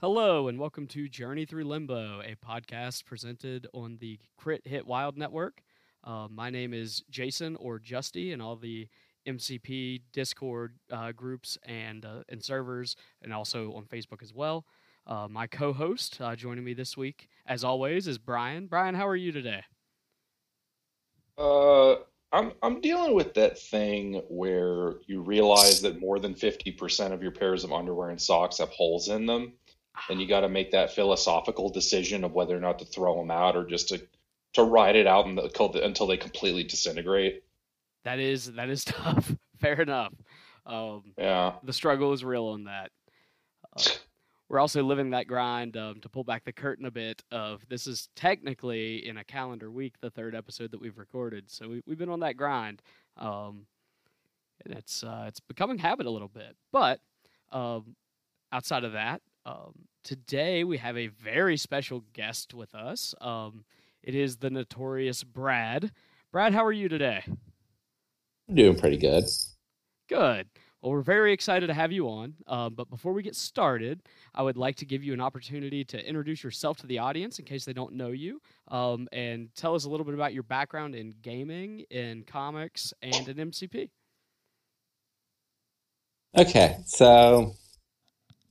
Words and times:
Hello, 0.00 0.48
and 0.48 0.58
welcome 0.58 0.88
to 0.88 1.08
Journey 1.08 1.46
Through 1.46 1.64
Limbo, 1.64 2.20
a 2.20 2.34
podcast 2.44 3.04
presented 3.04 3.68
on 3.72 3.96
the 4.00 4.18
Crit 4.36 4.66
Hit 4.66 4.84
Wild 4.84 5.16
Network. 5.16 5.62
Uh, 6.02 6.26
my 6.28 6.50
name 6.50 6.74
is 6.74 7.04
Jason 7.10 7.54
or 7.56 7.78
Justy, 7.78 8.32
and 8.32 8.42
all 8.42 8.56
the 8.56 8.88
MCP 9.26 10.02
Discord 10.12 10.74
uh, 10.90 11.12
groups 11.12 11.56
and 11.64 12.04
uh, 12.04 12.24
and 12.28 12.42
servers, 12.42 12.96
and 13.22 13.32
also 13.32 13.72
on 13.74 13.84
Facebook 13.84 14.20
as 14.20 14.34
well. 14.34 14.66
Uh, 15.06 15.28
my 15.30 15.46
co-host 15.46 16.20
uh, 16.20 16.34
joining 16.34 16.64
me 16.64 16.74
this 16.74 16.96
week, 16.96 17.28
as 17.46 17.62
always, 17.62 18.08
is 18.08 18.18
Brian. 18.18 18.66
Brian, 18.66 18.96
how 18.96 19.06
are 19.06 19.16
you 19.16 19.30
today? 19.30 19.62
Uh, 21.38 21.94
I'm 22.32 22.52
I'm 22.64 22.80
dealing 22.80 23.14
with 23.14 23.32
that 23.34 23.58
thing 23.58 24.20
where 24.28 24.94
you 25.06 25.22
realize 25.22 25.80
that 25.82 26.00
more 26.00 26.18
than 26.18 26.34
50% 26.34 27.12
of 27.12 27.22
your 27.22 27.30
pairs 27.30 27.62
of 27.62 27.72
underwear 27.72 28.10
and 28.10 28.20
socks 28.20 28.58
have 28.58 28.70
holes 28.70 29.08
in 29.08 29.24
them, 29.24 29.52
and 30.08 30.20
you 30.20 30.26
got 30.26 30.40
to 30.40 30.48
make 30.48 30.70
that 30.72 30.92
philosophical 30.94 31.68
decision 31.68 32.24
of 32.24 32.32
whether 32.32 32.56
or 32.56 32.60
not 32.60 32.78
to 32.78 32.84
throw 32.84 33.16
them 33.16 33.30
out 33.30 33.56
or 33.56 33.64
just 33.64 33.88
to 33.88 34.00
to 34.54 34.62
ride 34.62 34.94
it 34.94 35.06
out 35.06 35.26
until 35.26 36.06
they 36.06 36.16
completely 36.16 36.62
disintegrate. 36.62 37.42
That 38.04 38.18
is 38.18 38.52
that 38.52 38.68
is 38.68 38.84
tough. 38.84 39.34
Fair 39.60 39.80
enough. 39.80 40.12
Um, 40.66 41.02
yeah, 41.18 41.54
the 41.62 41.72
struggle 41.72 42.12
is 42.12 42.24
real 42.24 42.46
on 42.46 42.64
that. 42.64 42.90
Uh, 43.76 43.82
we're 44.48 44.60
also 44.60 44.82
living 44.82 45.10
that 45.10 45.26
grind 45.26 45.76
um, 45.76 46.00
to 46.00 46.08
pull 46.08 46.24
back 46.24 46.44
the 46.44 46.52
curtain 46.52 46.86
a 46.86 46.90
bit. 46.90 47.22
Of 47.30 47.66
this 47.68 47.86
is 47.86 48.08
technically 48.14 49.06
in 49.06 49.16
a 49.16 49.24
calendar 49.24 49.70
week 49.70 49.94
the 50.00 50.10
third 50.10 50.34
episode 50.34 50.70
that 50.72 50.80
we've 50.80 50.98
recorded, 50.98 51.50
so 51.50 51.68
we, 51.68 51.82
have 51.88 51.98
been 51.98 52.10
on 52.10 52.20
that 52.20 52.36
grind, 52.36 52.82
um, 53.16 53.66
and 54.64 54.74
it's 54.74 55.02
uh, 55.02 55.24
it's 55.28 55.40
becoming 55.40 55.78
habit 55.78 56.06
a 56.06 56.10
little 56.10 56.28
bit. 56.28 56.56
But 56.72 57.00
um, 57.52 57.96
outside 58.52 58.84
of 58.84 58.92
that, 58.92 59.22
um, 59.46 59.74
today 60.02 60.64
we 60.64 60.76
have 60.78 60.96
a 60.96 61.08
very 61.08 61.56
special 61.56 62.04
guest 62.12 62.54
with 62.54 62.74
us. 62.74 63.14
Um, 63.20 63.64
it 64.02 64.14
is 64.14 64.36
the 64.36 64.50
notorious 64.50 65.24
Brad. 65.24 65.90
Brad, 66.32 66.54
how 66.54 66.64
are 66.64 66.72
you 66.72 66.88
today? 66.88 67.22
I'm 68.48 68.54
doing 68.54 68.78
pretty 68.78 68.96
good. 68.96 69.24
Good. 70.08 70.48
Well, 70.82 70.92
we're 70.92 71.00
very 71.00 71.32
excited 71.32 71.68
to 71.68 71.74
have 71.74 71.92
you 71.92 72.08
on. 72.08 72.34
Um, 72.46 72.74
but 72.74 72.90
before 72.90 73.14
we 73.14 73.22
get 73.22 73.34
started, 73.34 74.02
I 74.34 74.42
would 74.42 74.58
like 74.58 74.76
to 74.76 74.84
give 74.84 75.02
you 75.02 75.14
an 75.14 75.20
opportunity 75.20 75.82
to 75.84 76.06
introduce 76.06 76.44
yourself 76.44 76.76
to 76.78 76.86
the 76.86 76.98
audience 76.98 77.38
in 77.38 77.46
case 77.46 77.64
they 77.64 77.72
don't 77.72 77.94
know 77.94 78.10
you, 78.10 78.42
um, 78.68 79.08
and 79.10 79.48
tell 79.54 79.74
us 79.74 79.86
a 79.86 79.88
little 79.88 80.04
bit 80.04 80.14
about 80.14 80.34
your 80.34 80.42
background 80.42 80.94
in 80.94 81.14
gaming, 81.22 81.84
in 81.90 82.22
comics, 82.24 82.92
and 83.00 83.26
in 83.28 83.50
MCP. 83.50 83.88
Okay, 86.36 86.76
so 86.84 87.54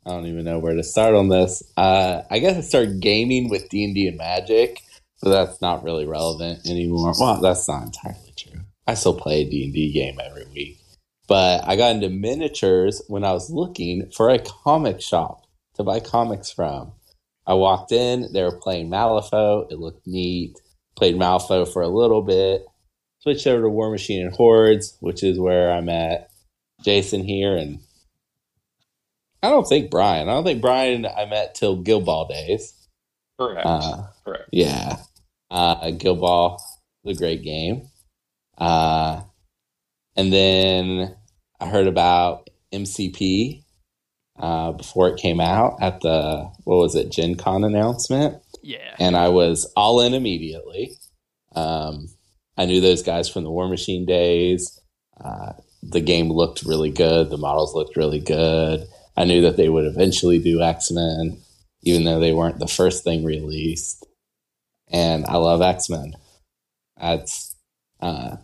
I 0.05 0.11
don't 0.11 0.27
even 0.27 0.45
know 0.45 0.59
where 0.59 0.75
to 0.75 0.83
start 0.83 1.15
on 1.15 1.29
this. 1.29 1.63
Uh, 1.77 2.21
I 2.29 2.39
guess 2.39 2.57
I 2.57 2.61
started 2.61 2.99
gaming 2.99 3.49
with 3.49 3.69
D 3.69 3.85
and 3.85 3.95
D 3.95 4.07
and 4.07 4.17
Magic, 4.17 4.81
but 5.21 5.29
that's 5.29 5.61
not 5.61 5.83
really 5.83 6.05
relevant 6.05 6.67
anymore. 6.67 7.13
Well, 7.17 7.39
that's 7.39 7.67
not 7.67 7.83
entirely 7.83 8.33
true. 8.35 8.61
I 8.85 8.95
still 8.95 9.17
play 9.17 9.41
a 9.41 9.49
D 9.49 9.63
and 9.63 9.73
D 9.73 9.93
game 9.93 10.19
every 10.23 10.45
week. 10.53 10.79
But 11.27 11.65
I 11.65 11.77
got 11.77 11.95
into 11.95 12.09
miniatures 12.09 13.01
when 13.07 13.23
I 13.23 13.31
was 13.31 13.49
looking 13.49 14.11
for 14.11 14.29
a 14.29 14.39
comic 14.39 15.01
shop 15.01 15.45
to 15.75 15.83
buy 15.83 15.99
comics 15.99 16.51
from. 16.51 16.91
I 17.47 17.53
walked 17.53 17.91
in, 17.91 18.31
they 18.33 18.43
were 18.43 18.59
playing 18.59 18.89
Malifaux. 18.89 19.71
It 19.71 19.79
looked 19.79 20.05
neat. 20.05 20.59
Played 20.95 21.15
Malifaux 21.15 21.71
for 21.71 21.81
a 21.81 21.87
little 21.87 22.21
bit. 22.21 22.65
Switched 23.19 23.47
over 23.47 23.63
to 23.63 23.69
War 23.69 23.89
Machine 23.89 24.25
and 24.25 24.35
Hordes, 24.35 24.97
which 24.99 25.23
is 25.23 25.39
where 25.39 25.71
I 25.71 25.81
met 25.81 26.29
Jason 26.83 27.23
here. 27.23 27.55
And 27.55 27.79
I 29.43 29.49
don't 29.49 29.67
think 29.67 29.91
Brian. 29.91 30.29
I 30.29 30.33
don't 30.33 30.45
think 30.45 30.61
Brian 30.61 31.05
I 31.05 31.25
met 31.25 31.53
till 31.53 31.81
Guild 31.81 32.05
Ball 32.05 32.27
days. 32.27 32.73
Correct. 33.39 33.65
Uh, 33.65 34.03
Correct. 34.23 34.49
Yeah. 34.51 34.97
Uh, 35.51 35.91
Guild 35.91 36.21
Ball 36.21 36.63
was 37.03 37.17
a 37.17 37.19
great 37.19 37.43
game. 37.43 37.89
Uh, 38.57 39.21
and 40.15 40.31
then 40.31 41.15
I 41.59 41.67
heard 41.67 41.87
about 41.87 42.49
MCP 42.71 43.63
uh, 44.39 44.71
before 44.71 45.09
it 45.09 45.19
came 45.19 45.39
out 45.39 45.77
at 45.81 45.99
the 46.01 46.49
what 46.63 46.77
was 46.77 46.95
it 46.95 47.11
Gen 47.11 47.35
Con 47.35 47.63
announcement. 47.63 48.41
Yeah, 48.61 48.95
and 48.97 49.17
I 49.17 49.27
was 49.27 49.71
all 49.75 49.99
in 50.01 50.13
immediately. 50.13 50.95
Um, 51.53 52.07
I 52.57 52.65
knew 52.65 52.79
those 52.81 53.03
guys 53.03 53.27
from 53.27 53.43
the 53.43 53.51
War 53.51 53.67
Machine 53.67 54.05
days. 54.05 54.79
Uh, 55.23 55.53
the 55.81 55.99
game 55.99 56.29
looked 56.31 56.63
really 56.63 56.89
good. 56.91 57.29
The 57.29 57.37
models 57.37 57.75
looked 57.75 57.97
really 57.97 58.19
good. 58.19 58.87
I 59.15 59.25
knew 59.25 59.41
that 59.41 59.57
they 59.57 59.69
would 59.69 59.85
eventually 59.85 60.39
do 60.39 60.61
X 60.61 60.91
Men, 60.91 61.37
even 61.83 62.03
though 62.03 62.19
they 62.19 62.33
weren't 62.33 62.59
the 62.59 62.67
first 62.67 63.03
thing 63.03 63.23
released. 63.23 64.05
And 64.89 65.25
I 65.25 65.37
love 65.37 65.61
X 65.61 65.89
Men. 65.89 66.15
That's 66.99 67.55
uh, 67.99 68.37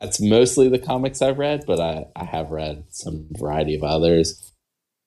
that's 0.00 0.20
mostly 0.20 0.68
the 0.68 0.78
comics 0.78 1.22
I've 1.22 1.38
read, 1.38 1.64
but 1.66 1.80
I, 1.80 2.06
I 2.16 2.24
have 2.24 2.50
read 2.50 2.84
some 2.90 3.26
variety 3.32 3.74
of 3.74 3.82
others. 3.82 4.52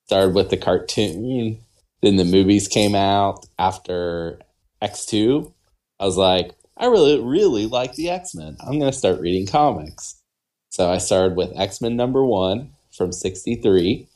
Started 0.07 0.33
with 0.33 0.49
the 0.49 0.57
cartoon, 0.57 1.59
then 2.01 2.15
the 2.15 2.23
movies 2.23 2.67
came 2.67 2.95
out 2.95 3.45
after 3.59 4.39
X2. 4.81 5.51
I 5.99 6.05
was 6.05 6.15
like, 6.15 6.53
I 6.77 6.85
really, 6.85 7.19
really 7.19 7.65
like 7.65 7.95
the 7.95 8.09
X 8.09 8.33
Men. 8.35 8.55
I'm 8.59 8.79
to 8.79 8.91
start 8.91 9.19
reading 9.19 9.47
comics. 9.47 10.21
So 10.69 10.89
I 10.89 10.99
started 10.99 11.35
with 11.35 11.57
X 11.57 11.81
Men 11.81 11.95
number 11.95 12.23
one 12.23 12.71
from 12.95 13.11
63 13.11 14.07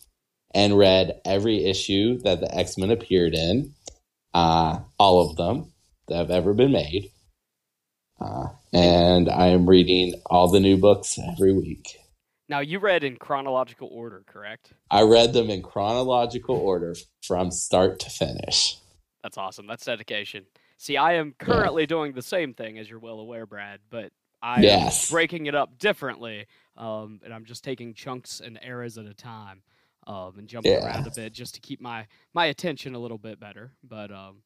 and 0.53 0.78
read 0.78 1.19
every 1.25 1.66
issue 1.66 2.19
that 2.19 2.39
the 2.39 2.53
X 2.53 2.78
Men 2.78 2.91
appeared 2.91 3.34
in, 3.34 3.73
uh, 4.34 4.79
all 4.97 5.29
of 5.29 5.38
them 5.38 5.72
that 6.07 6.17
have 6.17 6.31
ever 6.31 6.53
been 6.53 6.72
made. 6.72 7.12
Uh, 8.19 8.50
and 8.73 9.29
I 9.29 9.47
am 9.47 9.67
reading 9.67 10.22
all 10.28 10.47
the 10.47 10.59
new 10.59 10.78
books 10.78 11.17
every 11.34 11.53
week. 11.53 11.97
Now, 12.47 12.59
you 12.59 12.79
read 12.79 13.03
in 13.03 13.16
chronological 13.16 13.88
order, 13.91 14.23
correct? 14.28 14.73
I 14.91 15.03
read 15.03 15.34
them 15.34 15.50
in 15.50 15.62
chronological 15.62 16.57
order 16.57 16.95
from 17.23 17.50
start 17.50 18.00
to 18.01 18.09
finish. 18.09 18.78
That's 19.23 19.38
awesome. 19.38 19.68
That's 19.68 19.85
dedication. 19.85 20.45
See, 20.78 20.97
I 20.97 21.13
am 21.13 21.33
currently 21.39 21.83
yeah. 21.83 21.88
doing 21.88 22.13
the 22.13 22.22
same 22.22 22.53
thing, 22.53 22.78
as 22.78 22.89
you're 22.89 23.00
well 23.00 23.19
aware, 23.19 23.45
Brad, 23.45 23.79
but 23.89 24.12
I 24.41 24.62
yes. 24.62 25.09
am 25.09 25.13
breaking 25.13 25.45
it 25.45 25.56
up 25.56 25.78
differently, 25.78 26.47
um, 26.75 27.22
and 27.23 27.33
I'm 27.33 27.45
just 27.45 27.63
taking 27.63 27.94
chunks 27.94 28.41
and 28.41 28.59
eras 28.62 28.97
at 28.97 29.06
a 29.06 29.13
time 29.13 29.62
um, 30.07 30.34
and 30.38 30.47
jumping 30.47 30.72
yeah. 30.72 30.85
around 30.85 31.07
a 31.07 31.12
bit 31.12 31.34
just 31.34 31.56
to 31.56 31.62
keep 31.62 31.81
my 31.81 32.07
my 32.34 32.45
attention 32.45 32.95
a 32.95 33.00
little 33.00 33.17
bit 33.17 33.39
better. 33.39 33.72
But 33.84 34.12
um, 34.12 34.44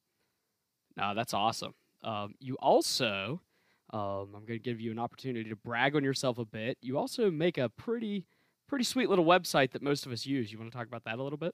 no, 0.97 1.13
that's 1.15 1.33
awesome. 1.33 1.73
Um, 2.03 2.35
you 2.39 2.55
also 2.55 3.41
um, 3.93 4.29
I'm 4.35 4.45
going 4.45 4.59
to 4.59 4.59
give 4.59 4.81
you 4.81 4.91
an 4.91 4.99
opportunity 4.99 5.49
to 5.49 5.55
brag 5.55 5.95
on 5.95 6.03
yourself 6.03 6.37
a 6.37 6.45
bit. 6.45 6.77
You 6.81 6.97
also 6.97 7.29
make 7.29 7.57
a 7.57 7.69
pretty, 7.69 8.25
pretty 8.67 8.83
sweet 8.83 9.09
little 9.09 9.25
website 9.25 9.71
that 9.71 9.81
most 9.81 10.05
of 10.05 10.11
us 10.11 10.25
use. 10.25 10.51
You 10.51 10.57
want 10.57 10.71
to 10.71 10.77
talk 10.77 10.87
about 10.87 11.03
that 11.05 11.19
a 11.19 11.23
little 11.23 11.37
bit? 11.37 11.53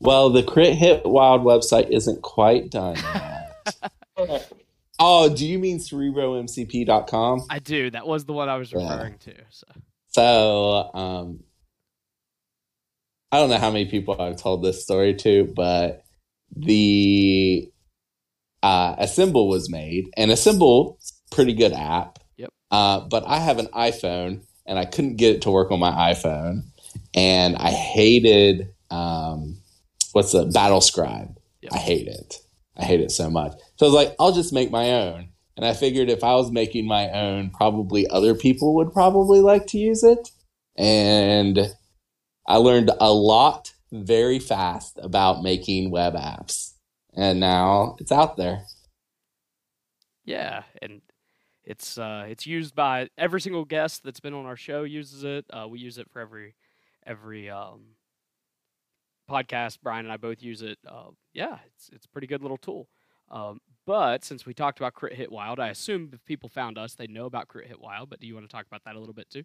Well, 0.00 0.30
the 0.30 0.42
Crit 0.42 0.74
Hit 0.74 1.06
Wild 1.06 1.42
website 1.42 1.88
isn't 1.90 2.22
quite 2.22 2.70
done 2.70 2.96
yet. 2.96 4.52
oh, 4.98 5.34
do 5.34 5.46
you 5.46 5.60
mean 5.60 5.78
cerebromcp.com? 5.78 7.46
I 7.48 7.58
do. 7.60 7.90
That 7.90 8.06
was 8.06 8.24
the 8.24 8.32
one 8.32 8.48
I 8.48 8.56
was 8.56 8.72
referring 8.72 9.16
yeah. 9.24 9.32
to. 9.32 9.40
So, 9.50 9.66
so 10.08 10.90
um, 10.92 11.44
I 13.32 13.38
don't 13.38 13.48
know 13.48 13.58
how 13.58 13.70
many 13.70 13.86
people 13.86 14.20
I've 14.20 14.36
told 14.36 14.62
this 14.62 14.82
story 14.82 15.14
to, 15.14 15.50
but 15.56 16.04
the 16.54 17.70
uh, 18.62 18.94
Assemble 18.98 19.48
was 19.48 19.70
made, 19.70 20.10
and 20.16 20.30
Assemble 20.30 20.98
pretty 21.30 21.54
good 21.54 21.72
app. 21.72 22.18
Yep. 22.36 22.50
Uh, 22.70 23.00
but 23.00 23.24
I 23.26 23.38
have 23.38 23.58
an 23.58 23.68
iPhone, 23.68 24.42
and 24.66 24.78
I 24.78 24.84
couldn't 24.84 25.16
get 25.16 25.36
it 25.36 25.42
to 25.42 25.50
work 25.50 25.70
on 25.70 25.80
my 25.80 26.12
iPhone, 26.12 26.64
and 27.14 27.56
I 27.56 27.70
hated 27.70 28.68
um, 28.90 29.56
what's 30.12 30.32
the 30.32 30.44
Battle 30.44 30.82
Scribe. 30.82 31.36
Yep. 31.62 31.72
I 31.72 31.78
hate 31.78 32.06
it. 32.06 32.36
I 32.76 32.84
hate 32.84 33.00
it 33.00 33.10
so 33.10 33.30
much. 33.30 33.52
So 33.76 33.86
I 33.86 33.88
was 33.88 33.94
like, 33.94 34.14
I'll 34.20 34.32
just 34.32 34.52
make 34.52 34.70
my 34.70 34.92
own. 34.92 35.28
And 35.56 35.66
I 35.66 35.74
figured 35.74 36.08
if 36.08 36.24
I 36.24 36.34
was 36.34 36.50
making 36.50 36.86
my 36.86 37.10
own, 37.10 37.50
probably 37.50 38.08
other 38.08 38.34
people 38.34 38.74
would 38.76 38.92
probably 38.92 39.40
like 39.40 39.66
to 39.68 39.78
use 39.78 40.02
it. 40.02 40.30
And 40.76 41.74
I 42.46 42.56
learned 42.56 42.90
a 43.00 43.12
lot 43.12 43.72
very 43.92 44.38
fast 44.38 44.98
about 45.02 45.42
making 45.42 45.90
web 45.90 46.14
apps 46.14 46.72
and 47.14 47.40
now 47.40 47.96
it's 47.98 48.12
out 48.12 48.36
there. 48.36 48.64
Yeah, 50.24 50.62
and 50.80 51.02
it's 51.64 51.98
uh, 51.98 52.26
it's 52.28 52.46
used 52.46 52.74
by 52.74 53.08
every 53.18 53.40
single 53.40 53.64
guest 53.64 54.02
that's 54.04 54.20
been 54.20 54.34
on 54.34 54.46
our 54.46 54.56
show 54.56 54.84
uses 54.84 55.24
it. 55.24 55.44
Uh, 55.50 55.66
we 55.68 55.78
use 55.78 55.98
it 55.98 56.10
for 56.10 56.20
every 56.20 56.54
every 57.06 57.50
um, 57.50 57.96
podcast. 59.30 59.78
Brian 59.82 60.06
and 60.06 60.12
I 60.12 60.16
both 60.16 60.42
use 60.42 60.62
it. 60.62 60.78
Uh, 60.88 61.10
yeah, 61.32 61.58
it's 61.66 61.90
it's 61.92 62.06
a 62.06 62.08
pretty 62.08 62.26
good 62.26 62.42
little 62.42 62.56
tool. 62.56 62.88
Um, 63.30 63.60
but 63.86 64.24
since 64.24 64.46
we 64.46 64.54
talked 64.54 64.78
about 64.78 64.94
Crit 64.94 65.14
Hit 65.14 65.32
Wild, 65.32 65.58
I 65.58 65.68
assume 65.68 66.10
if 66.12 66.24
people 66.24 66.48
found 66.48 66.78
us, 66.78 66.94
they 66.94 67.06
know 67.06 67.26
about 67.26 67.48
Crit 67.48 67.66
Hit 67.66 67.80
Wild. 67.80 68.10
But 68.10 68.20
do 68.20 68.26
you 68.26 68.34
want 68.34 68.48
to 68.48 68.54
talk 68.54 68.66
about 68.66 68.84
that 68.84 68.94
a 68.94 68.98
little 68.98 69.14
bit 69.14 69.28
too? 69.28 69.42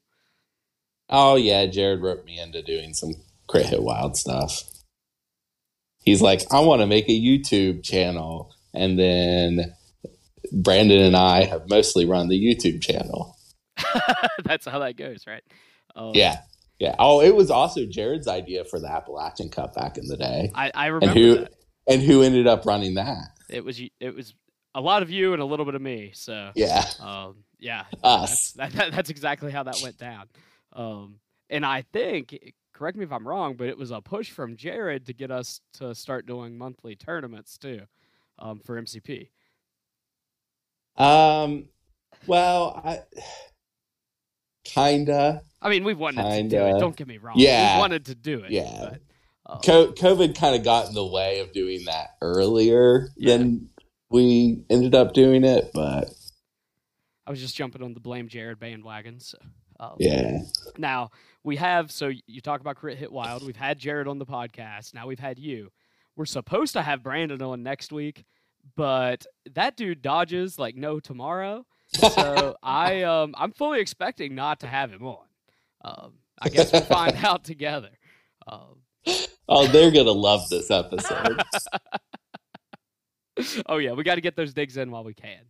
Oh 1.10 1.36
yeah, 1.36 1.66
Jared 1.66 2.02
roped 2.02 2.26
me 2.26 2.40
into 2.40 2.62
doing 2.62 2.94
some 2.94 3.14
Crit 3.48 3.68
Hit 3.68 3.82
Wild 3.82 4.18
stuff 4.18 4.64
he's 6.08 6.22
like, 6.22 6.42
I 6.52 6.62
want 6.62 6.80
to 6.82 6.88
make 6.88 7.10
a 7.10 7.12
YouTube 7.12 7.84
channel. 7.84 8.56
And 8.74 8.98
then 8.98 9.76
Brandon 10.54 11.02
and 11.02 11.18
I 11.18 11.44
have 11.44 11.70
mostly 11.70 12.06
run 12.06 12.30
the 12.30 12.42
YouTube 12.42 12.82
channel. 12.82 13.36
That's 14.46 14.66
how 14.66 14.80
that 14.80 14.96
goes, 14.96 15.26
right? 15.28 15.44
Um, 15.96 16.12
yeah. 16.14 16.40
Yeah. 16.80 16.96
Oh, 16.98 17.22
it 17.22 17.36
was 17.36 17.52
also 17.52 17.86
Jared's 17.86 18.28
idea 18.28 18.64
for 18.64 18.80
the 18.80 18.90
Appalachian 18.90 19.50
Cup 19.50 19.76
back 19.76 19.98
in 19.98 20.08
the 20.08 20.16
day. 20.16 20.50
I, 20.56 20.72
I 20.74 20.86
remember 20.88 21.08
and 21.08 21.20
who, 21.20 21.36
that. 21.36 21.54
And 21.90 22.02
who 22.02 22.22
ended 22.22 22.48
up 22.48 22.66
running 22.66 22.96
that? 22.96 23.28
It 23.50 23.66
was 23.66 23.82
it 24.00 24.16
was 24.16 24.34
a 24.76 24.82
lot 24.82 25.02
of 25.02 25.10
you 25.10 25.34
and 25.34 25.42
a 25.42 25.46
little 25.46 25.66
bit 25.66 25.76
of 25.76 25.82
me. 25.82 26.12
So 26.14 26.52
yeah, 26.54 26.84
um, 27.00 27.44
yeah, 27.60 27.86
us. 28.04 28.54
That's, 28.56 28.76
that, 28.76 28.92
that's 28.92 29.10
exactly 29.10 29.52
how 29.52 29.64
that 29.64 29.80
went 29.82 29.98
down. 29.98 30.28
Um, 30.78 31.20
and 31.50 31.66
I 31.66 31.82
think, 31.82 32.54
correct 32.74 32.98
me 32.98 33.04
if 33.04 33.12
I'm 33.12 33.28
wrong, 33.28 33.56
but 33.56 33.68
it 33.68 33.78
was 33.78 33.92
a 33.92 34.00
push 34.00 34.30
from 34.30 34.56
Jared 34.56 35.08
to 35.08 35.14
get 35.14 35.32
us 35.32 35.60
to 35.74 35.94
start 35.96 36.28
doing 36.28 36.58
monthly 36.58 36.96
tournaments 36.96 37.58
too, 37.58 37.82
um, 38.40 38.60
for 38.60 38.80
MCP. 38.80 39.30
Um, 40.96 41.66
well, 42.28 42.82
I 42.84 43.02
kinda. 44.64 45.42
I 45.62 45.70
mean, 45.70 45.84
we've 45.84 45.98
wanted 45.98 46.24
kinda. 46.24 46.58
to 46.58 46.72
do 46.72 46.76
it. 46.76 46.80
Don't 46.80 46.96
get 46.96 47.08
me 47.08 47.18
wrong. 47.18 47.36
Yeah, 47.38 47.76
we 47.76 47.80
wanted 47.80 48.06
to 48.06 48.16
do 48.16 48.44
it. 48.44 48.52
Yeah. 48.52 48.92
But, 48.92 49.02
um, 49.48 49.62
COVID 49.94 50.38
kind 50.38 50.56
of 50.56 50.64
got 50.64 50.88
in 50.88 50.94
the 50.94 51.06
way 51.06 51.40
of 51.40 51.54
doing 51.54 51.86
that 51.86 52.18
earlier 52.22 53.10
yeah. 53.18 53.38
than 53.38 53.70
we 54.10 54.64
ended 54.70 54.94
up 54.94 55.14
doing 55.14 55.44
it, 55.44 55.72
but 55.74 56.10
I 57.26 57.32
was 57.32 57.42
just 57.42 57.56
jumping 57.56 57.84
on 57.84 57.94
the 57.94 58.00
blame 58.00 58.28
Jared 58.28 58.60
bandwagon. 58.60 59.20
So, 59.20 59.38
um, 59.80 59.96
yeah. 60.00 60.40
Now 60.78 61.12
we 61.44 61.56
have 61.58 61.92
so 61.92 62.12
you 62.26 62.42
talk 62.42 62.62
about 62.62 62.76
crit 62.76 62.98
hit 62.98 63.12
wild. 63.12 63.46
We've 63.46 63.56
had 63.56 63.80
Jared 63.80 64.08
on 64.08 64.20
the 64.20 64.26
podcast. 64.26 64.94
Now 64.94 65.08
we've 65.08 65.20
had 65.20 65.40
you. 65.40 65.72
We're 66.16 66.26
supposed 66.26 66.74
to 66.74 66.82
have 66.82 67.04
Brandon 67.04 67.42
on 67.42 67.64
next 67.64 67.92
week, 67.92 68.26
but 68.76 69.26
that 69.54 69.78
dude 69.78 70.02
dodges 70.02 70.58
like 70.58 70.76
no 70.76 71.00
tomorrow. 71.00 71.66
So 71.88 72.56
I 72.64 73.04
um 73.04 73.36
I'm 73.38 73.52
fully 73.52 73.80
expecting 73.80 74.36
not 74.36 74.60
to 74.62 74.68
have 74.68 74.92
him 74.92 75.06
on. 75.06 75.26
Um, 75.84 76.14
I 76.40 76.50
guess 76.50 76.72
we'll 76.72 76.82
find 76.82 77.16
out 77.24 77.44
together. 77.44 77.92
Um, 78.48 78.82
oh, 79.48 79.68
they're 79.68 79.92
gonna 79.92 80.12
love 80.12 80.50
this 80.50 80.72
episode. 80.72 81.42
oh 83.68 83.78
yeah, 83.78 83.94
we 83.94 84.04
got 84.04 84.16
to 84.16 84.22
get 84.22 84.36
those 84.36 84.54
digs 84.54 84.78
in 84.78 84.92
while 84.92 85.04
we 85.04 85.14
can. 85.14 85.42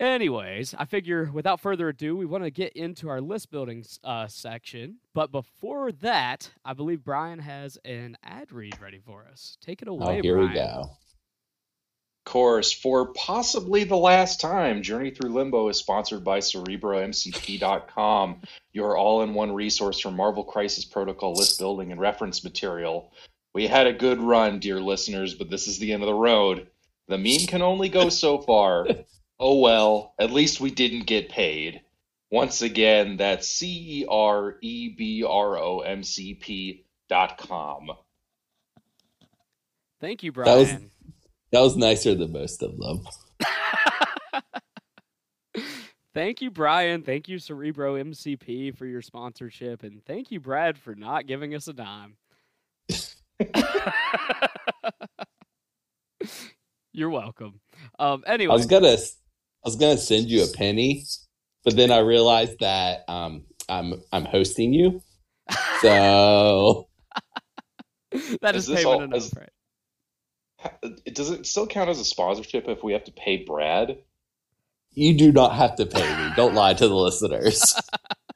Anyways, 0.00 0.74
I 0.78 0.84
figure 0.84 1.28
without 1.32 1.60
further 1.60 1.88
ado, 1.88 2.16
we 2.16 2.24
want 2.24 2.44
to 2.44 2.50
get 2.50 2.72
into 2.74 3.08
our 3.08 3.20
list 3.20 3.50
building 3.50 3.84
uh, 4.04 4.28
section. 4.28 4.98
But 5.12 5.32
before 5.32 5.90
that, 5.92 6.52
I 6.64 6.74
believe 6.74 7.02
Brian 7.02 7.40
has 7.40 7.78
an 7.84 8.16
ad 8.22 8.52
read 8.52 8.80
ready 8.80 9.00
for 9.00 9.26
us. 9.30 9.58
Take 9.60 9.82
it 9.82 9.88
away, 9.88 10.18
oh, 10.18 10.22
here 10.22 10.36
Brian. 10.36 10.50
we 10.50 10.54
go. 10.54 10.90
Of 12.26 12.32
course, 12.32 12.70
for 12.70 13.12
possibly 13.14 13.82
the 13.82 13.96
last 13.96 14.40
time, 14.40 14.82
Journey 14.82 15.10
Through 15.10 15.32
Limbo 15.32 15.68
is 15.68 15.78
sponsored 15.78 16.22
by 16.22 16.38
CerebroMCP.com, 16.38 18.42
your 18.72 18.96
all 18.96 19.22
in 19.22 19.34
one 19.34 19.52
resource 19.52 19.98
for 19.98 20.12
Marvel 20.12 20.44
Crisis 20.44 20.84
Protocol 20.84 21.32
list 21.32 21.58
building 21.58 21.90
and 21.90 22.00
reference 22.00 22.44
material. 22.44 23.12
We 23.52 23.66
had 23.66 23.88
a 23.88 23.92
good 23.92 24.20
run, 24.20 24.60
dear 24.60 24.78
listeners, 24.78 25.34
but 25.34 25.50
this 25.50 25.66
is 25.66 25.80
the 25.80 25.92
end 25.92 26.04
of 26.04 26.06
the 26.06 26.14
road. 26.14 26.68
The 27.08 27.18
meme 27.18 27.48
can 27.48 27.62
only 27.62 27.88
go 27.88 28.10
so 28.10 28.38
far. 28.38 28.86
Oh 29.40 29.60
well, 29.60 30.14
at 30.18 30.32
least 30.32 30.60
we 30.60 30.70
didn't 30.70 31.06
get 31.06 31.28
paid. 31.28 31.82
Once 32.30 32.60
again, 32.60 33.16
that's 33.16 33.48
C 33.48 34.00
E 34.00 34.06
R 34.08 34.56
E 34.60 34.94
B 34.96 35.24
R 35.24 35.56
O 35.56 35.80
M 35.80 36.02
C 36.02 36.34
P 36.34 36.84
dot 37.08 37.38
com. 37.38 37.90
Thank 40.00 40.22
you, 40.22 40.32
Brian. 40.32 40.50
That 40.50 40.58
was, 40.58 40.72
that 41.52 41.60
was 41.60 41.76
nicer 41.76 42.14
than 42.14 42.32
most 42.32 42.62
of 42.62 42.76
them. 42.78 43.04
thank 46.14 46.40
you, 46.40 46.50
Brian. 46.50 47.02
Thank 47.02 47.28
you, 47.28 47.38
Cerebro 47.38 47.96
MCP, 47.96 48.76
for 48.76 48.86
your 48.86 49.02
sponsorship. 49.02 49.82
And 49.82 50.04
thank 50.04 50.30
you, 50.30 50.40
Brad, 50.40 50.78
for 50.78 50.94
not 50.94 51.26
giving 51.26 51.54
us 51.54 51.66
a 51.66 51.72
dime. 51.72 52.16
You're 56.92 57.10
welcome. 57.10 57.60
Um, 57.98 58.22
anyway, 58.26 58.52
I 58.52 58.56
was 58.56 58.66
gonna, 58.66 58.88
I 58.88 58.96
was 59.68 59.76
gonna 59.76 59.98
send 59.98 60.30
you 60.30 60.44
a 60.44 60.46
penny, 60.46 61.04
but 61.62 61.76
then 61.76 61.92
I 61.92 61.98
realized 61.98 62.60
that 62.60 63.04
um, 63.06 63.44
I'm 63.68 64.02
I'm 64.10 64.24
hosting 64.24 64.72
you, 64.72 65.02
so 65.82 66.88
that 68.40 68.56
is, 68.56 68.68
is 68.68 68.76
payment 68.76 68.86
all, 68.86 69.02
enough, 69.02 69.18
is, 69.18 69.34
right? 69.36 71.04
Does 71.12 71.30
it 71.30 71.46
still 71.46 71.66
count 71.66 71.90
as 71.90 72.00
a 72.00 72.04
sponsorship 72.04 72.66
if 72.66 72.82
we 72.82 72.94
have 72.94 73.04
to 73.04 73.12
pay 73.12 73.44
Brad? 73.44 73.98
You 74.92 75.14
do 75.14 75.32
not 75.32 75.54
have 75.54 75.76
to 75.76 75.84
pay 75.84 76.16
me. 76.16 76.32
Don't 76.34 76.54
lie 76.54 76.72
to 76.72 76.88
the 76.88 76.94
listeners. 76.94 77.74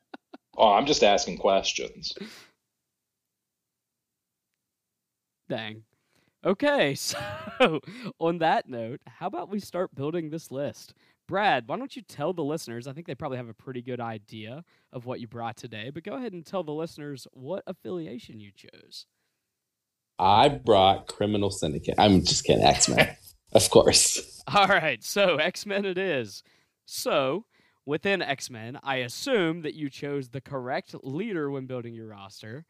oh, 0.59 0.73
I'm 0.73 0.87
just 0.87 1.03
asking 1.03 1.39
questions. 1.39 2.13
Dang. 5.49 5.83
Okay, 6.45 6.95
so 6.97 7.81
on 8.19 8.39
that 8.39 8.69
note, 8.69 9.01
how 9.07 9.27
about 9.27 9.49
we 9.49 9.61
start 9.61 9.95
building 9.95 10.29
this 10.29 10.51
list? 10.51 10.95
Brad, 11.33 11.67
why 11.67 11.79
don't 11.79 11.97
you 11.97 12.03
tell 12.03 12.35
the 12.35 12.45
listeners? 12.45 12.87
I 12.87 12.93
think 12.93 13.07
they 13.07 13.15
probably 13.15 13.39
have 13.39 13.49
a 13.49 13.55
pretty 13.55 13.81
good 13.81 14.01
idea 14.01 14.65
of 14.93 15.07
what 15.07 15.19
you 15.19 15.27
brought 15.27 15.57
today, 15.57 15.89
but 15.89 16.05
go 16.05 16.13
ahead 16.13 16.35
and 16.35 16.45
tell 16.45 16.63
the 16.63 16.73
listeners 16.73 17.27
what 17.33 17.63
affiliation 17.67 18.39
you 18.39 18.51
chose. 18.55 19.07
I 20.19 20.51
brought 20.51 21.07
Criminal 21.07 21.49
Syndicate. 21.49 21.95
I'm 21.97 22.23
just 22.23 22.45
kidding, 22.45 22.63
X 22.63 22.87
Men, 22.87 23.17
of 23.55 23.71
course. 23.71 24.43
All 24.47 24.67
right, 24.67 25.03
so 25.03 25.37
X 25.37 25.65
Men 25.65 25.87
it 25.87 25.97
is. 25.97 26.43
So 26.85 27.47
within 27.87 28.21
X 28.21 28.51
Men, 28.51 28.79
I 28.83 28.97
assume 28.97 29.63
that 29.63 29.73
you 29.73 29.89
chose 29.89 30.29
the 30.29 30.43
correct 30.43 30.95
leader 31.03 31.51
when 31.51 31.65
building 31.65 31.95
your 31.95 32.09
roster 32.09 32.67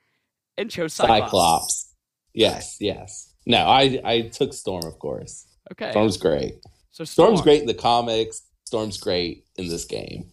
and 0.57 0.71
chose 0.71 0.93
Cyclops. 0.93 1.25
Cyclops. 1.25 1.95
Yes, 2.33 2.77
yes. 2.79 3.35
No, 3.45 3.67
I 3.67 4.01
I 4.05 4.21
took 4.33 4.55
Storm, 4.55 4.85
of 4.85 5.01
course. 5.01 5.49
Okay. 5.73 5.91
Storm's 5.91 6.17
great. 6.17 6.61
So 6.93 7.03
Storm. 7.03 7.27
Storm's 7.27 7.41
great 7.43 7.63
in 7.63 7.67
the 7.67 7.75
comics. 7.75 8.43
Storm's 8.73 8.97
great 8.97 9.45
in 9.57 9.69
this 9.69 9.85
game. 9.85 10.31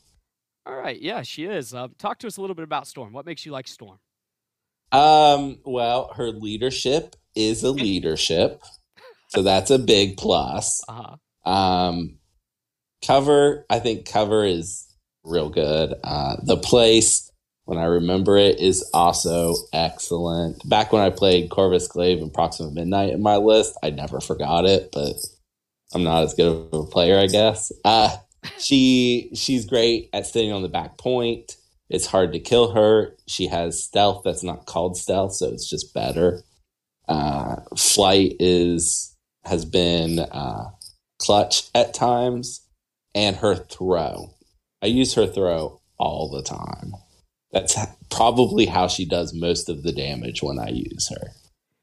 All 0.65 0.73
right, 0.73 0.97
yeah, 1.01 1.23
she 1.23 1.43
is. 1.43 1.73
Uh, 1.73 1.89
talk 1.97 2.19
to 2.19 2.27
us 2.27 2.37
a 2.37 2.41
little 2.41 2.55
bit 2.55 2.63
about 2.63 2.87
Storm. 2.87 3.11
What 3.11 3.25
makes 3.25 3.45
you 3.45 3.51
like 3.51 3.67
Storm? 3.67 3.99
Um, 4.93 5.59
well, 5.65 6.13
her 6.15 6.31
leadership 6.31 7.17
is 7.35 7.63
a 7.63 7.71
leadership, 7.71 8.63
so 9.27 9.41
that's 9.41 9.71
a 9.71 9.77
big 9.77 10.15
plus. 10.15 10.81
Uh-huh. 10.87 11.51
Um, 11.51 12.19
cover, 13.05 13.65
I 13.69 13.79
think 13.79 14.09
cover 14.09 14.45
is 14.45 14.87
real 15.25 15.49
good. 15.49 15.95
Uh, 16.01 16.37
the 16.41 16.55
place 16.55 17.29
when 17.65 17.77
I 17.77 17.85
remember 17.85 18.37
it 18.37 18.61
is 18.61 18.89
also 18.93 19.55
excellent. 19.73 20.67
Back 20.69 20.93
when 20.93 21.01
I 21.01 21.09
played 21.09 21.49
Corvus 21.49 21.89
Glaive 21.89 22.21
and 22.21 22.33
Proxima 22.33 22.71
Midnight 22.71 23.11
in 23.11 23.21
my 23.21 23.35
list, 23.35 23.77
I 23.83 23.89
never 23.89 24.21
forgot 24.21 24.63
it, 24.63 24.91
but 24.93 25.15
I'm 25.93 26.03
not 26.03 26.23
as 26.23 26.35
good 26.35 26.69
of 26.71 26.73
a 26.73 26.85
player, 26.85 27.19
I 27.19 27.27
guess. 27.27 27.73
Uh, 27.83 28.15
she 28.57 29.31
she's 29.33 29.65
great 29.65 30.09
at 30.13 30.25
sitting 30.25 30.51
on 30.51 30.61
the 30.61 30.69
back 30.69 30.97
point. 30.97 31.55
It's 31.89 32.05
hard 32.05 32.33
to 32.33 32.39
kill 32.39 32.73
her. 32.73 33.15
She 33.27 33.47
has 33.47 33.83
stealth 33.83 34.21
that's 34.23 34.43
not 34.43 34.65
called 34.65 34.95
stealth, 34.95 35.33
so 35.33 35.47
it's 35.47 35.69
just 35.69 35.93
better. 35.93 36.43
Uh, 37.07 37.57
flight 37.75 38.35
is 38.39 39.15
has 39.45 39.65
been 39.65 40.19
uh, 40.19 40.65
clutch 41.17 41.69
at 41.73 41.93
times, 41.93 42.61
and 43.15 43.37
her 43.37 43.55
throw. 43.55 44.33
I 44.81 44.87
use 44.87 45.15
her 45.15 45.27
throw 45.27 45.81
all 45.97 46.29
the 46.29 46.43
time. 46.43 46.93
That's 47.51 47.75
probably 48.11 48.67
how 48.67 48.87
she 48.87 49.05
does 49.05 49.33
most 49.33 49.69
of 49.69 49.83
the 49.83 49.91
damage 49.91 50.43
when 50.43 50.59
I 50.59 50.69
use 50.69 51.09
her, 51.09 51.31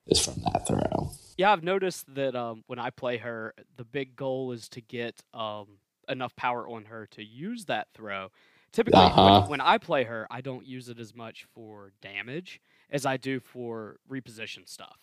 is 0.06 0.24
from 0.24 0.42
that 0.44 0.66
throw. 0.66 1.10
Yeah, 1.36 1.52
I've 1.52 1.64
noticed 1.64 2.14
that 2.14 2.34
um, 2.34 2.62
when 2.66 2.78
I 2.78 2.90
play 2.90 3.18
her, 3.18 3.52
the 3.76 3.84
big 3.84 4.16
goal 4.16 4.52
is 4.52 4.68
to 4.70 4.80
get 4.80 5.20
um, 5.34 5.66
enough 6.08 6.34
power 6.36 6.68
on 6.68 6.86
her 6.86 7.06
to 7.12 7.24
use 7.24 7.66
that 7.66 7.88
throw. 7.94 8.28
Typically, 8.72 9.00
uh-huh. 9.00 9.40
when, 9.42 9.50
when, 9.50 9.60
I 9.60 9.78
play 9.78 10.04
her, 10.04 10.26
I 10.30 10.40
don't 10.40 10.66
use 10.66 10.88
it 10.88 10.98
as 10.98 11.14
much 11.14 11.46
for 11.54 11.92
damage 12.02 12.60
as 12.90 13.06
I 13.06 13.16
do 13.16 13.40
for 13.40 13.96
reposition 14.10 14.68
stuff. 14.68 14.98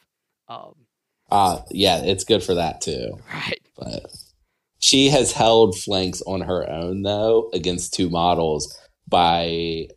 Um, 0.47 0.75
uh, 1.31 1.61
yeah, 1.71 2.03
it's 2.03 2.23
good 2.23 2.43
for 2.43 2.55
that 2.55 2.81
too. 2.81 3.17
Right. 3.33 3.61
But 3.75 4.05
she 4.79 5.09
has 5.09 5.31
held 5.31 5.77
flanks 5.77 6.21
on 6.27 6.41
her 6.41 6.69
own, 6.69 7.01
though, 7.01 7.49
against 7.53 7.93
two 7.93 8.09
models 8.09 8.77
by 9.07 9.87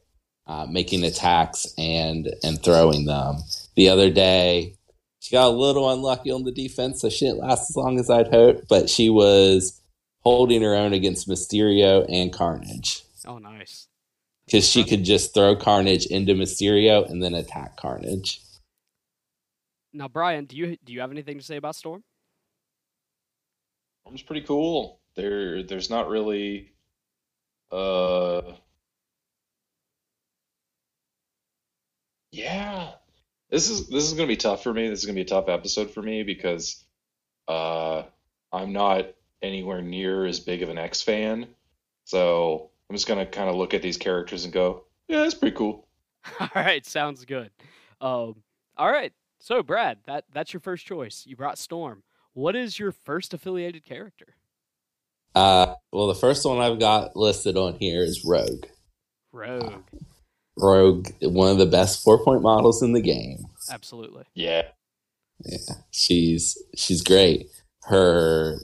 uh, 0.47 0.67
making 0.71 1.05
attacks 1.05 1.67
and 1.77 2.33
and 2.43 2.63
throwing 2.63 3.05
them. 3.05 3.37
The 3.75 3.89
other 3.89 4.11
day, 4.11 4.77
she 5.21 5.33
got 5.33 5.49
a 5.49 5.51
little 5.51 5.91
unlucky 5.91 6.31
on 6.31 6.45
the 6.45 6.53
defense, 6.53 7.01
so 7.01 7.11
she 7.11 7.27
didn't 7.27 7.41
last 7.41 7.71
as 7.71 7.77
long 7.77 7.99
as 7.99 8.09
I'd 8.09 8.29
hoped. 8.29 8.69
But 8.69 8.89
she 8.89 9.11
was 9.11 9.81
holding 10.27 10.61
her 10.61 10.75
own 10.75 10.93
against 10.93 11.29
Mysterio 11.29 12.05
and 12.09 12.33
Carnage. 12.33 13.05
Oh, 13.29 13.39
nice! 13.39 13.87
Because 14.45 14.69
she 14.69 14.83
could 14.83 15.05
just 15.05 15.33
throw 15.33 15.55
Carnage 15.55 16.07
into 16.07 16.35
Mysterio 16.35 17.09
and 17.09 17.23
then 17.23 17.33
attack 17.33 17.77
Carnage. 17.77 18.41
now, 19.93 20.09
Brian, 20.09 20.45
do 20.45 20.57
you 20.57 20.77
do 20.85 20.93
you 20.93 21.01
have 21.01 21.13
anything 21.13 21.39
to 21.39 21.45
say 21.45 21.55
about 21.55 21.77
Storm? 21.77 22.03
Storm's 24.03 24.23
pretty 24.23 24.41
cool. 24.45 24.99
There, 25.15 25.63
there's 25.63 25.91
not 25.91 26.09
really, 26.09 26.73
uh, 27.71 28.43
yeah. 32.33 32.91
This 33.49 33.71
is 33.71 33.87
this 33.87 34.03
is 34.03 34.15
gonna 34.15 34.27
be 34.27 34.37
tough 34.37 34.65
for 34.65 34.75
me. 34.75 34.89
This 34.89 34.99
is 34.99 35.07
gonna 35.07 35.15
be 35.15 35.21
a 35.21 35.25
tough 35.25 35.49
episode 35.49 35.93
for 35.93 36.03
me 36.03 36.25
because, 36.25 36.85
uh, 37.47 38.03
I'm 38.53 38.73
not 38.73 39.16
anywhere 39.43 39.83
near 39.83 40.27
as 40.27 40.41
big 40.41 40.63
of 40.63 40.69
an 40.69 40.79
X 40.79 41.03
fan. 41.03 41.47
So 42.05 42.71
I'm 42.89 42.97
just 42.97 43.09
gonna 43.09 43.27
kind 43.27 43.49
of 43.49 43.57
look 43.57 43.75
at 43.75 43.83
these 43.83 43.97
characters 43.97 44.45
and 44.45 44.53
go, 44.53 44.85
yeah, 45.09 45.21
that's 45.23 45.35
pretty 45.35 45.57
cool. 45.57 45.87
All 46.41 46.49
right, 46.55 46.85
sounds 46.85 47.25
good. 47.25 47.51
Um, 48.01 48.37
all 48.77 48.91
right, 48.91 49.13
so 49.39 49.63
Brad, 49.63 49.99
that 50.07 50.25
that's 50.33 50.53
your 50.53 50.61
first 50.61 50.85
choice. 50.85 51.25
You 51.27 51.37
brought 51.37 51.57
Storm. 51.57 52.03
What 52.35 52.55
is 52.55 52.79
your 52.79 52.93
first 52.93 53.33
affiliated 53.33 53.85
character? 53.85 54.35
Uh, 55.35 55.75
well, 55.93 56.07
the 56.07 56.15
first 56.15 56.45
one 56.45 56.59
I've 56.59 56.79
got 56.79 57.17
listed 57.17 57.57
on 57.57 57.79
here 57.79 58.03
is 58.03 58.25
Rogue. 58.25 58.67
Rogue. 59.33 59.65
Uh, 59.65 59.99
Rogue, 60.59 61.09
one 61.23 61.51
of 61.51 61.59
the 61.59 61.67
best 61.67 62.03
four 62.03 62.23
point 62.23 62.43
models 62.43 62.83
in 62.83 62.93
the 62.93 63.01
game. 63.01 63.47
Absolutely. 63.71 64.25
Yeah. 64.35 64.63
Yeah, 65.45 65.59
she's 65.91 66.57
she's 66.77 67.03
great. 67.03 67.49
Her 67.85 68.59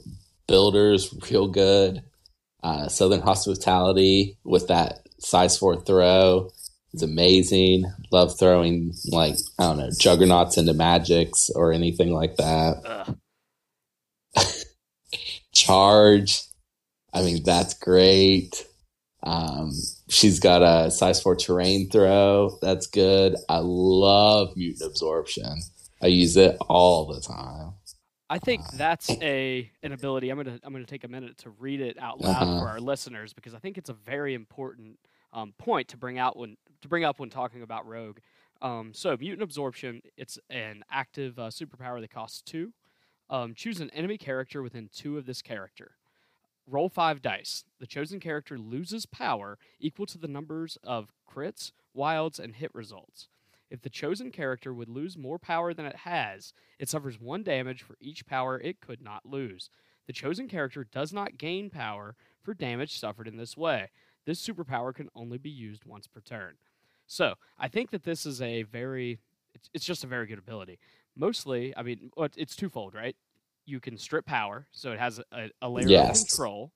builder's 0.47 1.13
real 1.29 1.47
good. 1.47 2.03
Uh, 2.63 2.87
Southern 2.87 3.21
Hospitality 3.21 4.37
with 4.43 4.67
that 4.67 4.99
size 5.19 5.57
four 5.57 5.81
throw 5.81 6.49
is 6.93 7.03
amazing. 7.03 7.85
Love 8.11 8.37
throwing 8.37 8.93
like 9.07 9.35
I 9.59 9.63
don't 9.63 9.77
know 9.77 9.89
juggernauts 9.99 10.57
into 10.57 10.73
magics 10.73 11.49
or 11.55 11.73
anything 11.73 12.11
like 12.11 12.35
that. 12.37 13.15
Charge, 15.53 16.41
I 17.13 17.21
mean 17.21 17.43
that's 17.43 17.73
great. 17.73 18.65
Um, 19.23 19.71
she's 20.09 20.39
got 20.39 20.61
a 20.61 20.91
size 20.91 21.21
four 21.21 21.35
terrain 21.35 21.89
throw. 21.89 22.57
That's 22.61 22.87
good. 22.87 23.35
I 23.49 23.59
love 23.61 24.55
mutant 24.55 24.89
absorption. 24.89 25.61
I 26.01 26.07
use 26.07 26.35
it 26.35 26.57
all 26.67 27.13
the 27.13 27.21
time. 27.21 27.73
I 28.29 28.39
think 28.39 28.65
that's 28.71 29.09
a 29.21 29.69
an 29.83 29.91
ability. 29.91 30.29
I'm 30.29 30.37
gonna 30.37 30.59
I'm 30.63 30.73
gonna 30.73 30.85
take 30.85 31.03
a 31.03 31.07
minute 31.07 31.37
to 31.39 31.49
read 31.51 31.81
it 31.81 31.97
out 31.99 32.21
loud 32.21 32.43
uh-huh. 32.43 32.59
for 32.59 32.69
our 32.69 32.79
listeners 32.79 33.33
because 33.33 33.53
I 33.53 33.59
think 33.59 33.77
it's 33.77 33.89
a 33.89 33.93
very 33.93 34.33
important 34.33 34.99
um, 35.33 35.53
point 35.57 35.89
to 35.89 35.97
bring 35.97 36.17
out 36.17 36.37
when 36.37 36.57
to 36.81 36.87
bring 36.87 37.03
up 37.03 37.19
when 37.19 37.29
talking 37.29 37.61
about 37.61 37.85
Rogue. 37.87 38.19
Um, 38.61 38.93
so 38.93 39.17
mutant 39.19 39.41
absorption, 39.41 40.01
it's 40.15 40.39
an 40.49 40.83
active 40.89 41.37
uh, 41.37 41.49
superpower 41.49 41.99
that 41.99 42.11
costs 42.11 42.41
two. 42.41 42.71
Um, 43.29 43.53
choose 43.53 43.81
an 43.81 43.89
enemy 43.89 44.17
character 44.17 44.61
within 44.61 44.89
two 44.93 45.17
of 45.17 45.25
this 45.25 45.41
character. 45.41 45.95
Roll 46.65 46.87
five 46.87 47.21
dice. 47.21 47.65
The 47.79 47.87
chosen 47.87 48.19
character 48.21 48.57
loses 48.57 49.05
power 49.05 49.57
equal 49.79 50.05
to 50.05 50.17
the 50.17 50.29
numbers 50.29 50.77
of 50.81 51.11
crits, 51.29 51.71
wilds, 51.93 52.39
and 52.39 52.55
hit 52.55 52.73
results. 52.73 53.27
If 53.73 53.81
the 53.81 53.89
chosen 53.89 54.29
character 54.29 54.71
would 54.71 54.87
lose 54.87 55.17
more 55.17 55.39
power 55.39 55.73
than 55.73 55.87
it 55.87 55.95
has, 55.95 56.53
it 56.77 56.89
suffers 56.89 57.19
one 57.19 57.41
damage 57.41 57.81
for 57.81 57.97
each 57.99 58.23
power 58.27 58.59
it 58.59 58.79
could 58.79 59.01
not 59.01 59.25
lose. 59.25 59.71
The 60.05 60.13
chosen 60.13 60.47
character 60.47 60.83
does 60.83 61.11
not 61.11 61.39
gain 61.39 61.71
power 61.71 62.15
for 62.43 62.53
damage 62.53 62.99
suffered 62.99 63.27
in 63.27 63.35
this 63.35 63.57
way. 63.57 63.89
This 64.27 64.47
superpower 64.47 64.93
can 64.93 65.09
only 65.15 65.39
be 65.39 65.49
used 65.49 65.85
once 65.85 66.05
per 66.05 66.21
turn. 66.21 66.57
So, 67.07 67.33
I 67.57 67.67
think 67.67 67.89
that 67.89 68.03
this 68.03 68.27
is 68.27 68.43
a 68.43 68.61
very, 68.61 69.19
it's, 69.55 69.71
it's 69.73 69.85
just 69.85 70.03
a 70.03 70.07
very 70.07 70.27
good 70.27 70.37
ability. 70.37 70.77
Mostly, 71.15 71.75
I 71.75 71.81
mean, 71.81 72.11
it's 72.37 72.55
twofold, 72.55 72.93
right? 72.93 73.15
You 73.65 73.79
can 73.79 73.97
strip 73.97 74.27
power, 74.27 74.67
so 74.71 74.91
it 74.91 74.99
has 74.99 75.19
a, 75.31 75.49
a 75.63 75.67
layer 75.69 75.87
yes. 75.87 76.21
of 76.21 76.27
control, 76.27 76.71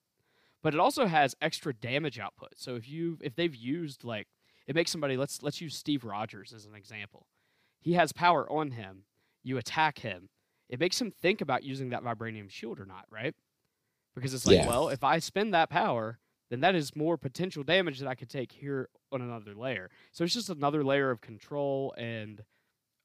but 0.63 0.73
it 0.73 0.79
also 0.79 1.05
has 1.05 1.35
extra 1.43 1.75
damage 1.75 2.17
output. 2.17 2.53
So 2.55 2.75
if 2.75 2.89
you 2.89 3.19
if 3.21 3.35
they've 3.35 3.53
used 3.53 4.03
like 4.03 4.27
it 4.67 4.75
makes 4.75 4.91
somebody 4.91 5.17
let's 5.17 5.41
let's 5.41 5.61
use 5.61 5.75
Steve 5.75 6.03
Rogers 6.03 6.53
as 6.53 6.65
an 6.65 6.75
example. 6.75 7.25
He 7.79 7.93
has 7.93 8.11
power 8.11 8.49
on 8.51 8.71
him. 8.71 9.03
You 9.43 9.57
attack 9.57 9.99
him. 9.99 10.29
It 10.69 10.79
makes 10.79 10.99
him 10.99 11.11
think 11.11 11.39
about 11.41 11.63
using 11.63 11.89
that 11.89 12.03
vibranium 12.03 12.49
shield 12.49 12.79
or 12.79 12.85
not, 12.85 13.05
right? 13.09 13.33
Because 14.13 14.33
it's 14.33 14.45
like, 14.45 14.57
yeah. 14.57 14.67
well, 14.67 14.89
if 14.89 15.03
I 15.03 15.19
spend 15.19 15.53
that 15.53 15.69
power, 15.69 16.19
then 16.49 16.59
that 16.61 16.75
is 16.75 16.95
more 16.95 17.17
potential 17.17 17.63
damage 17.63 17.99
that 17.99 18.07
I 18.07 18.15
could 18.15 18.29
take 18.29 18.51
here 18.51 18.89
on 19.11 19.21
another 19.21 19.53
layer. 19.55 19.89
So 20.11 20.23
it's 20.23 20.33
just 20.33 20.49
another 20.49 20.83
layer 20.83 21.11
of 21.11 21.21
control 21.21 21.93
and 21.97 22.43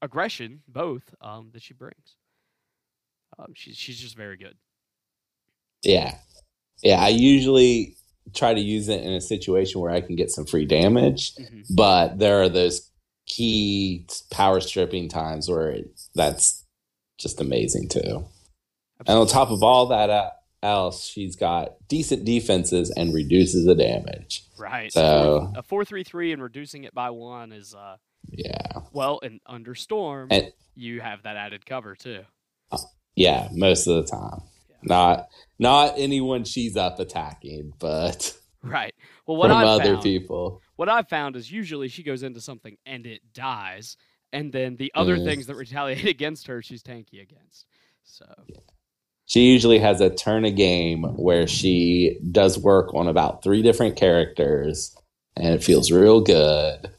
aggression, 0.00 0.62
both 0.66 1.14
um, 1.20 1.50
that 1.52 1.62
she 1.62 1.74
brings. 1.74 2.16
Um, 3.38 3.52
she's 3.54 3.76
she's 3.76 4.00
just 4.00 4.16
very 4.16 4.36
good. 4.36 4.56
Yeah, 5.82 6.16
yeah. 6.82 7.00
I 7.00 7.08
usually 7.08 7.96
try 8.34 8.54
to 8.54 8.60
use 8.60 8.88
it 8.88 9.02
in 9.02 9.12
a 9.12 9.20
situation 9.20 9.80
where 9.80 9.90
I 9.90 10.00
can 10.00 10.16
get 10.16 10.30
some 10.30 10.46
free 10.46 10.64
damage. 10.64 11.34
Mm-hmm. 11.34 11.74
But 11.74 12.18
there 12.18 12.42
are 12.42 12.48
those 12.48 12.90
key 13.26 14.06
power 14.30 14.60
stripping 14.60 15.08
times 15.08 15.48
where 15.48 15.70
it, 15.70 16.00
that's 16.14 16.64
just 17.18 17.40
amazing 17.40 17.88
too. 17.88 17.98
Absolutely. 19.00 19.06
And 19.06 19.18
on 19.18 19.26
top 19.26 19.50
of 19.50 19.62
all 19.62 19.86
that 19.86 20.10
uh, 20.10 20.30
else, 20.62 21.06
she's 21.06 21.36
got 21.36 21.76
decent 21.88 22.24
defenses 22.24 22.92
and 22.96 23.14
reduces 23.14 23.64
the 23.64 23.74
damage. 23.74 24.44
Right. 24.58 24.92
So 24.92 25.52
a 25.56 25.62
four 25.62 25.84
three 25.84 26.04
three 26.04 26.32
and 26.32 26.42
reducing 26.42 26.84
it 26.84 26.94
by 26.94 27.10
one 27.10 27.52
is 27.52 27.74
uh 27.74 27.96
yeah. 28.28 28.80
Well, 28.92 29.18
and 29.22 29.40
under 29.46 29.74
storm, 29.74 30.28
and, 30.30 30.52
you 30.74 31.00
have 31.00 31.24
that 31.24 31.36
added 31.36 31.66
cover 31.66 31.96
too. 31.96 32.22
Uh, 32.70 32.78
yeah, 33.16 33.48
most 33.52 33.86
of 33.86 33.96
the 33.96 34.10
time. 34.10 34.42
Not 34.82 35.28
not 35.58 35.94
anyone 35.96 36.44
she's 36.44 36.76
up 36.76 36.98
attacking, 36.98 37.72
but 37.78 38.36
right. 38.62 38.94
Well, 39.26 39.36
what 39.36 39.50
I've 39.50 39.66
other 39.66 39.94
found, 39.94 40.02
people. 40.02 40.60
What 40.76 40.88
I've 40.88 41.08
found 41.08 41.36
is 41.36 41.50
usually 41.50 41.88
she 41.88 42.02
goes 42.02 42.22
into 42.22 42.40
something 42.40 42.76
and 42.84 43.06
it 43.06 43.20
dies, 43.32 43.96
and 44.32 44.52
then 44.52 44.76
the 44.76 44.92
other 44.94 45.16
mm. 45.16 45.24
things 45.24 45.46
that 45.46 45.56
retaliate 45.56 46.04
against 46.06 46.46
her, 46.48 46.62
she's 46.62 46.82
tanky 46.82 47.22
against. 47.22 47.66
So. 48.04 48.26
Yeah. 48.46 48.58
She 49.26 49.50
usually 49.52 49.78
has 49.78 50.00
a 50.00 50.10
turn 50.10 50.44
a 50.44 50.50
game 50.50 51.04
where 51.16 51.46
she 51.46 52.18
does 52.32 52.58
work 52.58 52.92
on 52.92 53.08
about 53.08 53.42
three 53.42 53.62
different 53.62 53.96
characters, 53.96 54.94
and 55.36 55.54
it 55.54 55.64
feels 55.64 55.90
real 55.90 56.20
good. 56.20 56.90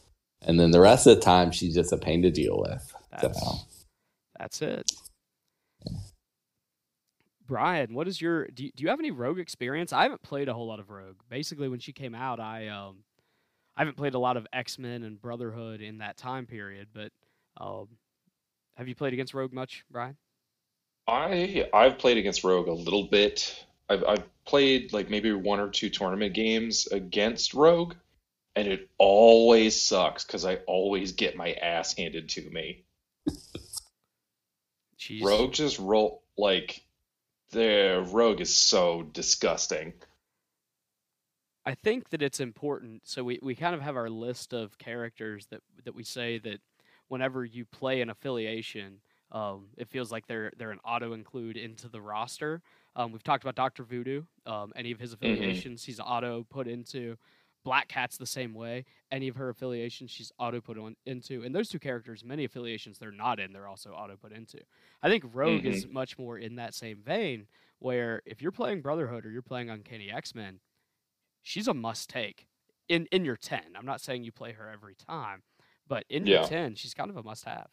And 0.42 0.60
then 0.60 0.72
the 0.72 0.80
rest 0.80 1.06
of 1.06 1.16
the 1.16 1.22
time, 1.22 1.52
she's 1.52 1.76
just 1.76 1.92
a 1.94 1.98
pain 1.98 2.24
to 2.24 2.32
deal 2.32 2.60
with. 2.60 2.96
That's, 3.12 3.40
so. 3.40 3.56
that's 4.40 4.62
it. 4.62 4.92
Brian, 7.48 7.94
what 7.94 8.08
is 8.08 8.22
your 8.22 8.48
do 8.48 8.64
you, 8.66 8.72
do 8.76 8.84
you 8.84 8.90
have 8.90 9.00
any 9.00 9.12
Rogue 9.12 9.40
experience? 9.40 9.92
I 9.92 10.04
haven't 10.04 10.22
played 10.22 10.50
a 10.50 10.54
whole 10.54 10.68
lot 10.68 10.80
of 10.80 10.90
Rogue. 10.90 11.18
Basically, 11.30 11.68
when 11.68 11.80
she 11.80 11.92
came 11.92 12.16
out, 12.16 12.40
I 12.40 12.68
um 12.68 13.04
I 13.76 13.82
haven't 13.82 13.98
played 13.98 14.14
a 14.14 14.20
lot 14.20 14.38
of 14.38 14.48
X 14.54 14.78
Men 14.80 15.04
and 15.04 15.22
Brotherhood 15.22 15.82
in 15.82 15.98
that 16.00 16.18
time 16.18 16.46
period. 16.46 16.88
But 16.94 17.12
um, 17.60 17.88
have 18.78 18.88
you 18.88 18.96
played 18.96 19.14
against 19.14 19.34
Rogue 19.34 19.54
much, 19.54 19.84
Brian? 19.92 20.16
I 21.08 21.68
I've 21.74 21.98
played 21.98 22.18
against 22.18 22.44
Rogue 22.44 22.68
a 22.68 22.74
little 22.74 23.08
bit. 23.08 23.66
I've 23.90 24.04
I've 24.06 24.46
played 24.46 24.94
like 24.94 25.10
maybe 25.10 25.32
one 25.34 25.60
or 25.60 25.70
two 25.70 25.90
tournament 25.90 26.34
games 26.34 26.88
against 26.88 27.54
Rogue, 27.54 27.96
and 28.56 28.68
it 28.68 28.90
always 28.98 29.82
sucks 29.82 30.24
because 30.24 30.46
I 30.46 30.58
always 30.68 31.12
get 31.12 31.36
my 31.36 31.54
ass 31.54 31.96
handed 31.98 32.30
to 32.30 32.50
me. 32.50 32.84
Jeez. 35.00 35.22
Rogue 35.22 35.52
just 35.52 35.80
roll 35.80 36.24
like 36.38 36.83
the 37.54 38.06
rogue 38.12 38.42
is 38.42 38.54
so 38.54 39.04
disgusting. 39.14 39.94
I 41.66 41.76
think 41.76 42.10
that 42.10 42.22
it's 42.22 42.42
important. 42.42 43.04
So 43.06 43.24
we, 43.24 43.40
we 43.42 43.56
kind 43.56 43.74
of 43.74 43.82
have 43.82 43.96
our 43.96 44.10
list 44.10 44.54
of 44.54 44.78
characters 44.78 45.48
that 45.50 45.62
that 45.86 45.96
we 45.96 46.04
say 46.04 46.40
that 46.40 46.60
whenever 47.08 47.46
you 47.46 47.64
play 47.66 48.02
an 48.02 48.10
affiliation, 48.10 49.00
um, 49.32 49.68
it 49.78 49.88
feels 49.88 50.12
like 50.12 50.28
they're 50.28 50.52
they're 50.58 50.72
an 50.72 50.82
auto 50.84 51.14
include 51.14 51.56
into 51.56 51.88
the 51.88 52.02
roster. 52.02 52.62
Um, 52.96 53.12
we've 53.12 53.24
talked 53.24 53.44
about 53.44 53.56
Doctor 53.56 53.84
Voodoo. 53.84 54.24
Um, 54.46 54.74
any 54.76 54.92
of 54.92 55.00
his 55.00 55.16
mm-hmm. 55.16 55.26
affiliations, 55.26 55.82
mm-hmm. 55.82 55.92
he's 55.92 56.00
auto 56.00 56.46
put 56.50 56.68
into. 56.68 57.18
Black 57.64 57.88
Cat's 57.88 58.18
the 58.18 58.26
same 58.26 58.54
way. 58.54 58.86
Any 59.12 59.28
of 59.28 59.36
her 59.36 59.50
affiliations, 59.50 60.12
she's 60.12 60.32
auto 60.38 60.62
put 60.62 60.78
on 60.78 60.96
into. 61.06 61.44
And 61.44 61.56
those 61.56 61.70
two 61.70 61.80
characters, 61.80 62.24
many 62.24 62.46
affiliations 62.46 63.00
they're 63.00 63.12
not 63.12 63.40
in, 63.40 63.54
they're 63.54 63.68
also 63.68 63.92
auto 63.92 64.16
put 64.16 64.32
into. 64.32 64.60
I 65.02 65.10
think 65.10 65.24
Rogue 65.34 65.62
mm-hmm. 65.62 65.72
is 65.72 65.88
much 65.88 66.18
more 66.18 66.38
in 66.38 66.56
that 66.56 66.74
same 66.74 67.02
vein, 67.04 67.48
where 67.80 68.22
if 68.26 68.42
you're 68.42 68.52
playing 68.52 68.82
Brotherhood 68.82 69.26
or 69.26 69.32
you're 69.32 69.42
playing 69.42 69.70
Uncanny 69.70 70.12
X 70.12 70.36
Men, 70.36 70.60
she's 71.42 71.68
a 71.68 71.74
must 71.74 72.10
take 72.10 72.48
in 72.90 73.08
in 73.12 73.26
your 73.26 73.38
ten. 73.38 73.64
I'm 73.78 73.86
not 73.86 74.02
saying 74.02 74.24
you 74.24 74.32
play 74.32 74.54
her 74.54 74.70
every 74.70 74.96
time, 74.96 75.44
but 75.88 76.06
in 76.10 76.26
yeah. 76.26 76.40
your 76.40 76.48
ten, 76.48 76.76
she's 76.76 76.94
kind 76.94 77.10
of 77.10 77.18
a 77.18 77.24
must 77.24 77.46
have. 77.46 77.68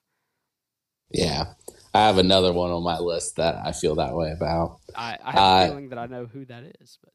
Yeah, 1.13 1.55
I 1.93 2.07
have 2.07 2.19
another 2.19 2.53
one 2.53 2.71
on 2.71 2.85
my 2.85 2.99
list 2.99 3.37
that 3.37 3.57
I 3.65 3.73
feel 3.73 3.97
that 3.97 4.15
way 4.15 4.31
about. 4.31 4.79
I, 4.95 5.19
I 5.25 5.33
have 5.33 5.41
uh, 5.41 5.65
a 5.65 5.69
feeling 5.69 5.89
that 5.89 5.99
I 5.99 6.07
know 6.07 6.27
who 6.27 6.45
that 6.45 6.63
is, 6.81 6.99
but 7.03 7.13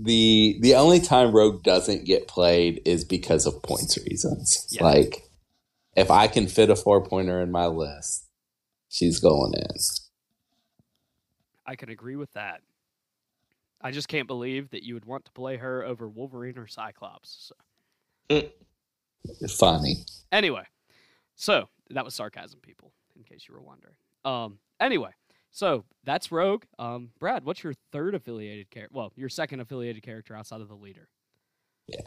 the 0.00 0.58
the 0.60 0.74
only 0.76 1.00
time 1.00 1.32
Rogue 1.32 1.62
doesn't 1.64 2.04
get 2.04 2.28
played 2.28 2.80
is 2.84 3.04
because 3.04 3.46
of 3.46 3.62
points 3.62 3.98
reasons. 3.98 4.66
Yeah. 4.70 4.84
Like 4.84 5.24
if 5.96 6.10
I 6.10 6.28
can 6.28 6.46
fit 6.46 6.70
a 6.70 6.76
four 6.76 7.02
pointer 7.04 7.40
in 7.40 7.50
my 7.50 7.66
list, 7.66 8.26
she's 8.88 9.18
going 9.18 9.54
in. 9.54 9.76
I 11.66 11.74
can 11.74 11.88
agree 11.90 12.16
with 12.16 12.32
that. 12.32 12.60
I 13.80 13.90
just 13.90 14.08
can't 14.08 14.26
believe 14.26 14.70
that 14.70 14.84
you 14.84 14.94
would 14.94 15.04
want 15.04 15.24
to 15.26 15.32
play 15.32 15.56
her 15.56 15.84
over 15.84 16.08
Wolverine 16.08 16.58
or 16.58 16.66
Cyclops. 16.66 17.52
So. 18.30 18.50
Funny. 19.48 19.96
Anyway, 20.32 20.64
so 21.34 21.68
that 21.90 22.04
was 22.04 22.14
sarcasm, 22.14 22.60
people, 22.60 22.92
in 23.16 23.22
case 23.24 23.46
you 23.48 23.54
were 23.54 23.60
wondering. 23.60 23.94
Um, 24.24 24.58
anyway, 24.80 25.10
so 25.50 25.84
that's 26.04 26.30
Rogue. 26.30 26.64
Um, 26.78 27.10
Brad, 27.18 27.44
what's 27.44 27.62
your 27.62 27.74
third 27.92 28.14
affiliated 28.14 28.70
character? 28.70 28.96
Well, 28.96 29.12
your 29.16 29.28
second 29.28 29.60
affiliated 29.60 30.02
character 30.02 30.36
outside 30.36 30.60
of 30.60 30.68
the 30.68 30.74
leader. 30.74 31.08
Yeah, 31.86 32.00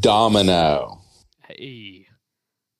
Domino. 0.00 1.00
Hey, 1.46 2.06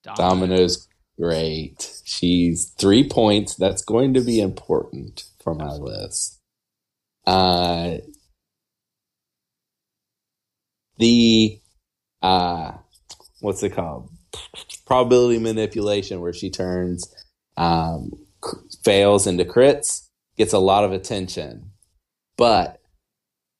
Domino. 0.03 0.29
Domino's 0.29 0.87
great. 1.19 2.01
She's 2.03 2.73
three 2.77 3.07
points. 3.07 3.55
That's 3.55 3.83
going 3.83 4.13
to 4.13 4.21
be 4.21 4.39
important 4.39 5.25
for 5.41 5.55
my 5.55 5.71
list. 5.71 6.39
Uh, 7.25 7.97
the 10.97 11.59
uh, 12.21 12.71
what's 13.39 13.63
it 13.63 13.73
called? 13.73 14.09
Probability 14.85 15.39
manipulation, 15.39 16.21
where 16.21 16.33
she 16.33 16.49
turns 16.49 17.13
um, 17.57 18.11
fails 18.83 19.27
into 19.27 19.45
crits, 19.45 20.07
gets 20.37 20.53
a 20.53 20.59
lot 20.59 20.83
of 20.83 20.91
attention. 20.91 21.71
But 22.37 22.81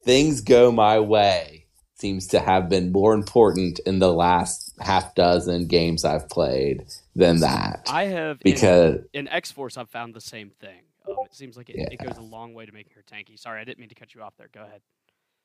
things 0.04 0.42
go 0.42 0.72
my 0.72 1.00
way 1.00 1.66
seems 1.96 2.28
to 2.28 2.40
have 2.40 2.70
been 2.70 2.92
more 2.92 3.14
important 3.14 3.80
in 3.86 4.00
the 4.00 4.12
last 4.12 4.74
half 4.80 5.16
dozen 5.16 5.68
games 5.68 6.04
I've 6.04 6.30
played 6.30 6.86
than 7.16 7.40
that. 7.40 7.88
I 7.90 8.06
have 8.06 8.40
because 8.40 8.98
in, 9.14 9.22
in 9.22 9.28
X 9.30 9.52
Force 9.52 9.78
I've 9.78 9.90
found 9.90 10.14
the 10.14 10.22
same 10.22 10.52
thing. 10.60 10.82
Um, 11.08 11.16
it 11.26 11.34
seems 11.34 11.56
like 11.56 11.70
it, 11.70 11.78
yeah. 11.78 11.88
it 11.92 12.00
goes 12.00 12.18
a 12.18 12.22
long 12.22 12.54
way 12.54 12.66
to 12.66 12.72
making 12.72 12.94
her 12.96 13.04
tanky. 13.04 13.40
Sorry, 13.40 13.62
I 13.62 13.64
didn't 13.64 13.80
mean 13.80 13.90
to 13.90 13.96
cut 13.96 14.14
you 14.14 14.22
off 14.22 14.34
there. 14.38 14.50
Go 14.54 14.64
ahead. 14.64 14.82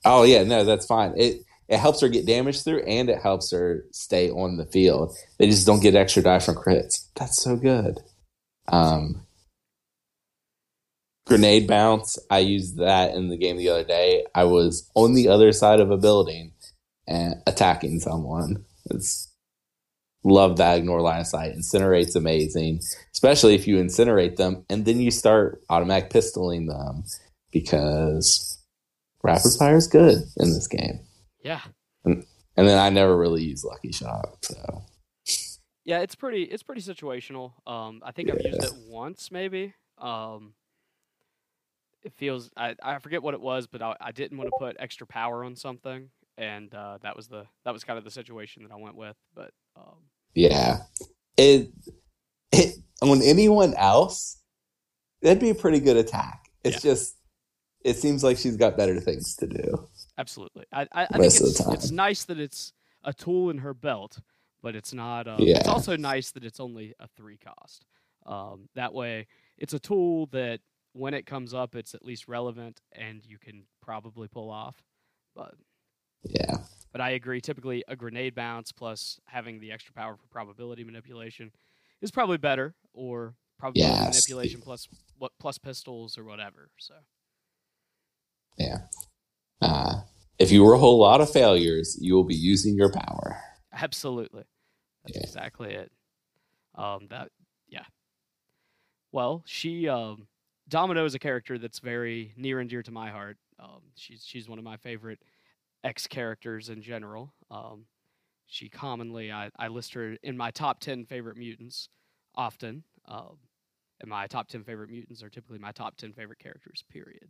Oh 0.04 0.24
yeah, 0.24 0.42
no, 0.42 0.64
that's 0.64 0.86
fine. 0.86 1.14
It 1.16 1.42
it 1.68 1.78
helps 1.78 2.00
her 2.00 2.08
get 2.08 2.26
damage 2.26 2.64
through 2.64 2.80
and 2.80 3.08
it 3.08 3.20
helps 3.22 3.52
her 3.52 3.84
stay 3.92 4.30
on 4.30 4.56
the 4.56 4.66
field. 4.66 5.14
They 5.38 5.46
just 5.46 5.66
don't 5.66 5.80
get 5.80 5.94
extra 5.94 6.22
die 6.22 6.40
from 6.40 6.56
crits. 6.56 7.06
That's 7.14 7.40
so 7.40 7.56
good. 7.56 8.00
Um, 8.68 9.24
grenade 11.26 11.66
bounce. 11.66 12.18
I 12.30 12.38
used 12.38 12.78
that 12.78 13.14
in 13.14 13.28
the 13.28 13.36
game 13.36 13.56
the 13.56 13.68
other 13.68 13.84
day. 13.84 14.24
I 14.34 14.44
was 14.44 14.90
on 14.94 15.14
the 15.14 15.28
other 15.28 15.52
side 15.52 15.80
of 15.80 15.90
a 15.90 15.96
building 15.96 16.52
and 17.06 17.36
attacking 17.46 18.00
someone. 18.00 18.64
It's 18.90 19.32
love 20.24 20.56
that 20.58 20.78
ignore 20.78 21.00
line 21.00 21.20
of 21.20 21.26
sight. 21.26 21.56
Incinerate's 21.56 22.16
amazing, 22.16 22.80
especially 23.12 23.54
if 23.54 23.66
you 23.66 23.76
incinerate 23.76 24.36
them 24.36 24.64
and 24.68 24.84
then 24.84 25.00
you 25.00 25.10
start 25.10 25.62
automatic 25.70 26.10
pistoling 26.10 26.66
them 26.66 27.04
because 27.52 28.58
rapid 29.22 29.52
fire 29.58 29.76
is 29.76 29.86
good 29.86 30.18
in 30.36 30.52
this 30.52 30.66
game. 30.66 31.00
Yeah. 31.42 31.60
And, 32.04 32.24
and 32.56 32.68
then 32.68 32.78
I 32.78 32.90
never 32.90 33.16
really 33.16 33.42
use 33.42 33.64
lucky 33.64 33.92
shot, 33.92 34.44
so 34.44 34.82
yeah, 35.84 36.00
it's 36.00 36.14
pretty 36.14 36.42
it's 36.44 36.62
pretty 36.62 36.82
situational. 36.82 37.52
Um, 37.66 38.02
I 38.04 38.12
think 38.12 38.28
yeah. 38.28 38.34
I've 38.34 38.44
used 38.44 38.64
it 38.64 38.72
once 38.86 39.30
maybe. 39.30 39.74
Um, 39.98 40.54
it 42.02 42.12
feels 42.16 42.50
I, 42.56 42.74
I 42.82 42.98
forget 42.98 43.22
what 43.22 43.34
it 43.34 43.40
was, 43.40 43.66
but 43.66 43.82
I, 43.82 43.94
I 44.00 44.12
didn't 44.12 44.38
want 44.38 44.48
to 44.48 44.56
put 44.58 44.76
extra 44.78 45.06
power 45.06 45.44
on 45.44 45.56
something, 45.56 46.10
and 46.38 46.72
uh, 46.74 46.98
that 47.02 47.16
was 47.16 47.28
the 47.28 47.46
that 47.64 47.72
was 47.72 47.84
kind 47.84 47.98
of 47.98 48.04
the 48.04 48.10
situation 48.10 48.62
that 48.62 48.72
I 48.72 48.76
went 48.76 48.96
with. 48.96 49.16
But 49.34 49.52
um, 49.76 49.96
yeah, 50.34 50.78
it 51.36 51.70
it 52.52 52.76
on 53.02 53.22
anyone 53.22 53.74
else, 53.74 54.42
that'd 55.22 55.40
be 55.40 55.50
a 55.50 55.54
pretty 55.54 55.80
good 55.80 55.96
attack. 55.96 56.50
It's 56.64 56.84
yeah. 56.84 56.92
just 56.92 57.16
it 57.84 57.96
seems 57.96 58.22
like 58.22 58.38
she's 58.38 58.56
got 58.56 58.76
better 58.76 58.98
things 59.00 59.36
to 59.36 59.46
do. 59.46 59.88
Absolutely, 60.18 60.64
I 60.72 60.82
I, 60.92 61.04
I 61.04 61.06
think 61.06 61.24
it's, 61.24 61.60
it's 61.60 61.90
nice 61.90 62.24
that 62.24 62.38
it's 62.38 62.72
a 63.04 63.12
tool 63.12 63.50
in 63.50 63.58
her 63.58 63.74
belt, 63.74 64.20
but 64.62 64.74
it's 64.74 64.92
not. 64.92 65.26
Um, 65.26 65.40
yeah. 65.40 65.58
It's 65.58 65.68
also 65.68 65.96
nice 65.96 66.30
that 66.32 66.44
it's 66.44 66.60
only 66.60 66.94
a 66.98 67.08
three 67.16 67.38
cost. 67.38 67.84
Um, 68.26 68.68
that 68.74 68.92
way, 68.92 69.26
it's 69.56 69.72
a 69.72 69.78
tool 69.78 70.26
that 70.26 70.60
when 70.92 71.14
it 71.14 71.26
comes 71.26 71.54
up, 71.54 71.74
it's 71.74 71.94
at 71.94 72.04
least 72.04 72.28
relevant 72.28 72.80
and 72.92 73.24
you 73.24 73.38
can 73.38 73.64
probably 73.82 74.28
pull 74.28 74.50
off. 74.50 74.82
But 75.34 75.54
yeah, 76.24 76.58
but 76.92 77.00
I 77.00 77.10
agree. 77.10 77.40
Typically, 77.40 77.84
a 77.88 77.96
grenade 77.96 78.34
bounce 78.34 78.72
plus 78.72 79.20
having 79.26 79.60
the 79.60 79.72
extra 79.72 79.94
power 79.94 80.16
for 80.16 80.26
probability 80.28 80.84
manipulation 80.84 81.52
is 82.02 82.10
probably 82.10 82.38
better, 82.38 82.74
or 82.92 83.34
probability 83.58 83.92
yes. 83.92 84.14
manipulation 84.14 84.60
plus 84.60 84.88
what 85.18 85.32
plus 85.38 85.58
pistols 85.58 86.18
or 86.18 86.24
whatever. 86.24 86.70
So 86.78 86.94
yeah. 88.58 88.78
Uh, 89.62 90.00
if 90.38 90.50
you 90.50 90.64
roll 90.64 90.74
a 90.74 90.78
whole 90.78 90.98
lot 90.98 91.20
of 91.20 91.30
failures, 91.30 91.98
you 92.00 92.14
will 92.14 92.24
be 92.24 92.34
using 92.34 92.74
your 92.74 92.90
power. 92.90 93.36
Absolutely, 93.72 94.44
that's 95.04 95.16
yeah. 95.16 95.22
exactly 95.22 95.74
it. 95.74 95.92
Um, 96.74 97.06
that 97.10 97.30
yeah. 97.68 97.84
Well, 99.12 99.42
she 99.46 99.88
um, 99.88 100.26
Domino 100.70 101.04
is 101.04 101.14
a 101.14 101.18
character 101.18 101.58
that's 101.58 101.80
very 101.80 102.32
near 102.36 102.60
and 102.60 102.70
dear 102.70 102.82
to 102.82 102.92
my 102.92 103.10
heart. 103.10 103.36
Um, 103.58 103.82
she's 103.96 104.24
she's 104.24 104.48
one 104.48 104.58
of 104.58 104.64
my 104.64 104.76
favorite 104.76 105.18
X 105.84 106.06
characters 106.06 106.68
in 106.68 106.80
general. 106.80 107.34
Um, 107.50 107.86
she 108.46 108.68
commonly 108.68 109.30
I, 109.32 109.50
I 109.58 109.68
list 109.68 109.94
her 109.94 110.16
in 110.22 110.36
my 110.36 110.50
top 110.50 110.80
ten 110.80 111.04
favorite 111.04 111.36
mutants 111.36 111.88
often. 112.34 112.84
Um, 113.06 113.38
and 114.00 114.08
my 114.08 114.26
top 114.28 114.48
ten 114.48 114.64
favorite 114.64 114.90
mutants 114.90 115.22
are 115.22 115.28
typically 115.28 115.58
my 115.58 115.72
top 115.72 115.96
ten 115.96 116.12
favorite 116.12 116.38
characters. 116.38 116.84
Period. 116.90 117.28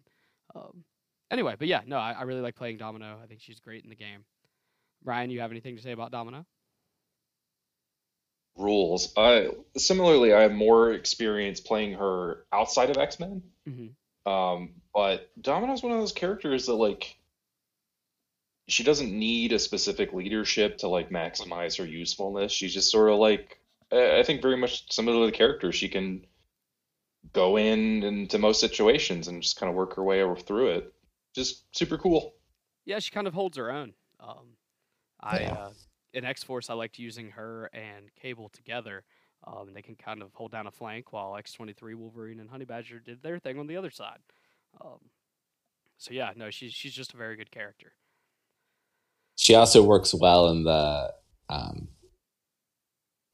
Um, 0.54 0.84
anyway, 1.30 1.54
but 1.58 1.66
yeah, 1.66 1.80
no, 1.86 1.96
I, 1.96 2.12
I 2.12 2.22
really 2.22 2.42
like 2.42 2.56
playing 2.56 2.76
Domino. 2.76 3.18
I 3.22 3.26
think 3.26 3.40
she's 3.40 3.58
great 3.58 3.82
in 3.82 3.90
the 3.90 3.96
game. 3.96 4.24
Brian, 5.02 5.30
you 5.30 5.40
have 5.40 5.50
anything 5.50 5.76
to 5.76 5.82
say 5.82 5.92
about 5.92 6.12
Domino? 6.12 6.44
Rules. 8.56 9.12
I 9.16 9.48
similarly, 9.76 10.32
I 10.32 10.42
have 10.42 10.52
more 10.52 10.92
experience 10.92 11.60
playing 11.60 11.94
her 11.94 12.44
outside 12.52 12.90
of 12.90 12.98
X 12.98 13.20
Men. 13.20 13.42
Mm-hmm. 13.68 14.30
Um, 14.30 14.70
but 14.94 15.30
Domino's 15.40 15.82
one 15.82 15.92
of 15.92 15.98
those 15.98 16.12
characters 16.12 16.66
that 16.66 16.74
like 16.74 17.16
she 18.68 18.84
doesn't 18.84 19.12
need 19.12 19.52
a 19.52 19.58
specific 19.58 20.12
leadership 20.12 20.78
to 20.78 20.88
like 20.88 21.10
maximize 21.10 21.78
her 21.78 21.86
usefulness. 21.86 22.52
She's 22.52 22.74
just 22.74 22.90
sort 22.90 23.10
of 23.10 23.18
like 23.18 23.58
I 23.92 24.22
think 24.22 24.42
very 24.42 24.56
much 24.56 24.92
similar 24.92 25.26
to 25.26 25.30
the 25.30 25.36
character. 25.36 25.72
She 25.72 25.88
can 25.88 26.24
go 27.32 27.56
in 27.56 28.02
into 28.02 28.38
most 28.38 28.60
situations 28.60 29.28
and 29.28 29.42
just 29.42 29.58
kind 29.58 29.68
of 29.68 29.76
work 29.76 29.96
her 29.96 30.04
way 30.04 30.22
over 30.22 30.36
through 30.36 30.70
it. 30.70 30.92
Just 31.34 31.64
super 31.76 31.98
cool. 31.98 32.34
Yeah, 32.84 32.98
she 32.98 33.10
kind 33.10 33.26
of 33.26 33.34
holds 33.34 33.56
her 33.56 33.70
own. 33.70 33.92
Um, 34.20 34.56
I 35.20 35.40
yeah. 35.40 35.52
uh, 35.52 35.70
in 36.12 36.24
X 36.24 36.42
Force, 36.42 36.70
I 36.70 36.74
liked 36.74 36.98
using 36.98 37.30
her 37.30 37.70
and 37.72 38.14
Cable 38.20 38.48
together. 38.48 39.04
Um, 39.46 39.72
they 39.72 39.82
can 39.82 39.94
kind 39.94 40.22
of 40.22 40.32
hold 40.34 40.52
down 40.52 40.66
a 40.66 40.70
flank 40.70 41.12
while 41.12 41.36
X 41.36 41.52
twenty 41.52 41.72
three 41.72 41.94
Wolverine 41.94 42.40
and 42.40 42.50
Honey 42.50 42.64
Badger 42.64 42.98
did 42.98 43.22
their 43.22 43.38
thing 43.38 43.58
on 43.58 43.66
the 43.66 43.76
other 43.76 43.90
side. 43.90 44.18
Um, 44.80 44.98
so 45.98 46.12
yeah, 46.12 46.32
no, 46.36 46.50
she's 46.50 46.72
she's 46.72 46.92
just 46.92 47.14
a 47.14 47.16
very 47.16 47.36
good 47.36 47.50
character. 47.50 47.92
She 49.36 49.54
also 49.54 49.82
works 49.82 50.12
well 50.14 50.48
in 50.48 50.64
the 50.64 51.12
um, 51.48 51.88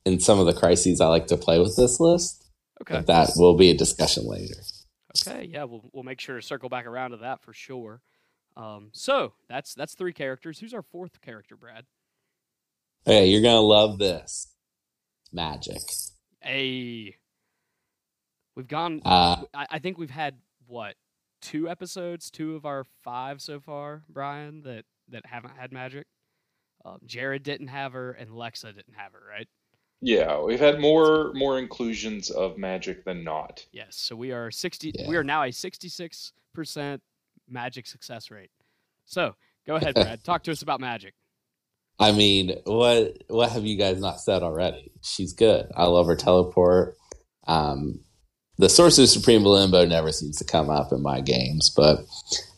in 0.05 0.21
some 0.21 0.39
of 0.39 0.47
the 0.47 0.55
crises 0.55 1.01
I 1.01 1.09
like 1.09 1.27
to 1.29 1.37
play 1.37 1.59
with 1.59 1.77
this 1.77 1.99
list. 1.99 2.45
Okay, 2.83 2.95
but 2.95 3.07
that 3.07 3.31
will 3.37 3.57
be 3.57 3.71
a 3.71 3.75
discussion 3.75 4.27
later. 4.27 4.55
Okay, 5.27 5.49
yeah, 5.51 5.65
we'll 5.65 5.89
we'll 5.93 6.05
make 6.05 6.21
sure 6.21 6.37
to 6.37 6.43
circle 6.43 6.69
back 6.69 6.87
around 6.87 7.11
to 7.11 7.17
that 7.19 7.43
for 7.43 7.53
sure. 7.53 8.03
Um, 8.57 8.91
so 8.93 9.33
that's 9.49 9.75
that's 9.75 9.95
three 9.95 10.12
characters. 10.12 10.59
Who's 10.59 10.75
our 10.75 10.83
fourth 10.83 11.21
character, 11.21 11.57
Brad? 11.57 11.85
Hey, 13.07 13.29
you're 13.29 13.40
gonna 13.40 13.61
love 13.61 13.99
this. 13.99 14.53
Magik. 15.33 16.11
Hey, 16.40 17.14
we've 18.57 18.66
gone. 18.66 19.01
Uh, 19.05 19.45
I, 19.55 19.66
I 19.71 19.79
think 19.79 19.97
we've 19.97 20.11
had 20.11 20.35
what 20.66 20.97
two 21.40 21.69
episodes, 21.69 22.33
two 22.33 22.57
of 22.57 22.66
our 22.66 22.85
five 23.05 23.40
so 23.40 23.61
far, 23.61 24.03
Brian, 24.09 24.62
that 24.62 24.87
that 25.11 25.25
haven't 25.25 25.53
had 25.57 25.71
Magik. 25.71 26.03
Um, 26.85 26.99
Jared 27.07 27.45
didn't 27.45 27.69
have 27.69 27.92
her, 27.92 28.11
and 28.11 28.31
Lexa 28.31 28.75
didn't 28.75 28.95
have 28.97 29.12
her, 29.12 29.23
right? 29.31 29.47
Yeah, 30.01 30.42
we've 30.42 30.59
had 30.59 30.81
more 30.81 31.33
more 31.33 31.61
inclusions 31.61 32.31
of 32.31 32.57
Magik 32.57 33.05
than 33.05 33.23
not. 33.23 33.64
Yes, 33.71 33.95
so 33.95 34.16
we 34.16 34.33
are 34.33 34.51
sixty. 34.51 34.90
Yeah. 34.92 35.09
We 35.09 35.14
are 35.14 35.25
now 35.25 35.45
a 35.45 35.53
sixty-six 35.53 36.33
percent 36.53 37.01
magic 37.49 37.87
success 37.87 38.33
rate. 38.33 38.51
So 39.05 39.37
go 39.64 39.77
ahead, 39.77 39.95
Brad. 39.95 40.25
Talk 40.25 40.42
to 40.42 40.51
us 40.51 40.62
about 40.62 40.81
Magik. 40.81 41.12
I 41.99 42.13
mean, 42.13 42.57
what 42.65 43.23
what 43.29 43.51
have 43.53 43.65
you 43.65 43.77
guys 43.77 44.01
not 44.01 44.21
said 44.21 44.43
already? 44.43 44.93
She's 45.03 45.33
good. 45.33 45.71
I 45.75 45.85
love 45.87 46.07
her 46.07 46.17
teleport. 46.17 46.97
Um, 47.47 48.01
the 48.59 48.69
Sorcerer 48.69 49.07
Supreme 49.07 49.45
Limbo 49.45 49.87
never 49.87 50.13
seems 50.13 50.37
to 50.39 50.45
come 50.45 50.71
up 50.71 50.93
in 50.93 51.03
my 51.03 51.21
games, 51.21 51.71
but 51.75 52.01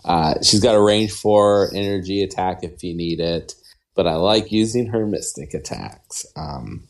uh, 0.05 0.35
she's 0.43 0.61
got 0.61 0.75
a 0.75 0.83
range 0.83 1.13
four 1.13 1.71
energy 1.75 2.23
attack 2.23 2.63
if 2.63 2.83
you 2.83 2.95
need 2.95 3.21
it. 3.21 3.55
But 3.95 4.07
I 4.07 4.15
like 4.15 4.53
using 4.53 4.87
her 4.87 5.07
mystic 5.07 5.55
attacks. 5.55 6.25
Um, 6.37 6.89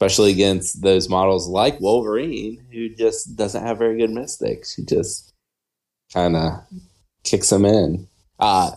especially 0.00 0.30
against 0.30 0.80
those 0.80 1.08
models 1.08 1.48
like 1.48 1.80
Wolverine, 1.80 2.64
who 2.70 2.88
just 2.88 3.34
doesn't 3.34 3.64
have 3.64 3.78
very 3.78 3.98
good 3.98 4.10
mystics. 4.10 4.74
She 4.74 4.84
just 4.84 5.32
kind 6.14 6.36
of 6.36 6.52
kicks 7.24 7.50
them 7.50 7.64
in. 7.64 8.06
Uh, 8.38 8.70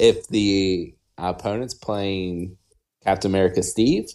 if 0.00 0.26
the 0.26 0.92
opponent's 1.18 1.74
playing 1.74 2.56
Captain 3.02 3.30
America 3.30 3.62
Steve, 3.62 4.06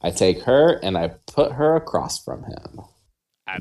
I 0.00 0.10
take 0.10 0.42
her 0.42 0.80
and 0.82 0.96
I 0.96 1.08
put 1.26 1.52
her 1.52 1.76
across 1.76 2.22
from 2.22 2.44
him. 2.44 2.80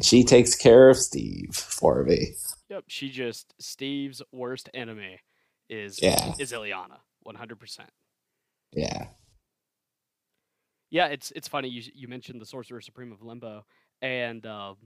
She 0.01 0.23
takes 0.23 0.55
care 0.55 0.89
of 0.89 0.97
Steve 0.97 1.53
for 1.53 2.03
me. 2.03 2.35
Yep, 2.69 2.85
she 2.87 3.09
just 3.09 3.53
Steve's 3.59 4.21
worst 4.31 4.69
enemy 4.73 5.19
is 5.69 6.01
yeah. 6.01 6.33
is 6.39 6.53
Illyana, 6.53 6.99
one 7.23 7.35
hundred 7.35 7.59
percent. 7.59 7.89
Yeah. 8.71 9.07
Yeah, 10.89 11.07
it's 11.07 11.31
it's 11.35 11.47
funny 11.47 11.67
you 11.67 11.83
you 11.93 12.07
mentioned 12.07 12.39
the 12.39 12.45
Sorcerer 12.45 12.81
Supreme 12.81 13.11
of 13.11 13.21
Limbo, 13.21 13.65
and 14.01 14.45
um, 14.45 14.77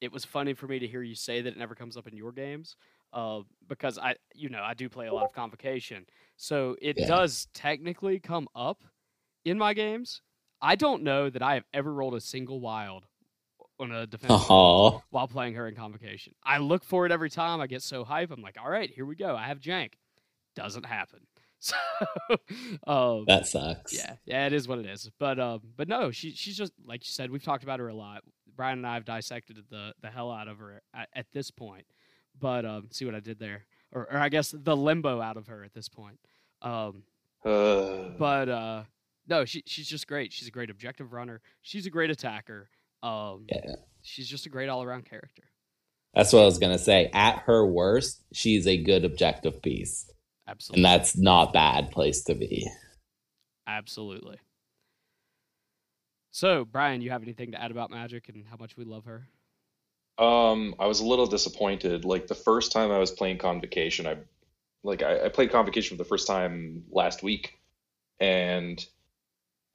it 0.00 0.12
was 0.12 0.24
funny 0.24 0.54
for 0.54 0.66
me 0.66 0.78
to 0.78 0.86
hear 0.86 1.02
you 1.02 1.14
say 1.14 1.40
that 1.40 1.50
it 1.50 1.58
never 1.58 1.74
comes 1.74 1.96
up 1.96 2.06
in 2.06 2.16
your 2.16 2.32
games, 2.32 2.76
uh, 3.12 3.40
because 3.68 3.98
I 3.98 4.16
you 4.34 4.48
know 4.48 4.62
I 4.62 4.74
do 4.74 4.88
play 4.88 5.06
a 5.06 5.14
lot 5.14 5.24
of 5.24 5.32
Convocation, 5.32 6.06
so 6.36 6.76
it 6.80 6.96
yeah. 6.98 7.06
does 7.06 7.48
technically 7.54 8.18
come 8.18 8.48
up 8.54 8.82
in 9.44 9.58
my 9.58 9.74
games. 9.74 10.22
I 10.60 10.74
don't 10.74 11.02
know 11.02 11.28
that 11.30 11.42
I 11.42 11.54
have 11.54 11.64
ever 11.72 11.92
rolled 11.92 12.14
a 12.14 12.20
single 12.20 12.60
wild 12.60 13.06
on 13.78 13.92
a 13.92 14.06
defense 14.06 14.32
uh-huh. 14.32 14.98
while 15.10 15.28
playing 15.28 15.54
her 15.54 15.68
in 15.68 15.74
convocation. 15.74 16.34
I 16.44 16.58
look 16.58 16.84
for 16.84 17.06
it 17.06 17.12
every 17.12 17.30
time. 17.30 17.60
I 17.60 17.66
get 17.66 17.82
so 17.82 18.04
hype. 18.04 18.30
I'm 18.30 18.42
like, 18.42 18.56
all 18.62 18.70
right, 18.70 18.90
here 18.90 19.04
we 19.04 19.16
go. 19.16 19.36
I 19.36 19.46
have 19.48 19.60
jank. 19.60 19.92
Doesn't 20.54 20.86
happen. 20.86 21.20
So 21.58 21.74
um, 22.86 23.24
that 23.26 23.46
sucks. 23.46 23.92
Yeah, 23.92 24.16
yeah, 24.26 24.46
it 24.46 24.52
is 24.52 24.68
what 24.68 24.78
it 24.78 24.84
is. 24.84 25.10
But 25.18 25.40
um, 25.40 25.62
but 25.74 25.88
no, 25.88 26.10
she 26.10 26.32
she's 26.32 26.56
just 26.56 26.72
like 26.84 27.02
you 27.02 27.10
said. 27.10 27.30
We've 27.30 27.42
talked 27.42 27.64
about 27.64 27.80
her 27.80 27.88
a 27.88 27.94
lot. 27.94 28.22
Brian 28.54 28.78
and 28.78 28.86
I 28.86 28.94
have 28.94 29.06
dissected 29.06 29.56
the 29.70 29.94
the 30.02 30.10
hell 30.10 30.30
out 30.30 30.48
of 30.48 30.58
her 30.58 30.82
at, 30.94 31.08
at 31.14 31.26
this 31.32 31.50
point. 31.50 31.86
But 32.38 32.64
um, 32.64 32.88
see 32.90 33.04
what 33.04 33.14
I 33.14 33.20
did 33.20 33.38
there, 33.38 33.64
or, 33.92 34.02
or 34.12 34.18
I 34.18 34.28
guess 34.28 34.54
the 34.56 34.76
limbo 34.76 35.20
out 35.20 35.36
of 35.36 35.46
her 35.48 35.64
at 35.64 35.72
this 35.72 35.88
point. 35.88 36.18
Um, 36.62 37.02
uh. 37.44 38.10
but 38.18 38.48
uh, 38.48 38.82
no, 39.28 39.44
she 39.44 39.62
she's 39.66 39.88
just 39.88 40.06
great. 40.06 40.32
She's 40.32 40.48
a 40.48 40.50
great 40.50 40.70
objective 40.70 41.12
runner. 41.12 41.40
She's 41.62 41.86
a 41.86 41.90
great 41.90 42.10
attacker. 42.10 42.68
Um, 43.02 43.46
yeah. 43.48 43.76
She's 44.02 44.28
just 44.28 44.46
a 44.46 44.48
great 44.48 44.68
all 44.68 44.82
around 44.82 45.04
character. 45.04 45.42
That's 46.14 46.32
what 46.32 46.42
I 46.42 46.46
was 46.46 46.58
gonna 46.58 46.78
say. 46.78 47.10
At 47.12 47.40
her 47.40 47.66
worst, 47.66 48.22
she's 48.32 48.66
a 48.66 48.76
good 48.76 49.04
objective 49.04 49.62
piece. 49.62 50.10
Absolutely. 50.48 50.80
And 50.80 50.84
that's 50.84 51.16
not 51.16 51.52
bad 51.52 51.90
place 51.90 52.22
to 52.24 52.34
be. 52.34 52.68
Absolutely. 53.66 54.38
So, 56.30 56.64
Brian, 56.64 57.00
you 57.00 57.10
have 57.10 57.22
anything 57.22 57.52
to 57.52 57.62
add 57.62 57.70
about 57.70 57.90
Magik 57.90 58.28
and 58.28 58.44
how 58.48 58.56
much 58.58 58.76
we 58.76 58.84
love 58.84 59.06
her? 59.06 59.28
Um, 60.18 60.74
I 60.78 60.86
was 60.86 61.00
a 61.00 61.06
little 61.06 61.26
disappointed. 61.26 62.04
Like 62.04 62.26
the 62.26 62.34
first 62.34 62.72
time 62.72 62.90
I 62.90 62.98
was 62.98 63.10
playing 63.10 63.38
Convocation, 63.38 64.06
I 64.06 64.16
like 64.82 65.02
I, 65.02 65.26
I 65.26 65.28
played 65.28 65.52
Convocation 65.52 65.96
for 65.96 66.02
the 66.02 66.08
first 66.08 66.26
time 66.26 66.84
last 66.90 67.22
week, 67.22 67.58
and 68.18 68.84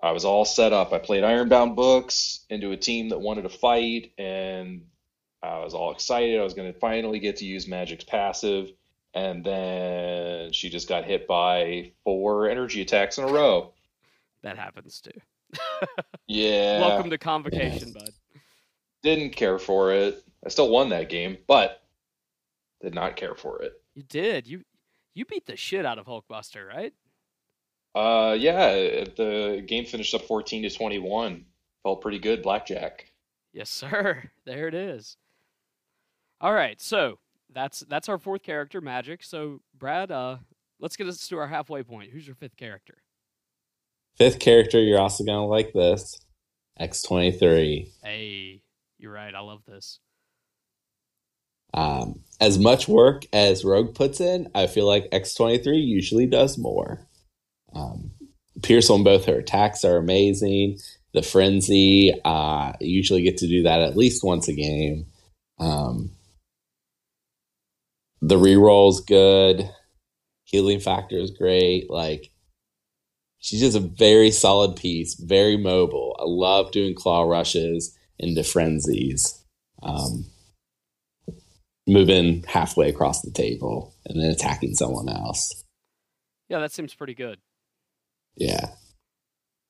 I 0.01 0.11
was 0.11 0.25
all 0.25 0.45
set 0.45 0.73
up. 0.73 0.93
I 0.93 0.99
played 0.99 1.23
Ironbound 1.23 1.75
books 1.75 2.45
into 2.49 2.71
a 2.71 2.77
team 2.77 3.09
that 3.09 3.21
wanted 3.21 3.43
to 3.43 3.49
fight, 3.49 4.13
and 4.17 4.85
I 5.43 5.59
was 5.59 5.73
all 5.75 5.91
excited. 5.91 6.39
I 6.39 6.43
was 6.43 6.55
going 6.55 6.73
to 6.73 6.79
finally 6.79 7.19
get 7.19 7.37
to 7.37 7.45
use 7.45 7.67
Magik's 7.67 8.03
passive, 8.03 8.71
and 9.13 9.43
then 9.43 10.53
she 10.53 10.69
just 10.69 10.89
got 10.89 11.05
hit 11.05 11.27
by 11.27 11.91
four 12.03 12.49
energy 12.49 12.81
attacks 12.81 13.19
in 13.19 13.25
a 13.25 13.31
row. 13.31 13.73
That 14.41 14.57
happens 14.57 15.01
too. 15.01 15.19
yeah. 16.27 16.79
Welcome 16.79 17.11
to 17.11 17.19
convocation, 17.19 17.91
bud. 17.93 18.09
Didn't 19.03 19.31
care 19.35 19.59
for 19.59 19.91
it. 19.91 20.23
I 20.45 20.49
still 20.49 20.69
won 20.69 20.89
that 20.89 21.09
game, 21.09 21.37
but 21.47 21.83
did 22.81 22.95
not 22.95 23.15
care 23.15 23.35
for 23.35 23.61
it. 23.61 23.73
You 23.93 24.03
did. 24.03 24.47
You 24.47 24.63
you 25.13 25.25
beat 25.25 25.45
the 25.45 25.55
shit 25.55 25.85
out 25.85 25.99
of 25.99 26.05
Hulkbuster, 26.05 26.67
right? 26.67 26.93
Uh, 27.93 28.33
yeah. 28.39 28.71
The 29.15 29.63
game 29.65 29.85
finished 29.85 30.15
up 30.15 30.23
fourteen 30.23 30.63
to 30.63 30.69
twenty-one. 30.69 31.45
Felt 31.83 32.01
pretty 32.01 32.19
good, 32.19 32.41
blackjack. 32.41 33.11
Yes, 33.53 33.69
sir. 33.69 34.29
There 34.45 34.67
it 34.67 34.73
is. 34.73 35.17
All 36.39 36.53
right, 36.53 36.81
so 36.81 37.19
that's 37.53 37.81
that's 37.81 38.09
our 38.09 38.17
fourth 38.17 38.41
character, 38.41 38.81
Magik. 38.81 39.23
So, 39.23 39.61
Brad, 39.77 40.11
uh, 40.11 40.37
let's 40.79 40.95
get 40.95 41.07
us 41.07 41.27
to 41.27 41.37
our 41.37 41.47
halfway 41.47 41.83
point. 41.83 42.11
Who's 42.11 42.25
your 42.25 42.35
fifth 42.35 42.57
character? 42.57 42.97
Fifth 44.17 44.39
character, 44.39 44.81
you're 44.81 44.99
also 44.99 45.23
gonna 45.23 45.45
like 45.45 45.73
this. 45.73 46.19
X 46.79 47.03
twenty 47.03 47.31
three. 47.31 47.91
Hey, 48.03 48.63
you're 48.97 49.11
right. 49.11 49.35
I 49.35 49.41
love 49.41 49.61
this. 49.67 49.99
Um, 51.73 52.19
as 52.39 52.57
much 52.59 52.87
work 52.87 53.25
as 53.33 53.63
Rogue 53.63 53.93
puts 53.95 54.19
in, 54.19 54.49
I 54.55 54.67
feel 54.67 54.87
like 54.87 55.07
X 55.11 55.33
twenty 55.35 55.57
three 55.57 55.77
usually 55.79 56.25
does 56.25 56.57
more. 56.57 57.07
Um, 57.73 58.11
Pierce 58.63 58.89
on 58.89 59.03
both 59.03 59.25
her 59.25 59.39
attacks 59.39 59.85
are 59.85 59.97
amazing. 59.97 60.79
The 61.13 61.21
frenzy, 61.21 62.13
uh, 62.23 62.73
usually 62.79 63.21
get 63.21 63.37
to 63.37 63.47
do 63.47 63.63
that 63.63 63.81
at 63.81 63.97
least 63.97 64.23
once 64.23 64.47
a 64.47 64.53
game. 64.53 65.05
Um, 65.59 66.11
the 68.21 68.35
reroll's 68.35 69.01
good. 69.01 69.69
Healing 70.45 70.79
factor 70.79 71.17
is 71.17 71.31
great. 71.31 71.89
Like 71.89 72.31
she's 73.39 73.59
just 73.59 73.77
a 73.77 73.81
very 73.81 74.31
solid 74.31 74.75
piece, 74.75 75.15
very 75.15 75.57
mobile. 75.57 76.15
I 76.19 76.23
love 76.25 76.71
doing 76.71 76.95
claw 76.95 77.23
rushes 77.23 77.97
into 78.19 78.43
frenzies. 78.43 79.43
Um, 79.83 80.25
moving 81.91 82.43
halfway 82.47 82.89
across 82.89 83.21
the 83.21 83.31
table 83.31 83.93
and 84.05 84.21
then 84.21 84.29
attacking 84.29 84.73
someone 84.75 85.09
else. 85.09 85.63
Yeah, 86.49 86.59
that 86.59 86.71
seems 86.71 86.93
pretty 86.93 87.13
good. 87.13 87.39
Yeah. 88.35 88.67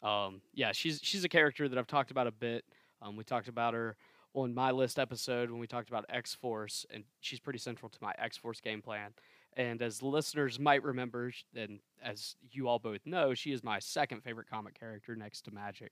Um, 0.02 0.42
yeah, 0.54 0.72
she's 0.72 1.00
she's 1.04 1.24
a 1.24 1.30
character 1.30 1.70
that 1.70 1.78
I've 1.78 1.88
talked 1.88 2.12
about 2.12 2.28
a 2.28 2.32
bit. 2.32 2.66
Um, 3.02 3.16
we 3.16 3.24
talked 3.24 3.48
about 3.48 3.74
her 3.74 3.96
on 4.34 4.54
my 4.54 4.72
list 4.72 4.98
episode 4.98 5.52
when 5.52 5.60
we 5.60 5.68
talked 5.68 5.90
about 5.90 6.06
X 6.10 6.34
Force, 6.34 6.86
and 6.90 7.04
she's 7.20 7.40
pretty 7.40 7.60
central 7.60 7.90
to 7.90 7.98
my 8.02 8.14
X 8.18 8.38
Force 8.38 8.60
game 8.62 8.82
plan. 8.82 9.12
And 9.58 9.82
as 9.82 10.02
listeners 10.02 10.60
might 10.60 10.82
remember, 10.84 11.32
and 11.56 11.80
as 12.02 12.36
you 12.52 12.68
all 12.68 12.80
both 12.80 13.06
know, 13.06 13.34
she 13.34 13.52
is 13.52 13.64
my 13.64 13.80
second 13.80 14.24
favorite 14.24 14.50
comic 14.50 14.80
character 14.80 15.16
next 15.16 15.42
to 15.42 15.52
Magik. 15.52 15.90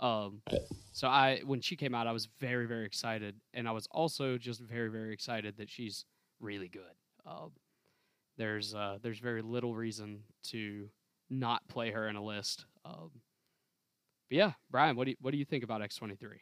Um, 0.00 0.42
so 0.92 1.08
I, 1.08 1.40
when 1.44 1.60
she 1.60 1.76
came 1.76 1.94
out, 1.94 2.06
I 2.06 2.12
was 2.12 2.28
very, 2.38 2.66
very 2.66 2.86
excited, 2.86 3.36
and 3.54 3.68
I 3.68 3.72
was 3.72 3.86
also 3.90 4.38
just 4.38 4.60
very, 4.60 4.88
very 4.88 5.12
excited 5.12 5.56
that 5.58 5.70
she's 5.70 6.04
really 6.40 6.68
good. 6.68 6.82
Um, 7.26 7.50
there's 8.36 8.74
uh, 8.74 8.98
there's 9.02 9.18
very 9.18 9.42
little 9.42 9.74
reason 9.74 10.20
to 10.44 10.88
not 11.28 11.66
play 11.68 11.90
her 11.90 12.08
in 12.08 12.16
a 12.16 12.22
list. 12.22 12.64
Um, 12.84 13.10
but 14.30 14.36
yeah, 14.36 14.52
Brian, 14.70 14.96
what 14.96 15.04
do 15.04 15.10
you, 15.10 15.16
what 15.20 15.32
do 15.32 15.38
you 15.38 15.44
think 15.44 15.64
about 15.64 15.82
X 15.82 15.96
twenty 15.96 16.14
three? 16.14 16.40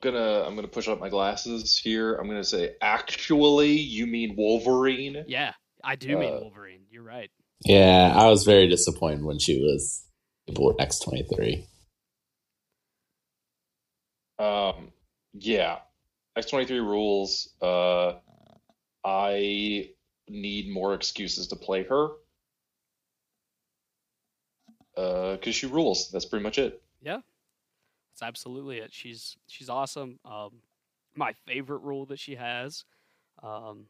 gonna 0.00 0.44
I'm 0.46 0.54
gonna 0.54 0.68
push 0.68 0.88
up 0.88 1.00
my 1.00 1.08
glasses 1.08 1.78
here. 1.78 2.14
I'm 2.14 2.28
gonna 2.28 2.44
say 2.44 2.74
actually 2.80 3.72
you 3.72 4.06
mean 4.06 4.34
Wolverine. 4.36 5.24
Yeah, 5.26 5.52
I 5.82 5.96
do 5.96 6.16
uh, 6.16 6.20
mean 6.20 6.40
Wolverine. 6.40 6.82
You're 6.90 7.02
right. 7.02 7.30
Yeah, 7.64 8.12
I 8.14 8.26
was 8.28 8.44
very 8.44 8.68
disappointed 8.68 9.24
when 9.24 9.38
she 9.38 9.60
was 9.60 10.04
able 10.48 10.74
X 10.78 10.98
twenty 11.00 11.24
three. 11.24 11.66
Um 14.38 14.92
yeah. 15.34 15.78
X 16.36 16.46
twenty 16.46 16.66
three 16.66 16.80
rules. 16.80 17.48
Uh 17.60 18.14
I 19.04 19.90
need 20.28 20.70
more 20.70 20.94
excuses 20.94 21.46
to 21.48 21.56
play 21.56 21.84
her. 21.84 22.08
Uh, 24.96 25.36
because 25.36 25.54
she 25.54 25.66
rules. 25.66 26.10
That's 26.10 26.24
pretty 26.24 26.42
much 26.42 26.58
it. 26.58 26.82
Yeah, 27.00 27.20
that's 28.12 28.22
absolutely 28.22 28.78
it. 28.78 28.92
She's 28.92 29.36
she's 29.46 29.68
awesome. 29.68 30.18
Um, 30.24 30.60
my 31.14 31.32
favorite 31.46 31.82
rule 31.82 32.04
that 32.06 32.18
she 32.18 32.34
has, 32.34 32.84
um, 33.42 33.86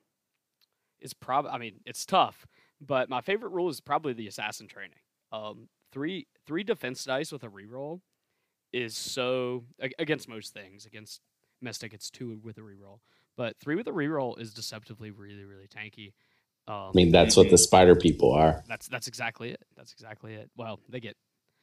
is 1.01 1.15
probably. 1.15 1.51
I 1.51 1.59
mean, 1.59 1.81
it's 1.87 2.05
tough, 2.05 2.47
but 2.81 3.09
my 3.09 3.21
favorite 3.21 3.51
rule 3.51 3.69
is 3.69 3.81
probably 3.81 4.13
the 4.13 4.27
assassin 4.27 4.69
training. 4.69 4.99
Um, 5.33 5.69
three 5.93 6.27
three 6.47 6.65
defense 6.65 7.05
dice 7.05 7.33
with 7.33 7.45
a 7.45 7.49
reroll 7.49 8.01
is 8.73 8.97
so 8.97 9.65
against 9.99 10.29
most 10.29 10.53
things. 10.53 10.87
Against 10.87 11.21
Mystic, 11.61 11.93
it's 11.93 12.11
two 12.11 12.41
with 12.43 12.59
a 12.59 12.61
reroll, 12.61 13.01
but 13.37 13.57
three 13.61 13.75
with 13.75 13.89
a 13.89 13.93
reroll 13.93 14.39
is 14.41 14.53
deceptively 14.53 15.11
really 15.11 15.45
really 15.45 15.69
tanky. 15.69 16.13
Um, 16.67 16.91
I 16.91 16.93
mean, 16.95 17.11
that's 17.11 17.37
what 17.37 17.49
the 17.49 17.59
spider 17.59 17.97
people 17.97 18.33
are. 18.33 18.63
That's 18.69 18.89
that's 18.89 19.09
exactly 19.09 19.51
it. 19.51 19.65
That's 19.77 19.93
exactly 19.93 20.35
it. 20.35 20.51
Well, 20.57 20.81
they 20.89 21.01
get 21.01 21.17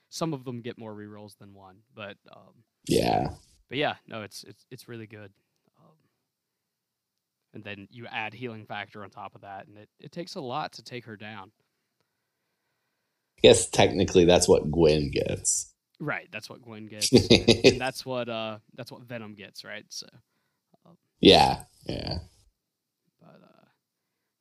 some 0.10 0.34
of 0.34 0.43
them 0.45 0.62
get 0.62 0.78
more 0.78 0.93
rerolls 0.93 1.38
than 1.38 1.54
one, 1.54 1.78
but 1.93 2.17
um, 2.36 2.63
yeah, 2.88 3.30
but 3.69 3.78
yeah, 3.78 3.95
no, 4.08 4.23
it's 4.23 4.43
it's 4.43 4.65
it's 4.71 4.88
really 4.88 5.08
good. 5.08 5.32
And 7.55 7.63
then 7.63 7.87
you 7.89 8.05
add 8.05 8.33
healing 8.33 8.65
factor 8.65 9.03
on 9.03 9.09
top 9.09 9.33
of 9.33 9.41
that, 9.41 9.67
and 9.67 9.77
it, 9.77 9.89
it 9.99 10.11
takes 10.11 10.35
a 10.35 10.41
lot 10.41 10.73
to 10.73 10.83
take 10.83 11.05
her 11.05 11.15
down. 11.15 11.51
I 13.37 13.41
guess 13.41 13.69
technically 13.69 14.25
that's 14.25 14.47
what 14.47 14.69
Gwen 14.69 15.09
gets. 15.09 15.73
Right, 15.99 16.27
that's 16.31 16.49
what 16.49 16.61
Gwen 16.61 16.85
gets, 16.85 17.11
and 17.11 17.79
that's 17.81 18.05
what 18.05 18.27
uh 18.27 18.59
that's 18.75 18.91
what 18.91 19.01
Venom 19.03 19.33
gets, 19.33 19.63
right? 19.63 19.85
So. 19.89 20.07
Um, 20.85 20.97
yeah, 21.21 21.63
yeah. 21.85 22.19
But 23.21 23.39
uh, 23.41 23.65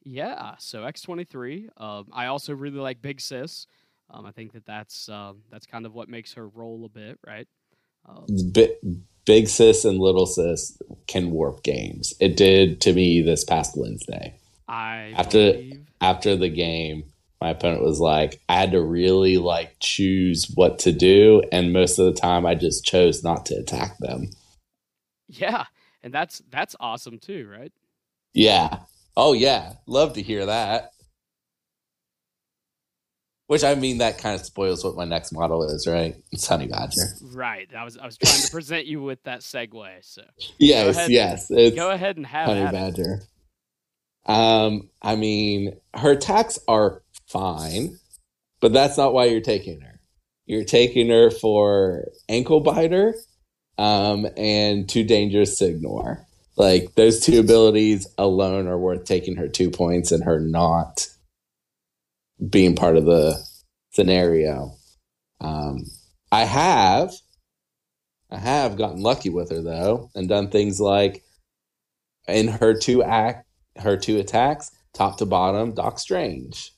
yeah, 0.03 0.57
so 0.59 0.85
X 0.85 1.01
twenty 1.01 1.25
three. 1.25 1.69
Um, 1.77 2.09
I 2.13 2.27
also 2.27 2.53
really 2.53 2.79
like 2.79 3.01
Big 3.01 3.21
Sis. 3.21 3.67
Um, 4.11 4.27
I 4.27 4.33
think 4.33 4.53
that 4.53 4.67
that's 4.67 5.09
um, 5.09 5.43
that's 5.51 5.67
kind 5.67 5.87
of 5.87 5.95
what 5.95 6.09
makes 6.09 6.35
her 6.35 6.49
roll 6.49 6.85
a 6.85 6.89
bit, 6.89 7.19
right? 7.27 7.49
Um, 8.07 8.27
big, 8.53 8.71
big 9.25 9.49
sis 9.49 9.85
and 9.85 9.99
little 9.99 10.27
sis 10.27 10.77
can 11.07 11.31
warp 11.31 11.63
games. 11.63 12.15
It 12.21 12.37
did 12.37 12.81
to 12.83 12.93
me 12.93 13.23
this 13.23 13.45
past 13.45 13.77
Wednesday. 13.77 14.35
I 14.69 15.13
after 15.17 15.53
believe. 15.53 15.87
after 16.01 16.37
the 16.37 16.49
game, 16.49 17.05
my 17.41 17.51
opponent 17.51 17.83
was 17.83 18.01
like, 18.01 18.41
I 18.49 18.59
had 18.59 18.73
to 18.73 18.81
really 18.81 19.37
like 19.37 19.77
choose 19.81 20.51
what 20.55 20.79
to 20.81 20.93
do, 20.93 21.43
and 21.53 21.73
most 21.73 21.99
of 21.99 22.07
the 22.07 22.19
time, 22.19 22.47
I 22.47 22.55
just 22.55 22.85
chose 22.85 23.23
not 23.23 23.47
to 23.47 23.57
attack 23.57 23.99
them. 23.99 24.31
Yeah, 25.29 25.65
and 26.03 26.13
that's 26.13 26.43
that's 26.51 26.77
awesome 26.81 27.19
too, 27.19 27.49
right? 27.51 27.73
Yeah. 28.33 28.79
Oh 29.17 29.33
yeah, 29.33 29.75
love 29.87 30.15
to 30.15 30.23
hear 30.23 30.47
that. 30.47 30.94
Which 33.47 33.63
I 33.63 33.75
mean, 33.75 33.99
that 33.99 34.19
kind 34.19 34.35
of 34.39 34.47
spoils 34.47 34.83
what 34.85 34.97
my 34.97 35.05
next 35.05 35.33
model 35.33 35.65
is, 35.65 35.87
right? 35.87 36.17
It's 36.33 36.47
Honey 36.47 36.67
Badger. 36.67 37.03
Right. 37.23 37.69
I 37.77 37.85
was 37.85 37.99
I 37.99 38.07
was 38.07 38.17
trying 38.17 38.41
to 38.41 38.51
present 38.51 38.87
you 38.87 39.03
with 39.03 39.23
that 39.25 39.41
segue. 39.41 39.87
So 40.01 40.23
yes, 40.59 40.97
go 40.97 41.07
yes. 41.07 41.51
And, 41.51 41.77
go 41.77 41.91
ahead 41.91 42.17
and 42.17 42.25
have 42.25 42.49
Honey 42.49 42.71
Badger. 42.71 43.21
Um, 44.27 44.89
I 45.03 45.17
mean, 45.17 45.77
her 45.95 46.13
attacks 46.13 46.59
are 46.67 47.03
fine, 47.29 47.99
but 48.61 48.73
that's 48.73 48.97
not 48.97 49.13
why 49.13 49.27
you're 49.27 49.43
taking 49.43 49.83
her. 49.83 50.01
You're 50.47 50.65
taking 50.65 51.11
her 51.11 51.31
for 51.31 52.09
ankle 52.29 52.61
biter, 52.61 53.15
um, 53.77 54.27
and 54.39 54.89
too 54.89 55.05
dangerous 55.05 55.59
to 55.59 55.67
ignore. 55.67 56.27
Like 56.57 56.95
those 56.95 57.21
two 57.21 57.41
abilities 57.41 58.07
alone 58.17 58.69
are 58.69 58.79
worth 58.79 59.05
taking 59.05 59.37
her 59.37 59.49
two 59.49 59.71
points 59.71 60.13
and 60.13 60.25
her 60.25 60.41
not 60.41 61.09
being 62.51 62.75
part 62.75 62.97
of 62.97 63.05
the 63.05 63.39
scenario. 63.91 64.73
Um, 65.41 65.85
I 66.33 66.45
have, 66.45 67.13
I 68.31 68.39
have 68.39 68.77
gotten 68.77 69.03
lucky 69.03 69.31
with 69.31 69.51
her 69.51 69.63
though, 69.63 70.11
and 70.15 70.29
done 70.29 70.51
things 70.51 70.81
like 70.81 71.23
in 72.27 72.49
her 72.49 72.77
two 72.77 73.03
act, 73.03 73.47
her 73.77 73.97
two 73.97 74.19
attacks, 74.19 74.71
top 74.93 75.19
to 75.19 75.27
bottom, 75.27 75.75
Doc 75.75 75.99
Strange, 75.99 76.73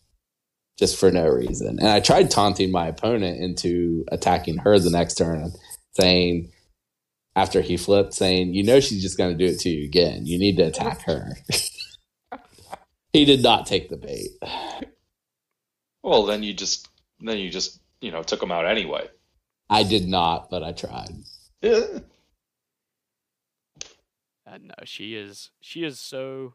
just 0.79 0.99
for 0.99 1.11
no 1.11 1.27
reason. 1.29 1.79
And 1.79 1.89
I 1.89 2.01
tried 2.01 2.31
taunting 2.31 2.71
my 2.71 2.89
opponent 2.89 3.41
into 3.41 4.05
attacking 4.11 4.59
her 4.59 4.79
the 4.79 4.91
next 4.91 5.15
turn, 5.15 5.53
saying 5.93 6.51
after 7.35 7.61
he 7.61 7.77
flipped, 7.77 8.15
saying, 8.15 8.55
"You 8.55 8.63
know 8.63 8.81
she's 8.81 9.03
just 9.03 9.19
going 9.19 9.37
to 9.37 9.47
do 9.47 9.53
it 9.53 9.61
to 9.61 9.71
you 9.71 9.85
again. 9.85 10.27
You 10.27 10.39
need 10.39 10.57
to 10.57 10.65
attack 10.65 11.03
her." 11.03 11.37
he 13.13 13.25
did 13.25 13.43
not 13.43 13.67
take 13.67 13.89
the 13.89 13.97
bait. 13.97 14.31
Well, 16.07 16.25
then 16.25 16.45
you 16.45 16.55
just 16.55 16.89
then 17.21 17.39
you 17.39 17.51
just 17.51 17.81
you 18.01 18.13
know 18.13 18.23
took 18.23 18.39
them 18.39 18.53
out 18.53 18.65
anyway. 18.65 19.09
I 19.69 19.83
did 19.83 20.07
not, 20.07 20.49
but 20.49 20.63
I 20.63 20.73
tried. 20.73 21.13
Yeah. 21.61 21.81
Uh, 24.49 24.59
no, 24.63 24.75
she 24.85 25.17
is 25.17 25.51
she 25.61 25.83
is 25.83 25.99
so 25.99 26.55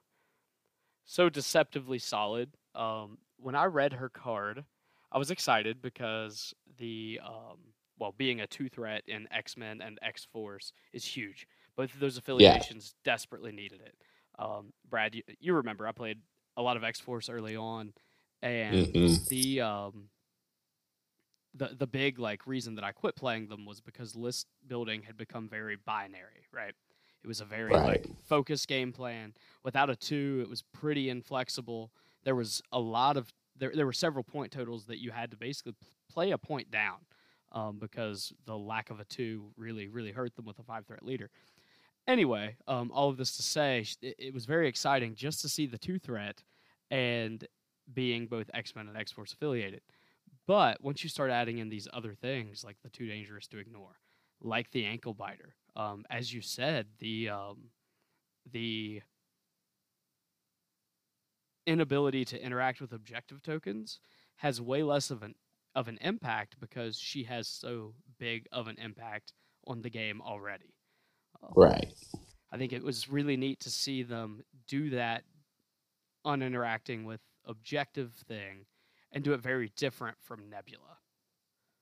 so 1.03 1.27
deceptively 1.27 1.99
solid. 1.99 2.49
Um, 2.73 3.17
when 3.35 3.53
I 3.53 3.65
read 3.65 3.91
her 3.91 4.07
card, 4.07 4.63
I 5.11 5.17
was 5.17 5.29
excited 5.29 5.81
because 5.81 6.53
the 6.77 7.19
um, 7.21 7.57
well, 7.99 8.15
being 8.17 8.39
a 8.39 8.47
two 8.47 8.69
threat 8.69 9.03
in 9.07 9.27
X 9.29 9.57
Men 9.57 9.81
and 9.81 9.99
X 10.01 10.25
Force 10.31 10.71
is 10.93 11.03
huge. 11.03 11.47
Both 11.75 11.93
of 11.93 11.99
those 11.99 12.15
affiliations 12.15 12.95
yeah. 12.95 13.11
desperately 13.11 13.51
needed 13.51 13.81
it. 13.81 13.95
Um, 14.39 14.71
Brad, 14.89 15.13
you, 15.13 15.23
you 15.41 15.53
remember 15.53 15.85
I 15.85 15.91
played 15.91 16.19
a 16.55 16.61
lot 16.61 16.77
of 16.77 16.85
X 16.85 17.01
Force 17.01 17.27
early 17.27 17.57
on, 17.57 17.91
and 18.41 18.87
mm-hmm. 18.87 19.23
the 19.29 19.61
um 19.61 20.09
the 21.53 21.75
the 21.77 21.87
big 21.87 22.19
like 22.19 22.47
reason 22.47 22.75
that 22.75 22.83
I 22.83 22.91
quit 22.91 23.15
playing 23.15 23.47
them 23.47 23.65
was 23.65 23.81
because 23.81 24.15
list 24.15 24.47
building 24.67 25.03
had 25.03 25.17
become 25.17 25.47
very 25.49 25.75
binary, 25.75 26.47
right? 26.53 26.73
It 27.23 27.27
was 27.27 27.41
a 27.41 27.45
very 27.45 27.71
right. 27.71 27.83
like 27.83 28.05
focused 28.23 28.67
game 28.67 28.91
plan. 28.91 29.33
Without 29.63 29.89
a 29.89 29.95
two, 29.95 30.39
it 30.41 30.49
was 30.49 30.63
pretty 30.73 31.09
inflexible. 31.09 31.91
There 32.23 32.35
was 32.35 32.61
a 32.71 32.79
lot 32.79 33.17
of 33.17 33.31
there. 33.57 33.71
There 33.73 33.85
were 33.85 33.93
several 33.93 34.23
point 34.23 34.51
totals 34.51 34.85
that 34.85 34.99
you 34.99 35.11
had 35.11 35.31
to 35.31 35.37
basically 35.37 35.75
play 36.09 36.31
a 36.31 36.37
point 36.37 36.71
down 36.71 36.97
um, 37.51 37.77
because 37.79 38.33
the 38.45 38.57
lack 38.57 38.89
of 38.89 38.99
a 38.99 39.05
two 39.05 39.51
really 39.57 39.87
really 39.87 40.11
hurt 40.11 40.35
them 40.35 40.45
with 40.45 40.59
a 40.59 40.63
five 40.63 40.85
threat 40.85 41.03
leader. 41.03 41.29
Anyway, 42.07 42.55
um, 42.67 42.91
all 42.91 43.09
of 43.09 43.17
this 43.17 43.35
to 43.37 43.43
say, 43.43 43.85
it, 44.01 44.15
it 44.17 44.33
was 44.33 44.45
very 44.45 44.67
exciting 44.67 45.13
just 45.13 45.41
to 45.41 45.49
see 45.49 45.67
the 45.67 45.77
two 45.77 45.99
threat 45.99 46.41
and 46.89 47.47
being 47.93 48.27
both 48.27 48.49
X 48.53 48.75
Men 48.75 48.87
and 48.87 48.97
X 48.97 49.11
Force 49.11 49.33
affiliated. 49.33 49.81
But 50.47 50.81
once 50.83 51.03
you 51.03 51.09
start 51.09 51.31
adding 51.31 51.59
in 51.59 51.69
these 51.69 51.87
other 51.93 52.13
things, 52.13 52.63
like 52.63 52.77
the 52.83 52.89
too 52.89 53.07
dangerous 53.07 53.47
to 53.47 53.59
ignore, 53.59 53.99
like 54.41 54.71
the 54.71 54.85
ankle 54.85 55.13
biter, 55.13 55.55
um, 55.75 56.05
as 56.09 56.33
you 56.33 56.41
said, 56.41 56.87
the 56.99 57.29
um, 57.29 57.69
the 58.51 59.01
inability 61.67 62.25
to 62.25 62.43
interact 62.43 62.81
with 62.81 62.91
objective 62.91 63.41
tokens 63.41 63.99
has 64.37 64.59
way 64.59 64.83
less 64.83 65.11
of 65.11 65.23
an 65.23 65.35
of 65.75 65.87
an 65.87 65.97
impact 66.01 66.59
because 66.59 66.99
she 66.99 67.23
has 67.23 67.47
so 67.47 67.93
big 68.19 68.45
of 68.51 68.67
an 68.67 68.77
impact 68.77 69.33
on 69.67 69.81
the 69.81 69.89
game 69.89 70.21
already. 70.21 70.73
Um, 71.41 71.53
right. 71.55 71.93
I 72.51 72.57
think 72.57 72.73
it 72.73 72.83
was 72.83 73.09
really 73.09 73.37
neat 73.37 73.61
to 73.61 73.69
see 73.69 74.03
them 74.03 74.43
do 74.67 74.89
that 74.89 75.23
uninteracting 76.25 77.05
with 77.05 77.21
objective 77.45 78.13
thing 78.27 78.65
and 79.11 79.23
do 79.23 79.33
it 79.33 79.41
very 79.41 79.71
different 79.75 80.17
from 80.21 80.49
Nebula. 80.49 80.97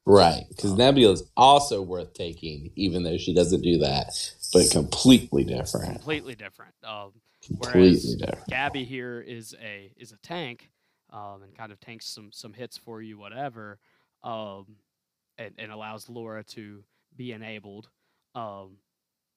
Right, 0.06 0.44
because 0.50 0.72
um, 0.72 0.78
Nebula 0.78 1.14
is 1.14 1.24
also 1.38 1.82
worth 1.82 2.14
taking, 2.14 2.72
even 2.76 3.04
though 3.04 3.18
she 3.18 3.34
doesn't 3.34 3.62
do 3.62 3.80
that, 3.80 4.08
but 4.52 4.72
completely 4.72 5.44
different. 5.44 5.94
Completely 5.94 6.36
different. 6.36 6.74
Um, 6.84 7.12
completely 7.46 8.16
different. 8.16 8.48
Gabby 8.48 8.86
here 8.86 9.22
is 9.22 9.56
a 9.62 9.92
is 9.98 10.12
a 10.12 10.18
tank, 10.18 10.70
um, 11.12 11.44
and 11.44 11.56
kind 11.56 11.72
of 11.72 11.80
tanks 11.80 12.08
some 12.08 12.32
some 12.32 12.54
hits 12.54 12.78
for 12.78 13.02
you, 13.02 13.20
whatever, 13.20 13.78
um, 14.24 14.66
and, 15.38 15.54
and 15.60 15.72
allows 15.72 16.10
Laura 16.10 16.44
to 16.44 16.84
be 17.16 17.32
enabled. 17.32 17.90
Um, 18.34 18.78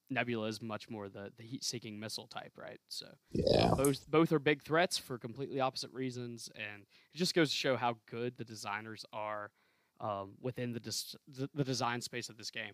Nebula 0.09 0.47
is 0.47 0.61
much 0.61 0.89
more 0.89 1.09
the, 1.09 1.31
the 1.37 1.43
heat 1.43 1.63
seeking 1.63 1.99
missile 1.99 2.27
type, 2.27 2.51
right? 2.57 2.79
So 2.89 3.07
yeah, 3.31 3.71
both 3.75 4.09
both 4.09 4.31
are 4.31 4.39
big 4.39 4.61
threats 4.61 4.97
for 4.97 5.17
completely 5.17 5.59
opposite 5.59 5.91
reasons, 5.91 6.49
and 6.55 6.83
it 7.13 7.17
just 7.17 7.33
goes 7.33 7.49
to 7.49 7.55
show 7.55 7.75
how 7.75 7.97
good 8.09 8.37
the 8.37 8.43
designers 8.43 9.05
are 9.11 9.51
um, 9.99 10.31
within 10.41 10.73
the, 10.73 10.79
dis- 10.79 11.15
the 11.53 11.63
design 11.63 12.01
space 12.01 12.29
of 12.29 12.37
this 12.37 12.51
game. 12.51 12.73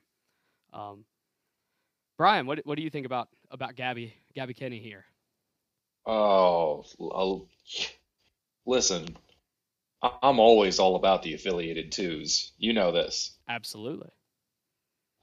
Um, 0.73 1.05
Brian, 2.17 2.45
what 2.45 2.59
what 2.65 2.75
do 2.75 2.83
you 2.83 2.89
think 2.89 3.05
about 3.05 3.29
about 3.51 3.75
Gabby 3.75 4.13
Gabby 4.35 4.53
Kinney 4.53 4.79
here? 4.79 5.05
Oh, 6.05 6.83
I'll, 6.99 7.47
listen, 8.65 9.05
I'm 10.01 10.39
always 10.39 10.79
all 10.79 10.95
about 10.95 11.23
the 11.23 11.33
affiliated 11.33 11.91
twos. 11.91 12.53
You 12.57 12.73
know 12.73 12.91
this. 12.91 13.37
Absolutely. 13.47 14.09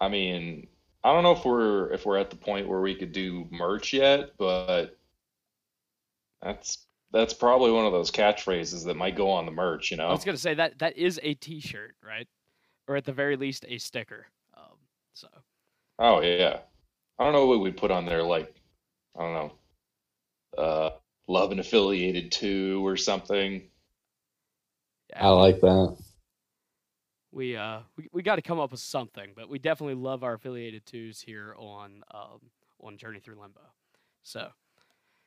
I 0.01 0.09
mean, 0.09 0.69
I 1.07 1.12
don't 1.12 1.23
know 1.23 1.31
if 1.31 1.45
we're 1.45 1.92
if 1.92 2.05
we're 2.05 2.19
at 2.19 2.31
the 2.31 2.37
point 2.37 2.66
where 2.66 2.81
we 2.81 2.97
could 2.97 3.12
do 3.12 3.47
merch 3.53 3.92
yet, 3.92 4.31
but 4.38 4.99
that's 6.42 6.85
that's 7.12 7.33
probably 7.33 7.71
one 7.71 7.87
of 7.87 7.92
those 7.92 8.11
catchphrases 8.11 8.85
that 8.87 8.97
might 8.97 9.14
go 9.14 9.31
on 9.31 9.47
the 9.47 9.53
merch. 9.53 9.92
You 9.92 9.99
know, 9.99 10.09
I 10.09 10.11
was 10.11 10.25
gonna 10.25 10.37
say 10.37 10.55
that 10.55 10.81
that 10.81 10.99
is 10.99 11.21
a 11.23 11.35
T-shirt, 11.35 11.95
right? 12.05 12.27
Or 12.88 12.97
at 12.97 13.05
the 13.05 13.12
very 13.12 13.37
least, 13.37 13.64
a 13.69 13.79
sticker. 13.79 14.27
Um, 14.57 14.79
so. 15.12 15.29
Oh 16.01 16.23
yeah, 16.23 16.59
I 17.21 17.25
don't 17.25 17.33
know 17.33 17.47
what 17.47 17.61
we 17.61 17.71
put 17.71 17.92
on 17.92 18.05
there. 18.05 18.25
Like, 18.25 18.53
I 19.16 19.23
don't 19.23 19.33
know, 19.35 19.53
uh, 20.61 20.90
love 21.29 21.53
and 21.53 21.61
affiliated 21.61 22.33
to 22.33 22.85
or 22.85 22.97
something. 22.97 23.69
Yeah, 25.11 25.25
I 25.25 25.29
like 25.29 25.61
that 25.61 25.97
we 27.37 27.55
uh 27.55 27.81
we, 27.96 28.09
we 28.12 28.22
got 28.22 28.37
to 28.37 28.42
come 28.42 28.59
up 28.59 28.72
with 28.72 28.81
something, 28.81 29.33
but 29.37 29.49
we 29.49 29.59
definitely 29.59 29.94
love 29.94 30.25
our 30.25 30.35
affiliated 30.35 30.87
twos 30.87 31.20
here 31.20 31.55
on 31.59 32.03
um 32.12 32.40
on 32.81 32.96
Journey 32.96 33.20
Through 33.20 33.40
Limbo. 33.40 33.61
So, 34.22 34.49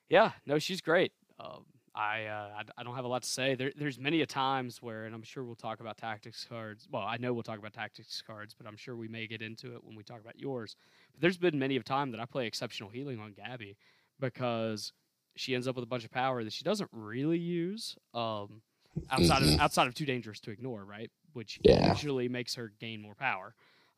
yeah, 0.09 0.31
no, 0.45 0.59
she's 0.59 0.81
great. 0.81 1.13
Um, 1.39 1.65
I, 1.95 2.25
uh, 2.25 2.49
I, 2.57 2.63
I 2.77 2.83
don't 2.83 2.95
have 2.95 3.05
a 3.05 3.07
lot 3.07 3.23
to 3.23 3.29
say. 3.29 3.55
There, 3.55 3.71
there's 3.75 3.97
many 3.97 4.21
a 4.21 4.25
times 4.25 4.81
where, 4.81 5.05
and 5.05 5.15
I'm 5.15 5.23
sure 5.23 5.43
we'll 5.43 5.55
talk 5.55 5.79
about 5.79 5.97
tactics 5.97 6.45
cards. 6.47 6.87
Well, 6.91 7.01
I 7.01 7.17
know 7.17 7.33
we'll 7.33 7.43
talk 7.43 7.57
about 7.57 7.73
tactics 7.73 8.21
cards, 8.25 8.53
but 8.53 8.67
I'm 8.67 8.77
sure 8.77 8.95
we 8.95 9.07
may 9.07 9.25
get 9.25 9.41
into 9.41 9.73
it 9.73 9.83
when 9.83 9.95
we 9.95 10.03
talk 10.03 10.19
about 10.19 10.39
yours. 10.39 10.75
But 11.11 11.21
there's 11.21 11.37
been 11.37 11.57
many 11.57 11.75
of 11.75 11.83
time 11.83 12.11
that 12.11 12.19
I 12.19 12.25
play 12.25 12.45
exceptional 12.45 12.89
healing 12.89 13.19
on 13.19 13.33
Gabby 13.33 13.77
because 14.19 14.93
she 15.35 15.55
ends 15.55 15.67
up 15.67 15.75
with 15.75 15.83
a 15.83 15.87
bunch 15.87 16.05
of 16.05 16.11
power 16.11 16.43
that 16.43 16.53
she 16.53 16.63
doesn't 16.63 16.89
really 16.93 17.39
use. 17.39 17.95
Um, 18.13 18.61
outside 19.09 19.41
mm-hmm. 19.41 19.55
of 19.55 19.59
outside 19.61 19.87
of 19.87 19.93
too 19.93 20.05
dangerous 20.05 20.39
to 20.41 20.51
ignore, 20.51 20.83
right? 20.85 21.09
Which 21.33 21.59
yeah. 21.63 21.89
usually 21.89 22.27
makes 22.27 22.55
her 22.55 22.71
gain 22.79 23.01
more 23.01 23.15
power. 23.15 23.53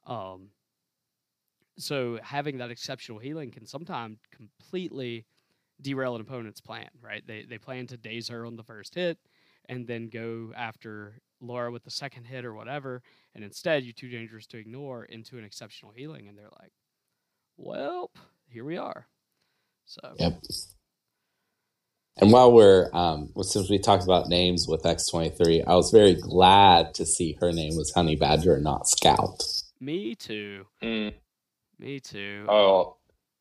Um, 0.06 0.50
so 1.78 2.20
having 2.22 2.58
that 2.58 2.72
exceptional 2.72 3.20
healing 3.20 3.52
can 3.52 3.66
sometimes 3.66 4.20
completely 4.32 5.26
derail 5.82 6.16
an 6.16 6.22
opponent's 6.22 6.62
plan, 6.62 6.90
right? 7.02 7.26
They 7.26 7.44
they 7.44 7.58
plan 7.58 7.88
to 7.88 7.98
daze 7.98 8.28
her 8.30 8.46
on 8.46 8.56
the 8.56 8.64
first 8.64 8.96
hit 8.96 9.18
and 9.70 9.88
then 9.88 10.10
go 10.10 10.52
after 10.56 11.22
Laura 11.40 11.72
with 11.72 11.84
the 11.84 11.92
second 11.92 12.26
hit 12.26 12.46
or 12.46 12.54
whatever, 12.54 13.02
and 13.36 13.44
instead 13.44 13.84
you're 13.84 13.94
too 13.94 14.10
dangerous 14.10 14.46
to 14.48 14.58
ignore 14.58 15.06
into 15.06 15.38
an 15.38 15.44
exceptional 15.44 15.92
healing, 15.92 16.28
and 16.28 16.38
they're 16.38 16.50
like, 16.60 16.74
"Well, 17.58 18.12
here 18.48 18.66
we 18.66 18.78
are." 18.78 19.08
So. 19.86 20.16
Yep. 20.20 20.42
And 22.18 22.32
while 22.32 22.52
we're, 22.52 22.90
um, 22.94 23.30
since 23.42 23.70
we 23.70 23.80
talked 23.80 24.04
about 24.04 24.28
names 24.28 24.68
with 24.68 24.84
X23, 24.84 25.64
I 25.66 25.76
was 25.76 25.92
very 25.92 26.16
glad 26.16 26.94
to 26.96 27.06
see 27.06 27.38
her 27.40 27.52
name 27.52 27.76
was 27.76 27.92
Honey 27.94 28.16
Badger 28.16 28.56
and 28.56 28.64
not 28.64 28.88
Scout. 28.88 29.44
Me 29.80 30.16
too. 30.16 30.66
Mm. 30.84 31.14
Me 31.80 32.00
too. 32.00 32.46
Oh, 32.48 32.98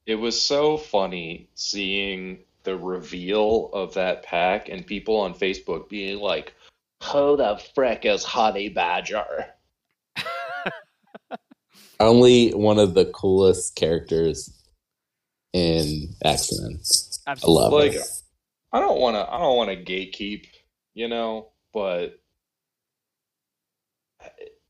it 0.07 0.15
was 0.15 0.41
so 0.41 0.77
funny 0.79 1.49
seeing 1.55 2.39
the 2.63 2.77
reveal 2.77 3.71
of 3.73 3.95
that 3.95 4.23
pack 4.23 4.69
and 4.69 4.87
people 4.87 5.17
on 5.17 5.35
Facebook 5.35 5.89
being 5.89 6.19
like, 6.21 6.55
"Who 7.05 7.37
the 7.37 7.61
frick 7.75 8.07
is 8.07 8.25
Honey 8.25 8.71
Badger?" 8.71 9.47
Only 12.01 12.51
one 12.53 12.79
of 12.79 12.95
the 12.95 13.05
coolest 13.07 13.77
characters 13.77 14.51
in 15.53 16.15
X 16.25 16.51
Men. 16.59 16.81
I 17.27 17.37
love 17.47 17.73
like, 17.73 17.93
it. 17.93 18.20
I 18.73 18.81
don't 18.81 19.01
want 19.01 19.17
to. 19.17 19.33
I 19.33 19.39
don't 19.39 19.57
want 19.57 19.71
to 19.71 19.77
gatekeep, 19.77 20.47
you 20.95 21.09
know, 21.09 21.49
but 21.73 22.21
uh, 24.25 24.29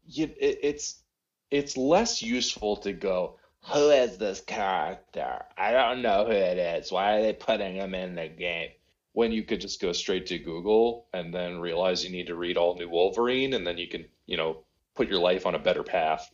it, 0.08 0.36
it's 0.40 1.02
it's 1.50 1.76
less 1.76 2.22
useful 2.22 2.76
to 2.78 2.92
go. 2.92 3.36
Who 3.72 3.90
is 3.90 4.16
this 4.16 4.40
character? 4.40 5.44
I 5.58 5.72
don't 5.72 6.00
know 6.00 6.24
who 6.24 6.32
it 6.32 6.56
is. 6.56 6.90
Why 6.90 7.16
are 7.16 7.22
they 7.22 7.34
putting 7.34 7.74
him 7.74 7.94
in 7.94 8.14
the 8.14 8.28
game? 8.28 8.70
When 9.12 9.32
you 9.32 9.42
could 9.42 9.60
just 9.60 9.82
go 9.82 9.92
straight 9.92 10.26
to 10.26 10.38
Google 10.38 11.06
and 11.12 11.34
then 11.34 11.60
realize 11.60 12.04
you 12.04 12.10
need 12.10 12.28
to 12.28 12.36
read 12.36 12.56
all 12.56 12.76
new 12.76 12.88
Wolverine, 12.88 13.54
and 13.54 13.66
then 13.66 13.76
you 13.76 13.88
can, 13.88 14.06
you 14.26 14.36
know, 14.36 14.64
put 14.94 15.08
your 15.08 15.20
life 15.20 15.46
on 15.46 15.54
a 15.54 15.58
better 15.58 15.82
path. 15.82 16.30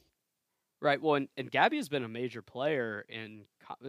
Right. 0.87 1.03
Well, 1.03 1.17
and, 1.17 1.29
and 1.37 1.51
Gabby 1.51 1.79
has 1.79 1.89
been 1.89 2.05
a 2.05 2.09
major 2.09 2.43
player 2.43 3.05
in, 3.09 3.47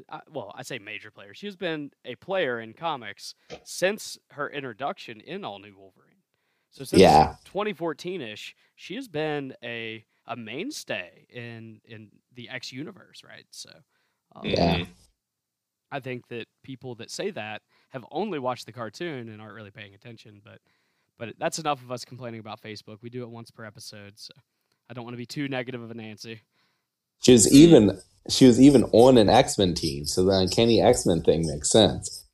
uh, 0.09 0.19
well, 0.31 0.51
I 0.55 0.63
say 0.63 0.79
major 0.79 1.11
player. 1.11 1.35
She 1.35 1.45
has 1.45 1.55
been 1.55 1.91
a 2.03 2.15
player 2.15 2.59
in 2.59 2.73
comics 2.73 3.35
since 3.63 4.17
her 4.31 4.49
introduction 4.49 5.21
in 5.21 5.45
All 5.45 5.59
New 5.59 5.77
Wolverine. 5.77 6.23
So 6.71 6.83
since 6.83 6.99
yeah. 6.99 7.35
2014 7.45 8.21
ish, 8.21 8.55
she 8.75 8.95
has 8.95 9.07
been 9.07 9.53
a 9.63 10.05
a 10.25 10.35
mainstay 10.35 11.27
in 11.29 11.81
in 11.85 12.09
the 12.33 12.49
X 12.49 12.73
universe, 12.73 13.21
right? 13.23 13.45
So, 13.51 13.69
um, 14.35 14.43
yeah, 14.43 14.85
I 15.91 15.99
think 15.99 16.27
that 16.29 16.47
people 16.63 16.95
that 16.95 17.11
say 17.11 17.29
that 17.29 17.61
have 17.89 18.05
only 18.09 18.39
watched 18.39 18.65
the 18.65 18.73
cartoon 18.73 19.29
and 19.29 19.39
aren't 19.39 19.53
really 19.53 19.69
paying 19.69 19.93
attention. 19.93 20.41
But 20.43 20.61
but 21.19 21.35
that's 21.37 21.59
enough 21.59 21.83
of 21.83 21.91
us 21.91 22.03
complaining 22.03 22.39
about 22.39 22.59
Facebook. 22.59 22.97
We 23.03 23.11
do 23.11 23.21
it 23.21 23.29
once 23.29 23.51
per 23.51 23.65
episode, 23.65 24.13
so 24.15 24.33
I 24.89 24.95
don't 24.95 25.03
want 25.03 25.13
to 25.13 25.19
be 25.19 25.27
too 25.27 25.47
negative 25.47 25.83
of 25.83 25.91
a 25.91 25.93
Nancy. 25.93 26.41
She 27.21 27.31
was 27.31 27.51
even 27.51 27.99
she 28.29 28.45
was 28.45 28.59
even 28.59 28.83
on 28.91 29.17
an 29.17 29.29
X 29.29 29.57
Men 29.57 29.73
team, 29.73 30.05
so 30.05 30.23
the 30.23 30.31
uncanny 30.31 30.81
X 30.81 31.05
Men 31.05 31.21
thing 31.21 31.45
makes 31.47 31.69
sense. 31.69 32.25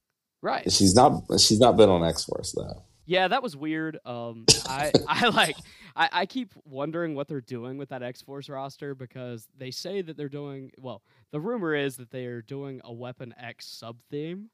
Right. 0.41 0.69
She's 0.71 0.95
not 0.95 1.23
she's 1.39 1.59
not 1.59 1.77
been 1.77 1.89
on 1.89 2.03
X 2.03 2.25
Force 2.25 2.53
though. 2.55 2.83
Yeah, 3.05 3.27
that 3.27 3.43
was 3.43 3.55
weird. 3.55 3.99
Um, 4.05 4.45
I 4.67 4.91
I 5.07 5.29
like 5.29 5.57
I, 5.95 6.09
I 6.11 6.25
keep 6.25 6.53
wondering 6.65 7.15
what 7.15 7.27
they're 7.27 7.41
doing 7.41 7.77
with 7.77 7.89
that 7.89 8.03
X 8.03 8.21
Force 8.21 8.49
roster 8.49 8.95
because 8.95 9.47
they 9.57 9.71
say 9.71 10.01
that 10.01 10.17
they're 10.17 10.29
doing 10.29 10.71
well. 10.77 11.01
The 11.31 11.39
rumor 11.39 11.75
is 11.75 11.97
that 11.97 12.11
they 12.11 12.25
are 12.25 12.41
doing 12.41 12.81
a 12.83 12.93
Weapon 12.93 13.33
X 13.39 13.67
sub 13.67 13.97
theme, 14.09 14.49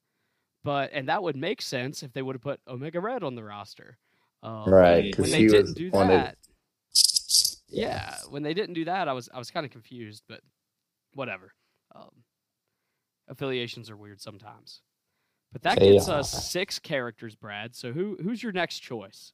but 0.64 0.92
and 0.94 1.10
that 1.10 1.24
would 1.24 1.36
make 1.36 1.62
sense 1.62 2.04
if 2.04 2.14
they 2.14 2.22
would 2.22 2.36
have 2.36 2.42
put 2.42 2.60
Omega 2.68 3.00
Red 3.00 3.24
on 3.24 3.36
the 3.36 3.44
roster. 3.44 3.98
Um, 4.42 4.70
right, 4.70 5.04
because 5.04 5.32
they 5.32 5.48
didn't 5.48 5.74
do 5.74 5.92
that. 5.92 6.38
Yeah, 7.70 8.16
when 8.30 8.44
they 8.44 8.54
didn't 8.54 8.74
do 8.74 8.86
that, 8.86 9.08
I 9.08 9.14
was 9.14 9.30
I 9.34 9.38
was 9.38 9.52
kind 9.52 9.66
of 9.66 9.72
confused, 9.72 10.24
but 10.28 10.42
whatever. 11.14 11.54
Um, 11.96 12.24
affiliations 13.28 13.90
are 13.90 13.98
weird 13.98 14.22
sometimes. 14.22 14.82
But 15.52 15.64
that 15.64 15.80
gets 15.80 16.08
us 16.08 16.52
six 16.52 16.78
characters, 16.78 17.36
Brad. 17.36 17.76
So 17.76 17.92
who 17.92 18.18
who's 18.22 18.44
your 18.44 18.52
next 18.52 18.80
choice? 18.80 19.34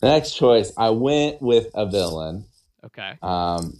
The 0.00 0.08
next 0.08 0.34
choice, 0.34 0.72
I 0.76 0.90
went 0.90 1.40
with 1.42 1.68
a 1.74 1.86
villain. 1.86 2.44
Okay. 2.84 3.18
Um, 3.22 3.78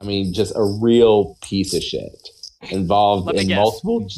I 0.00 0.04
mean, 0.04 0.32
just 0.32 0.54
a 0.56 0.64
real 0.64 1.36
piece 1.42 1.74
of 1.74 1.82
shit 1.82 2.28
involved 2.70 3.34
in 3.34 3.48
guess. 3.48 3.56
multiple 3.56 4.08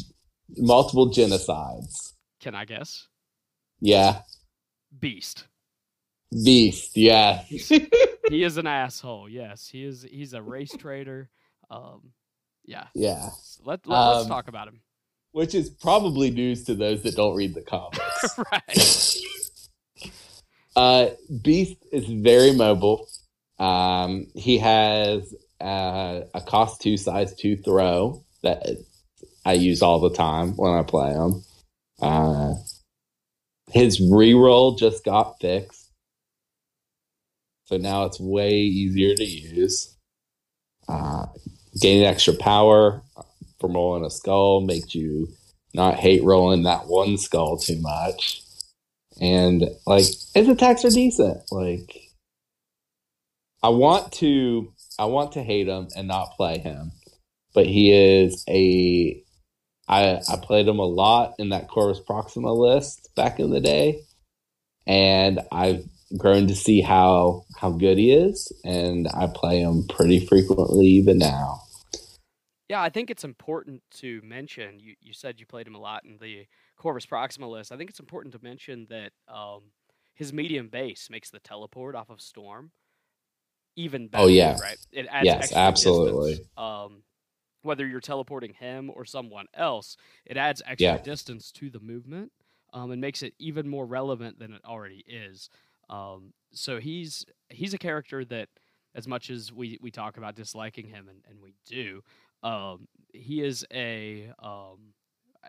multiple 0.57 1.09
genocides. 1.11 2.13
Can 2.39 2.55
I 2.55 2.65
guess? 2.65 3.07
Yeah. 3.79 4.21
Beast. 4.97 5.47
Beast, 6.43 6.95
yeah. 6.95 7.43
he 7.47 8.43
is 8.43 8.57
an 8.57 8.67
asshole. 8.67 9.29
Yes, 9.29 9.67
he 9.67 9.83
is. 9.83 10.03
He's 10.09 10.33
a 10.33 10.41
race 10.41 10.75
trader. 10.77 11.29
Um, 11.69 12.13
yeah. 12.65 12.87
Yeah. 12.95 13.29
Let, 13.63 13.85
let 13.87 13.97
us 13.97 14.23
um, 14.23 14.29
talk 14.29 14.47
about 14.47 14.67
him. 14.67 14.81
Which 15.31 15.55
is 15.55 15.69
probably 15.69 16.29
news 16.29 16.63
to 16.65 16.75
those 16.75 17.03
that 17.03 17.15
don't 17.15 17.35
read 17.35 17.53
the 17.55 17.61
comics. 17.61 18.37
right. 18.51 20.11
uh, 20.75 21.09
Beast 21.41 21.77
is 21.91 22.05
very 22.05 22.53
mobile. 22.53 23.07
Um, 23.59 24.27
he 24.35 24.57
has 24.59 25.33
uh, 25.59 26.21
a 26.33 26.41
cost 26.41 26.81
two 26.81 26.97
size 26.97 27.35
two 27.35 27.57
throw 27.57 28.23
that 28.43 28.63
I 29.45 29.53
use 29.53 29.81
all 29.81 29.99
the 29.99 30.13
time 30.13 30.55
when 30.55 30.71
I 30.73 30.83
play 30.83 31.13
him. 31.13 31.43
Uh, 32.01 32.53
his 33.71 33.99
reroll 34.01 34.77
just 34.77 35.03
got 35.03 35.39
fixed. 35.39 35.82
So 37.65 37.77
now 37.77 38.05
it's 38.05 38.19
way 38.19 38.59
easier 38.59 39.15
to 39.15 39.23
use. 39.23 39.95
Uh, 40.87 41.27
gaining 41.79 42.05
extra 42.05 42.33
power 42.33 43.01
from 43.59 43.73
rolling 43.73 44.05
a 44.05 44.09
skull 44.09 44.61
makes 44.61 44.93
you 44.93 45.29
not 45.73 45.95
hate 45.95 46.23
rolling 46.23 46.63
that 46.63 46.87
one 46.87 47.17
skull 47.17 47.57
too 47.57 47.79
much. 47.81 48.41
And 49.21 49.63
like 49.85 50.05
his 50.33 50.49
attacks 50.49 50.83
are 50.85 50.89
decent. 50.89 51.37
Like 51.51 52.01
I 53.61 53.69
want 53.69 54.11
to 54.13 54.73
I 54.99 55.05
want 55.05 55.31
to 55.33 55.43
hate 55.43 55.67
him 55.67 55.87
and 55.95 56.07
not 56.07 56.33
play 56.35 56.57
him. 56.59 56.91
But 57.53 57.65
he 57.67 57.91
is 57.91 58.43
a 58.49 59.23
I 59.87 60.19
I 60.29 60.37
played 60.41 60.67
him 60.67 60.79
a 60.79 60.85
lot 60.85 61.33
in 61.39 61.49
that 61.49 61.69
Corvus 61.69 61.99
Proxima 61.99 62.51
list 62.51 63.09
back 63.15 63.39
in 63.39 63.49
the 63.49 63.61
day. 63.61 64.01
And 64.85 65.39
I've 65.51 65.85
grown 66.17 66.47
to 66.47 66.55
see 66.55 66.81
how 66.81 67.45
how 67.57 67.71
good 67.71 67.97
he 67.97 68.11
is, 68.11 68.51
and 68.63 69.07
I 69.13 69.27
play 69.27 69.59
him 69.59 69.87
pretty 69.87 70.25
frequently 70.25 70.87
even 70.87 71.17
now. 71.17 71.61
Yeah, 72.69 72.81
I 72.81 72.89
think 72.89 73.09
it's 73.09 73.23
important 73.23 73.81
to 73.97 74.21
mention. 74.23 74.79
You 74.79 74.95
you 75.01 75.13
said 75.13 75.39
you 75.39 75.45
played 75.45 75.67
him 75.67 75.75
a 75.75 75.79
lot 75.79 76.05
in 76.05 76.17
the 76.19 76.45
Corvus 76.77 77.05
Proxima 77.05 77.47
list. 77.47 77.71
I 77.71 77.77
think 77.77 77.89
it's 77.89 77.99
important 77.99 78.33
to 78.33 78.43
mention 78.43 78.87
that 78.89 79.11
um, 79.27 79.71
his 80.13 80.33
medium 80.33 80.69
base 80.69 81.09
makes 81.09 81.29
the 81.29 81.39
teleport 81.39 81.95
off 81.95 82.09
of 82.09 82.21
Storm 82.21 82.71
even 83.75 84.07
better. 84.07 84.23
Oh 84.23 84.27
yeah, 84.27 84.59
right. 84.59 84.77
It 84.91 85.07
adds 85.09 85.25
yes, 85.25 85.53
absolutely. 85.53 86.39
Um, 86.57 87.03
whether 87.63 87.87
you're 87.87 88.01
teleporting 88.01 88.53
him 88.53 88.91
or 88.93 89.05
someone 89.05 89.47
else, 89.53 89.97
it 90.25 90.37
adds 90.37 90.61
extra 90.65 90.93
yeah. 90.93 90.97
distance 90.97 91.51
to 91.53 91.69
the 91.69 91.79
movement 91.79 92.31
um, 92.73 92.91
and 92.91 93.01
makes 93.01 93.23
it 93.23 93.33
even 93.39 93.67
more 93.67 93.85
relevant 93.85 94.37
than 94.37 94.53
it 94.53 94.61
already 94.65 95.03
is. 95.07 95.49
Um, 95.89 96.33
so 96.51 96.79
he's 96.79 97.25
he's 97.49 97.73
a 97.73 97.77
character 97.77 98.23
that, 98.25 98.49
as 98.95 99.07
much 99.07 99.29
as 99.29 99.51
we, 99.51 99.77
we 99.81 99.91
talk 99.91 100.17
about 100.17 100.35
disliking 100.35 100.87
him, 100.87 101.09
and, 101.09 101.21
and 101.29 101.41
we 101.41 101.53
do, 101.65 102.01
um, 102.43 102.87
he 103.13 103.41
is 103.41 103.65
a 103.73 104.31
um, 104.39 104.93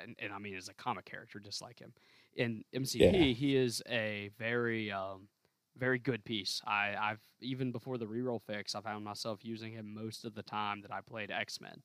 and, 0.00 0.16
and, 0.18 0.32
I 0.32 0.38
mean 0.38 0.56
as 0.56 0.68
a 0.68 0.74
comic 0.74 1.04
character, 1.04 1.38
just 1.40 1.62
like 1.62 1.78
him 1.78 1.92
in 2.36 2.64
MCP, 2.74 3.12
yeah. 3.12 3.34
he 3.34 3.56
is 3.56 3.82
a 3.88 4.30
very 4.38 4.90
um, 4.90 5.28
very 5.76 5.98
good 5.98 6.24
piece. 6.24 6.60
I, 6.66 6.94
I've 6.98 7.20
even 7.40 7.72
before 7.72 7.98
the 7.98 8.06
reroll 8.06 8.40
fix, 8.42 8.74
I 8.74 8.80
found 8.80 9.04
myself 9.04 9.40
using 9.44 9.72
him 9.72 9.92
most 9.92 10.24
of 10.24 10.34
the 10.34 10.42
time 10.42 10.80
that 10.82 10.92
I 10.92 11.00
played 11.00 11.30
X 11.30 11.60
Men. 11.60 11.82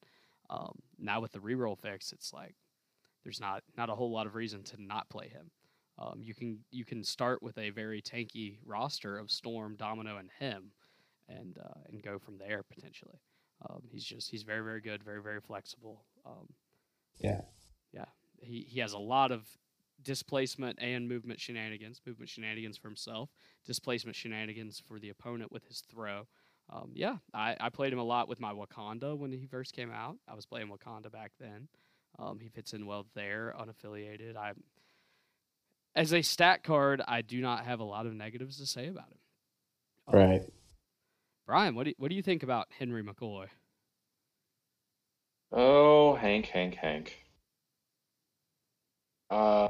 Um, 0.49 0.79
now 0.97 1.21
with 1.21 1.31
the 1.31 1.39
reroll 1.39 1.77
fix, 1.77 2.11
it's 2.11 2.33
like 2.33 2.55
there's 3.23 3.39
not 3.39 3.63
not 3.77 3.89
a 3.89 3.95
whole 3.95 4.11
lot 4.11 4.27
of 4.27 4.35
reason 4.35 4.63
to 4.63 4.81
not 4.81 5.09
play 5.09 5.27
him. 5.27 5.51
Um, 5.99 6.21
you 6.21 6.33
can 6.33 6.59
you 6.71 6.85
can 6.85 7.03
start 7.03 7.43
with 7.43 7.57
a 7.57 7.69
very 7.71 8.01
tanky 8.01 8.57
roster 8.65 9.17
of 9.17 9.29
Storm, 9.29 9.75
Domino, 9.75 10.17
and 10.17 10.29
him, 10.39 10.71
and 11.27 11.57
uh, 11.57 11.79
and 11.89 12.01
go 12.01 12.17
from 12.17 12.37
there 12.37 12.63
potentially. 12.63 13.19
Um, 13.69 13.81
he's 13.89 14.05
just 14.05 14.29
he's 14.29 14.43
very 14.43 14.63
very 14.63 14.81
good, 14.81 15.03
very 15.03 15.21
very 15.21 15.41
flexible. 15.41 16.05
Um, 16.25 16.47
yeah, 17.17 17.41
yeah. 17.91 18.05
He 18.41 18.65
he 18.69 18.79
has 18.79 18.93
a 18.93 18.99
lot 18.99 19.31
of 19.31 19.45
displacement 20.01 20.79
and 20.81 21.09
movement 21.09 21.41
shenanigans. 21.41 22.01
Movement 22.05 22.29
shenanigans 22.29 22.77
for 22.77 22.87
himself, 22.87 23.29
displacement 23.65 24.15
shenanigans 24.15 24.81
for 24.87 24.99
the 24.99 25.09
opponent 25.09 25.51
with 25.51 25.65
his 25.67 25.81
throw. 25.81 26.27
Um, 26.71 26.91
yeah, 26.93 27.17
I, 27.33 27.57
I 27.59 27.69
played 27.69 27.91
him 27.91 27.99
a 27.99 28.03
lot 28.03 28.29
with 28.29 28.39
my 28.39 28.53
Wakanda 28.53 29.17
when 29.17 29.31
he 29.31 29.47
first 29.47 29.75
came 29.75 29.91
out. 29.91 30.17
I 30.27 30.35
was 30.35 30.45
playing 30.45 30.69
Wakanda 30.69 31.11
back 31.11 31.31
then. 31.39 31.67
Um, 32.19 32.39
he 32.39 32.47
fits 32.47 32.73
in 32.73 32.85
well 32.85 33.07
there, 33.15 33.55
unaffiliated. 33.59 34.35
I, 34.35 34.51
as 35.95 36.13
a 36.13 36.21
stat 36.21 36.63
card, 36.63 37.01
I 37.07 37.21
do 37.21 37.41
not 37.41 37.65
have 37.65 37.79
a 37.79 37.83
lot 37.83 38.05
of 38.05 38.13
negatives 38.13 38.57
to 38.57 38.65
say 38.65 38.87
about 38.87 39.07
him. 39.09 39.17
Um, 40.07 40.15
right. 40.15 40.41
Brian, 41.45 41.75
what 41.75 41.83
do 41.83 41.89
you, 41.89 41.95
what 41.97 42.09
do 42.09 42.15
you 42.15 42.21
think 42.21 42.43
about 42.43 42.67
Henry 42.77 43.03
McCoy? 43.03 43.47
Oh, 45.51 46.15
Hank, 46.15 46.45
Hank, 46.45 46.75
Hank. 46.75 47.17
Uh, 49.29 49.69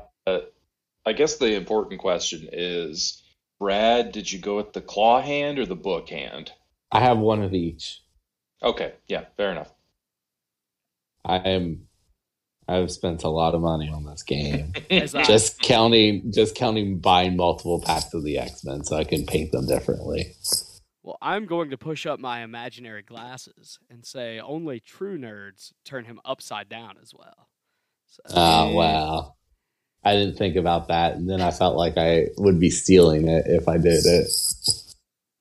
I 1.05 1.13
guess 1.13 1.37
the 1.37 1.55
important 1.55 1.99
question 1.99 2.47
is, 2.51 3.23
Brad, 3.59 4.11
did 4.11 4.31
you 4.31 4.39
go 4.39 4.57
with 4.57 4.73
the 4.73 4.81
claw 4.81 5.21
hand 5.21 5.59
or 5.59 5.65
the 5.65 5.75
book 5.75 6.09
hand? 6.09 6.51
I 6.91 6.99
have 7.01 7.17
one 7.17 7.41
of 7.41 7.53
each. 7.53 8.01
Okay, 8.61 8.93
yeah, 9.07 9.25
fair 9.37 9.51
enough. 9.51 9.73
I 11.25 11.37
am 11.37 11.88
I've 12.69 12.91
spent 12.91 13.23
a 13.23 13.29
lot 13.29 13.55
of 13.55 13.61
money 13.61 13.89
on 13.89 14.05
this 14.05 14.21
game. 14.21 14.73
just 14.91 15.59
counting 15.59 16.31
just 16.31 16.55
counting 16.55 16.99
buying 16.99 17.35
multiple 17.35 17.81
packs 17.81 18.13
of 18.13 18.23
the 18.23 18.37
X-Men 18.37 18.83
so 18.83 18.95
I 18.95 19.03
can 19.03 19.25
paint 19.25 19.51
them 19.51 19.65
differently. 19.65 20.35
Well, 21.01 21.17
I'm 21.21 21.47
going 21.47 21.71
to 21.71 21.77
push 21.77 22.05
up 22.05 22.19
my 22.19 22.43
imaginary 22.43 23.01
glasses 23.01 23.79
and 23.89 24.05
say 24.05 24.39
only 24.39 24.79
true 24.79 25.17
nerds 25.17 25.71
turn 25.83 26.05
him 26.05 26.19
upside 26.23 26.69
down 26.69 26.97
as 27.01 27.13
well. 27.13 27.49
So. 28.07 28.21
Oh, 28.29 28.73
wow. 28.73 29.35
I 30.03 30.13
didn't 30.13 30.37
think 30.37 30.55
about 30.55 30.89
that. 30.89 31.15
And 31.15 31.27
then 31.27 31.41
I 31.41 31.49
felt 31.51 31.75
like 31.75 31.97
I 31.97 32.27
would 32.37 32.59
be 32.59 32.69
stealing 32.69 33.27
it 33.27 33.45
if 33.47 33.67
I 33.67 33.77
did 33.77 34.05
it. 34.05 34.27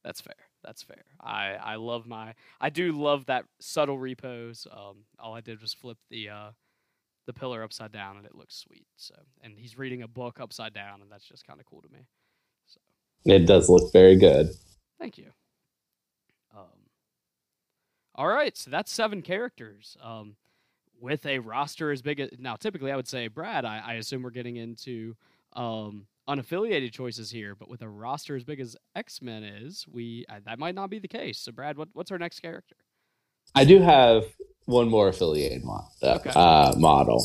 That's 0.02 0.20
fair. 0.22 0.34
That's 0.64 0.82
fair. 0.82 1.04
I, 1.20 1.56
I 1.62 1.74
love 1.76 2.06
my 2.06 2.34
I 2.60 2.70
do 2.70 2.92
love 2.92 3.26
that 3.26 3.44
subtle 3.60 3.98
repose. 3.98 4.66
Um, 4.70 5.04
all 5.18 5.34
I 5.34 5.40
did 5.40 5.60
was 5.60 5.74
flip 5.74 5.98
the 6.10 6.30
uh, 6.30 6.50
the 7.28 7.32
pillar 7.34 7.62
upside 7.62 7.92
down 7.92 8.16
and 8.16 8.24
it 8.24 8.34
looks 8.34 8.56
sweet. 8.56 8.86
So 8.96 9.14
and 9.42 9.52
he's 9.58 9.76
reading 9.76 10.02
a 10.02 10.08
book 10.08 10.40
upside 10.40 10.72
down 10.72 11.02
and 11.02 11.12
that's 11.12 11.26
just 11.26 11.46
kind 11.46 11.60
of 11.60 11.66
cool 11.66 11.82
to 11.82 11.88
me. 11.90 12.06
So 12.66 12.80
it 13.26 13.40
does 13.40 13.68
look 13.68 13.92
very 13.92 14.16
good. 14.16 14.48
Thank 14.98 15.18
you. 15.18 15.26
Um, 16.56 16.88
all 18.14 18.28
right, 18.28 18.56
so 18.56 18.70
that's 18.70 18.90
seven 18.90 19.20
characters. 19.20 19.98
Um, 20.02 20.36
with 20.98 21.26
a 21.26 21.38
roster 21.38 21.92
as 21.92 22.00
big 22.00 22.18
as 22.18 22.30
now, 22.38 22.56
typically 22.56 22.90
I 22.90 22.96
would 22.96 23.06
say 23.06 23.28
Brad. 23.28 23.66
I, 23.66 23.82
I 23.84 23.94
assume 23.94 24.22
we're 24.22 24.30
getting 24.30 24.56
into 24.56 25.14
um, 25.52 26.06
unaffiliated 26.26 26.92
choices 26.92 27.30
here, 27.30 27.54
but 27.54 27.68
with 27.68 27.82
a 27.82 27.88
roster 27.88 28.36
as 28.36 28.42
big 28.42 28.58
as 28.58 28.74
X 28.96 29.20
Men 29.20 29.44
is, 29.44 29.84
we 29.86 30.24
uh, 30.30 30.40
that 30.46 30.58
might 30.58 30.74
not 30.74 30.88
be 30.88 30.98
the 30.98 31.08
case. 31.08 31.38
So, 31.38 31.52
Brad, 31.52 31.76
what, 31.76 31.88
what's 31.92 32.10
our 32.10 32.18
next 32.18 32.40
character? 32.40 32.76
I 33.54 33.66
do 33.66 33.80
have 33.80 34.24
one 34.68 34.88
more 34.88 35.08
affiliated 35.08 35.62
uh, 35.66 35.80
okay. 36.16 36.30
uh, 36.34 36.74
model. 36.76 37.24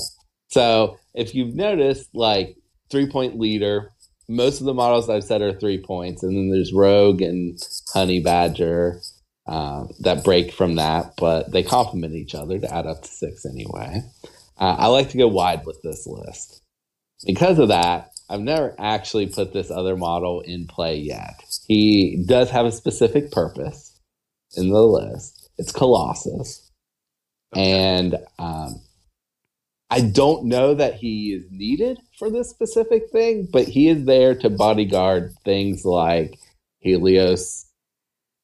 So, 0.50 0.98
if 1.14 1.36
you've 1.36 1.56
noticed, 1.56 2.10
like 2.14 2.56
three 2.90 3.10
point 3.10 3.38
leader, 3.38 3.92
most 4.30 4.62
of 4.62 4.66
the 4.66 4.74
models 4.74 5.10
I've 5.10 5.26
said 5.26 5.42
are 5.42 5.54
three 5.54 5.84
points, 5.84 6.24
and 6.24 6.36
then 6.36 6.52
there's 6.52 6.74
Rogue 6.74 7.22
and 7.22 7.60
Honey 7.94 8.22
Badger 8.22 9.02
uh, 9.46 9.86
that 10.00 10.24
break 10.24 10.54
from 10.54 10.76
that, 10.76 11.14
but 11.18 11.52
they 11.52 11.64
complement 11.64 12.16
each 12.16 12.34
other 12.34 12.60
to 12.60 12.74
add 12.74 12.88
up 12.88 13.02
to 13.02 13.08
six 13.10 13.46
anyway. 13.46 14.02
Uh, 14.58 14.76
I 14.80 14.88
like 14.88 15.10
to 15.10 15.18
go 15.18 15.28
wide 15.28 15.66
with 15.66 15.82
this 15.84 16.08
list. 16.08 16.62
Because 17.26 17.60
of 17.60 17.68
that, 17.68 18.12
I've 18.30 18.40
never 18.40 18.74
actually 18.80 19.28
put 19.28 19.52
this 19.52 19.70
other 19.70 19.98
model 19.98 20.42
in 20.42 20.68
play 20.68 20.96
yet. 20.96 21.44
He 21.68 22.24
does 22.26 22.50
have 22.52 22.66
a 22.66 22.72
specific 22.72 23.32
purpose 23.32 24.00
in 24.56 24.70
the 24.70 24.82
list. 24.82 25.50
It's 25.58 25.74
Colossus. 25.74 26.72
And 27.56 28.16
um, 28.40 28.82
I 29.90 30.02
don't 30.02 30.46
know 30.46 30.74
that 30.74 30.96
he 30.96 31.34
is 31.34 31.46
needed 31.52 32.00
for 32.18 32.30
this 32.30 32.50
specific 32.50 33.10
thing, 33.12 33.48
but 33.52 33.68
he 33.68 33.90
is 33.90 34.06
there 34.06 34.36
to 34.36 34.50
bodyguard 34.50 35.34
things 35.46 35.86
like 35.86 36.40
Helios 36.80 37.68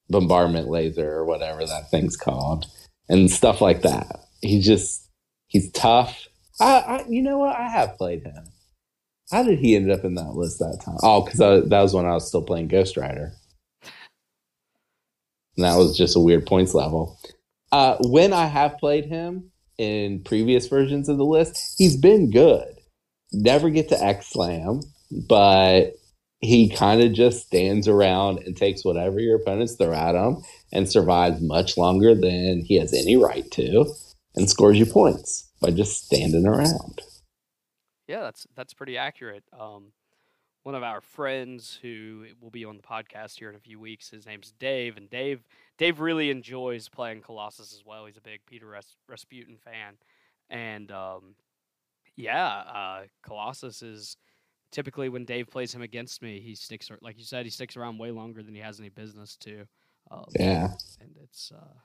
bombardment 0.08 0.68
laser 0.68 1.10
or 1.10 1.24
whatever 1.24 1.64
that 1.66 1.90
thing's 1.90 2.16
called 2.16 2.66
and 3.08 3.30
stuff 3.30 3.60
like 3.60 3.82
that. 3.82 4.20
He's 4.42 4.64
just, 4.64 5.08
he's 5.48 5.70
tough. 5.72 6.26
I, 6.60 6.78
I 6.78 7.04
you 7.08 7.22
know 7.22 7.38
what? 7.38 7.56
I 7.56 7.68
have 7.68 7.96
played 7.96 8.22
him. 8.22 8.44
How 9.32 9.42
did 9.42 9.58
he 9.60 9.76
end 9.76 9.90
up 9.90 10.04
in 10.04 10.14
that 10.16 10.34
list 10.34 10.58
that 10.58 10.80
time? 10.84 10.98
Oh, 11.02 11.24
because 11.24 11.38
that 11.38 11.82
was 11.82 11.94
when 11.94 12.06
I 12.06 12.12
was 12.12 12.26
still 12.28 12.42
playing 12.42 12.68
Ghost 12.68 12.96
Rider. 12.96 13.32
And 15.56 15.64
that 15.64 15.76
was 15.76 15.96
just 15.96 16.16
a 16.16 16.20
weird 16.20 16.46
points 16.46 16.74
level. 16.74 17.18
Uh, 17.72 17.96
when 18.00 18.32
I 18.32 18.46
have 18.46 18.78
played 18.78 19.04
him 19.04 19.50
in 19.78 20.22
previous 20.24 20.66
versions 20.66 21.08
of 21.08 21.18
the 21.18 21.24
list, 21.24 21.74
he's 21.78 21.96
been 21.96 22.30
good. 22.30 22.76
Never 23.32 23.70
get 23.70 23.88
to 23.90 24.02
X 24.02 24.28
Slam, 24.28 24.80
but 25.10 25.92
he 26.40 26.68
kind 26.68 27.02
of 27.02 27.12
just 27.12 27.46
stands 27.46 27.86
around 27.86 28.38
and 28.40 28.56
takes 28.56 28.84
whatever 28.84 29.20
your 29.20 29.36
opponents 29.36 29.74
throw 29.74 29.92
at 29.92 30.14
him 30.14 30.38
and 30.72 30.90
survives 30.90 31.40
much 31.40 31.76
longer 31.76 32.14
than 32.14 32.62
he 32.64 32.76
has 32.76 32.92
any 32.94 33.16
right 33.16 33.48
to 33.52 33.92
and 34.34 34.48
scores 34.48 34.78
you 34.78 34.86
points 34.86 35.48
by 35.60 35.70
just 35.70 36.06
standing 36.06 36.46
around. 36.46 37.02
Yeah, 38.08 38.22
that's 38.22 38.46
that's 38.56 38.74
pretty 38.74 38.96
accurate. 38.96 39.44
Um, 39.58 39.92
one 40.62 40.74
of 40.74 40.82
our 40.82 41.00
friends 41.00 41.78
who 41.80 42.26
will 42.40 42.50
be 42.50 42.64
on 42.64 42.76
the 42.76 42.82
podcast 42.82 43.38
here 43.38 43.48
in 43.48 43.56
a 43.56 43.60
few 43.60 43.80
weeks, 43.80 44.10
his 44.10 44.26
name's 44.26 44.52
Dave, 44.58 44.96
and 44.96 45.08
Dave 45.08 45.42
Dave 45.78 46.00
really 46.00 46.30
enjoys 46.30 46.88
playing 46.88 47.22
Colossus 47.22 47.72
as 47.72 47.82
well. 47.84 48.06
He's 48.06 48.16
a 48.16 48.22
big 48.22 48.40
Peter 48.46 48.66
Ras- 48.66 48.96
Rasputin 49.08 49.56
fan, 49.56 49.94
and 50.50 50.90
um, 50.92 51.34
yeah, 52.16 52.46
uh, 52.46 53.02
Colossus 53.22 53.82
is 53.82 54.16
typically 54.70 55.08
when 55.08 55.24
Dave 55.24 55.48
plays 55.48 55.74
him 55.74 55.82
against 55.82 56.22
me, 56.22 56.40
he 56.40 56.54
sticks 56.54 56.90
like 57.00 57.18
you 57.18 57.24
said, 57.24 57.44
he 57.46 57.50
sticks 57.50 57.76
around 57.76 57.98
way 57.98 58.10
longer 58.10 58.42
than 58.42 58.54
he 58.54 58.60
has 58.60 58.78
any 58.78 58.88
business 58.88 59.36
to. 59.38 59.66
Um, 60.10 60.24
yeah, 60.38 60.72
and 61.00 61.16
it's 61.22 61.52
uh, 61.54 61.78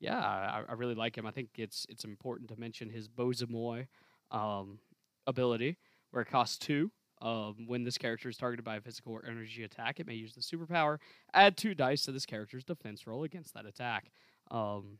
yeah, 0.00 0.18
I, 0.18 0.62
I, 0.68 0.72
really 0.74 0.94
like 0.94 1.16
him. 1.16 1.26
I 1.26 1.30
think 1.30 1.50
it's 1.56 1.86
it's 1.88 2.04
important 2.04 2.48
to 2.50 2.58
mention 2.58 2.90
his 2.90 3.08
Bozhe 3.08 3.48
Moi 3.48 3.84
um, 4.30 4.78
ability, 5.26 5.78
where 6.10 6.22
it 6.22 6.28
costs 6.28 6.58
two. 6.58 6.90
Um, 7.22 7.64
when 7.66 7.82
this 7.82 7.96
character 7.96 8.28
is 8.28 8.36
targeted 8.36 8.64
by 8.64 8.76
a 8.76 8.80
physical 8.80 9.12
or 9.12 9.24
energy 9.26 9.64
attack, 9.64 10.00
it 10.00 10.06
may 10.06 10.14
use 10.14 10.34
the 10.34 10.40
superpower. 10.40 10.98
Add 11.32 11.56
two 11.56 11.74
dice 11.74 12.02
to 12.02 12.12
this 12.12 12.26
character's 12.26 12.64
defense 12.64 13.06
roll 13.06 13.24
against 13.24 13.54
that 13.54 13.64
attack. 13.64 14.10
Um, 14.50 14.98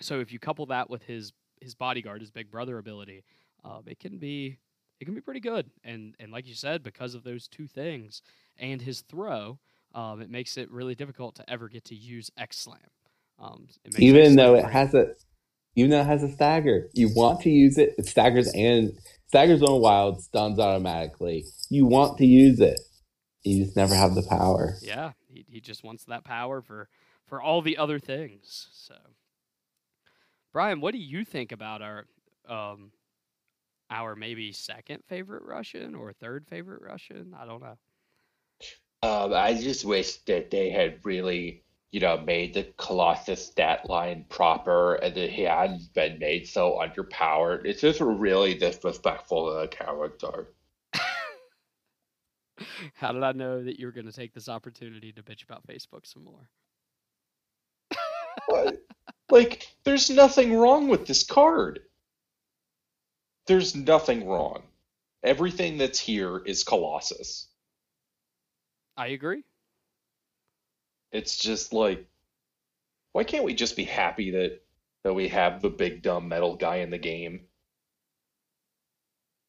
so 0.00 0.20
if 0.20 0.32
you 0.32 0.38
couple 0.38 0.66
that 0.66 0.90
with 0.90 1.04
his 1.04 1.32
his 1.60 1.74
bodyguard, 1.74 2.20
his 2.20 2.30
big 2.30 2.50
brother 2.50 2.78
ability, 2.78 3.24
um, 3.64 3.82
it 3.86 3.98
can 3.98 4.18
be 4.18 4.58
it 5.00 5.04
can 5.04 5.14
be 5.14 5.20
pretty 5.20 5.40
good. 5.40 5.70
And 5.84 6.14
and 6.18 6.32
like 6.32 6.46
you 6.46 6.54
said, 6.54 6.82
because 6.82 7.14
of 7.14 7.22
those 7.22 7.48
two 7.48 7.66
things 7.66 8.22
and 8.58 8.82
his 8.82 9.02
throw, 9.02 9.58
um, 9.94 10.20
it 10.20 10.30
makes 10.30 10.56
it 10.56 10.70
really 10.70 10.94
difficult 10.94 11.36
to 11.36 11.50
ever 11.50 11.68
get 11.68 11.84
to 11.86 11.94
use 11.94 12.30
X 12.36 12.58
Slam. 12.58 12.78
Um, 13.38 13.68
even 13.98 14.34
though 14.34 14.54
it 14.54 14.64
has 14.64 14.94
a 14.94 15.12
even 15.76 15.90
though 15.90 16.00
it 16.00 16.06
has 16.06 16.22
a 16.22 16.32
stagger, 16.32 16.88
you 16.94 17.10
want 17.14 17.40
to 17.42 17.50
use 17.50 17.76
it. 17.78 17.94
It 17.98 18.06
staggers 18.06 18.50
and 18.54 18.92
staggers 19.28 19.62
on 19.62 19.80
wild, 19.80 20.22
stuns 20.22 20.58
automatically. 20.58 21.44
You 21.68 21.86
want 21.86 22.16
to 22.18 22.26
use 22.26 22.60
it. 22.60 22.80
You 23.44 23.64
just 23.64 23.76
never 23.76 23.94
have 23.94 24.14
the 24.14 24.22
power. 24.22 24.74
Yeah, 24.82 25.12
he, 25.28 25.44
he 25.48 25.60
just 25.60 25.84
wants 25.84 26.04
that 26.06 26.24
power 26.24 26.62
for 26.62 26.88
for 27.26 27.40
all 27.40 27.60
the 27.60 27.76
other 27.76 27.98
things. 27.98 28.68
So, 28.72 28.94
Brian, 30.52 30.80
what 30.80 30.92
do 30.92 30.98
you 30.98 31.24
think 31.24 31.52
about 31.52 31.82
our 31.82 32.06
um, 32.48 32.90
our 33.90 34.16
maybe 34.16 34.52
second 34.52 35.04
favorite 35.06 35.42
Russian 35.44 35.94
or 35.94 36.12
third 36.12 36.46
favorite 36.48 36.82
Russian? 36.82 37.34
I 37.38 37.44
don't 37.44 37.62
know. 37.62 37.76
Um, 39.02 39.34
I 39.34 39.54
just 39.54 39.84
wish 39.84 40.16
that 40.24 40.50
they 40.50 40.70
had 40.70 41.04
really 41.04 41.62
you 41.92 42.00
know, 42.00 42.18
made 42.18 42.54
the 42.54 42.64
Colossus 42.76 43.46
stat 43.46 43.88
line 43.88 44.24
proper 44.28 44.96
and 44.96 45.14
that 45.14 45.30
he 45.30 45.42
hadn't 45.42 45.92
been 45.94 46.18
made 46.18 46.46
so 46.46 46.80
underpowered. 46.82 47.64
It's 47.64 47.80
just 47.80 48.00
really 48.00 48.54
disrespectful 48.54 49.48
to 49.48 49.60
the 49.60 49.68
character. 49.68 50.48
How 52.94 53.12
did 53.12 53.22
I 53.22 53.32
know 53.32 53.62
that 53.62 53.78
you 53.78 53.86
were 53.86 53.92
going 53.92 54.06
to 54.06 54.12
take 54.12 54.34
this 54.34 54.48
opportunity 54.48 55.12
to 55.12 55.22
bitch 55.22 55.44
about 55.44 55.66
Facebook 55.66 56.06
some 56.06 56.24
more? 56.24 56.48
what? 58.46 58.82
Like, 59.30 59.68
there's 59.84 60.10
nothing 60.10 60.54
wrong 60.54 60.88
with 60.88 61.06
this 61.06 61.24
card. 61.24 61.80
There's 63.46 63.76
nothing 63.76 64.26
wrong. 64.26 64.62
Everything 65.22 65.78
that's 65.78 65.98
here 65.98 66.38
is 66.44 66.64
Colossus. 66.64 67.48
I 68.96 69.08
agree. 69.08 69.44
It's 71.12 71.36
just 71.36 71.72
like, 71.72 72.06
why 73.12 73.24
can't 73.24 73.44
we 73.44 73.54
just 73.54 73.76
be 73.76 73.84
happy 73.84 74.32
that 74.32 74.60
that 75.04 75.14
we 75.14 75.28
have 75.28 75.62
the 75.62 75.70
big 75.70 76.02
dumb 76.02 76.28
metal 76.28 76.56
guy 76.56 76.76
in 76.76 76.90
the 76.90 76.98
game? 76.98 77.46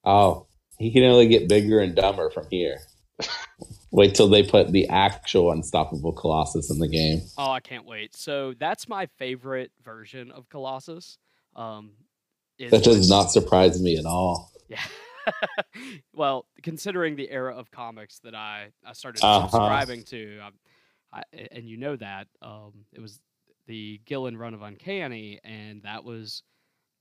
Oh, 0.03 0.47
he 0.77 0.91
can 0.91 1.03
only 1.03 1.27
get 1.27 1.49
bigger 1.49 1.79
and 1.79 1.95
dumber 1.95 2.29
from 2.29 2.47
here. 2.49 2.79
wait 3.91 4.15
till 4.15 4.27
they 4.27 4.43
put 4.43 4.71
the 4.71 4.87
actual 4.89 5.51
unstoppable 5.51 6.13
Colossus 6.13 6.69
in 6.69 6.79
the 6.79 6.87
game. 6.87 7.21
Oh, 7.37 7.51
I 7.51 7.59
can't 7.59 7.85
wait. 7.85 8.15
So 8.15 8.53
that's 8.59 8.87
my 8.87 9.07
favorite 9.17 9.71
version 9.83 10.31
of 10.31 10.47
Colossus. 10.49 11.17
Um, 11.55 11.91
that 12.59 12.83
does 12.83 13.09
not 13.09 13.31
surprise 13.31 13.81
me 13.81 13.97
at 13.97 14.05
all. 14.05 14.51
Yeah. 14.69 14.81
well, 16.13 16.45
considering 16.63 17.15
the 17.15 17.29
era 17.29 17.55
of 17.55 17.71
comics 17.71 18.19
that 18.19 18.35
I, 18.35 18.67
I 18.85 18.93
started 18.93 19.23
uh-huh. 19.23 19.47
subscribing 19.47 20.03
to, 20.03 20.39
I, 20.43 20.49
I, 21.17 21.47
and 21.51 21.67
you 21.67 21.77
know 21.77 21.95
that 21.95 22.27
um, 22.41 22.85
it 22.93 23.01
was 23.01 23.19
the 23.67 23.99
Gillen 24.05 24.37
run 24.37 24.53
of 24.53 24.61
Uncanny, 24.61 25.39
and 25.43 25.81
that 25.83 26.03
was 26.03 26.43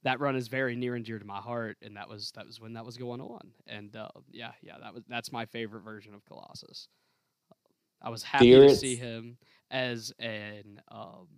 that 0.03 0.21
run 0.21 0.37
is 0.37 0.49
very 0.49 0.77
near 0.77 0.95
and 0.95 1.05
dear 1.05 1.19
to 1.19 1.25
my 1.25 1.39
heart, 1.39 1.77
and 1.83 1.97
that 1.97 2.09
was 2.09 2.33
that 2.37 2.47
was 2.47 2.61
when 2.61 2.75
that 2.75 2.85
was 2.85 2.97
going 2.97 3.21
on. 3.21 3.51
And 3.67 3.95
uh, 3.97 4.09
yeah, 4.31 4.53
yeah, 4.63 4.77
that 4.83 4.95
was 4.95 5.03
that's 5.09 5.33
my 5.33 5.47
favorite 5.47 5.83
version 5.83 6.15
of 6.15 6.25
Colossus. 6.25 6.89
I 8.03 8.11
was 8.11 8.23
happy 8.23 8.53
Spirits. 8.53 8.75
to 8.75 8.79
see 8.79 8.97
him 8.97 9.37
as 9.71 10.13
an 10.19 10.81
um, 10.89 11.29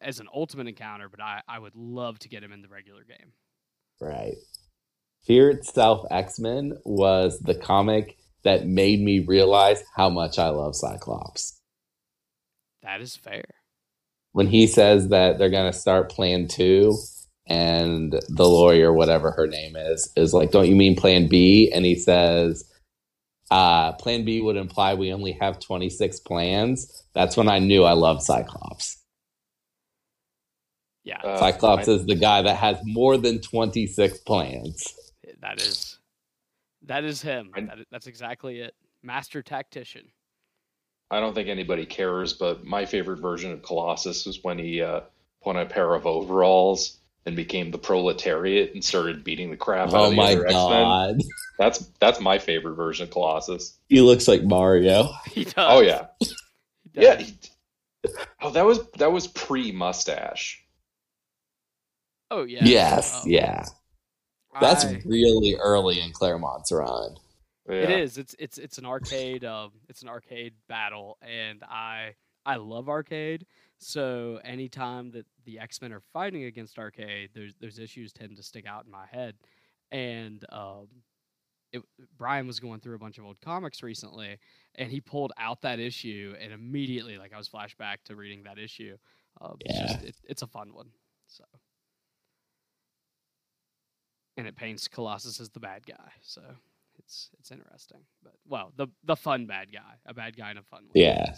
as 0.00 0.20
an 0.20 0.28
ultimate 0.32 0.66
encounter, 0.66 1.08
but 1.08 1.20
I, 1.20 1.42
I 1.48 1.58
would 1.58 1.74
love 1.74 2.18
to 2.20 2.28
get 2.28 2.42
him 2.42 2.52
in 2.52 2.62
the 2.62 2.68
regular 2.68 3.04
game. 3.04 3.32
Right. 4.00 4.36
Fear 5.24 5.50
itself 5.50 6.06
X 6.10 6.38
Men 6.38 6.78
was 6.84 7.38
the 7.38 7.54
comic 7.54 8.16
that 8.44 8.66
made 8.66 9.00
me 9.00 9.20
realize 9.20 9.82
how 9.96 10.08
much 10.08 10.38
I 10.38 10.48
love 10.48 10.76
Cyclops. 10.76 11.58
That 12.82 13.00
is 13.00 13.16
fair. 13.16 13.44
When 14.32 14.46
he 14.46 14.66
says 14.66 15.08
that 15.08 15.38
they're 15.38 15.50
going 15.50 15.70
to 15.70 15.78
start 15.78 16.10
plan 16.10 16.48
two, 16.48 16.96
and 17.46 18.12
the 18.28 18.48
lawyer, 18.48 18.92
whatever 18.92 19.30
her 19.32 19.46
name 19.46 19.76
is, 19.76 20.10
is 20.16 20.32
like, 20.32 20.50
Don't 20.50 20.68
you 20.68 20.76
mean 20.76 20.96
plan 20.96 21.28
B? 21.28 21.70
And 21.74 21.84
he 21.84 21.94
says, 21.94 22.64
uh, 23.50 23.92
Plan 23.92 24.24
B 24.24 24.40
would 24.40 24.56
imply 24.56 24.94
we 24.94 25.12
only 25.12 25.36
have 25.40 25.60
26 25.60 26.20
plans. 26.20 27.04
That's 27.14 27.36
when 27.36 27.48
I 27.48 27.58
knew 27.58 27.84
I 27.84 27.92
loved 27.92 28.22
Cyclops. 28.22 28.96
Yeah. 31.04 31.20
Uh, 31.22 31.38
Cyclops 31.38 31.88
I, 31.88 31.92
is 31.92 32.06
the 32.06 32.14
guy 32.14 32.42
that 32.42 32.56
has 32.56 32.78
more 32.84 33.18
than 33.18 33.40
26 33.40 34.18
plans. 34.20 34.94
That 35.42 35.60
is 35.60 35.98
that 36.86 37.04
is 37.04 37.22
him. 37.22 37.50
I, 37.54 37.60
that 37.62 37.78
is, 37.80 37.86
that's 37.90 38.06
exactly 38.06 38.60
it. 38.60 38.74
Master 39.02 39.42
tactician. 39.42 40.06
I 41.10 41.20
don't 41.20 41.34
think 41.34 41.48
anybody 41.48 41.86
cares, 41.86 42.32
but 42.32 42.64
my 42.64 42.86
favorite 42.86 43.20
version 43.20 43.52
of 43.52 43.62
Colossus 43.62 44.26
was 44.26 44.42
when 44.42 44.58
he 44.58 44.82
uh, 44.82 45.00
put 45.42 45.56
on 45.56 45.62
a 45.62 45.66
pair 45.66 45.94
of 45.94 46.06
overalls 46.06 46.98
and 47.26 47.36
became 47.36 47.70
the 47.70 47.78
proletariat 47.78 48.74
and 48.74 48.84
started 48.84 49.24
beating 49.24 49.50
the 49.50 49.56
crap 49.56 49.88
out 49.88 49.94
oh 49.94 50.04
of 50.06 50.10
the 50.14 50.20
other 50.20 50.46
X-Men. 50.46 51.20
That's 51.58 51.78
that's 52.00 52.18
my 52.18 52.40
favorite 52.40 52.74
version 52.74 53.04
of 53.04 53.12
Colossus. 53.12 53.78
He 53.88 54.00
looks 54.00 54.26
like 54.26 54.42
Mario. 54.42 55.10
He 55.30 55.44
does. 55.44 55.54
Oh 55.56 55.80
yeah. 55.80 56.06
Yeah. 56.94 57.18
He, 57.18 57.32
oh, 58.42 58.50
that 58.50 58.64
was 58.64 58.80
that 58.98 59.12
was 59.12 59.28
pre 59.28 59.70
mustache. 59.70 60.64
Oh 62.32 62.42
yeah. 62.42 62.64
Yes. 62.64 63.20
Oh. 63.22 63.28
Yeah. 63.28 63.64
That's 64.60 64.84
I, 64.84 65.02
really 65.04 65.56
early 65.56 66.00
in 66.00 66.12
Claremont's 66.12 66.72
run. 66.72 67.16
Yeah. 67.68 67.74
It 67.74 67.90
is. 67.90 68.18
It's 68.18 68.34
it's 68.38 68.58
it's 68.58 68.78
an 68.78 68.84
arcade. 68.84 69.44
Um, 69.44 69.72
it's 69.88 70.02
an 70.02 70.08
arcade 70.08 70.54
battle, 70.68 71.18
and 71.22 71.62
I 71.62 72.14
I 72.44 72.56
love 72.56 72.88
arcade. 72.88 73.46
So 73.78 74.38
anytime 74.44 75.10
that 75.12 75.26
the 75.44 75.58
X 75.58 75.80
Men 75.80 75.92
are 75.92 76.02
fighting 76.12 76.44
against 76.44 76.78
arcade, 76.78 77.30
there's 77.34 77.54
there's 77.60 77.78
issues 77.78 78.12
tend 78.12 78.36
to 78.36 78.42
stick 78.42 78.66
out 78.66 78.84
in 78.84 78.90
my 78.90 79.06
head, 79.10 79.34
and 79.90 80.44
um, 80.50 80.88
it, 81.72 81.82
Brian 82.16 82.46
was 82.46 82.60
going 82.60 82.80
through 82.80 82.94
a 82.96 82.98
bunch 82.98 83.18
of 83.18 83.24
old 83.24 83.40
comics 83.40 83.82
recently, 83.82 84.38
and 84.74 84.90
he 84.90 85.00
pulled 85.00 85.32
out 85.38 85.62
that 85.62 85.80
issue, 85.80 86.34
and 86.40 86.52
immediately, 86.52 87.18
like 87.18 87.32
I 87.32 87.38
was 87.38 87.48
flashback 87.48 87.96
to 88.04 88.16
reading 88.16 88.44
that 88.44 88.58
issue. 88.58 88.96
Um, 89.40 89.56
yeah. 89.64 89.82
It's, 89.82 89.92
just, 89.92 90.04
it, 90.04 90.16
it's 90.24 90.42
a 90.42 90.46
fun 90.46 90.72
one. 90.74 90.90
So 91.26 91.44
and 94.36 94.46
it 94.46 94.56
paints 94.56 94.88
Colossus 94.88 95.40
as 95.40 95.50
the 95.50 95.60
bad 95.60 95.86
guy. 95.86 96.12
So 96.22 96.42
it's 96.98 97.30
it's 97.38 97.50
interesting. 97.50 98.00
But 98.22 98.34
well, 98.48 98.72
the 98.76 98.88
the 99.04 99.16
fun 99.16 99.46
bad 99.46 99.72
guy, 99.72 99.94
a 100.06 100.14
bad 100.14 100.36
guy 100.36 100.50
in 100.50 100.58
a 100.58 100.62
fun 100.62 100.84
way. 100.84 101.02
Yeah. 101.02 101.34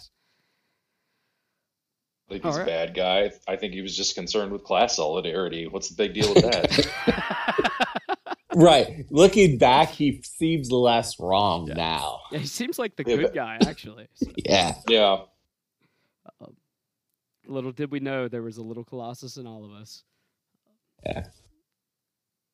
I 2.29 2.33
think 2.33 2.45
he's 2.45 2.57
right. 2.57 2.63
a 2.63 2.67
bad 2.67 2.95
guy. 2.95 3.31
I 3.47 3.55
think 3.55 3.73
he 3.73 3.83
was 3.83 3.97
just 3.97 4.17
concerned 4.17 4.51
with 4.51 4.65
class 4.65 4.97
solidarity. 4.97 5.69
What's 5.69 5.91
the 5.91 5.95
big 5.95 6.13
deal 6.13 6.35
with 6.35 6.43
that? 6.43 7.87
right. 8.57 9.07
Looking 9.11 9.59
back, 9.59 9.91
he 9.91 10.21
seems 10.25 10.73
less 10.73 11.21
wrong 11.21 11.69
yeah. 11.69 11.75
now. 11.75 12.21
Yeah, 12.33 12.41
he 12.41 12.47
seems 12.47 12.81
like 12.81 12.97
the 12.97 13.05
yeah, 13.07 13.17
good 13.17 13.33
guy, 13.35 13.59
actually. 13.65 14.09
So. 14.17 14.27
Yeah. 14.45 14.75
Yeah. 14.89 15.19
Um, 16.41 16.57
little 17.47 17.71
did 17.71 17.93
we 17.93 18.01
know 18.01 18.27
there 18.27 18.43
was 18.43 18.57
a 18.57 18.63
little 18.63 18.83
Colossus 18.83 19.37
in 19.37 19.47
all 19.47 19.65
of 19.65 19.71
us. 19.71 20.03
Yeah. 21.05 21.27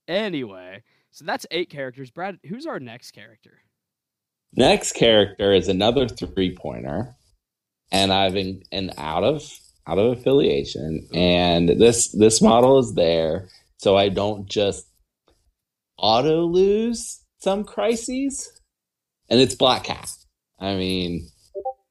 Anyway, 0.09 0.83
so 1.11 1.25
that's 1.25 1.47
eight 1.51 1.71
characters. 1.71 2.11
Brad, 2.11 2.39
who's 2.47 2.67
our 2.67 2.81
next 2.81 3.13
character? 3.13 3.59
Next 4.55 4.93
character 4.93 5.53
is 5.53 5.69
another 5.69 6.09
three 6.09 6.55
pointer, 6.55 7.15
and 7.91 8.13
I've 8.13 8.35
been 8.35 8.63
and 8.71 8.93
out 8.99 9.25
of 9.25 9.43
out 9.87 9.99
of 9.99 10.19
affiliation, 10.19 11.09
and 11.15 11.69
this 11.69 12.09
this 12.13 12.43
model 12.43 12.79
is 12.79 12.95
there, 12.95 13.49
so 13.79 13.97
I 13.97 14.09
don't 14.09 14.49
just 14.49 14.87
auto 15.97 16.45
lose 16.45 17.25
some 17.39 17.65
crises, 17.65 18.61
and 19.29 19.41
it's 19.41 19.55
Black 19.55 19.85
Cat. 19.85 20.11
I 20.61 20.75
mean, 20.77 21.29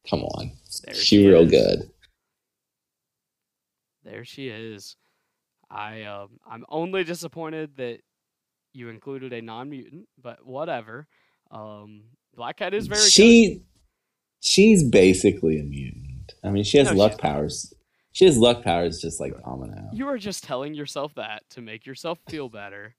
come 0.10 0.22
on, 0.22 0.52
there 0.86 0.94
she, 0.94 1.18
she 1.18 1.28
real 1.28 1.48
good. 1.48 1.90
There 4.04 4.26
she 4.26 4.50
is. 4.50 4.96
I 5.72 6.04
um, 6.04 6.40
I'm 6.46 6.66
only 6.70 7.04
disappointed 7.04 7.78
that 7.78 8.00
you 8.74 8.90
included 8.90 9.34
a 9.34 9.42
non-mutant, 9.42 10.08
but 10.22 10.46
whatever. 10.46 11.08
Um, 11.50 12.04
Black 12.36 12.58
Cat 12.58 12.74
is 12.74 12.88
very 12.88 13.10
she, 13.10 13.48
good. 13.48 13.64
She's 14.42 14.84
basically 14.84 15.60
a 15.60 15.64
mutant. 15.64 16.34
I 16.44 16.50
mean, 16.50 16.64
she 16.64 16.78
has 16.78 16.92
no, 16.92 16.98
luck 16.98 17.18
powers. 17.18 17.74
She 18.12 18.26
has 18.26 18.38
luck 18.38 18.64
powers 18.64 19.00
just 19.00 19.20
like 19.20 19.34
Domino. 19.44 19.90
You 19.94 20.08
are 20.08 20.18
just 20.18 20.44
telling 20.44 20.74
yourself 20.74 21.14
that 21.16 21.44
to 21.52 21.62
make 21.62 21.86
yourself 21.86 22.20
feel 22.30 22.50
better. 22.50 22.96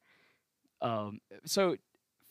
Um, 0.81 1.21
so, 1.45 1.77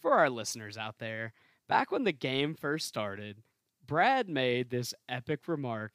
for 0.01 0.13
our 0.13 0.29
listeners 0.29 0.77
out 0.77 0.97
there, 0.99 1.33
back 1.67 1.91
when 1.91 2.03
the 2.03 2.11
game 2.11 2.55
first 2.55 2.87
started, 2.87 3.43
Brad 3.85 4.29
made 4.29 4.69
this 4.69 4.93
epic 5.07 5.47
remark 5.47 5.93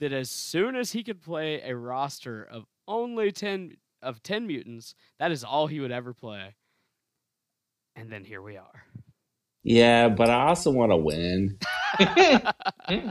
that 0.00 0.12
as 0.12 0.30
soon 0.30 0.76
as 0.76 0.92
he 0.92 1.02
could 1.02 1.22
play 1.22 1.62
a 1.62 1.76
roster 1.76 2.42
of 2.42 2.66
only 2.88 3.30
10 3.30 3.76
of 4.02 4.22
10 4.22 4.46
mutants, 4.46 4.94
that 5.18 5.30
is 5.30 5.44
all 5.44 5.68
he 5.68 5.78
would 5.78 5.92
ever 5.92 6.12
play. 6.12 6.56
And 7.94 8.10
then 8.10 8.24
here 8.24 8.42
we 8.42 8.56
are. 8.56 8.84
Yeah, 9.62 10.08
but 10.08 10.30
I 10.30 10.48
also 10.48 10.70
want 10.70 10.92
to 10.92 10.96
win. 10.96 11.58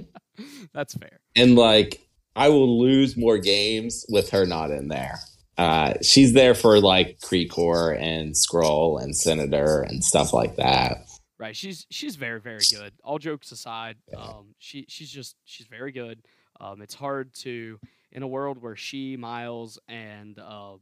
That's 0.73 0.95
fair. 0.95 1.19
And 1.35 1.55
like 1.55 2.07
I 2.35 2.49
will 2.49 2.79
lose 2.79 3.17
more 3.17 3.37
games 3.37 4.05
with 4.09 4.29
her 4.31 4.45
not 4.45 4.71
in 4.71 4.87
there. 4.87 5.19
Uh, 5.57 5.93
she's 6.01 6.33
there 6.33 6.53
for 6.53 6.79
like 6.79 7.17
Precor 7.19 7.99
and 7.99 8.37
Scroll 8.37 8.97
and 8.97 9.15
Senator 9.15 9.81
and 9.81 10.03
stuff 10.03 10.33
like 10.33 10.55
that. 10.55 10.97
Right. 11.39 11.55
She's 11.55 11.85
she's 11.89 12.15
very 12.15 12.39
very 12.39 12.61
good. 12.71 12.93
All 13.03 13.19
jokes 13.19 13.51
aside, 13.51 13.97
um, 14.15 14.55
she 14.57 14.85
she's 14.87 15.11
just 15.11 15.35
she's 15.45 15.67
very 15.67 15.91
good. 15.91 16.23
Um, 16.59 16.81
it's 16.81 16.95
hard 16.95 17.33
to 17.41 17.79
in 18.11 18.23
a 18.23 18.27
world 18.27 18.61
where 18.61 18.75
she, 18.75 19.17
Miles, 19.17 19.79
and 19.87 20.39
um, 20.39 20.79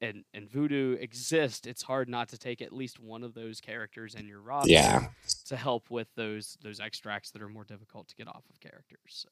and 0.00 0.24
and 0.34 0.50
Voodoo 0.50 0.96
exist, 1.00 1.66
it's 1.66 1.82
hard 1.82 2.08
not 2.08 2.28
to 2.30 2.38
take 2.38 2.62
at 2.62 2.72
least 2.72 3.00
one 3.00 3.22
of 3.22 3.34
those 3.34 3.60
characters 3.60 4.14
in 4.14 4.26
your 4.26 4.40
roster 4.40 4.72
yeah. 4.72 5.08
to 5.46 5.56
help 5.56 5.90
with 5.90 6.08
those 6.16 6.56
those 6.62 6.80
extracts 6.80 7.30
that 7.30 7.42
are 7.42 7.48
more 7.48 7.64
difficult 7.64 8.08
to 8.08 8.16
get 8.16 8.28
off 8.28 8.44
of 8.50 8.60
characters. 8.60 8.98
So. 9.08 9.28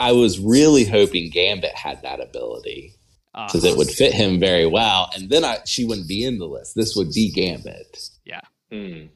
I 0.00 0.12
was 0.12 0.38
really 0.38 0.84
hoping 0.84 1.28
Gambit 1.30 1.74
had 1.74 2.02
that 2.02 2.20
ability 2.20 2.94
because 3.32 3.64
uh, 3.64 3.68
it 3.68 3.76
would 3.76 3.88
fit 3.88 4.12
him 4.12 4.38
very 4.38 4.66
well, 4.66 5.10
and 5.14 5.28
then 5.28 5.44
I 5.44 5.58
she 5.64 5.84
wouldn't 5.84 6.08
be 6.08 6.24
in 6.24 6.38
the 6.38 6.46
list. 6.46 6.74
This 6.74 6.94
would 6.94 7.12
be 7.12 7.32
Gambit. 7.32 8.10
Yeah. 8.24 8.40
Mm. 8.72 9.08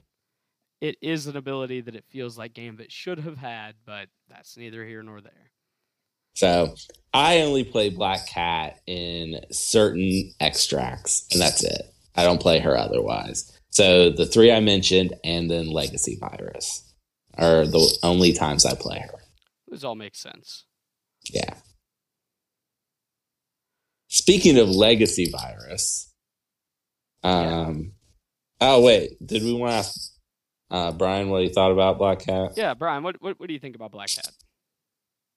It 0.81 0.97
is 1.01 1.29
an 1.29 1.37
ability 1.37 1.83
that 1.83 1.95
it 1.95 2.05
feels 2.09 2.37
like 2.37 2.55
Gambit 2.55 2.91
should 2.91 3.21
have 3.21 3.37
had, 3.37 3.77
but 3.87 4.09
that's 4.29 4.57
neither 4.57 4.85
here 4.85 5.05
nor 5.05 5.21
there. 5.21 5.52
So 6.35 6.75
I 7.13 7.41
only 7.41 7.65
play 7.65 7.91
Black 7.91 8.27
Cat 8.27 8.81
in 8.87 9.41
certain 9.51 10.33
extracts, 10.41 11.27
and 11.33 11.41
that's 11.41 11.63
it. 11.63 11.83
I 12.15 12.25
don't 12.25 12.41
play 12.41 12.59
her 12.61 12.77
otherwise. 12.77 13.59
So 13.71 14.11
the 14.11 14.27
three 14.27 14.53
I 14.53 14.61
mentioned, 14.61 15.15
and 15.25 15.51
then 15.51 15.67
Legacy 15.71 16.19
Virus, 16.21 16.93
are 17.39 17.67
the 17.67 17.99
only 18.03 18.33
times 18.33 18.67
I 18.67 18.75
play 18.75 18.99
her. 19.01 19.19
This 19.69 19.85
all 19.85 19.95
makes 19.95 20.21
sense. 20.21 20.65
Yeah. 21.31 21.55
Speaking 24.09 24.59
of 24.59 24.69
Legacy 24.69 25.31
Virus, 25.31 26.13
um, 27.23 27.93
Oh 28.65 28.81
wait, 28.81 29.17
did 29.27 29.43
we 29.43 29.53
want 29.53 29.73
to 29.73 29.77
ask 29.79 30.13
uh, 30.71 30.93
Brian 30.93 31.31
what 31.31 31.43
he 31.43 31.49
thought 31.49 31.73
about 31.73 31.99
Black 31.99 32.21
Cat? 32.21 32.53
Yeah, 32.55 32.75
Brian, 32.75 33.03
what 33.03 33.21
what, 33.21 33.41
what 33.41 33.49
do 33.49 33.55
you 33.55 33.59
think 33.59 33.75
about 33.75 33.91
Black 33.91 34.07
Cat? 34.07 34.31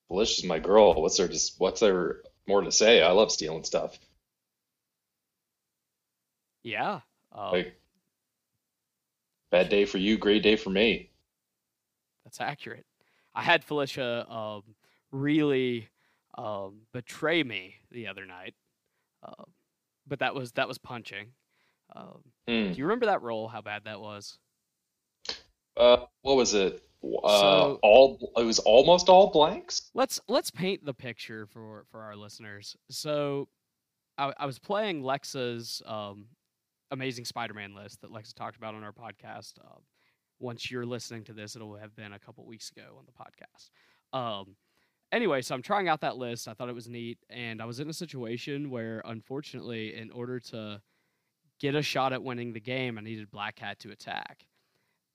Felicia's 0.08 0.46
my 0.46 0.60
girl. 0.60 1.02
What's 1.02 1.18
there 1.18 1.28
just 1.28 1.60
what's 1.60 1.80
there 1.80 2.22
more 2.48 2.62
to 2.62 2.72
say? 2.72 3.02
I 3.02 3.12
love 3.12 3.32
stealing 3.32 3.64
stuff. 3.64 3.98
Yeah. 6.64 7.02
Um, 7.32 7.52
like 7.52 7.80
bad 9.52 9.70
day 9.70 9.86
for 9.86 9.98
you, 9.98 10.18
great 10.18 10.44
day 10.44 10.56
for 10.56 10.70
me. 10.70 11.12
That's 12.24 12.42
accurate. 12.42 12.86
I 13.34 13.44
had 13.44 13.64
Felicia 13.64 14.30
um, 14.32 14.64
really 15.12 15.90
um, 16.38 16.82
betray 16.94 17.44
me 17.44 17.76
the 17.92 18.08
other 18.08 18.26
night, 18.26 18.56
uh, 19.24 19.44
but 20.08 20.20
that 20.20 20.34
was 20.34 20.54
that 20.54 20.68
was 20.68 20.78
punching. 20.78 21.28
Um, 21.96 22.24
mm. 22.48 22.74
Do 22.74 22.78
you 22.78 22.86
remember 22.86 23.08
that 23.08 23.22
roll? 23.22 23.48
How 23.48 23.62
bad 23.62 23.84
that 23.86 24.00
was? 24.00 24.38
Uh, 25.78 25.98
what 26.22 26.36
was 26.38 26.54
it? 26.54 26.85
Uh, 27.04 27.40
so, 27.40 27.80
all 27.84 28.34
it 28.38 28.44
was 28.44 28.60
almost 28.60 29.10
all 29.10 29.32
blanks. 29.32 29.90
Let's 29.94 30.20
let's 30.28 30.52
paint 30.52 30.86
the 30.86 30.94
picture 30.94 31.46
for 31.46 31.86
for 31.92 32.02
our 32.02 32.16
listeners. 32.16 32.76
So, 32.90 33.48
I, 34.18 34.34
I 34.38 34.46
was 34.46 34.60
playing 34.60 35.04
Lexa's 35.04 35.82
um, 35.86 36.26
Amazing 36.92 37.26
Spider-Man 37.26 37.76
list 37.76 38.02
that 38.02 38.12
Lexa 38.12 38.34
talked 38.34 38.58
about 38.58 38.76
on 38.76 38.84
our 38.84 38.94
podcast. 38.94 39.54
Uh, 39.60 39.80
once 40.40 40.70
you're 40.70 40.86
listening 40.86 41.24
to 41.26 41.34
this, 41.34 41.56
it'll 41.56 41.76
have 41.78 41.96
been 41.96 42.14
a 42.14 42.20
couple 42.20 42.46
weeks 42.46 42.72
ago 42.72 42.98
on 42.98 43.06
the 43.06 43.12
podcast. 43.12 43.70
Um, 44.18 44.56
anyway, 45.12 45.42
so 45.42 45.56
I'm 45.56 45.62
trying 45.62 45.88
out 45.88 46.02
that 46.02 46.18
list. 46.18 46.48
I 46.48 46.54
thought 46.54 46.70
it 46.70 46.76
was 46.76 46.90
neat, 46.90 47.18
and 47.30 47.62
I 47.62 47.66
was 47.66 47.80
in 47.80 47.90
a 47.90 47.94
situation 47.94 48.70
where, 48.70 49.02
unfortunately, 49.06 49.96
in 49.96 50.12
order 50.12 50.40
to 50.40 50.82
get 51.60 51.76
a 51.76 51.82
shot 51.82 52.14
at 52.14 52.24
winning 52.24 52.54
the 52.54 52.60
game, 52.60 52.98
I 52.98 53.02
needed 53.02 53.32
Black 53.32 53.56
Cat 53.56 53.80
to 53.80 53.92
attack, 53.92 54.46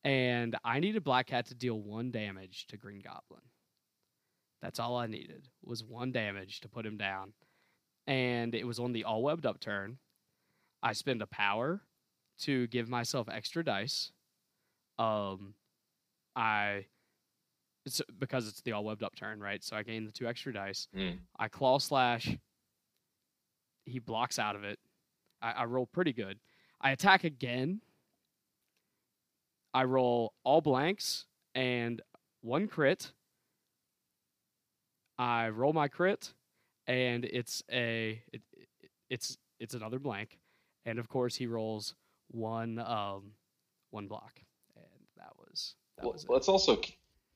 and 0.04 0.56
I 0.64 0.80
needed 0.80 1.04
Black 1.04 1.28
Cat 1.28 1.46
to 1.46 1.54
deal 1.54 1.80
one 1.80 2.10
damage 2.10 2.66
to 2.68 2.76
Green 2.76 3.00
Goblin. 3.00 3.42
That's 4.62 4.78
all 4.78 4.96
I 4.96 5.06
needed 5.06 5.48
was 5.64 5.82
one 5.82 6.12
damage 6.12 6.60
to 6.60 6.68
put 6.68 6.84
him 6.86 6.96
down, 6.96 7.32
and 8.06 8.54
it 8.54 8.66
was 8.66 8.78
on 8.78 8.92
the 8.92 9.04
all 9.04 9.22
webbed 9.22 9.46
up 9.46 9.60
turn. 9.60 9.98
I 10.82 10.92
spend 10.92 11.22
a 11.22 11.26
power 11.26 11.82
to 12.42 12.66
give 12.68 12.88
myself 12.88 13.28
extra 13.28 13.64
dice. 13.64 14.12
Um, 14.98 15.54
I 16.36 16.86
it's 17.86 18.02
because 18.18 18.46
it's 18.48 18.60
the 18.62 18.72
all 18.72 18.84
webbed 18.84 19.02
up 19.02 19.16
turn, 19.16 19.40
right? 19.40 19.62
So 19.64 19.76
I 19.76 19.82
gain 19.82 20.04
the 20.04 20.12
two 20.12 20.26
extra 20.26 20.52
dice. 20.52 20.88
Mm. 20.96 21.18
I 21.38 21.48
claw 21.48 21.78
slash. 21.78 22.36
He 23.86 23.98
blocks 23.98 24.38
out 24.38 24.56
of 24.56 24.64
it. 24.64 24.78
I, 25.42 25.52
I 25.52 25.64
roll 25.64 25.86
pretty 25.86 26.12
good. 26.12 26.38
I 26.80 26.90
attack 26.92 27.24
again. 27.24 27.80
I 29.72 29.84
roll 29.84 30.32
all 30.44 30.60
blanks 30.60 31.26
and 31.54 32.00
one 32.42 32.68
crit. 32.68 33.12
I 35.18 35.50
roll 35.50 35.72
my 35.72 35.88
crit, 35.88 36.32
and 36.86 37.24
it's 37.24 37.62
a 37.70 38.22
it, 38.32 38.42
it's 39.10 39.36
it's 39.58 39.74
another 39.74 39.98
blank, 39.98 40.38
and 40.86 40.98
of 40.98 41.08
course 41.08 41.36
he 41.36 41.46
rolls 41.46 41.94
one 42.28 42.78
um 42.78 43.32
one 43.90 44.06
block, 44.06 44.40
and 44.76 44.86
that 45.16 45.32
was 45.36 45.74
that 45.96 46.04
well, 46.04 46.14
was 46.14 46.26
let's 46.28 46.48
also 46.48 46.80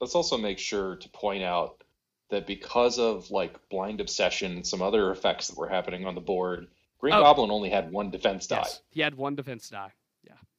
let's 0.00 0.14
also 0.14 0.38
make 0.38 0.58
sure 0.58 0.96
to 0.96 1.08
point 1.10 1.42
out 1.42 1.84
that 2.30 2.46
because 2.46 2.98
of 2.98 3.30
like 3.30 3.56
blind 3.68 4.00
obsession 4.00 4.52
and 4.52 4.66
some 4.66 4.80
other 4.80 5.10
effects 5.10 5.48
that 5.48 5.58
were 5.58 5.68
happening 5.68 6.06
on 6.06 6.14
the 6.14 6.20
board, 6.20 6.68
Green 6.98 7.14
oh. 7.14 7.20
Goblin 7.20 7.50
only 7.50 7.68
had 7.68 7.92
one 7.92 8.10
defense 8.10 8.46
die. 8.46 8.56
Yes, 8.56 8.80
he 8.90 9.00
had 9.02 9.14
one 9.14 9.34
defense 9.34 9.68
die. 9.68 9.92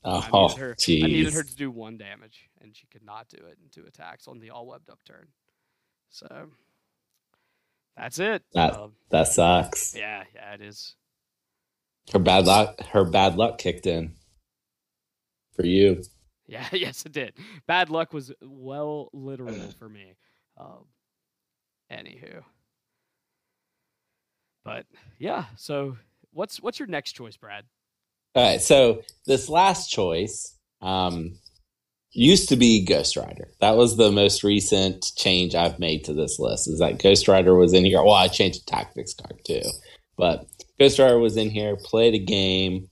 Oh, 0.07 0.19
I 0.31 0.41
needed, 0.47 0.57
her, 0.59 0.75
I 0.79 1.07
needed 1.07 1.33
her 1.33 1.43
to 1.43 1.55
do 1.55 1.71
one 1.71 1.97
damage, 1.97 2.49
and 2.61 2.75
she 2.75 2.85
could 2.87 3.03
not 3.03 3.27
do 3.27 3.37
it 3.37 3.57
in 3.63 3.69
two 3.71 3.87
attacks 3.87 4.27
on 4.27 4.39
the 4.39 4.51
all 4.51 4.67
webbed 4.67 4.89
up 4.91 4.99
turn. 5.03 5.27
So 6.09 6.49
that's 7.97 8.19
it. 8.19 8.43
That 8.53 8.75
um, 8.75 8.91
that 9.09 9.27
sucks. 9.29 9.95
Yeah, 9.95 10.23
yeah, 10.35 10.53
it 10.53 10.61
is. 10.61 10.95
Her 12.13 12.19
bad 12.19 12.45
luck. 12.45 12.79
Her 12.81 13.03
bad 13.03 13.35
luck 13.35 13.57
kicked 13.57 13.87
in 13.87 14.13
for 15.55 15.65
you. 15.65 16.03
Yeah, 16.47 16.67
yes, 16.71 17.05
it 17.05 17.11
did. 17.11 17.33
Bad 17.67 17.89
luck 17.89 18.13
was 18.13 18.31
well 18.41 19.09
literal 19.11 19.55
for 19.79 19.89
me. 19.89 20.15
Um, 20.57 20.85
anywho, 21.91 22.43
but 24.63 24.85
yeah. 25.17 25.45
So, 25.57 25.97
what's 26.31 26.61
what's 26.61 26.77
your 26.77 26.87
next 26.87 27.13
choice, 27.13 27.37
Brad? 27.37 27.65
All 28.35 28.43
right. 28.43 28.61
So 28.61 29.01
this 29.25 29.49
last 29.49 29.89
choice 29.89 30.57
um, 30.81 31.37
used 32.11 32.49
to 32.49 32.55
be 32.55 32.85
Ghost 32.85 33.15
Rider. 33.15 33.47
That 33.61 33.77
was 33.77 33.97
the 33.97 34.11
most 34.11 34.43
recent 34.43 35.05
change 35.15 35.55
I've 35.55 35.79
made 35.79 36.03
to 36.05 36.13
this 36.13 36.37
list. 36.37 36.67
Is 36.67 36.79
that 36.79 37.01
Ghost 37.01 37.27
Rider 37.27 37.55
was 37.55 37.73
in 37.73 37.85
here? 37.85 38.03
Well, 38.03 38.13
I 38.13 38.27
changed 38.27 38.65
the 38.65 38.71
tactics 38.71 39.13
card 39.13 39.39
too, 39.45 39.61
but 40.17 40.45
Ghost 40.79 40.99
Rider 40.99 41.19
was 41.19 41.37
in 41.37 41.49
here. 41.49 41.77
Played 41.77 42.13
a 42.13 42.19
game, 42.19 42.89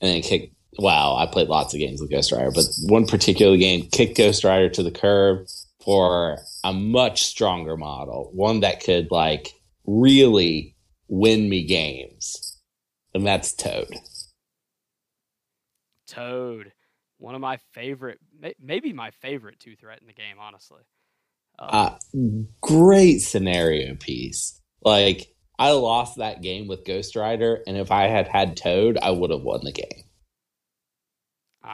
and 0.00 0.10
then 0.10 0.22
kicked 0.22 0.54
wow, 0.78 1.16
I 1.16 1.26
played 1.26 1.48
lots 1.48 1.74
of 1.74 1.80
games 1.80 2.00
with 2.00 2.10
Ghost 2.10 2.32
Rider, 2.32 2.50
but 2.50 2.64
one 2.86 3.06
particular 3.06 3.56
game 3.56 3.88
kicked 3.92 4.16
Ghost 4.16 4.44
Rider 4.44 4.68
to 4.70 4.82
the 4.82 4.90
curb 4.90 5.46
for 5.84 6.38
a 6.64 6.72
much 6.72 7.22
stronger 7.24 7.76
model, 7.76 8.30
one 8.34 8.60
that 8.60 8.82
could 8.82 9.08
like 9.10 9.52
really 9.86 10.74
win 11.08 11.48
me 11.48 11.64
games. 11.64 12.60
And 13.14 13.26
that's 13.26 13.52
Toad. 13.52 13.94
Toad. 16.06 16.72
One 17.18 17.34
of 17.34 17.40
my 17.40 17.58
favorite, 17.72 18.18
maybe 18.60 18.92
my 18.92 19.10
favorite 19.10 19.60
two 19.60 19.76
threat 19.76 20.00
in 20.00 20.06
the 20.06 20.12
game, 20.12 20.36
honestly. 20.38 20.82
Um, 21.58 21.68
uh, 21.70 21.98
great 22.60 23.20
scenario 23.20 23.94
piece. 23.94 24.60
Like, 24.82 25.28
I 25.58 25.70
lost 25.70 26.18
that 26.18 26.42
game 26.42 26.66
with 26.66 26.84
Ghost 26.84 27.14
Rider, 27.14 27.62
and 27.66 27.76
if 27.76 27.90
I 27.92 28.08
had 28.08 28.26
had 28.26 28.56
Toad, 28.56 28.98
I 29.00 29.10
would 29.10 29.30
have 29.30 29.42
won 29.42 29.60
the 29.62 29.72
game. 29.72 30.04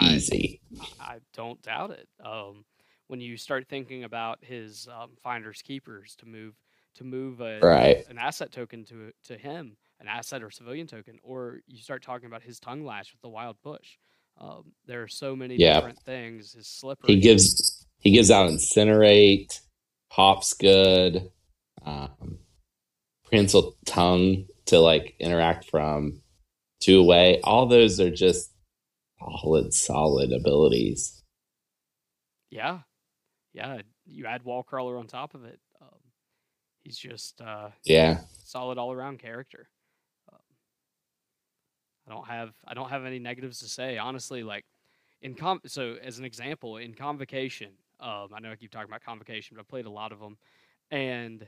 Easy. 0.02 0.60
I, 1.00 1.14
I 1.14 1.18
don't 1.34 1.60
doubt 1.62 1.90
it. 1.90 2.08
Um, 2.24 2.64
when 3.08 3.20
you 3.20 3.36
start 3.36 3.66
thinking 3.68 4.04
about 4.04 4.38
his 4.42 4.86
um, 4.88 5.10
finders 5.22 5.62
keepers 5.62 6.14
to 6.16 6.26
move 6.26 6.54
to 6.94 7.04
move 7.04 7.40
a, 7.40 7.60
right. 7.60 8.04
an 8.08 8.18
asset 8.18 8.52
token 8.52 8.84
to 8.84 9.12
to 9.24 9.36
him, 9.36 9.76
an 9.98 10.06
asset 10.06 10.42
or 10.42 10.50
civilian 10.50 10.86
token, 10.86 11.18
or 11.22 11.60
you 11.66 11.82
start 11.82 12.02
talking 12.02 12.26
about 12.26 12.42
his 12.42 12.60
tongue 12.60 12.84
lash 12.84 13.12
with 13.12 13.20
the 13.20 13.28
wild 13.28 13.56
push. 13.62 13.96
Um, 14.40 14.72
there 14.86 15.02
are 15.02 15.08
so 15.08 15.36
many 15.36 15.56
yeah. 15.56 15.74
different 15.74 16.00
things. 16.00 16.54
His 16.54 16.66
slipper. 16.66 17.06
He 17.06 17.20
gives 17.20 17.86
he 17.98 18.12
gives 18.12 18.30
out 18.30 18.50
incinerate, 18.50 19.60
pops 20.10 20.54
good, 20.54 21.30
um, 21.84 22.38
tongue 23.84 24.46
to 24.66 24.78
like 24.78 25.14
interact 25.20 25.68
from 25.70 26.22
two 26.80 27.00
away. 27.00 27.40
All 27.44 27.66
those 27.66 28.00
are 28.00 28.10
just 28.10 28.50
solid, 29.18 29.74
solid 29.74 30.32
abilities. 30.32 31.22
Yeah, 32.50 32.80
yeah. 33.52 33.82
You 34.06 34.26
add 34.26 34.44
wall 34.44 34.62
crawler 34.62 34.96
on 34.96 35.06
top 35.06 35.34
of 35.34 35.44
it. 35.44 35.60
Um, 35.80 35.98
he's 36.82 36.98
just 36.98 37.40
uh, 37.40 37.68
yeah, 37.84 38.20
solid 38.44 38.78
all 38.78 38.92
around 38.92 39.18
character. 39.18 39.68
I 42.10 42.14
don't 42.14 42.26
have 42.26 42.52
I 42.66 42.74
don't 42.74 42.90
have 42.90 43.04
any 43.04 43.18
negatives 43.18 43.60
to 43.60 43.68
say 43.68 43.98
honestly. 43.98 44.42
Like 44.42 44.64
in 45.22 45.34
com, 45.34 45.60
so 45.66 45.96
as 46.02 46.18
an 46.18 46.24
example 46.24 46.78
in 46.78 46.94
convocation, 46.94 47.70
um, 48.00 48.28
I 48.34 48.40
know 48.40 48.50
I 48.50 48.56
keep 48.56 48.70
talking 48.70 48.90
about 48.90 49.02
convocation, 49.04 49.56
but 49.56 49.62
I 49.62 49.64
played 49.68 49.86
a 49.86 49.90
lot 49.90 50.12
of 50.12 50.20
them, 50.20 50.38
and 50.90 51.46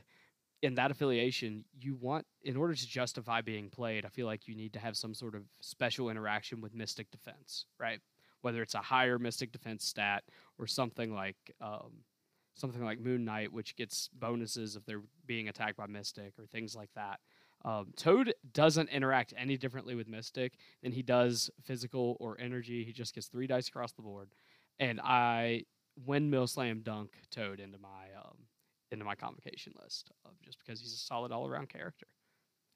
in 0.61 0.75
that 0.75 0.91
affiliation, 0.91 1.65
you 1.77 1.93
want, 1.95 2.25
in 2.43 2.55
order 2.55 2.73
to 2.73 2.87
justify 2.87 3.41
being 3.41 3.69
played, 3.69 4.05
I 4.05 4.07
feel 4.07 4.25
like 4.25 4.47
you 4.47 4.55
need 4.55 4.71
to 4.73 4.79
have 4.79 4.95
some 4.95 5.13
sort 5.13 5.35
of 5.35 5.43
special 5.59 6.09
interaction 6.09 6.61
with 6.61 6.73
Mystic 6.73 7.11
Defense, 7.11 7.65
right? 7.77 7.99
Whether 8.41 8.61
it's 8.61 8.73
a 8.73 8.79
higher 8.79 9.19
Mystic 9.19 9.51
Defense 9.51 9.85
stat 9.85 10.23
or 10.57 10.65
something 10.65 11.13
like 11.13 11.35
um, 11.59 11.91
something 12.55 12.83
like 12.83 12.99
Moon 12.99 13.25
Knight, 13.25 13.51
which 13.51 13.75
gets 13.75 14.09
bonuses 14.13 14.77
if 14.77 14.85
they're 14.85 15.03
being 15.25 15.49
attacked 15.49 15.75
by 15.75 15.87
Mystic 15.87 16.31
or 16.39 16.45
things 16.45 16.77
like 16.77 16.89
that. 16.95 17.19
Um, 17.65 17.93
Toad 17.95 18.33
doesn't 18.53 18.89
interact 18.89 19.33
any 19.37 19.57
differently 19.57 19.95
with 19.95 20.07
Mystic 20.07 20.53
than 20.81 20.91
he 20.91 21.01
does 21.01 21.49
physical 21.63 22.17
or 22.19 22.37
energy. 22.39 22.83
He 22.83 22.91
just 22.91 23.15
gets 23.15 23.27
three 23.27 23.47
dice 23.47 23.69
across 23.69 23.93
the 23.93 24.01
board, 24.01 24.29
and 24.79 24.99
I 25.01 25.63
windmill 26.05 26.47
slam 26.47 26.81
dunk 26.81 27.11
Toad 27.31 27.59
into 27.59 27.77
my 27.77 28.07
um, 28.17 28.37
into 28.91 29.05
my 29.05 29.15
convocation 29.15 29.73
list, 29.81 30.11
uh, 30.25 30.29
just 30.43 30.59
because 30.59 30.81
he's 30.81 30.93
a 30.93 30.97
solid 30.97 31.31
all 31.31 31.47
around 31.47 31.69
character, 31.69 32.07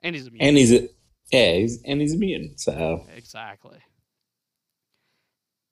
and 0.03 0.15
he's 0.15 0.27
a 0.27 0.31
mutant. 0.31 0.47
and 0.47 0.57
he's 0.57 0.71
a 0.71 0.87
yeah, 1.31 1.53
he's, 1.55 1.81
and 1.83 1.99
he's 1.99 2.13
a 2.13 2.17
mutant. 2.17 2.59
So 2.59 3.05
exactly. 3.15 3.79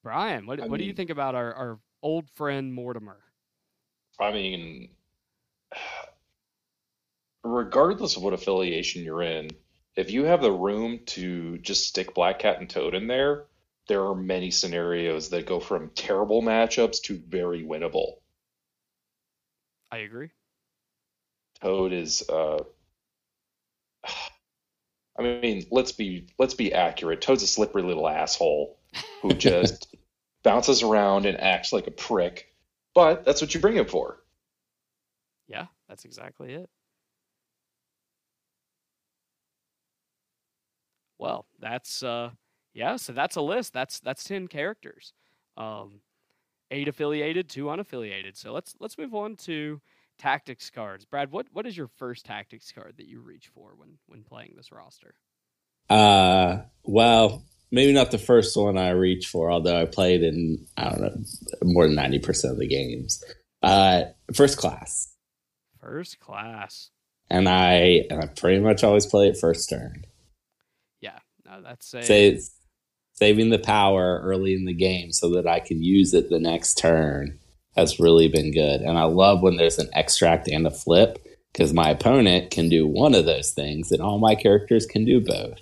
Brian, 0.03 0.45
what 0.45 0.59
I 0.59 0.63
what 0.63 0.71
mean, 0.71 0.79
do 0.79 0.85
you 0.85 0.93
think 0.93 1.09
about 1.09 1.35
our, 1.35 1.53
our 1.53 1.79
old 2.03 2.29
friend 2.35 2.73
Mortimer? 2.73 3.19
I 4.19 4.31
mean, 4.31 4.89
regardless 7.45 8.17
of 8.17 8.23
what 8.23 8.33
affiliation 8.33 9.03
you're 9.03 9.21
in, 9.21 9.49
if 9.95 10.11
you 10.11 10.25
have 10.25 10.41
the 10.41 10.51
room 10.51 10.99
to 11.05 11.57
just 11.59 11.87
stick 11.87 12.13
Black 12.13 12.39
Cat 12.39 12.59
and 12.59 12.69
Toad 12.69 12.95
in 12.95 13.07
there, 13.07 13.45
there 13.87 14.03
are 14.05 14.15
many 14.15 14.51
scenarios 14.51 15.29
that 15.29 15.45
go 15.45 15.59
from 15.59 15.91
terrible 15.91 16.41
matchups 16.41 17.01
to 17.03 17.21
very 17.27 17.63
winnable. 17.63 18.15
I 19.91 19.99
agree. 19.99 20.31
Toad 21.61 21.93
is 21.93 22.27
uh 22.27 22.63
I 25.17 25.21
mean, 25.21 25.65
let's 25.71 25.93
be 25.93 26.27
let's 26.37 26.55
be 26.55 26.73
accurate. 26.73 27.21
Toad's 27.21 27.43
a 27.43 27.47
slippery 27.47 27.83
little 27.83 28.07
asshole 28.07 28.77
who 29.21 29.29
just 29.33 29.95
bounces 30.43 30.83
around 30.83 31.25
and 31.25 31.39
acts 31.39 31.71
like 31.71 31.87
a 31.87 31.91
prick. 31.91 32.47
But 32.93 33.23
that's 33.23 33.41
what 33.41 33.53
you 33.53 33.59
bring 33.59 33.77
him 33.77 33.87
for. 33.87 34.19
Yeah, 35.47 35.67
that's 35.87 36.05
exactly 36.05 36.53
it. 36.53 36.69
Well, 41.25 41.47
that's 41.59 42.03
uh 42.03 42.29
yeah, 42.75 42.97
so 42.97 43.11
that's 43.11 43.35
a 43.35 43.41
list. 43.41 43.73
That's 43.73 43.99
that's 43.99 44.23
10 44.23 44.47
characters. 44.47 45.11
Um 45.57 46.01
8 46.69 46.87
affiliated, 46.87 47.49
2 47.49 47.65
unaffiliated. 47.65 48.37
So 48.37 48.53
let's 48.53 48.75
let's 48.79 48.97
move 48.99 49.15
on 49.15 49.35
to 49.37 49.81
tactics 50.19 50.69
cards. 50.69 51.03
Brad, 51.03 51.31
what 51.31 51.47
what 51.51 51.65
is 51.65 51.75
your 51.75 51.87
first 51.87 52.25
tactics 52.25 52.71
card 52.71 52.93
that 52.97 53.07
you 53.07 53.21
reach 53.21 53.47
for 53.47 53.73
when 53.75 53.97
when 54.05 54.23
playing 54.23 54.53
this 54.55 54.71
roster? 54.71 55.15
Uh, 55.89 56.61
well, 56.83 57.43
maybe 57.71 57.91
not 57.91 58.11
the 58.11 58.19
first 58.19 58.55
one 58.55 58.77
I 58.77 58.89
reach 58.89 59.25
for, 59.25 59.51
although 59.51 59.81
I 59.81 59.85
played 59.85 60.21
in 60.21 60.67
I 60.77 60.89
don't 60.89 61.01
know 61.01 61.23
more 61.63 61.87
than 61.87 61.95
ninety 61.95 62.19
percent 62.19 62.53
of 62.53 62.59
the 62.59 62.67
games. 62.67 63.23
Uh, 63.63 64.03
first 64.31 64.59
class. 64.59 65.11
First 65.81 66.19
class. 66.19 66.91
And 67.31 67.49
I 67.49 68.05
and 68.11 68.21
I 68.21 68.27
pretty 68.27 68.59
much 68.59 68.83
always 68.83 69.07
play 69.07 69.27
it 69.27 69.37
first 69.39 69.71
turn. 69.71 70.05
No, 71.45 71.61
that's 71.61 71.93
a... 71.93 72.03
Say, 72.03 72.39
saving 73.13 73.49
the 73.49 73.59
power 73.59 74.21
early 74.23 74.53
in 74.53 74.65
the 74.65 74.73
game 74.73 75.11
so 75.11 75.29
that 75.31 75.47
I 75.47 75.59
can 75.59 75.81
use 75.81 76.13
it 76.13 76.29
the 76.29 76.39
next 76.39 76.75
turn 76.75 77.39
has 77.75 77.99
really 77.99 78.27
been 78.27 78.51
good. 78.51 78.81
And 78.81 78.97
I 78.97 79.03
love 79.03 79.41
when 79.41 79.57
there's 79.57 79.79
an 79.79 79.89
extract 79.93 80.47
and 80.47 80.67
a 80.67 80.71
flip 80.71 81.25
because 81.51 81.73
my 81.73 81.89
opponent 81.89 82.51
can 82.51 82.69
do 82.69 82.85
one 82.85 83.15
of 83.15 83.25
those 83.25 83.51
things 83.51 83.91
and 83.91 84.01
all 84.01 84.19
my 84.19 84.35
characters 84.35 84.85
can 84.85 85.05
do 85.05 85.21
both. 85.21 85.59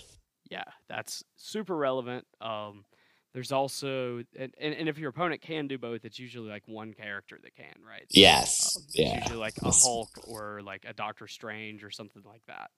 Yeah, 0.49 0.63
that's 0.87 1.23
super 1.35 1.75
relevant. 1.75 2.25
Um, 2.41 2.85
there's 3.33 3.51
also, 3.51 4.23
and, 4.37 4.53
and, 4.59 4.87
if 4.87 4.99
your 4.99 5.09
opponent 5.09 5.41
can 5.41 5.67
do 5.67 5.79
both, 5.79 6.05
it's 6.05 6.19
usually 6.19 6.49
like 6.49 6.67
one 6.67 6.93
character 6.93 7.39
that 7.43 7.55
can, 7.55 7.81
right? 7.83 8.05
Yes. 8.11 8.75
Um, 8.75 8.83
yeah. 8.93 9.19
Usually 9.21 9.39
like 9.39 9.55
a 9.63 9.71
Hulk 9.71 10.09
or 10.27 10.61
like 10.63 10.85
a 10.87 10.93
Doctor 10.93 11.27
Strange 11.27 11.83
or 11.83 11.89
something 11.89 12.21
like 12.25 12.43
that. 12.47 12.69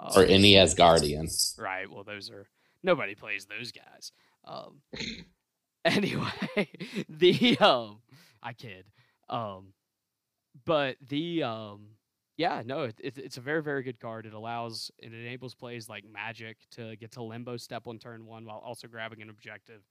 Um, 0.00 0.12
or 0.14 0.24
any 0.24 0.54
Asgardian. 0.54 1.28
Right. 1.58 1.90
Well, 1.90 2.04
those 2.04 2.30
are, 2.30 2.46
nobody 2.82 3.14
plays 3.14 3.46
those 3.46 3.72
guys. 3.72 4.12
Um, 4.44 4.80
anyway, 5.84 6.30
the, 7.08 7.58
um, 7.58 8.00
I 8.42 8.52
kid. 8.52 8.84
Um, 9.28 9.72
but 10.64 10.96
the 11.06 11.42
um, 11.42 11.90
yeah, 12.36 12.62
no, 12.64 12.82
it, 12.82 13.00
it, 13.02 13.18
it's 13.18 13.36
a 13.36 13.40
very 13.40 13.62
very 13.62 13.82
good 13.82 14.00
card. 14.00 14.26
It 14.26 14.32
allows 14.32 14.90
it 14.98 15.12
enables 15.12 15.54
plays 15.54 15.88
like 15.88 16.04
Magik 16.04 16.54
to 16.72 16.96
get 16.96 17.12
to 17.12 17.22
limbo 17.22 17.56
step 17.56 17.86
on 17.86 17.98
turn 17.98 18.26
one 18.26 18.44
while 18.44 18.62
also 18.64 18.88
grabbing 18.88 19.22
an 19.22 19.30
objective. 19.30 19.82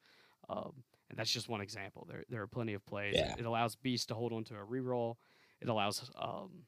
Um, 0.50 0.72
and 1.10 1.18
that's 1.18 1.32
just 1.32 1.50
one 1.50 1.62
example. 1.62 2.08
There 2.10 2.24
there 2.30 2.42
are 2.42 2.48
plenty 2.48 2.74
of 2.74 2.86
plays. 2.86 3.16
Yeah. 3.16 3.34
It, 3.34 3.40
it 3.40 3.46
allows 3.46 3.76
Beast 3.76 4.08
to 4.10 4.14
hold 4.14 4.34
onto 4.34 4.56
a 4.56 4.66
reroll. 4.66 5.16
It 5.62 5.70
allows 5.70 6.10
um, 6.20 6.64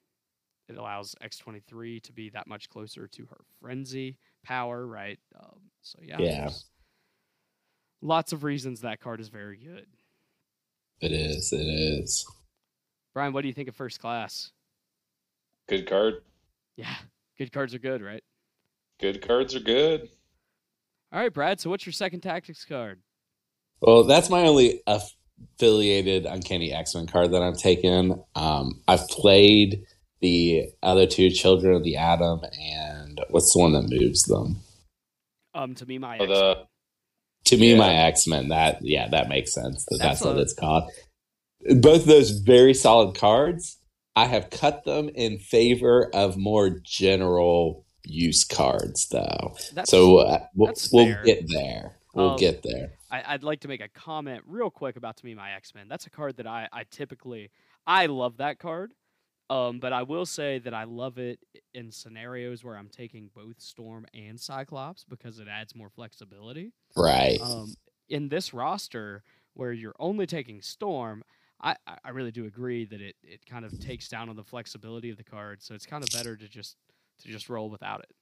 it 0.69 0.77
allows 0.77 1.15
X 1.21 1.37
twenty 1.37 1.59
three 1.59 1.99
to 2.01 2.13
be 2.13 2.29
that 2.29 2.47
much 2.47 2.69
closer 2.69 3.07
to 3.07 3.25
her 3.25 3.37
frenzy 3.59 4.17
power, 4.43 4.85
right? 4.85 5.19
Um, 5.39 5.59
so 5.81 5.99
yeah, 6.01 6.17
yeah. 6.19 6.49
Lots 8.01 8.31
of 8.31 8.43
reasons 8.43 8.81
that 8.81 9.01
card 9.01 9.19
is 9.19 9.29
very 9.29 9.57
good. 9.57 9.87
It 11.01 11.11
is. 11.11 11.51
It 11.51 11.65
is. 11.65 12.25
Brian, 13.13 13.33
what 13.33 13.41
do 13.41 13.47
you 13.47 13.53
think 13.53 13.67
of 13.67 13.75
first 13.75 13.99
class? 13.99 14.51
Good 15.67 15.87
card. 15.87 16.21
Yeah, 16.75 16.95
good 17.37 17.51
cards 17.51 17.73
are 17.73 17.79
good, 17.79 18.01
right? 18.01 18.23
Good 18.99 19.25
cards 19.25 19.55
are 19.55 19.59
good. 19.61 20.09
All 21.11 21.19
right, 21.19 21.33
Brad. 21.33 21.59
So, 21.59 21.69
what's 21.69 21.85
your 21.85 21.93
second 21.93 22.21
tactics 22.21 22.65
card? 22.65 23.01
Well, 23.81 24.03
that's 24.03 24.29
my 24.29 24.41
only 24.41 24.81
affiliated 24.85 26.25
Uncanny 26.25 26.73
X 26.73 26.95
Men 26.95 27.07
card 27.07 27.31
that 27.31 27.41
I've 27.41 27.57
taken. 27.57 28.21
Um, 28.35 28.81
I've 28.87 29.07
played 29.07 29.83
the 30.21 30.69
other 30.83 31.05
two 31.05 31.29
Children 31.29 31.75
of 31.75 31.83
the 31.83 31.95
Atom, 31.95 32.41
and 32.59 33.21
what's 33.29 33.53
the 33.53 33.59
one 33.59 33.73
that 33.73 33.89
moves 33.89 34.23
them? 34.23 34.57
Um, 35.53 35.75
to 35.75 35.85
me, 35.85 35.97
my 35.97 36.17
oh, 36.19 36.27
the 36.27 36.65
to 37.45 37.57
me, 37.57 37.71
yeah. 37.71 37.77
my 37.77 37.93
X 37.93 38.27
Men. 38.27 38.49
That 38.49 38.79
yeah, 38.81 39.07
that 39.09 39.29
makes 39.29 39.53
sense. 39.53 39.85
That 39.85 39.99
that's, 39.99 40.19
that's 40.19 40.25
what 40.25 40.37
it's 40.37 40.53
called. 40.53 40.89
Both 41.81 42.05
those 42.05 42.31
very 42.31 42.73
solid 42.73 43.15
cards. 43.15 43.77
I 44.15 44.25
have 44.25 44.49
cut 44.49 44.83
them 44.83 45.09
in 45.09 45.37
favor 45.37 46.09
of 46.13 46.35
more 46.35 46.81
general 46.83 47.85
use 48.03 48.43
cards, 48.43 49.07
though. 49.09 49.55
That's, 49.73 49.89
so 49.89 50.17
uh, 50.17 50.45
we'll, 50.55 50.73
we'll 50.91 51.23
get 51.23 51.45
there. 51.47 51.95
We'll 52.13 52.31
um, 52.31 52.37
get 52.37 52.63
there. 52.63 52.91
I, 53.11 53.33
would 53.33 53.43
like 53.43 53.61
to 53.61 53.67
make 53.67 53.81
a 53.81 53.87
comment 53.87 54.43
real 54.45 54.69
quick 54.69 54.95
about 54.95 55.17
To 55.17 55.25
Me 55.25 55.33
My 55.35 55.53
X 55.53 55.73
Men. 55.73 55.87
That's 55.87 56.05
a 56.05 56.09
card 56.09 56.37
that 56.37 56.47
I, 56.47 56.67
I 56.71 56.83
typically 56.89 57.49
I 57.87 58.05
love 58.07 58.37
that 58.37 58.59
card. 58.59 58.91
Um, 59.49 59.79
but 59.79 59.93
I 59.93 60.03
will 60.03 60.27
say 60.27 60.59
that 60.59 60.73
I 60.75 60.83
love 60.83 61.17
it 61.17 61.39
in 61.73 61.91
scenarios 61.91 62.63
where 62.63 62.77
I'm 62.77 62.89
taking 62.89 63.31
both 63.33 63.59
Storm 63.59 64.05
and 64.13 64.39
Cyclops 64.39 65.03
because 65.03 65.39
it 65.39 65.47
adds 65.47 65.75
more 65.75 65.89
flexibility. 65.89 66.71
Right. 66.95 67.39
Um, 67.41 67.73
in 68.09 68.29
this 68.29 68.53
roster 68.53 69.23
where 69.55 69.71
you're 69.71 69.95
only 69.99 70.27
taking 70.27 70.61
Storm, 70.61 71.23
I, 71.61 71.75
I 72.03 72.09
really 72.11 72.31
do 72.31 72.45
agree 72.45 72.85
that 72.85 73.01
it, 73.01 73.15
it 73.23 73.45
kind 73.45 73.65
of 73.65 73.77
takes 73.79 74.07
down 74.07 74.29
on 74.29 74.35
the 74.35 74.43
flexibility 74.43 75.09
of 75.09 75.17
the 75.17 75.23
card, 75.23 75.61
so 75.61 75.73
it's 75.73 75.85
kind 75.85 76.03
of 76.03 76.09
better 76.11 76.37
to 76.37 76.47
just 76.47 76.77
to 77.21 77.27
just 77.27 77.49
roll 77.49 77.69
without 77.69 77.99
it. 77.99 78.15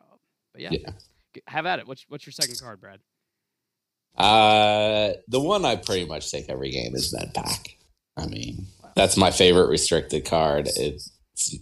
Um, 0.00 0.18
but 0.52 0.62
yeah, 0.62 0.70
yeah, 0.72 0.90
have 1.46 1.66
at 1.66 1.78
it. 1.78 1.86
What's 1.86 2.04
what's 2.08 2.26
your 2.26 2.32
second 2.32 2.58
card, 2.60 2.80
Brad? 2.80 2.98
Uh, 4.16 5.12
the 5.28 5.40
one 5.40 5.64
I 5.64 5.76
pretty 5.76 6.06
much 6.06 6.30
take 6.30 6.48
every 6.48 6.70
game 6.70 6.94
is 6.96 7.12
Med 7.12 7.34
Pack. 7.34 7.76
I 8.16 8.26
mean, 8.26 8.66
that's 8.96 9.16
my 9.16 9.30
favorite 9.30 9.68
restricted 9.68 10.24
card. 10.24 10.68
It's 10.74 11.12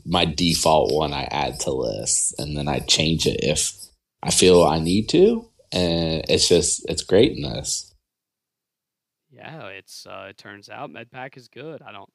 my 0.06 0.24
default 0.24 0.92
one 0.92 1.12
I 1.12 1.24
add 1.24 1.60
to 1.60 1.72
lists, 1.72 2.32
and 2.38 2.56
then 2.56 2.68
I 2.68 2.78
change 2.78 3.26
it 3.26 3.40
if 3.42 3.72
I 4.22 4.30
feel 4.30 4.62
I 4.62 4.78
need 4.78 5.08
to. 5.10 5.50
And 5.72 6.24
it's 6.28 6.48
just 6.48 6.88
it's 6.88 7.02
great 7.02 7.32
in 7.32 7.42
this. 7.42 7.92
Yeah, 9.30 9.66
it's 9.66 10.06
uh, 10.06 10.28
it 10.30 10.38
turns 10.38 10.70
out 10.70 10.90
MedPack 10.90 11.36
is 11.36 11.48
good. 11.48 11.82
I 11.82 11.90
don't 11.90 12.10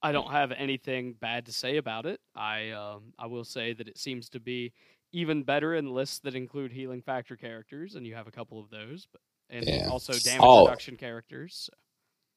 I 0.00 0.12
don't 0.12 0.30
have 0.30 0.52
anything 0.52 1.14
bad 1.20 1.46
to 1.46 1.52
say 1.52 1.78
about 1.78 2.06
it. 2.06 2.20
I 2.36 2.70
um, 2.70 3.12
I 3.18 3.26
will 3.26 3.44
say 3.44 3.72
that 3.72 3.88
it 3.88 3.98
seems 3.98 4.28
to 4.30 4.40
be 4.40 4.72
even 5.12 5.42
better 5.42 5.74
in 5.74 5.92
lists 5.92 6.20
that 6.20 6.36
include 6.36 6.70
healing 6.70 7.02
factor 7.02 7.36
characters, 7.36 7.96
and 7.96 8.06
you 8.06 8.14
have 8.14 8.28
a 8.28 8.32
couple 8.32 8.60
of 8.60 8.70
those, 8.70 9.08
but 9.10 9.20
and 9.50 9.66
yeah. 9.66 9.88
also 9.90 10.12
damage 10.12 10.40
oh. 10.42 10.66
reduction 10.66 10.96
characters. 10.96 11.68
So. 11.68 11.83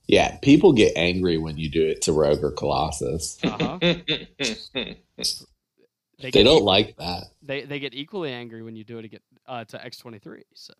Yeah, 0.07 0.37
people 0.37 0.71
get 0.71 0.93
angry 0.95 1.37
when 1.37 1.57
you 1.57 1.69
do 1.69 1.85
it 1.85 2.01
to 2.03 2.13
Rogue 2.13 2.43
or 2.43 2.51
Colossus. 2.51 3.37
Uh-huh. 3.43 3.77
they, 3.81 4.95
they 6.19 6.43
don't 6.43 6.61
e- 6.61 6.65
like 6.65 6.95
that. 6.97 7.25
They 7.41 7.65
they 7.65 7.79
get 7.79 7.93
equally 7.93 8.31
angry 8.31 8.63
when 8.63 8.75
you 8.75 8.85
do 8.85 8.99
it 8.99 9.21
uh, 9.45 9.65
to 9.65 9.83
X 9.85 9.97
twenty 9.97 10.19
three. 10.19 10.43
So 10.53 10.73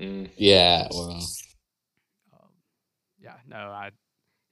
mm. 0.00 0.30
yeah, 0.36 0.86
well, 0.92 1.10
um, 1.10 2.50
yeah, 3.20 3.34
no, 3.48 3.56
I 3.56 3.90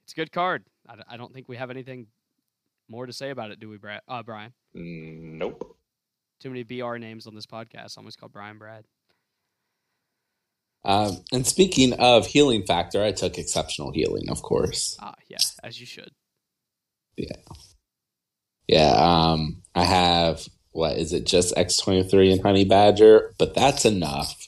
it's 0.03 0.13
a 0.13 0.15
good 0.15 0.31
card. 0.33 0.65
I, 0.87 0.95
I 1.07 1.17
don't 1.17 1.33
think 1.33 1.47
we 1.47 1.55
have 1.55 1.69
anything 1.69 2.07
more 2.89 3.05
to 3.05 3.13
say 3.13 3.29
about 3.29 3.51
it, 3.51 3.59
do 3.59 3.69
we, 3.69 3.77
Brad? 3.77 4.01
Uh, 4.07 4.23
Brian? 4.23 4.53
Nope. 4.73 5.77
Too 6.39 6.49
many 6.49 6.63
BR 6.63 6.97
names 6.97 7.27
on 7.27 7.35
this 7.35 7.45
podcast. 7.45 7.97
Almost 7.97 8.19
called 8.19 8.31
Brian 8.31 8.57
Brad. 8.57 8.85
Um, 10.87 11.17
and 11.33 11.45
speaking 11.45 11.91
of 11.99 12.25
healing 12.25 12.63
factor, 12.65 13.03
I 13.03 13.11
took 13.11 13.37
exceptional 13.37 13.91
healing, 13.91 14.29
of 14.29 14.41
course. 14.41 14.95
Ah, 15.01 15.15
yeah, 15.27 15.37
as 15.61 15.79
you 15.79 15.85
should. 15.85 16.11
Yeah. 17.17 17.35
Yeah, 18.67 18.93
um, 18.97 19.63
I 19.75 19.83
have 19.83 20.47
what 20.71 20.97
is 20.97 21.11
it? 21.11 21.25
Just 21.25 21.57
X 21.57 21.77
twenty 21.77 22.03
three 22.03 22.31
and 22.31 22.41
Honey 22.41 22.63
Badger, 22.63 23.33
but 23.37 23.53
that's 23.53 23.83
enough. 23.83 24.47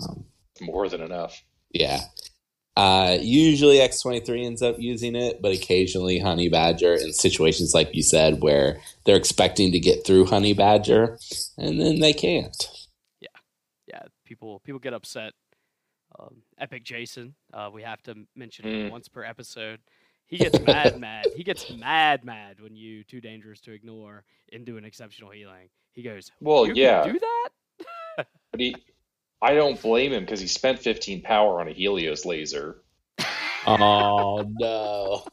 Um, 0.00 0.24
More 0.60 0.88
than 0.88 1.00
enough. 1.00 1.42
Yeah. 1.70 2.00
Uh, 2.76 3.18
usually 3.20 3.80
X 3.80 4.00
twenty 4.00 4.20
three 4.20 4.44
ends 4.44 4.62
up 4.62 4.76
using 4.80 5.14
it, 5.14 5.40
but 5.40 5.52
occasionally 5.52 6.18
Honey 6.18 6.48
Badger 6.48 6.94
in 6.94 7.12
situations 7.12 7.72
like 7.72 7.94
you 7.94 8.02
said 8.02 8.42
where 8.42 8.80
they're 9.04 9.16
expecting 9.16 9.70
to 9.72 9.78
get 9.78 10.04
through 10.04 10.26
Honey 10.26 10.54
Badger, 10.54 11.18
and 11.56 11.80
then 11.80 12.00
they 12.00 12.12
can't 12.12 12.56
people 14.46 14.60
people 14.60 14.78
get 14.78 14.94
upset. 14.94 15.32
Um, 16.18 16.36
Epic 16.58 16.84
Jason, 16.84 17.34
uh, 17.52 17.68
we 17.72 17.82
have 17.82 18.00
to 18.04 18.14
mention 18.36 18.64
him 18.64 18.88
mm. 18.88 18.90
once 18.92 19.08
per 19.08 19.24
episode. 19.24 19.80
He 20.26 20.38
gets 20.38 20.58
mad, 20.60 20.98
mad. 21.00 21.26
He 21.34 21.42
gets 21.42 21.70
mad, 21.70 22.24
mad 22.24 22.60
when 22.60 22.76
you 22.76 23.02
too 23.04 23.20
dangerous 23.20 23.60
to 23.62 23.72
ignore 23.72 24.24
into 24.48 24.76
an 24.76 24.84
exceptional 24.84 25.30
healing. 25.30 25.68
He 25.92 26.02
goes, 26.02 26.30
"Well, 26.40 26.66
yeah, 26.68 27.04
do 27.04 27.18
that." 27.18 27.48
but 28.52 28.60
he 28.60 28.76
I 29.42 29.54
don't 29.54 29.80
blame 29.82 30.12
him 30.12 30.24
because 30.24 30.40
he 30.40 30.46
spent 30.46 30.78
15 30.78 31.22
power 31.22 31.60
on 31.60 31.68
a 31.68 31.72
Helios 31.72 32.24
laser. 32.24 32.82
oh 33.66 34.44
no! 34.58 35.24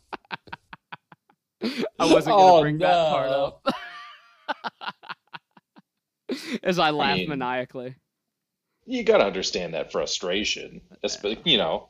I 2.00 2.12
wasn't 2.12 2.36
going 2.36 2.48
to 2.48 2.54
oh, 2.54 2.62
bring 2.62 2.78
no. 2.78 2.88
that 2.88 3.12
part 3.12 3.30
up. 3.30 3.66
As 6.64 6.80
I 6.80 6.90
laugh 6.90 7.14
I 7.14 7.18
mean, 7.18 7.30
maniacally. 7.30 7.96
You 8.86 9.04
got 9.04 9.18
to 9.18 9.26
understand 9.26 9.74
that 9.74 9.92
frustration. 9.92 10.82
You 11.46 11.58
know, 11.58 11.90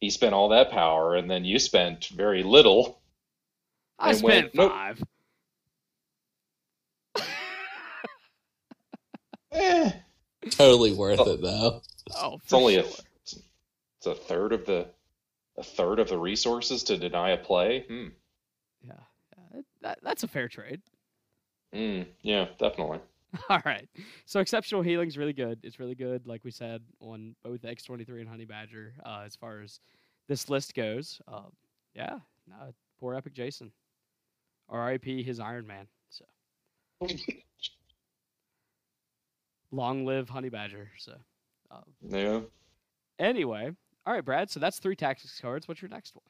he 0.00 0.10
spent 0.10 0.34
all 0.34 0.48
that 0.48 0.70
power, 0.70 1.14
and 1.14 1.30
then 1.30 1.44
you 1.44 1.58
spent 1.58 2.06
very 2.06 2.42
little. 2.42 3.00
I 3.98 4.12
spent 4.12 4.54
went, 4.54 4.70
five. 4.70 5.04
Nope. 7.16 7.26
eh. 9.52 9.90
Totally 10.50 10.92
worth 10.92 11.20
oh, 11.20 11.32
it 11.32 11.42
though. 11.42 11.82
Oh, 12.16 12.38
it's 12.42 12.52
only 12.52 12.74
sure. 12.74 12.84
a 12.84 12.86
it's 12.86 14.06
a 14.06 14.14
third 14.14 14.52
of 14.52 14.64
the 14.64 14.86
a 15.58 15.62
third 15.62 15.98
of 15.98 16.08
the 16.08 16.18
resources 16.18 16.82
to 16.84 16.96
deny 16.96 17.30
a 17.30 17.36
play. 17.36 17.84
Hmm. 17.86 18.08
Yeah, 18.82 18.92
yeah 19.36 19.60
that, 19.82 19.98
that's 20.02 20.22
a 20.22 20.28
fair 20.28 20.48
trade. 20.48 20.80
Mm, 21.74 22.06
yeah, 22.22 22.46
definitely. 22.58 23.00
All 23.48 23.62
right. 23.64 23.88
So 24.26 24.40
exceptional 24.40 24.82
healing 24.82 25.08
is 25.08 25.16
really 25.16 25.32
good. 25.32 25.60
It's 25.62 25.78
really 25.78 25.94
good, 25.94 26.26
like 26.26 26.44
we 26.44 26.50
said, 26.50 26.82
on 27.00 27.34
both 27.44 27.62
X23 27.62 28.20
and 28.20 28.28
Honey 28.28 28.44
Badger, 28.44 28.94
uh, 29.04 29.22
as 29.24 29.36
far 29.36 29.60
as 29.60 29.80
this 30.28 30.48
list 30.48 30.74
goes. 30.74 31.20
Um, 31.28 31.52
yeah, 31.94 32.18
poor 32.98 33.14
Epic 33.14 33.34
Jason. 33.34 33.72
R.I.P. 34.68 35.22
his 35.22 35.40
Iron 35.40 35.66
Man. 35.66 35.86
So 36.10 36.24
long 39.72 40.04
live 40.04 40.28
Honey 40.28 40.48
Badger. 40.48 40.90
So 40.98 41.14
um, 41.70 41.82
yeah. 42.02 42.40
Anyway, 43.18 43.70
all 44.06 44.14
right, 44.14 44.24
Brad. 44.24 44.50
So 44.50 44.60
that's 44.60 44.78
three 44.78 44.96
tactics 44.96 45.40
cards. 45.40 45.68
What's 45.68 45.82
your 45.82 45.88
next 45.88 46.14
one? 46.14 46.22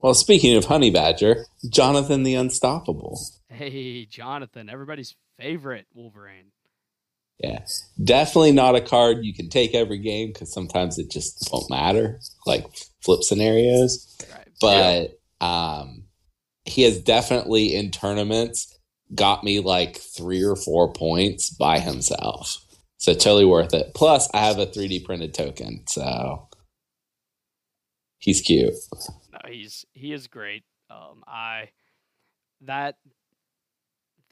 Well, 0.00 0.14
speaking 0.14 0.56
of 0.56 0.66
Honey 0.66 0.90
Badger, 0.90 1.46
Jonathan 1.70 2.22
the 2.22 2.34
Unstoppable. 2.34 3.18
Hey, 3.48 4.04
Jonathan, 4.04 4.68
everybody's 4.68 5.14
favorite 5.38 5.86
Wolverine. 5.94 6.52
Yeah, 7.38 7.60
definitely 8.02 8.52
not 8.52 8.76
a 8.76 8.80
card 8.80 9.18
you 9.24 9.34
can 9.34 9.50
take 9.50 9.74
every 9.74 9.98
game 9.98 10.32
because 10.32 10.52
sometimes 10.52 10.98
it 10.98 11.10
just 11.10 11.48
won't 11.52 11.68
matter, 11.68 12.18
like 12.46 12.66
flip 13.02 13.22
scenarios. 13.22 14.16
Right. 14.32 14.48
But 14.60 15.18
yeah. 15.42 15.78
um, 15.80 16.04
he 16.64 16.82
has 16.82 16.98
definitely 17.00 17.74
in 17.74 17.90
tournaments 17.90 18.78
got 19.14 19.44
me 19.44 19.60
like 19.60 19.98
three 19.98 20.42
or 20.42 20.56
four 20.56 20.92
points 20.92 21.50
by 21.50 21.78
himself. 21.78 22.64
So 22.98 23.12
totally 23.12 23.44
worth 23.44 23.74
it. 23.74 23.92
Plus, 23.94 24.28
I 24.32 24.38
have 24.38 24.58
a 24.58 24.66
3D 24.66 25.04
printed 25.04 25.34
token, 25.34 25.84
so 25.86 26.48
he's 28.18 28.40
cute. 28.40 28.72
No, 29.32 29.38
he's 29.46 29.84
he 29.92 30.12
is 30.12 30.26
great. 30.26 30.64
Um, 30.90 31.22
I 31.26 31.70
that 32.62 32.96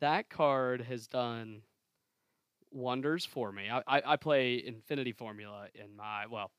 that 0.00 0.28
card 0.28 0.80
has 0.82 1.06
done 1.06 1.62
wonders 2.70 3.24
for 3.24 3.52
me. 3.52 3.70
I, 3.70 3.82
I, 3.86 4.02
I 4.12 4.16
play 4.16 4.62
Infinity 4.64 5.12
Formula 5.12 5.66
in 5.74 5.96
my 5.96 6.26
well, 6.26 6.50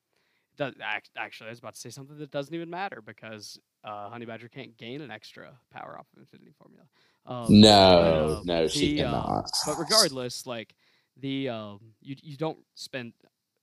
does, 0.58 0.74
actually 1.18 1.48
I 1.48 1.50
was 1.52 1.60
about 1.60 1.76
to 1.76 1.80
say 1.80 1.90
something 1.90 2.18
that 2.18 2.32
doesn't 2.32 2.54
even 2.54 2.70
matter 2.70 3.02
because 3.02 3.60
uh, 3.84 4.10
Honey 4.10 4.26
Badger 4.26 4.48
can't 4.48 4.78
gain 4.78 5.02
an 5.02 5.12
extra 5.12 5.50
power 5.72 5.98
off 6.00 6.08
of 6.16 6.20
Infinity 6.22 6.54
Formula. 6.58 6.86
Um, 7.26 7.46
no, 7.50 8.28
but, 8.30 8.38
um, 8.40 8.46
no, 8.46 8.68
she 8.68 8.96
the, 8.96 9.04
uh, 9.04 9.12
cannot. 9.12 9.50
but 9.66 9.78
regardless, 9.78 10.46
like 10.46 10.76
the 11.18 11.50
um, 11.50 11.80
you 12.02 12.16
you 12.22 12.38
don't 12.38 12.60
spend 12.76 13.14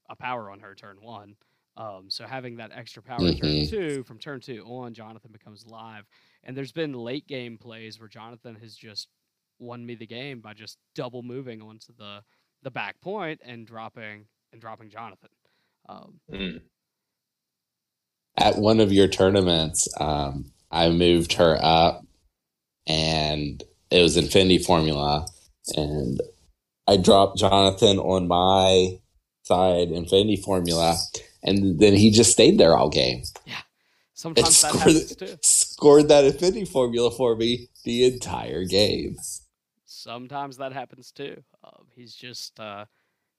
a 0.09 0.17
power 0.17 0.51
on 0.51 0.61
her 0.61 0.75
turn 0.75 0.99
one. 1.01 1.37
Um, 1.77 2.05
so 2.09 2.27
having 2.27 2.57
that 2.57 2.71
extra 2.75 3.03
power 3.03 3.21
mm-hmm. 3.21 3.41
turn 3.41 3.69
two 3.69 4.03
from 4.05 4.19
turn 4.19 4.41
two 4.41 4.63
on, 4.67 4.93
Jonathan 4.93 5.31
becomes 5.33 5.67
live. 5.67 6.05
And 6.45 6.57
there's 6.57 6.73
been 6.73 6.93
late 6.93 7.27
game 7.27 7.57
plays 7.57 7.99
where 7.99 8.09
Jonathan 8.09 8.57
has 8.57 8.75
just 8.75 9.09
won 9.63 9.87
me 9.87 9.95
the 9.95 10.07
game 10.07 10.41
by 10.41 10.53
just 10.53 10.77
double 10.95 11.23
moving 11.23 11.63
onto 11.63 11.93
the 11.97 12.21
the 12.63 12.71
back 12.71 13.01
point 13.01 13.41
and 13.45 13.67
dropping 13.67 14.27
and 14.53 14.61
dropping 14.61 14.91
Jonathan. 14.91 15.31
Um, 15.89 16.21
mm. 16.31 16.61
At 18.37 18.59
one 18.59 18.81
of 18.81 18.93
your 18.93 19.09
tournaments, 19.09 19.89
um, 20.01 20.53
I 20.71 20.91
moved 20.91 21.35
her 21.35 21.59
up, 21.61 22.05
and 22.87 23.63
it 23.91 24.03
was 24.03 24.17
Infinity 24.17 24.59
Formula, 24.59 25.27
and 25.77 26.21
I 26.87 26.97
dropped 26.97 27.39
Jonathan 27.39 27.99
on 27.99 28.29
my 28.29 28.99
side, 29.43 29.89
Infinity 29.89 30.37
Formula, 30.37 30.97
and 31.43 31.79
then 31.79 31.95
he 31.95 32.11
just 32.11 32.33
stayed 32.33 32.59
there 32.59 32.77
all 32.77 32.89
game. 32.89 33.23
Yeah, 33.45 33.61
sometimes 34.15 34.63
that 34.63 34.75
happens 34.75 35.17
too. 35.17 35.37
Scored 35.43 36.09
that 36.09 36.25
Infinity 36.25 36.65
Formula 36.65 37.11
for 37.11 37.37
me 37.37 37.69
the 37.85 38.05
entire 38.05 38.65
game 38.65 39.17
sometimes 40.03 40.57
that 40.59 40.73
happens 40.73 41.13
too. 41.13 41.43
Um, 41.65 41.87
he's 41.95 42.15
just, 42.15 42.59
uh, 42.59 42.85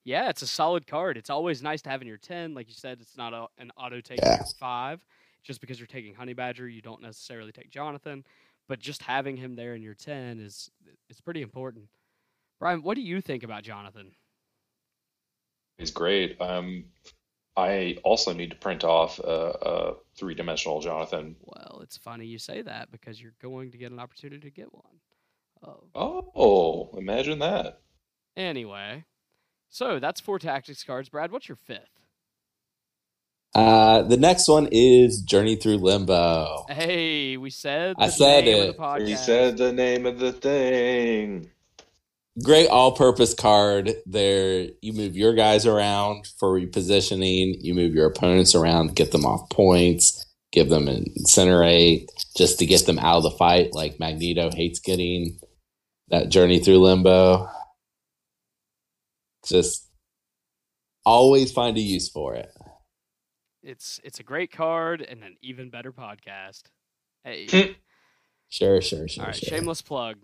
yeah, 0.03 0.29
it's 0.29 0.41
a 0.41 0.47
solid 0.47 0.87
card. 0.87 1.17
It's 1.17 1.29
always 1.29 1.61
nice 1.61 1.81
to 1.83 1.89
have 1.89 2.01
in 2.01 2.07
your 2.07 2.17
10. 2.17 2.53
Like 2.53 2.67
you 2.67 2.75
said, 2.75 2.99
it's 3.01 3.17
not 3.17 3.33
a, 3.33 3.47
an 3.57 3.71
auto 3.77 4.01
take 4.01 4.19
yeah. 4.21 4.41
five. 4.59 5.05
Just 5.43 5.59
because 5.59 5.77
you're 5.77 5.87
taking 5.87 6.13
Honey 6.13 6.33
Badger, 6.33 6.69
you 6.69 6.81
don't 6.81 7.01
necessarily 7.01 7.51
take 7.51 7.69
Jonathan. 7.69 8.23
But 8.69 8.79
just 8.79 9.01
having 9.01 9.35
him 9.35 9.55
there 9.55 9.75
in 9.75 9.81
your 9.81 9.93
10 9.93 10.39
is 10.39 10.71
it's 11.09 11.19
pretty 11.19 11.41
important. 11.41 11.85
Brian, 12.59 12.81
what 12.81 12.95
do 12.95 13.01
you 13.01 13.19
think 13.19 13.43
about 13.43 13.63
Jonathan? 13.63 14.11
He's 15.77 15.91
great. 15.91 16.39
Um, 16.39 16.85
I 17.57 17.97
also 18.03 18.33
need 18.33 18.51
to 18.51 18.55
print 18.55 18.83
off 18.83 19.19
a, 19.19 19.53
a 19.61 19.93
three 20.15 20.33
dimensional 20.33 20.79
Jonathan. 20.79 21.35
Well, 21.41 21.81
it's 21.83 21.97
funny 21.97 22.25
you 22.25 22.37
say 22.39 22.61
that 22.61 22.91
because 22.91 23.21
you're 23.21 23.35
going 23.41 23.71
to 23.71 23.77
get 23.77 23.91
an 23.91 23.99
opportunity 23.99 24.49
to 24.49 24.49
get 24.49 24.73
one. 24.73 24.99
Oh. 25.95 26.31
oh, 26.35 26.97
imagine 26.97 27.39
that. 27.39 27.79
Anyway, 28.35 29.05
so 29.69 29.99
that's 29.99 30.19
four 30.19 30.39
tactics 30.39 30.83
cards. 30.83 31.09
Brad, 31.09 31.31
what's 31.31 31.47
your 31.47 31.55
fifth? 31.55 31.89
Uh, 33.55 34.01
the 34.01 34.17
next 34.17 34.47
one 34.47 34.67
is 34.71 35.21
Journey 35.21 35.55
Through 35.55 35.77
Limbo. 35.77 36.65
Hey, 36.69 37.37
we 37.37 37.51
said 37.51 37.95
I 37.99 38.09
said 38.09 38.47
it. 38.47 38.75
We 38.97 39.15
said 39.15 39.57
the 39.57 39.71
name 39.71 40.07
of 40.07 40.17
the 40.17 40.33
thing. 40.33 41.51
Great 42.43 42.67
all-purpose 42.67 43.35
card. 43.35 43.91
There, 44.07 44.69
you 44.81 44.93
move 44.93 45.15
your 45.15 45.35
guys 45.35 45.67
around 45.67 46.25
for 46.39 46.59
repositioning. 46.59 47.57
You 47.61 47.75
move 47.75 47.93
your 47.93 48.07
opponents 48.07 48.55
around, 48.55 48.95
get 48.95 49.11
them 49.11 49.23
off 49.23 49.47
points, 49.51 50.25
give 50.51 50.69
them 50.69 50.87
an 50.87 51.05
incinerate, 51.19 52.07
just 52.35 52.57
to 52.57 52.65
get 52.65 52.87
them 52.87 52.97
out 52.97 53.17
of 53.17 53.23
the 53.23 53.31
fight. 53.31 53.75
Like 53.75 53.99
Magneto 53.99 54.49
hates 54.49 54.79
getting 54.79 55.37
that 56.13 56.29
journey 56.29 56.59
through 56.59 56.77
limbo. 56.77 57.49
Just 59.47 59.89
always 61.03 61.51
find 61.51 61.75
a 61.75 61.81
use 61.81 62.07
for 62.07 62.35
it. 62.35 62.51
It's 63.63 63.99
it's 64.03 64.19
a 64.19 64.23
great 64.23 64.51
card 64.51 65.01
and 65.01 65.23
an 65.23 65.37
even 65.41 65.71
better 65.71 65.91
podcast. 65.91 66.63
Hey. 67.23 67.47
sure, 68.49 68.79
sure, 68.81 69.07
sure. 69.07 69.23
All 69.23 69.27
right, 69.27 69.35
sure. 69.35 69.49
shameless 69.49 69.81
plug. 69.81 70.17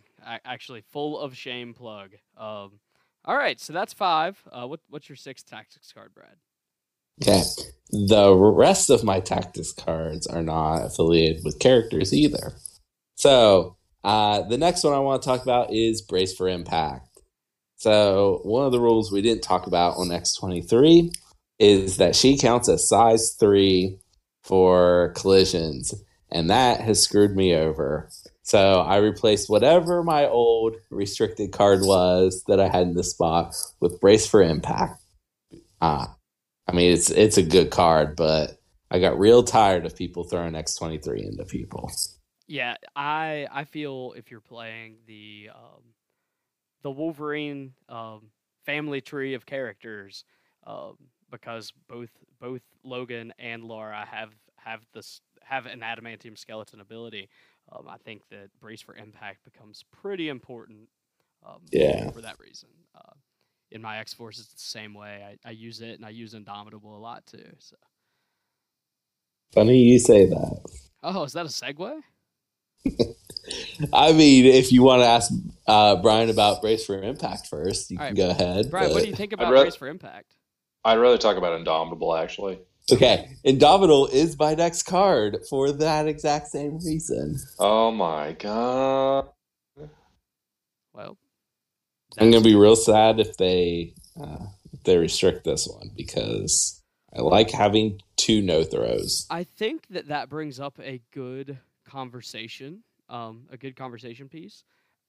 Actually, 0.45 0.81
full 0.81 1.17
of 1.17 1.35
shame 1.35 1.73
plug. 1.73 2.11
Um, 2.37 2.79
all 3.25 3.35
right, 3.35 3.59
so 3.59 3.73
that's 3.73 3.93
five. 3.93 4.39
Uh, 4.51 4.67
what 4.67 4.81
what's 4.89 5.09
your 5.09 5.15
sixth 5.15 5.49
tactics 5.49 5.91
card, 5.91 6.13
Brad? 6.13 6.35
Okay. 7.21 7.41
The 7.89 8.33
rest 8.33 8.91
of 8.91 9.03
my 9.03 9.19
tactics 9.19 9.73
cards 9.73 10.27
are 10.27 10.43
not 10.43 10.85
affiliated 10.85 11.43
with 11.43 11.59
characters 11.59 12.13
either. 12.13 12.53
So 13.15 13.75
uh, 14.03 14.41
the 14.43 14.57
next 14.57 14.83
one 14.83 14.93
I 14.93 14.99
want 14.99 15.21
to 15.21 15.27
talk 15.27 15.43
about 15.43 15.73
is 15.73 16.01
Brace 16.01 16.33
for 16.33 16.47
Impact. 16.47 17.07
So, 17.75 18.41
one 18.43 18.65
of 18.65 18.71
the 18.71 18.79
rules 18.79 19.11
we 19.11 19.21
didn't 19.21 19.43
talk 19.43 19.67
about 19.67 19.97
on 19.97 20.09
X23 20.09 21.11
is 21.59 21.97
that 21.97 22.15
she 22.15 22.37
counts 22.37 22.69
as 22.69 22.87
size 22.87 23.35
three 23.39 23.97
for 24.43 25.13
collisions, 25.15 25.93
and 26.31 26.49
that 26.49 26.81
has 26.81 27.01
screwed 27.01 27.35
me 27.35 27.55
over. 27.55 28.09
So, 28.43 28.81
I 28.81 28.97
replaced 28.97 29.49
whatever 29.49 30.03
my 30.03 30.27
old 30.27 30.75
restricted 30.89 31.51
card 31.51 31.81
was 31.83 32.43
that 32.47 32.59
I 32.59 32.67
had 32.67 32.83
in 32.83 32.95
this 32.95 33.11
spot 33.11 33.55
with 33.79 33.99
Brace 34.01 34.27
for 34.27 34.41
Impact. 34.41 35.01
Uh, 35.81 36.07
I 36.67 36.71
mean, 36.73 36.91
it's 36.91 37.09
it's 37.09 37.37
a 37.37 37.43
good 37.43 37.71
card, 37.71 38.15
but 38.15 38.59
I 38.91 38.99
got 38.99 39.19
real 39.19 39.43
tired 39.43 39.85
of 39.85 39.95
people 39.95 40.23
throwing 40.23 40.53
X23 40.53 41.25
into 41.25 41.45
people. 41.45 41.91
Yeah, 42.49 42.77
I 42.95 43.47
I 43.51 43.63
feel 43.63 44.15
if 44.17 44.31
you're 44.31 44.39
playing 44.41 44.97
the 45.05 45.51
um, 45.53 45.83
the 46.81 46.89
Wolverine 46.89 47.73
um, 47.87 48.31
family 48.65 49.01
tree 49.01 49.35
of 49.35 49.45
characters, 49.45 50.25
um, 50.65 50.97
because 51.29 51.71
both 51.87 52.09
both 52.41 52.63
Logan 52.83 53.31
and 53.37 53.63
Laura 53.63 54.03
have 54.09 54.31
have 54.55 54.81
this 54.95 55.21
have 55.43 55.67
an 55.67 55.81
adamantium 55.81 56.35
skeleton 56.35 56.81
ability. 56.81 57.29
Um, 57.71 57.87
I 57.87 57.97
think 57.97 58.23
that 58.31 58.49
brace 58.59 58.81
for 58.81 58.95
impact 58.95 59.43
becomes 59.43 59.85
pretty 60.01 60.27
important. 60.27 60.89
Um, 61.45 61.61
yeah. 61.71 62.09
For 62.09 62.21
that 62.21 62.39
reason, 62.39 62.69
uh, 62.95 63.13
in 63.69 63.83
my 63.83 63.99
X 63.99 64.15
Force, 64.15 64.39
it's 64.39 64.53
the 64.53 64.59
same 64.59 64.95
way. 64.95 65.37
I, 65.45 65.49
I 65.49 65.51
use 65.51 65.81
it 65.81 65.99
and 65.99 66.05
I 66.05 66.09
use 66.09 66.33
Indomitable 66.33 66.97
a 66.97 66.99
lot 66.99 67.27
too. 67.27 67.45
So 67.59 67.75
funny 69.53 69.77
you 69.77 69.99
say 69.99 70.25
that. 70.25 70.61
Oh, 71.03 71.23
is 71.23 71.33
that 71.33 71.45
a 71.45 71.49
segue? 71.49 72.01
I 73.93 74.11
mean, 74.13 74.45
if 74.45 74.71
you 74.71 74.83
want 74.83 75.01
to 75.01 75.07
ask 75.07 75.31
uh, 75.67 75.95
Brian 75.97 76.29
about 76.29 76.61
Brace 76.61 76.85
for 76.85 77.01
Impact 77.01 77.47
first, 77.47 77.91
you 77.91 77.97
All 77.97 78.07
can 78.07 78.15
right. 78.15 78.17
go 78.17 78.29
ahead. 78.29 78.69
Brian, 78.69 78.89
but... 78.89 78.93
what 78.93 79.03
do 79.03 79.09
you 79.09 79.15
think 79.15 79.33
about 79.33 79.51
rather, 79.51 79.65
Brace 79.65 79.75
for 79.75 79.87
Impact? 79.87 80.35
I'd 80.83 80.97
rather 80.97 81.17
talk 81.17 81.37
about 81.37 81.57
Indomitable, 81.57 82.15
actually. 82.15 82.59
Okay, 82.91 83.29
Indomitable 83.43 84.07
is 84.07 84.37
my 84.37 84.55
next 84.55 84.83
card 84.83 85.39
for 85.49 85.71
that 85.71 86.07
exact 86.07 86.47
same 86.47 86.79
reason. 86.83 87.37
Oh 87.59 87.91
my 87.91 88.33
god! 88.33 89.29
Well, 90.93 91.17
I'm 92.17 92.31
gonna 92.31 92.43
be 92.43 92.55
real 92.55 92.75
sad 92.75 93.19
if 93.19 93.37
they 93.37 93.93
uh, 94.19 94.47
if 94.73 94.83
they 94.83 94.97
restrict 94.97 95.43
this 95.43 95.67
one 95.67 95.91
because 95.95 96.81
I 97.15 97.21
like 97.21 97.51
having 97.51 98.01
two 98.15 98.41
no 98.41 98.63
throws. 98.63 99.27
I 99.29 99.43
think 99.43 99.87
that 99.89 100.07
that 100.07 100.29
brings 100.29 100.59
up 100.59 100.79
a 100.81 101.01
good 101.11 101.59
conversation, 101.89 102.83
um, 103.09 103.43
a 103.51 103.57
good 103.57 103.75
conversation 103.75 104.29
piece 104.29 104.63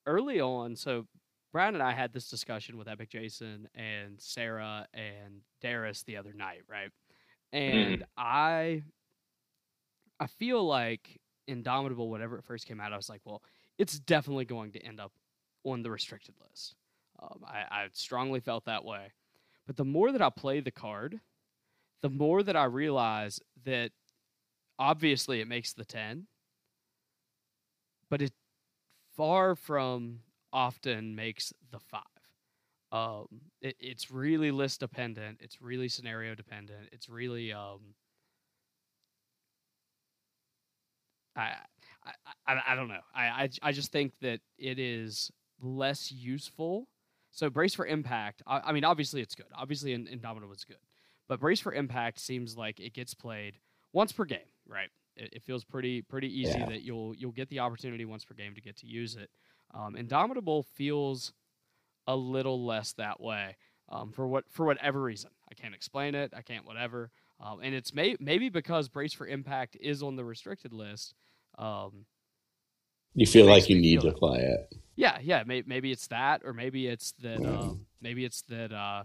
early 0.07 0.41
on. 0.41 0.77
So 0.77 1.07
Brian 1.53 1.75
and 1.75 1.83
I 1.83 1.93
had 1.93 2.13
this 2.13 2.29
discussion 2.29 2.77
with 2.77 2.89
Epic 2.89 3.11
Jason 3.11 3.69
and 3.75 4.21
Sarah 4.21 4.87
and 4.95 5.43
Darius 5.61 6.03
the 6.03 6.17
other 6.17 6.33
night, 6.33 6.63
right? 6.69 6.91
And 7.53 8.01
mm. 8.01 8.05
I 8.17 8.83
I 10.19 10.27
feel 10.27 10.65
like 10.65 11.21
Indomitable, 11.49 12.11
whenever 12.11 12.39
it 12.39 12.45
first 12.45 12.67
came 12.67 12.81
out, 12.81 12.93
I 12.93 12.97
was 12.97 13.09
like, 13.09 13.23
well, 13.25 13.43
it's 13.79 13.99
definitely 13.99 14.45
going 14.45 14.73
to 14.73 14.81
end 14.81 15.01
up 15.01 15.13
on 15.65 15.83
the 15.83 15.91
restricted 15.91 16.35
list. 16.49 16.77
Um, 17.21 17.41
I, 17.45 17.65
I 17.71 17.89
strongly 17.93 18.41
felt 18.41 18.67
that 18.67 18.85
way. 18.85 19.13
But 19.67 19.77
the 19.77 19.85
more 19.85 20.13
that 20.13 20.23
I 20.23 20.31
play 20.31 20.61
the 20.61 20.71
card, 20.71 21.19
the 22.03 22.11
more 22.11 22.43
that 22.43 22.57
I 22.57 22.65
realize 22.65 23.41
that 23.65 23.91
obviously 24.79 25.41
it 25.41 25.49
makes 25.49 25.73
the 25.73 25.85
10, 25.85 26.27
but 28.11 28.21
it 28.23 28.33
far 29.17 29.55
from 29.55 30.21
often 30.53 31.15
makes 31.15 31.53
the 31.71 31.79
5. 31.79 32.03
Um, 32.93 33.27
it, 33.63 33.77
it's 33.79 34.11
really 34.11 34.51
list 34.51 34.81
dependent. 34.81 35.39
It's 35.41 35.63
really 35.63 35.89
scenario 35.89 36.35
dependent. 36.35 36.89
It's 36.93 37.09
really 37.09 37.53
um, 37.53 37.95
I, 41.37 41.55
I, 42.05 42.13
I, 42.47 42.61
I 42.69 42.75
don't 42.75 42.89
know. 42.89 43.01
I, 43.15 43.25
I, 43.27 43.49
I 43.63 43.73
just 43.73 43.93
think 43.93 44.13
that 44.21 44.41
it 44.59 44.79
is 44.79 45.31
less 45.61 46.11
useful. 46.11 46.89
So 47.31 47.49
brace 47.49 47.75
for 47.75 47.87
impact. 47.87 48.43
I, 48.47 48.61
I 48.67 48.73
mean, 48.73 48.85
obviously 48.85 49.21
it's 49.21 49.35
good. 49.35 49.47
Obviously, 49.55 49.93
in, 49.93 50.07
Indomitable 50.07 50.53
is 50.53 50.65
good, 50.65 50.77
but 51.29 51.41
brace 51.41 51.61
for 51.61 51.73
impact 51.73 52.19
seems 52.19 52.57
like 52.57 52.81
it 52.81 52.93
gets 52.93 53.15
played 53.15 53.55
once 53.93 54.13
per 54.13 54.25
game, 54.25 54.39
right? 54.67 54.91
It, 55.21 55.35
it 55.35 55.43
feels 55.43 55.65
pretty 55.65 56.03
pretty 56.03 56.29
easy 56.29 56.59
yeah. 56.59 56.67
that 56.67 56.83
you'll 56.83 57.15
you'll 57.15 57.33
get 57.33 57.49
the 57.49 57.61
opportunity 57.61 58.05
once 58.05 58.25
per 58.25 58.35
game 58.35 58.55
to 58.55 58.61
get 58.61 58.77
to 58.79 58.87
use 58.87 59.17
it. 59.17 59.31
Um, 59.73 59.95
Indomitable 59.95 60.65
feels 60.75 61.33
a 62.07 62.17
little 62.17 62.65
less 62.65 62.93
that 62.95 63.21
way 63.21 63.57
um, 63.89 64.13
for 64.13 64.27
what 64.27 64.45
for 64.51 64.67
whatever 64.67 65.01
reason. 65.01 65.31
I 65.51 65.55
can't 65.55 65.75
explain 65.75 66.15
it. 66.15 66.33
I 66.37 66.43
can't 66.43 66.67
whatever. 66.67 67.11
Um, 67.41 67.61
and 67.63 67.75
it's 67.75 67.95
may, 67.95 68.17
maybe 68.21 68.51
because 68.51 68.89
brace 68.89 69.15
for 69.15 69.27
impact 69.27 69.77
is 69.81 70.03
on 70.03 70.17
the 70.17 70.25
restricted 70.25 70.73
list. 70.73 71.15
Um, 71.59 72.05
you 73.15 73.27
feel 73.27 73.47
like 73.47 73.69
you 73.69 73.81
need 73.81 74.03
to 74.03 74.13
play 74.13 74.41
it. 74.41 74.75
Yeah, 74.95 75.19
yeah. 75.23 75.43
May, 75.45 75.63
maybe 75.67 75.91
it's 75.91 76.07
that, 76.09 76.43
or 76.45 76.53
maybe 76.53 76.87
it's 76.87 77.13
that. 77.23 77.45
Um, 77.45 77.87
maybe 78.01 78.25
it's 78.25 78.43
that 78.43 78.73
uh, 78.73 79.05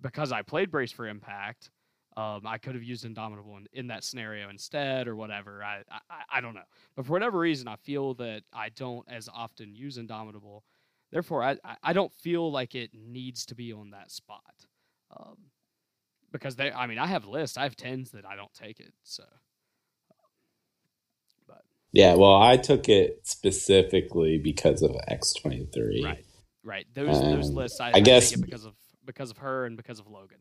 because 0.00 0.32
I 0.32 0.42
played 0.42 0.70
Brace 0.70 0.92
for 0.92 1.06
Impact, 1.06 1.70
um, 2.16 2.42
I 2.46 2.58
could 2.58 2.74
have 2.74 2.84
used 2.84 3.04
Indomitable 3.04 3.56
in, 3.56 3.66
in, 3.72 3.86
that 3.88 4.04
scenario 4.04 4.50
instead, 4.50 5.08
or 5.08 5.16
whatever. 5.16 5.62
I, 5.62 5.82
I 5.90 6.38
I 6.38 6.40
don't 6.40 6.54
know, 6.54 6.62
but 6.96 7.06
for 7.06 7.12
whatever 7.12 7.38
reason, 7.38 7.68
I 7.68 7.76
feel 7.76 8.14
that 8.14 8.42
I 8.52 8.68
don't 8.70 9.06
as 9.08 9.28
often 9.32 9.74
use 9.74 9.98
Indomitable. 9.98 10.64
Therefore, 11.10 11.42
I 11.42 11.56
I 11.82 11.92
don't 11.92 12.12
feel 12.12 12.50
like 12.50 12.74
it 12.74 12.90
needs 12.94 13.46
to 13.46 13.54
be 13.54 13.72
on 13.72 13.90
that 13.90 14.10
spot. 14.10 14.66
Um, 15.16 15.36
because 16.32 16.56
they, 16.56 16.72
I 16.72 16.86
mean, 16.86 16.98
I 16.98 17.06
have 17.06 17.26
lists. 17.26 17.58
I 17.58 17.64
have 17.64 17.76
tens 17.76 18.10
that 18.12 18.24
I 18.24 18.36
don't 18.36 18.52
take 18.54 18.80
it. 18.80 18.92
So 19.02 19.24
yeah, 21.92 22.14
well, 22.14 22.40
I 22.40 22.56
took 22.56 22.88
it 22.88 23.20
specifically 23.24 24.38
because 24.38 24.82
of 24.82 24.96
X 25.08 25.34
twenty 25.34 25.66
three. 25.72 26.02
Right, 26.02 26.24
right. 26.64 26.86
Those 26.94 27.18
um, 27.18 27.32
those 27.32 27.50
lists, 27.50 27.80
I, 27.80 27.88
I, 27.88 27.92
I 27.96 28.00
guess, 28.00 28.34
because 28.34 28.64
of 28.64 28.72
because 29.04 29.30
of 29.30 29.38
her 29.38 29.66
and 29.66 29.76
because 29.76 29.98
of 29.98 30.06
Logan. 30.08 30.38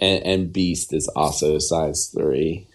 So. 0.00 0.06
And, 0.06 0.24
and 0.24 0.52
Beast 0.52 0.92
is 0.92 1.08
also 1.08 1.58
size 1.58 2.12
three. 2.16 2.68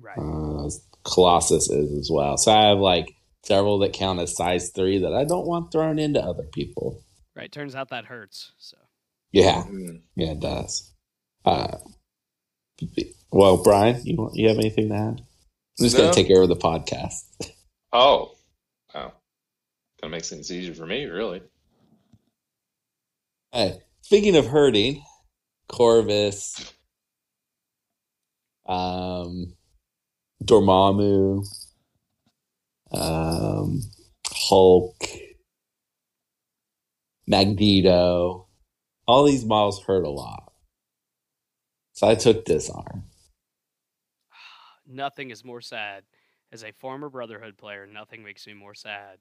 Right. 0.00 0.18
Uh, 0.18 0.70
Colossus 1.04 1.68
is 1.70 1.98
as 1.98 2.10
well. 2.12 2.36
So 2.36 2.52
I 2.52 2.68
have 2.68 2.78
like 2.78 3.14
several 3.44 3.78
that 3.80 3.92
count 3.92 4.20
as 4.20 4.36
size 4.36 4.70
three 4.70 4.98
that 4.98 5.12
I 5.12 5.24
don't 5.24 5.46
want 5.46 5.72
thrown 5.72 5.98
into 5.98 6.20
other 6.20 6.44
people. 6.44 7.02
Right. 7.34 7.50
Turns 7.50 7.74
out 7.74 7.90
that 7.90 8.04
hurts. 8.04 8.52
So. 8.58 8.76
Yeah. 9.32 9.62
Mm. 9.62 10.02
Yeah, 10.16 10.32
it 10.32 10.40
does. 10.40 10.92
Uh, 11.44 11.78
well, 13.30 13.62
Brian, 13.62 14.00
you 14.04 14.16
want, 14.16 14.36
you 14.36 14.48
have 14.48 14.58
anything 14.58 14.88
to 14.90 14.94
add? 14.94 15.22
I'm 15.78 15.84
just 15.84 15.96
no. 15.96 16.02
gonna 16.04 16.14
take 16.14 16.30
over 16.30 16.46
the 16.46 16.56
podcast. 16.56 17.24
Oh, 17.94 18.32
wow! 18.94 19.12
Gonna 20.00 20.12
make 20.12 20.24
things 20.24 20.50
easier 20.50 20.72
for 20.72 20.86
me, 20.86 21.04
really. 21.04 21.42
Hey, 23.52 23.82
speaking 24.00 24.34
of 24.34 24.46
hurting, 24.46 25.02
Corvus, 25.72 26.72
um, 28.66 29.54
Dormammu, 30.44 31.44
um, 32.92 33.80
Hulk, 34.28 35.04
Magneto, 37.26 38.46
all 39.06 39.24
these 39.24 39.44
models 39.44 39.82
hurt 39.82 40.04
a 40.04 40.10
lot. 40.10 40.52
So 41.94 42.08
I 42.08 42.14
took 42.14 42.44
Disarm 42.44 43.04
nothing 44.92 45.30
is 45.30 45.44
more 45.44 45.60
sad. 45.60 46.04
As 46.52 46.64
a 46.64 46.72
former 46.72 47.08
Brotherhood 47.08 47.56
player, 47.56 47.86
nothing 47.86 48.22
makes 48.22 48.46
me 48.46 48.52
more 48.52 48.74
sad 48.74 49.18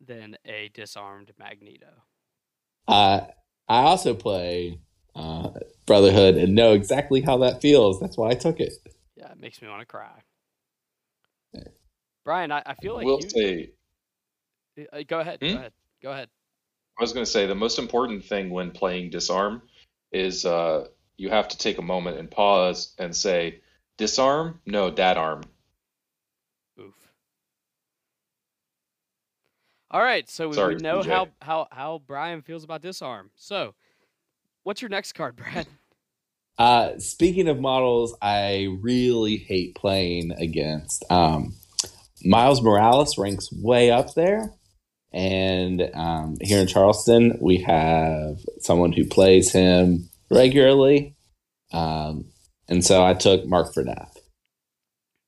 than 0.00 0.36
a 0.46 0.70
disarmed 0.72 1.30
Magneto. 1.38 2.04
Uh, 2.88 3.20
I 3.68 3.82
also 3.82 4.14
play 4.14 4.80
uh, 5.14 5.50
Brotherhood 5.86 6.36
and 6.36 6.54
know 6.54 6.72
exactly 6.72 7.20
how 7.20 7.38
that 7.38 7.60
feels. 7.60 8.00
That's 8.00 8.16
why 8.16 8.30
I 8.30 8.34
took 8.34 8.60
it. 8.60 8.72
Yeah, 9.16 9.32
it 9.32 9.40
makes 9.40 9.60
me 9.60 9.68
want 9.68 9.80
to 9.80 9.86
cry. 9.86 10.22
Yeah. 11.52 11.64
Brian, 12.24 12.52
I, 12.52 12.62
I 12.64 12.74
feel 12.74 12.94
like 12.94 13.06
we'll 13.06 13.20
you... 13.20 13.30
say. 13.30 13.70
Uh, 14.92 15.02
go 15.06 15.20
ahead. 15.20 15.38
Hmm? 15.40 15.48
Go 15.48 15.58
ahead. 15.58 15.72
Go 16.02 16.10
ahead. 16.12 16.28
I 16.98 17.02
was 17.02 17.12
going 17.12 17.24
to 17.24 17.30
say 17.30 17.46
the 17.46 17.54
most 17.54 17.78
important 17.78 18.24
thing 18.24 18.50
when 18.50 18.70
playing 18.70 19.10
disarm 19.10 19.62
is 20.12 20.44
uh, 20.44 20.86
you 21.16 21.30
have 21.30 21.48
to 21.48 21.58
take 21.58 21.78
a 21.78 21.82
moment 21.82 22.18
and 22.18 22.30
pause 22.30 22.94
and 22.98 23.14
say, 23.14 23.60
Disarm? 24.00 24.58
No, 24.64 24.90
dad 24.90 25.18
arm. 25.18 25.42
Oof. 26.80 26.94
All 29.90 30.00
right, 30.00 30.26
so 30.26 30.48
we 30.48 30.54
Sorry, 30.54 30.76
know 30.76 31.02
how, 31.02 31.28
how 31.42 31.68
how 31.70 32.00
Brian 32.06 32.40
feels 32.40 32.64
about 32.64 32.80
disarm. 32.80 33.30
So, 33.36 33.74
what's 34.62 34.82
your 34.82 34.88
next 34.88 35.12
card, 35.12 35.36
Brad? 35.36 35.66
Uh, 36.58 36.98
speaking 36.98 37.48
of 37.48 37.58
models, 37.58 38.14
I 38.20 38.68
really 38.80 39.38
hate 39.38 39.74
playing 39.74 40.32
against. 40.32 41.04
Um, 41.10 41.54
Miles 42.22 42.62
Morales 42.62 43.16
ranks 43.16 43.50
way 43.50 43.90
up 43.90 44.14
there. 44.14 44.52
And 45.12 45.90
um, 45.94 46.36
here 46.40 46.60
in 46.60 46.66
Charleston, 46.66 47.38
we 47.40 47.58
have 47.62 48.38
someone 48.60 48.92
who 48.92 49.06
plays 49.06 49.50
him 49.52 50.08
regularly. 50.30 51.16
Um, 51.72 52.26
and 52.68 52.84
so 52.84 53.04
I 53.04 53.14
took 53.14 53.46
Mark 53.46 53.74
for 53.74 53.82
Death. 53.82 54.18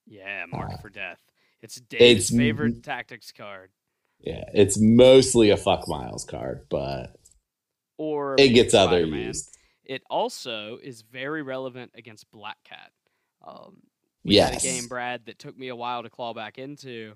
Yeah, 0.07 0.45
Mark 0.53 0.74
uh, 0.74 0.76
for 0.76 0.91
Death. 0.91 1.18
It's 1.62 1.76
Dave's 1.76 2.30
it's, 2.30 2.37
favorite 2.37 2.83
tactics 2.83 3.33
card. 3.33 3.70
Yeah, 4.20 4.45
it's 4.55 4.78
mostly 4.78 5.51
a 5.51 5.57
fuck 5.57 5.89
Miles 5.89 6.24
card, 6.24 6.66
but 6.68 7.16
or 8.03 8.34
it 8.36 8.48
gets 8.48 8.74
other 8.74 9.07
used. 9.07 9.57
It 9.84 10.03
also 10.11 10.78
is 10.82 11.03
very 11.03 11.42
relevant 11.42 11.92
against 11.94 12.28
Black 12.32 12.57
Cat. 12.64 12.90
Um, 13.46 13.76
we 14.24 14.34
yes. 14.34 14.50
had 14.50 14.59
a 14.59 14.74
game, 14.74 14.88
Brad, 14.88 15.26
that 15.26 15.38
took 15.38 15.57
me 15.57 15.68
a 15.68 15.76
while 15.76 16.03
to 16.03 16.11
claw 16.11 16.34
back 16.34 16.59
into. 16.59 17.14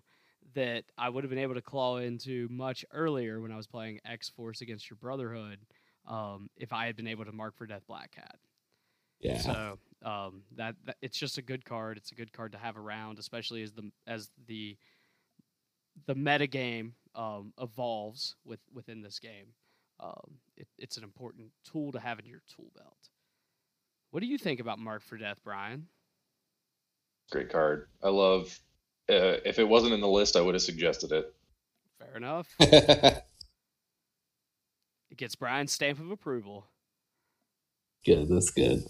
That 0.55 0.85
I 0.97 1.09
would 1.09 1.25
have 1.25 1.31
been 1.31 1.41
able 1.41 1.55
to 1.55 1.63
claw 1.63 1.97
into 1.97 2.47
much 2.51 2.85
earlier 2.93 3.41
when 3.41 3.51
I 3.51 3.57
was 3.57 3.67
playing 3.67 3.99
X 4.05 4.31
Force 4.31 4.61
against 4.61 4.89
your 4.89 4.97
Brotherhood. 5.01 5.59
Um, 6.07 6.51
if 6.57 6.73
I 6.73 6.87
had 6.87 6.95
been 6.95 7.09
able 7.09 7.25
to 7.25 7.33
mark 7.33 7.57
for 7.57 7.67
Death 7.67 7.83
Black 7.89 8.13
Cat. 8.13 8.37
Yeah. 9.19 9.39
So 9.39 9.79
um, 10.05 10.43
that, 10.57 10.77
that 10.85 10.97
it's 11.03 11.19
just 11.19 11.37
a 11.37 11.43
good 11.43 11.65
card. 11.65 11.97
It's 11.97 12.13
a 12.13 12.15
good 12.15 12.33
card 12.33 12.53
to 12.53 12.59
have 12.59 12.77
around, 12.77 13.19
especially 13.19 13.65
as 13.65 13.73
the 13.73 13.91
as 14.07 14.31
the 14.47 14.77
the 16.07 16.15
meta 16.15 16.47
game 16.47 16.95
um, 17.17 17.53
evolves 17.61 18.37
with 18.45 18.61
within 18.73 19.03
this 19.03 19.19
game. 19.19 19.49
um, 20.01 20.39
it, 20.57 20.69
it's 20.79 20.97
an 20.97 21.05
important 21.05 21.49
tool 21.71 21.93
to 21.93 22.01
have 22.01 22.19
in 22.19 22.27
your 22.27 22.43
tool 22.55 22.71
belt. 22.75 23.09
What 24.11 24.21
do 24.21 24.27
you 24.27 24.39
think 24.39 24.61
about 24.61 24.79
Mark 24.79 25.03
for 25.03 25.17
Death, 25.17 25.41
Brian? 25.45 25.89
Great 27.31 27.51
card. 27.51 27.89
I 28.03 28.09
love. 28.09 28.59
Uh, 29.09 29.39
if 29.45 29.59
it 29.59 29.69
wasn't 29.69 29.93
in 29.93 30.01
the 30.01 30.09
list, 30.09 30.37
I 30.37 30.41
would 30.41 30.55
have 30.55 30.63
suggested 30.63 31.13
it. 31.13 31.35
Fair 31.99 32.17
enough. 32.17 32.49
it 32.61 33.23
gets 35.17 35.35
Brian's 35.35 35.73
stamp 35.73 36.01
of 36.01 36.11
approval. 36.11 36.67
Good. 38.05 38.29
That's 38.29 38.51
good. 38.51 38.85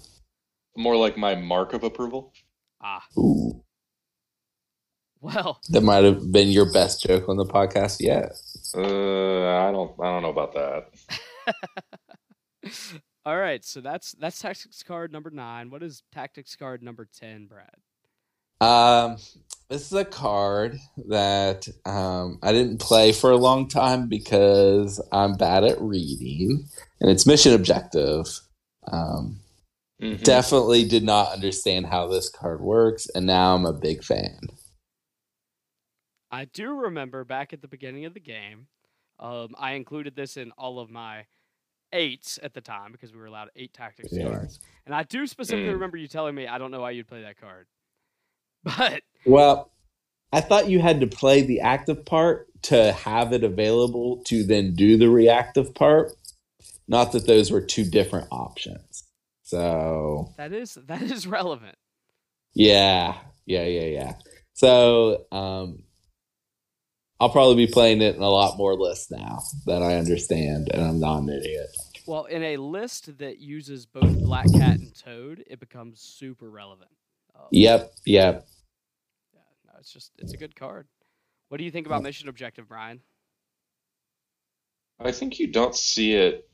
More 0.76 0.96
like 0.96 1.16
my 1.16 1.34
mark 1.34 1.72
of 1.72 1.84
approval. 1.84 2.32
Ah. 2.82 3.04
Ooh. 3.18 3.62
Well, 5.20 5.60
that 5.70 5.80
might 5.80 6.04
have 6.04 6.30
been 6.30 6.48
your 6.48 6.70
best 6.70 7.02
joke 7.02 7.28
on 7.28 7.36
the 7.36 7.46
podcast 7.46 7.96
yet. 8.00 8.32
Uh, 8.76 9.68
I 9.68 9.72
don't. 9.72 9.92
I 9.98 10.04
don't 10.04 10.22
know 10.22 10.30
about 10.30 10.54
that. 10.54 10.90
All 13.26 13.36
right, 13.36 13.64
so 13.64 13.80
that's 13.80 14.12
that's 14.12 14.40
tactics 14.40 14.82
card 14.82 15.12
number 15.12 15.30
nine. 15.30 15.70
What 15.70 15.82
is 15.82 16.02
tactics 16.12 16.54
card 16.56 16.82
number 16.82 17.08
ten, 17.12 17.46
Brad? 17.46 17.76
Um, 18.60 19.16
this 19.68 19.86
is 19.86 19.92
a 19.92 20.04
card 20.04 20.78
that 21.08 21.66
um, 21.84 22.38
I 22.42 22.52
didn't 22.52 22.78
play 22.78 23.12
for 23.12 23.30
a 23.30 23.36
long 23.36 23.68
time 23.68 24.08
because 24.08 25.00
I'm 25.12 25.34
bad 25.34 25.64
at 25.64 25.80
reading, 25.80 26.66
and 27.00 27.10
it's 27.10 27.26
mission 27.26 27.52
objective. 27.52 28.26
Um, 28.90 29.40
mm-hmm. 30.00 30.22
Definitely 30.22 30.84
did 30.84 31.02
not 31.02 31.32
understand 31.32 31.86
how 31.86 32.06
this 32.06 32.30
card 32.30 32.60
works, 32.60 33.08
and 33.14 33.26
now 33.26 33.54
I'm 33.54 33.66
a 33.66 33.72
big 33.72 34.04
fan. 34.04 34.38
I 36.30 36.44
do 36.44 36.72
remember 36.72 37.24
back 37.24 37.52
at 37.52 37.60
the 37.60 37.68
beginning 37.68 38.04
of 38.04 38.14
the 38.14 38.20
game, 38.20 38.68
um, 39.18 39.54
I 39.58 39.72
included 39.72 40.14
this 40.14 40.36
in 40.36 40.52
all 40.52 40.78
of 40.78 40.90
my 40.90 41.26
eights 41.92 42.38
at 42.42 42.54
the 42.54 42.60
time 42.60 42.92
because 42.92 43.12
we 43.12 43.18
were 43.18 43.26
allowed 43.26 43.50
eight 43.56 43.72
tactics 43.72 44.10
yeah. 44.12 44.28
cards. 44.28 44.60
And 44.84 44.94
I 44.94 45.02
do 45.04 45.26
specifically 45.26 45.70
mm. 45.70 45.74
remember 45.74 45.96
you 45.96 46.08
telling 46.08 46.34
me 46.34 46.46
I 46.46 46.58
don't 46.58 46.70
know 46.70 46.80
why 46.80 46.90
you'd 46.90 47.08
play 47.08 47.22
that 47.22 47.40
card. 47.40 47.66
But 48.78 49.02
well, 49.24 49.70
I 50.32 50.40
thought 50.40 50.68
you 50.68 50.80
had 50.80 51.00
to 51.00 51.06
play 51.06 51.42
the 51.42 51.60
active 51.60 52.04
part 52.04 52.48
to 52.62 52.92
have 52.92 53.32
it 53.32 53.44
available 53.44 54.22
to 54.24 54.42
then 54.42 54.74
do 54.74 54.96
the 54.96 55.08
reactive 55.08 55.72
part. 55.72 56.12
Not 56.88 57.12
that 57.12 57.28
those 57.28 57.52
were 57.52 57.60
two 57.60 57.84
different 57.84 58.26
options. 58.32 59.04
So 59.42 60.32
that 60.36 60.52
is 60.52 60.76
that 60.86 61.02
is 61.02 61.26
relevant. 61.28 61.76
Yeah, 62.54 63.14
yeah, 63.44 63.64
yeah, 63.64 63.84
yeah. 63.84 64.14
So 64.54 65.26
um, 65.30 65.84
I'll 67.18 67.30
probably 67.30 67.66
be 67.66 67.72
playing 67.72 68.02
it 68.02 68.14
in 68.14 68.22
a 68.22 68.28
lot 68.28 68.58
more 68.58 68.74
lists 68.74 69.10
now 69.10 69.40
that 69.64 69.82
I 69.82 69.96
understand, 69.96 70.68
and 70.72 70.84
I'm 70.84 71.00
not 71.00 71.22
an 71.22 71.30
idiot. 71.30 71.68
Well, 72.06 72.26
in 72.26 72.42
a 72.42 72.56
list 72.58 73.18
that 73.18 73.38
uses 73.40 73.86
both 73.86 74.20
Black 74.20 74.46
Cat 74.52 74.78
and 74.78 74.94
Toad, 74.94 75.42
it 75.46 75.58
becomes 75.58 76.00
super 76.00 76.50
relevant. 76.50 76.90
Um, 77.34 77.46
yep, 77.50 77.92
yep. 78.04 78.46
Yeah, 79.32 79.40
no, 79.66 79.72
it's 79.80 79.92
just 79.92 80.12
it's 80.18 80.34
a 80.34 80.36
good 80.36 80.54
card. 80.54 80.86
What 81.48 81.58
do 81.58 81.64
you 81.64 81.70
think 81.70 81.86
about 81.86 82.02
Mission 82.02 82.28
Objective, 82.28 82.68
Brian? 82.68 83.00
I 85.00 85.12
think 85.12 85.38
you 85.38 85.46
don't 85.46 85.74
see 85.74 86.14
it 86.14 86.48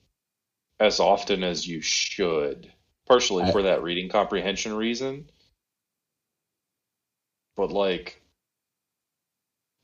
as 0.80 1.00
often 1.00 1.42
as 1.42 1.66
you 1.66 1.80
should, 1.80 2.72
partially 3.06 3.44
I, 3.44 3.52
for 3.52 3.62
that 3.62 3.82
reading 3.82 4.08
comprehension 4.08 4.74
reason. 4.74 5.28
But 7.56 7.70
like 7.70 8.21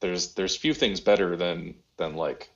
there's 0.00 0.34
there's 0.34 0.56
few 0.56 0.74
things 0.74 1.00
better 1.00 1.36
than 1.36 1.74
than 1.96 2.14
like 2.14 2.50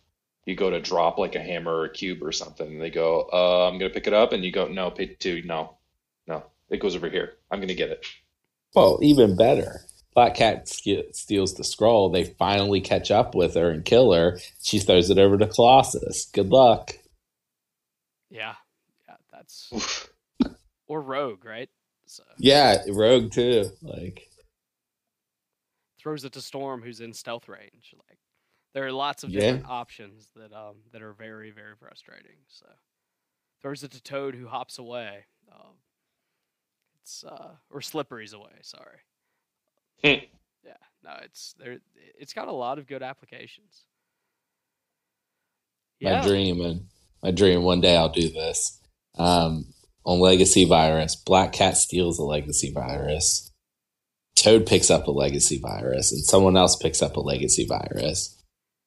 you 0.45 0.57
go 0.57 0.70
to 0.70 0.80
drop 0.80 1.18
like 1.18 1.34
a 1.34 1.40
hammer 1.40 1.72
or 1.72 1.84
a 1.84 1.93
cube 1.93 2.22
or 2.22 2.32
something 2.32 2.66
and 2.72 2.80
they 2.80 2.90
go 2.90 3.28
uh, 3.32 3.68
i'm 3.68 3.78
gonna 3.78 3.90
pick 3.90 4.07
it 4.07 4.14
up 4.14 4.32
and 4.32 4.45
you 4.45 4.51
go 4.53 4.66
no 4.66 4.90
pay 4.90 5.07
two 5.07 5.43
no 5.45 5.76
no 6.26 6.45
it 6.72 6.80
goes 6.80 6.97
over 6.97 7.09
here. 7.09 7.34
I'm 7.51 7.61
gonna 7.61 7.74
get 7.74 7.90
it. 7.90 8.05
Well 8.74 8.99
even 9.03 9.36
better 9.36 9.82
black 10.14 10.34
cat 10.34 10.68
steals 10.68 11.55
the 11.55 11.64
scroll 11.64 12.11
they 12.11 12.24
finally 12.24 12.82
catch 12.82 13.11
up 13.11 13.34
with 13.34 13.55
her 13.55 13.70
and 13.70 13.84
kill 13.84 14.12
her. 14.12 14.38
She 14.62 14.78
throws 14.78 15.11
it 15.11 15.18
over 15.18 15.38
to 15.38 15.47
colossus. 15.47 16.26
Good 16.26 16.49
luck. 16.49 16.93
Yeah 18.30 18.55
yeah 19.07 19.16
that's 19.30 20.09
or 20.88 21.03
rogue 21.03 21.45
right? 21.45 21.68
So. 22.07 22.24
yeah 22.38 22.82
rogue 22.88 23.32
too 23.32 23.70
like 23.82 24.28
throws 26.03 26.24
it 26.24 26.32
to 26.32 26.40
Storm, 26.40 26.82
who's 26.82 27.00
in 27.00 27.12
stealth 27.12 27.48
range. 27.48 27.94
Like 28.09 28.18
there 28.74 28.86
are 28.86 28.92
lots 28.92 29.22
of 29.22 29.30
different 29.30 29.64
yeah. 29.66 29.72
options 29.72 30.28
that 30.36 30.53
um 30.53 30.76
that 30.92 31.03
are 31.03 31.12
very 31.12 31.50
very 31.50 31.74
frustrating. 31.78 32.38
So 32.48 32.66
throws 33.61 33.82
it 33.84 33.92
to 33.92 34.03
Toad, 34.03 34.34
who 34.34 34.48
hops 34.48 34.78
away. 34.78 35.26
Um, 35.53 35.74
it's 37.00 37.24
uh 37.24 37.53
or 37.70 37.80
Slippery's 37.80 38.32
away. 38.32 38.59
Sorry. 38.62 38.98
Hmm. 40.03 40.24
yeah, 40.64 40.72
no, 41.05 41.12
it's 41.22 41.55
there. 41.59 41.78
It's 42.18 42.32
got 42.32 42.48
a 42.48 42.53
lot 42.53 42.78
of 42.78 42.86
good 42.88 43.03
applications. 43.03 43.86
Yeah. 46.00 46.20
My 46.20 46.26
dream 46.26 46.61
and 46.61 46.86
my 47.22 47.30
dream 47.30 47.62
one 47.62 47.80
day 47.80 47.96
I'll 47.96 48.09
do 48.09 48.28
this. 48.28 48.80
Um, 49.16 49.66
on 50.05 50.18
Legacy 50.18 50.64
Virus, 50.64 51.14
Black 51.14 51.53
Cat 51.53 51.76
steals 51.76 52.18
a 52.18 52.24
Legacy 52.24 52.72
Virus 52.72 53.51
Toad 54.43 54.66
picks 54.66 54.90
up 54.90 55.07
a 55.07 55.12
legacy 55.12 55.61
virus 55.61 56.11
and 56.11 56.24
someone 56.24 56.57
else 56.57 56.74
picks 56.74 57.01
up 57.01 57.16
a 57.16 57.20
legacy 57.20 57.64
virus. 57.64 58.36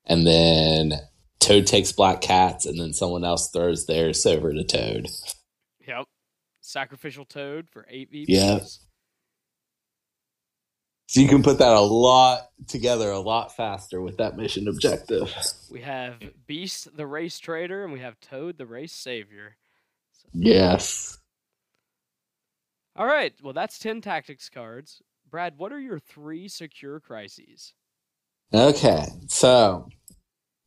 And 0.05 0.27
then 0.27 0.99
Toad 1.39 1.65
takes 1.65 1.93
black 1.93 2.19
cats 2.19 2.65
and 2.65 2.77
then 2.77 2.91
someone 2.91 3.23
else 3.23 3.49
throws 3.51 3.85
theirs 3.85 4.25
over 4.25 4.53
to 4.53 4.65
Toad. 4.65 5.07
Yep. 5.87 6.07
Sacrificial 6.59 7.23
Toad 7.23 7.69
for 7.69 7.85
8 7.89 8.11
VPs. 8.11 8.25
Yeah. 8.27 8.59
So 11.07 11.21
you 11.21 11.29
can 11.29 11.41
put 11.41 11.59
that 11.59 11.71
a 11.73 11.79
lot 11.79 12.49
together 12.67 13.09
a 13.11 13.19
lot 13.19 13.55
faster 13.55 14.01
with 14.01 14.17
that 14.17 14.35
mission 14.35 14.67
objective. 14.67 15.33
We 15.71 15.79
have 15.81 16.15
Beast 16.47 16.97
the 16.97 17.07
race 17.07 17.39
trader 17.39 17.85
and 17.85 17.93
we 17.93 18.01
have 18.01 18.19
Toad 18.19 18.57
the 18.57 18.65
race 18.65 18.91
savior. 18.91 19.55
So. 20.11 20.27
Yes. 20.33 21.17
All 22.97 23.05
right. 23.05 23.33
Well, 23.41 23.53
that's 23.53 23.79
10 23.79 24.01
tactics 24.01 24.49
cards. 24.49 25.01
Brad, 25.35 25.57
what 25.57 25.73
are 25.73 25.79
your 25.81 25.99
three 25.99 26.47
secure 26.47 27.01
crises? 27.01 27.73
Okay, 28.53 29.03
so 29.27 29.89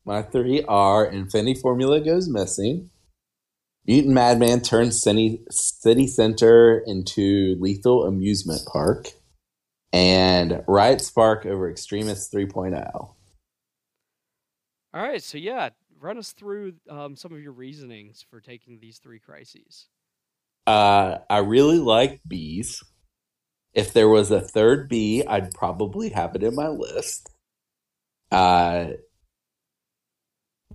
my 0.05 0.21
three 0.21 0.63
are 0.65 1.07
Infinity 1.07 1.59
Formula 1.59 2.03
goes 2.03 2.29
missing, 2.29 2.91
Mutant 3.87 4.13
Madman 4.13 4.61
turns 4.61 5.03
city, 5.03 5.41
city 5.49 6.07
Center 6.07 6.83
into 6.87 7.57
lethal 7.59 8.05
amusement 8.05 8.61
park, 8.71 9.07
and 9.91 10.63
Riot 10.69 11.01
Spark 11.01 11.47
over 11.47 11.71
Extremis 11.71 12.29
3.0. 12.29 12.93
All 12.93 13.17
right, 14.93 15.23
so 15.23 15.39
yeah, 15.39 15.71
run 15.99 16.19
us 16.19 16.33
through 16.33 16.75
um, 16.91 17.17
some 17.17 17.33
of 17.33 17.41
your 17.41 17.53
reasonings 17.53 18.23
for 18.29 18.43
taking 18.43 18.81
these 18.81 18.99
three 18.99 19.19
crises. 19.19 19.87
Uh, 20.67 21.21
I 21.31 21.39
really 21.39 21.79
like 21.79 22.21
bees. 22.29 22.85
If 23.75 23.93
there 23.93 24.09
was 24.09 24.31
a 24.31 24.41
third 24.41 24.89
B, 24.89 25.25
I'd 25.27 25.53
probably 25.53 26.11
have 26.11 26.35
it 26.35 26.43
in 26.43 26.55
my 26.55 26.69
list. 26.69 27.31
Uh, 28.31 28.89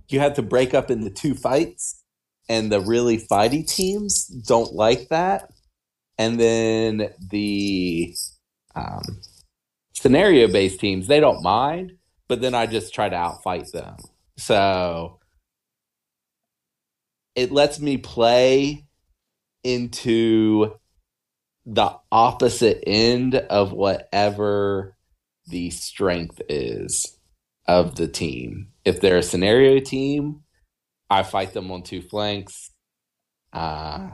you 0.08 0.20
had 0.20 0.34
to 0.36 0.42
break 0.42 0.74
up 0.74 0.90
into 0.90 1.10
two 1.10 1.34
fights, 1.34 2.02
and 2.48 2.70
the 2.70 2.80
really 2.80 3.18
fighty 3.18 3.66
teams 3.66 4.26
don't 4.26 4.72
like 4.72 5.08
that. 5.08 5.50
And 6.18 6.38
then 6.38 7.10
the 7.30 8.14
um, 8.74 9.20
scenario 9.94 10.48
based 10.48 10.80
teams, 10.80 11.06
they 11.06 11.20
don't 11.20 11.42
mind, 11.42 11.92
but 12.28 12.40
then 12.40 12.54
I 12.54 12.66
just 12.66 12.94
try 12.94 13.08
to 13.08 13.16
outfight 13.16 13.72
them. 13.72 13.96
So 14.36 15.18
it 17.34 17.52
lets 17.52 17.80
me 17.80 17.96
play 17.96 18.84
into 19.62 20.74
the 21.66 21.96
opposite 22.12 22.82
end 22.86 23.34
of 23.34 23.72
whatever 23.72 24.96
the 25.46 25.70
strength 25.70 26.40
is 26.48 27.18
of 27.66 27.94
the 27.96 28.08
team. 28.08 28.68
If 28.84 29.00
they're 29.00 29.18
a 29.18 29.22
scenario 29.22 29.80
team, 29.80 30.42
I 31.08 31.22
fight 31.22 31.52
them 31.52 31.70
on 31.70 31.82
two 31.82 32.02
flanks. 32.02 32.70
Uh, 33.52 34.10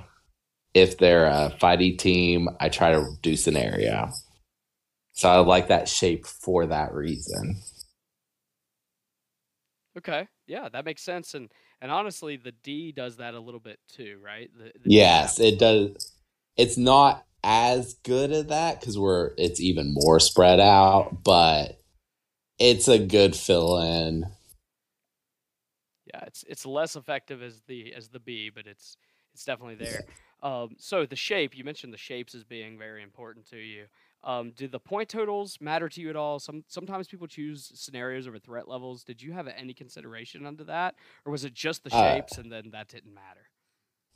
if 0.74 0.98
they're 0.98 1.26
a 1.26 1.52
fighty 1.60 1.98
team, 1.98 2.48
I 2.60 2.68
try 2.68 2.92
to 2.92 3.04
do 3.22 3.36
scenario. 3.36 4.10
So 5.12 5.28
I 5.28 5.38
like 5.38 5.68
that 5.68 5.88
shape 5.88 6.26
for 6.26 6.66
that 6.66 6.94
reason. 6.94 7.60
Okay, 9.98 10.28
yeah, 10.46 10.68
that 10.68 10.84
makes 10.84 11.02
sense, 11.02 11.34
and 11.34 11.50
and 11.80 11.90
honestly, 11.90 12.36
the 12.36 12.52
D 12.52 12.92
does 12.92 13.16
that 13.16 13.34
a 13.34 13.40
little 13.40 13.58
bit 13.58 13.80
too, 13.88 14.18
right? 14.22 14.48
The, 14.56 14.72
the 14.78 14.90
yes, 14.90 15.40
it 15.40 15.58
does. 15.58 16.12
It's 16.56 16.78
not 16.78 17.24
as 17.42 17.94
good 18.04 18.32
at 18.32 18.48
that 18.48 18.80
because 18.80 18.98
we're 18.98 19.32
it's 19.38 19.60
even 19.60 19.94
more 19.94 20.20
spread 20.20 20.60
out, 20.60 21.22
but 21.24 21.80
it's 22.58 22.88
a 22.88 22.98
good 22.98 23.34
fill 23.34 23.78
in. 23.78 24.26
Yeah, 26.06 26.24
it's 26.26 26.44
it's 26.48 26.66
less 26.66 26.96
effective 26.96 27.42
as 27.42 27.62
the 27.66 27.94
as 27.94 28.08
the 28.08 28.20
B, 28.20 28.50
but 28.54 28.66
it's 28.66 28.96
it's 29.32 29.44
definitely 29.44 29.76
there. 29.76 30.04
Um, 30.42 30.76
so 30.78 31.04
the 31.04 31.16
shape 31.16 31.56
you 31.56 31.64
mentioned 31.64 31.92
the 31.92 31.98
shapes 31.98 32.34
as 32.34 32.44
being 32.44 32.78
very 32.78 33.02
important 33.02 33.46
to 33.50 33.58
you. 33.58 33.84
Um, 34.22 34.52
do 34.54 34.68
the 34.68 34.78
point 34.78 35.08
totals 35.08 35.58
matter 35.60 35.88
to 35.88 36.00
you 36.00 36.10
at 36.10 36.16
all? 36.16 36.38
Some 36.38 36.64
sometimes 36.68 37.08
people 37.08 37.26
choose 37.26 37.70
scenarios 37.74 38.26
over 38.26 38.38
threat 38.38 38.68
levels. 38.68 39.02
Did 39.02 39.22
you 39.22 39.32
have 39.32 39.48
any 39.48 39.72
consideration 39.72 40.44
under 40.44 40.64
that, 40.64 40.94
or 41.24 41.32
was 41.32 41.44
it 41.44 41.54
just 41.54 41.84
the 41.84 41.94
uh, 41.94 42.14
shapes 42.14 42.36
uh, 42.36 42.42
and 42.42 42.52
then 42.52 42.70
that 42.72 42.88
didn't 42.88 43.14
matter? 43.14 43.48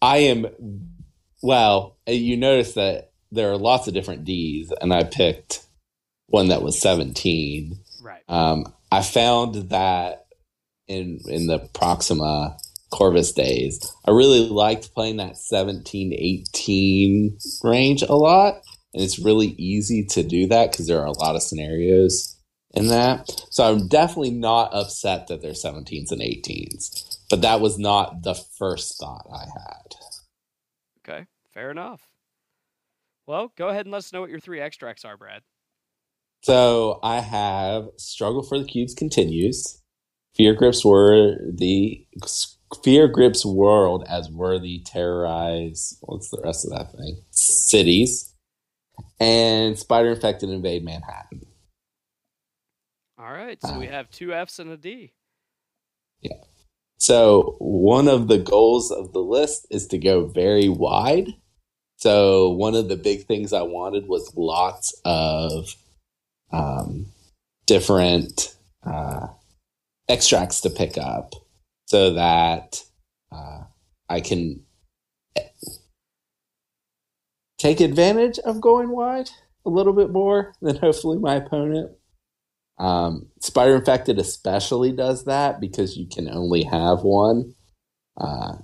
I 0.02 0.18
am 0.18 0.96
well. 1.42 1.96
Uh, 2.06 2.12
you 2.12 2.36
notice 2.36 2.74
that 2.74 3.12
there 3.34 3.50
are 3.50 3.58
lots 3.58 3.88
of 3.88 3.94
different 3.94 4.24
D's, 4.24 4.72
and 4.80 4.92
I 4.92 5.04
picked 5.04 5.64
one 6.26 6.48
that 6.48 6.62
was 6.62 6.80
seventeen. 6.80 7.78
Right. 8.02 8.22
Um, 8.28 8.72
I 8.90 9.02
found 9.02 9.70
that 9.70 10.26
in 10.88 11.20
in 11.28 11.46
the 11.46 11.58
Proxima 11.74 12.56
Corvus 12.90 13.32
days, 13.32 13.92
I 14.06 14.12
really 14.12 14.48
liked 14.48 14.94
playing 14.94 15.16
that 15.16 15.36
17, 15.36 16.12
18 16.12 17.38
range 17.64 18.02
a 18.02 18.14
lot 18.14 18.62
and 18.94 19.02
it's 19.02 19.18
really 19.18 19.48
easy 19.58 20.04
to 20.04 20.22
do 20.22 20.46
that 20.46 20.70
because 20.70 20.86
there 20.86 21.00
are 21.00 21.06
a 21.06 21.18
lot 21.18 21.34
of 21.34 21.42
scenarios 21.42 22.38
in 22.72 22.88
that. 22.88 23.28
So 23.50 23.64
I'm 23.64 23.88
definitely 23.88 24.30
not 24.30 24.72
upset 24.72 25.26
that 25.26 25.42
there's 25.42 25.62
17s 25.62 26.12
and 26.12 26.20
18s, 26.20 27.18
but 27.28 27.42
that 27.42 27.60
was 27.60 27.76
not 27.76 28.22
the 28.22 28.34
first 28.34 28.98
thought 28.98 29.26
I 29.32 29.46
had. 29.46 29.94
Okay, 31.00 31.26
fair 31.52 31.72
enough. 31.72 32.08
Well, 33.26 33.52
go 33.56 33.68
ahead 33.68 33.86
and 33.86 33.92
let 33.92 33.98
us 33.98 34.12
know 34.12 34.20
what 34.20 34.30
your 34.30 34.40
three 34.40 34.60
extracts 34.60 35.04
are, 35.04 35.16
Brad. 35.16 35.42
So 36.42 37.00
I 37.02 37.20
have 37.20 37.88
Struggle 37.96 38.42
for 38.42 38.58
the 38.58 38.66
Cubes 38.66 38.94
continues. 38.94 39.80
Fear 40.34 40.54
grips 40.54 40.84
were 40.84 41.36
the 41.50 42.06
Fear 42.82 43.08
grips 43.08 43.46
world 43.46 44.04
as 44.08 44.28
worthy 44.28 44.80
terrorize. 44.84 45.96
What's 46.02 46.28
the 46.30 46.42
rest 46.42 46.66
of 46.66 46.72
that 46.72 46.92
thing? 46.92 47.18
Cities 47.30 48.34
and 49.20 49.78
Spider 49.78 50.10
Infected 50.10 50.50
invade 50.50 50.84
Manhattan. 50.84 51.46
All 53.16 53.32
right, 53.32 53.58
so 53.62 53.74
uh, 53.74 53.78
we 53.78 53.86
have 53.86 54.10
two 54.10 54.32
Fs 54.32 54.58
and 54.58 54.70
a 54.70 54.76
D. 54.76 55.12
Yeah. 56.20 56.42
So 56.98 57.56
one 57.58 58.08
of 58.08 58.28
the 58.28 58.38
goals 58.38 58.90
of 58.90 59.12
the 59.12 59.20
list 59.20 59.66
is 59.70 59.86
to 59.88 59.98
go 59.98 60.26
very 60.26 60.68
wide. 60.68 61.28
So 61.96 62.50
one 62.50 62.74
of 62.74 62.88
the 62.88 62.96
big 62.96 63.24
things 63.24 63.52
I 63.52 63.62
wanted 63.62 64.08
was 64.08 64.32
lots 64.36 64.94
of 65.04 65.74
um, 66.52 67.06
different 67.66 68.54
uh, 68.84 69.28
extracts 70.08 70.60
to 70.62 70.70
pick 70.70 70.98
up, 70.98 71.34
so 71.86 72.14
that 72.14 72.82
uh, 73.32 73.62
I 74.08 74.20
can 74.20 74.64
take 77.58 77.80
advantage 77.80 78.38
of 78.40 78.60
going 78.60 78.90
wide 78.90 79.30
a 79.64 79.70
little 79.70 79.94
bit 79.94 80.10
more 80.10 80.52
than 80.60 80.76
hopefully 80.76 81.18
my 81.18 81.36
opponent. 81.36 81.92
Um, 82.76 83.28
Spider 83.40 83.76
Infected 83.76 84.18
especially 84.18 84.92
does 84.92 85.24
that 85.24 85.60
because 85.60 85.96
you 85.96 86.06
can 86.06 86.28
only 86.28 86.64
have 86.64 87.02
one. 87.02 87.54
Uh, 88.16 88.56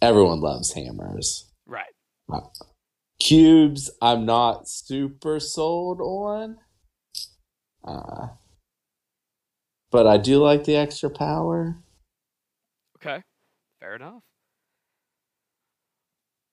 everyone 0.00 0.40
loves 0.40 0.72
hammers. 0.72 1.47
Cubes, 3.20 3.90
I'm 4.00 4.24
not 4.24 4.68
super 4.68 5.40
sold 5.40 6.00
on. 6.00 6.58
Uh, 7.84 8.28
but 9.90 10.06
I 10.06 10.18
do 10.18 10.42
like 10.42 10.64
the 10.64 10.76
extra 10.76 11.10
power. 11.10 11.76
Okay. 12.96 13.22
Fair 13.80 13.94
enough. 13.94 14.22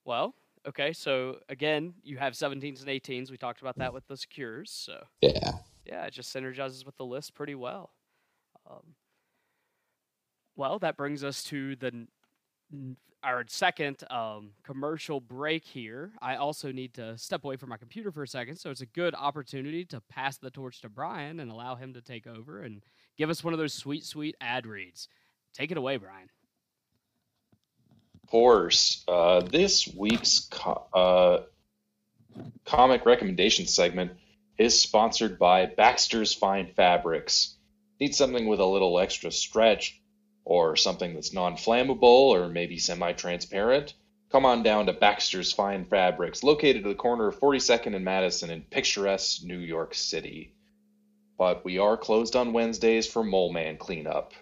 Well, 0.06 0.36
Okay, 0.68 0.94
so 0.94 1.38
again, 1.48 1.94
you 2.04 2.18
have 2.18 2.34
17s 2.34 2.82
and 2.82 2.90
18s. 2.90 3.30
We 3.30 3.38
talked 3.38 3.62
about 3.62 3.78
that 3.78 3.94
with 3.94 4.08
the 4.08 4.18
secures. 4.18 4.72
So 4.72 5.04
yeah, 5.22 5.52
yeah, 5.86 6.06
it 6.06 6.12
just 6.12 6.36
synergizes 6.36 6.86
with 6.86 6.98
the 6.98 7.06
list 7.06 7.36
pretty 7.36 7.56
well. 7.56 7.92
Um, 8.70 8.96
well, 10.56 10.80
that 10.80 10.98
brings 10.98 11.24
us 11.24 11.44
to 11.46 11.76
the 11.76 12.08
our 13.24 13.44
second 13.48 14.04
um, 14.12 14.52
commercial 14.64 15.20
break 15.20 15.66
here. 15.66 16.12
I 16.22 16.36
also 16.36 16.72
need 16.72 16.94
to 16.96 17.18
step 17.18 17.44
away 17.44 17.56
from 17.58 17.70
my 17.70 17.78
computer 17.78 18.12
for 18.12 18.24
a 18.24 18.28
second, 18.28 18.58
so 18.58 18.70
it's 18.70 18.82
a 18.82 18.86
good 18.88 19.16
opportunity 19.16 19.86
to 19.86 20.02
pass 20.02 20.38
the 20.38 20.52
torch 20.52 20.82
to 20.82 20.90
Brian 20.90 21.40
and 21.40 21.52
allow 21.52 21.76
him 21.76 21.94
to 21.94 22.02
take 22.02 22.28
over 22.28 22.62
and 22.62 22.82
give 23.18 23.30
us 23.30 23.44
one 23.44 23.54
of 23.54 23.60
those 23.60 23.74
sweet, 23.74 24.06
sweet 24.06 24.36
ad 24.42 24.66
reads. 24.66 25.08
Take 25.54 25.72
it 25.72 25.78
away, 25.78 25.98
Brian 25.98 26.30
course. 28.26 29.04
Uh, 29.08 29.42
this 29.42 29.88
week's 29.88 30.48
co- 30.52 30.86
uh, 30.94 31.44
comic 32.66 33.06
recommendation 33.06 33.66
segment 33.66 34.12
is 34.58 34.80
sponsored 34.80 35.38
by 35.40 35.66
Baxter's 35.66 36.34
Fine 36.34 36.74
Fabrics. 36.76 37.56
Need 38.00 38.16
something 38.16 38.48
with 38.48 38.60
a 38.60 38.66
little 38.66 39.00
extra 39.00 39.32
stretch, 39.32 40.02
or 40.46 40.76
something 40.76 41.14
that's 41.14 41.34
non 41.34 41.56
flammable, 41.56 42.04
or 42.04 42.48
maybe 42.48 42.78
semi 42.78 43.12
transparent? 43.14 43.94
Come 44.32 44.46
on 44.46 44.64
down 44.64 44.86
to 44.88 44.94
Baxter's 44.94 45.52
Fine 45.52 45.86
Fabrics, 45.86 46.44
located 46.44 46.78
at 46.78 46.90
the 46.90 46.96
corner 46.96 47.28
of 47.28 47.40
42nd 47.40 47.96
and 47.96 48.06
Madison 48.06 48.50
in 48.50 48.62
picturesque 48.62 49.44
New 49.44 49.58
York 49.58 49.94
City. 49.94 50.54
But 51.38 51.66
we 51.66 51.80
are 51.80 51.98
closed 51.98 52.36
on 52.36 52.54
Wednesdays 52.54 53.08
for 53.08 53.24
Mole 53.24 53.52
Man 53.52 53.78
cleanup. 53.78 54.34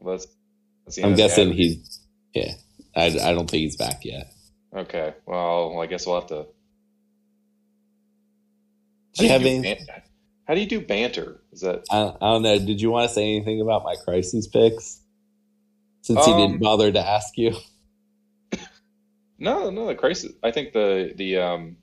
Let's. 0.00 0.26
I'm 1.02 1.14
guessing 1.14 1.52
he's. 1.52 2.00
Yeah, 2.32 2.52
I, 2.94 3.06
I 3.06 3.32
don't 3.32 3.50
think 3.50 3.62
he's 3.62 3.76
back 3.76 4.04
yet. 4.04 4.32
Okay, 4.74 5.14
well, 5.26 5.80
I 5.80 5.86
guess 5.86 6.06
we'll 6.06 6.20
have 6.20 6.28
to. 6.28 6.46
Do 9.16 9.24
you, 9.24 9.30
have 9.30 9.42
any? 9.42 9.78
How 10.46 10.54
do 10.54 10.60
you 10.60 10.66
do 10.66 10.80
banter? 10.80 11.40
Is 11.52 11.62
that? 11.62 11.84
I, 11.90 12.12
I, 12.20 12.32
don't 12.32 12.42
know. 12.42 12.58
Did 12.58 12.80
you 12.80 12.90
want 12.90 13.08
to 13.08 13.14
say 13.14 13.34
anything 13.34 13.60
about 13.60 13.82
my 13.82 13.94
crises 14.04 14.46
picks? 14.46 15.00
Since 16.02 16.20
um, 16.20 16.24
he 16.24 16.32
didn't 16.32 16.56
um, 16.56 16.60
bother 16.60 16.92
to 16.92 17.00
ask 17.00 17.36
you. 17.36 17.56
no, 19.38 19.70
no, 19.70 19.86
the 19.86 19.94
crisis. 19.94 20.32
I 20.42 20.50
think 20.50 20.72
the 20.72 21.12
the 21.16 21.38
um. 21.38 21.76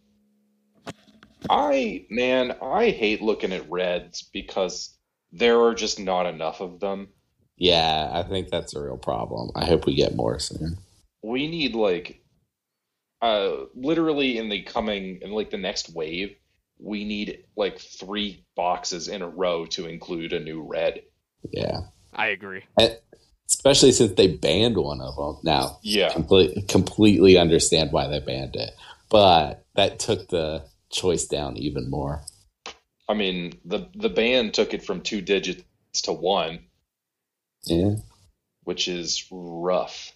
I 1.49 2.05
man, 2.09 2.55
I 2.61 2.91
hate 2.91 3.21
looking 3.21 3.51
at 3.51 3.69
reds 3.69 4.23
because 4.31 4.95
there 5.33 5.59
are 5.61 5.73
just 5.73 5.99
not 5.99 6.25
enough 6.25 6.61
of 6.61 6.79
them. 6.79 7.09
Yeah, 7.57 8.09
I 8.13 8.23
think 8.23 8.49
that's 8.49 8.75
a 8.75 8.81
real 8.81 8.97
problem. 8.97 9.51
I 9.55 9.65
hope 9.65 9.85
we 9.85 9.95
get 9.95 10.15
more 10.15 10.39
soon. 10.39 10.77
We 11.21 11.47
need 11.47 11.75
like 11.75 12.21
uh 13.21 13.65
literally 13.75 14.37
in 14.37 14.49
the 14.49 14.61
coming 14.61 15.19
in 15.21 15.31
like 15.31 15.49
the 15.49 15.57
next 15.57 15.93
wave, 15.93 16.35
we 16.79 17.03
need 17.03 17.43
like 17.55 17.79
three 17.79 18.45
boxes 18.55 19.07
in 19.07 19.21
a 19.21 19.27
row 19.27 19.65
to 19.67 19.87
include 19.87 20.33
a 20.33 20.39
new 20.39 20.61
red. 20.61 21.01
Yeah. 21.51 21.81
I 22.13 22.27
agree. 22.27 22.63
And 22.79 22.97
especially 23.49 23.91
since 23.91 24.13
they 24.13 24.27
banned 24.27 24.77
one 24.77 25.01
of 25.01 25.15
them. 25.15 25.37
Now, 25.43 25.79
yeah, 25.81 26.11
complete, 26.11 26.67
completely 26.67 27.37
understand 27.37 27.91
why 27.91 28.07
they 28.07 28.19
banned 28.19 28.55
it, 28.55 28.71
but 29.09 29.65
that 29.75 29.99
took 29.99 30.27
the 30.29 30.65
choice 30.91 31.25
down 31.25 31.57
even 31.57 31.89
more. 31.89 32.23
I 33.07 33.13
mean, 33.13 33.59
the 33.65 33.87
the 33.95 34.09
ban 34.09 34.51
took 34.51 34.73
it 34.73 34.83
from 34.83 35.01
two 35.01 35.21
digits 35.21 35.63
to 36.03 36.13
one, 36.13 36.59
yeah. 37.65 37.95
Which 38.63 38.87
is 38.87 39.25
rough. 39.31 40.12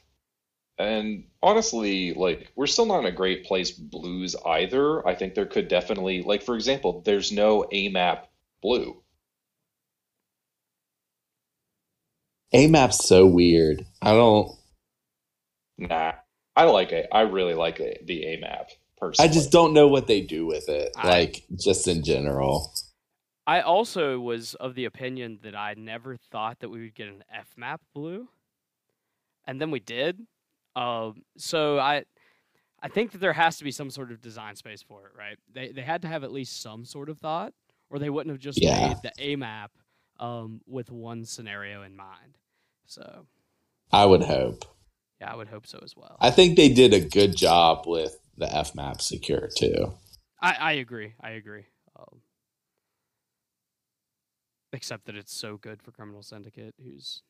And 0.79 1.25
honestly, 1.41 2.13
like 2.13 2.51
we're 2.55 2.67
still 2.67 2.85
not 2.85 2.99
in 2.99 3.05
a 3.05 3.11
great 3.11 3.45
place 3.45 3.71
blues 3.71 4.35
either. 4.45 5.05
I 5.07 5.15
think 5.15 5.33
there 5.33 5.45
could 5.45 5.67
definitely 5.67 6.21
like 6.21 6.43
for 6.43 6.55
example, 6.55 7.01
there's 7.05 7.31
no 7.31 7.65
AMAP 7.71 8.25
blue. 8.61 9.01
AMAP's 12.53 13.07
so 13.07 13.25
weird. 13.25 13.85
I 14.01 14.13
don't 14.13 14.57
Nah. 15.77 16.13
I 16.55 16.63
like 16.63 16.91
it. 16.91 17.07
I 17.11 17.21
really 17.21 17.53
like 17.53 17.79
it, 17.79 18.05
the 18.07 18.23
AMAP 18.23 18.69
personally. 18.97 19.29
I 19.29 19.31
just 19.31 19.51
don't 19.51 19.73
know 19.73 19.87
what 19.87 20.07
they 20.07 20.21
do 20.21 20.45
with 20.45 20.69
it. 20.69 20.91
I, 20.95 21.07
like 21.07 21.43
just 21.55 21.87
in 21.87 22.03
general. 22.03 22.73
I 23.45 23.61
also 23.61 24.19
was 24.19 24.55
of 24.55 24.73
the 24.73 24.85
opinion 24.85 25.39
that 25.43 25.55
I 25.55 25.75
never 25.75 26.17
thought 26.17 26.59
that 26.59 26.69
we 26.69 26.81
would 26.81 26.95
get 26.95 27.07
an 27.07 27.23
F 27.31 27.47
map 27.55 27.81
blue, 27.93 28.27
and 29.45 29.61
then 29.61 29.69
we 29.69 29.79
did. 29.79 30.25
Um, 30.77 31.23
so 31.37 31.79
I, 31.79 32.03
I 32.83 32.87
think 32.87 33.11
that 33.11 33.17
there 33.17 33.33
has 33.33 33.57
to 33.57 33.63
be 33.63 33.71
some 33.71 33.89
sort 33.89 34.11
of 34.11 34.21
design 34.21 34.55
space 34.55 34.83
for 34.83 35.07
it, 35.07 35.17
right? 35.17 35.37
They 35.51 35.71
they 35.71 35.81
had 35.81 36.03
to 36.03 36.07
have 36.07 36.23
at 36.23 36.31
least 36.31 36.61
some 36.61 36.85
sort 36.85 37.09
of 37.09 37.17
thought, 37.17 37.53
or 37.89 37.97
they 37.97 38.11
wouldn't 38.11 38.31
have 38.31 38.39
just 38.39 38.61
yeah. 38.61 38.89
made 38.89 38.97
the 39.01 39.11
A 39.17 39.35
map 39.35 39.71
um, 40.19 40.61
with 40.67 40.91
one 40.91 41.25
scenario 41.25 41.81
in 41.81 41.95
mind. 41.95 42.37
So, 42.85 43.25
I 43.91 44.05
would 44.05 44.23
hope. 44.23 44.65
Yeah, 45.19 45.33
I 45.33 45.35
would 45.35 45.47
hope 45.47 45.65
so 45.65 45.79
as 45.83 45.95
well. 45.97 46.15
I 46.21 46.29
think 46.29 46.55
they 46.55 46.69
did 46.69 46.93
a 46.93 46.99
good 46.99 47.35
job 47.35 47.85
with 47.87 48.15
the 48.37 48.55
F 48.55 48.75
map 48.75 49.01
secure 49.01 49.49
too. 49.57 49.93
I, 50.39 50.53
I 50.53 50.71
agree. 50.73 51.15
I 51.19 51.31
agree. 51.31 51.65
Um, 51.97 52.21
except 54.71 55.05
that 55.05 55.15
it's 55.15 55.33
so 55.33 55.57
good 55.57 55.81
for 55.81 55.91
Criminal 55.91 56.21
Syndicate, 56.21 56.75
who's 56.83 57.23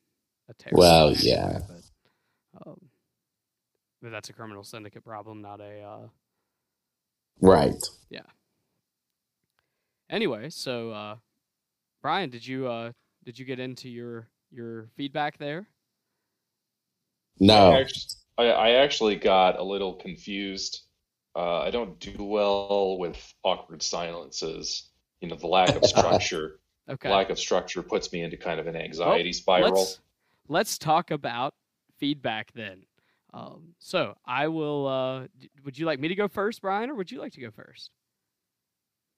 a 0.50 0.54
terrible. 0.54 0.80
Well, 0.80 1.14
yeah. 1.14 1.60
But, 1.66 2.70
um, 2.70 2.90
that's 4.02 4.30
a 4.30 4.34
Criminal 4.34 4.64
Syndicate 4.64 5.04
problem, 5.04 5.42
not 5.42 5.60
a. 5.60 5.82
Uh, 5.82 6.08
right. 7.42 7.76
Yeah. 8.10 8.22
Anyway, 10.10 10.50
so 10.50 10.92
uh, 10.92 11.16
Brian, 12.02 12.30
did 12.30 12.46
you 12.46 12.68
uh, 12.68 12.92
did 13.26 13.38
you 13.38 13.46
get 13.46 13.60
into 13.60 13.90
your 13.90 14.28
your 14.52 14.90
feedback 14.96 15.38
there? 15.38 15.68
No. 17.40 17.72
I 17.72 17.82
actually, 17.82 18.16
I, 18.38 18.44
I 18.46 18.70
actually 18.72 19.16
got 19.16 19.60
a 19.60 19.64
little 19.64 19.94
confused. 19.94 20.84
Uh, 21.36 21.60
I 21.60 21.70
don't 21.70 22.00
do 22.00 22.24
well 22.24 22.98
with 22.98 23.34
awkward 23.44 23.84
silences. 23.84 24.90
You 25.22 25.30
know, 25.30 25.36
the 25.36 25.48
lack 25.48 25.76
of 25.76 25.86
structure. 25.86 26.60
okay. 26.90 27.10
Lack 27.10 27.30
of 27.30 27.38
structure 27.38 27.84
puts 27.84 28.12
me 28.12 28.22
into 28.22 28.38
kind 28.38 28.60
of 28.60 28.68
an 28.68 28.76
anxiety 28.76 29.30
well, 29.30 29.34
spiral. 29.34 29.74
Let's, 29.74 30.00
let's, 30.48 30.78
talk 30.78 31.12
about 31.12 31.54
feedback 31.98 32.52
then. 32.54 32.84
Um, 33.38 33.76
so 33.78 34.16
I 34.26 34.48
will. 34.48 34.88
Uh, 34.88 35.28
would 35.64 35.78
you 35.78 35.86
like 35.86 36.00
me 36.00 36.08
to 36.08 36.16
go 36.16 36.28
first, 36.28 36.62
Brian, 36.62 36.90
or 36.90 36.96
would 36.96 37.12
you 37.12 37.20
like 37.20 37.34
to 37.34 37.42
go 37.42 37.52
first? 37.52 37.92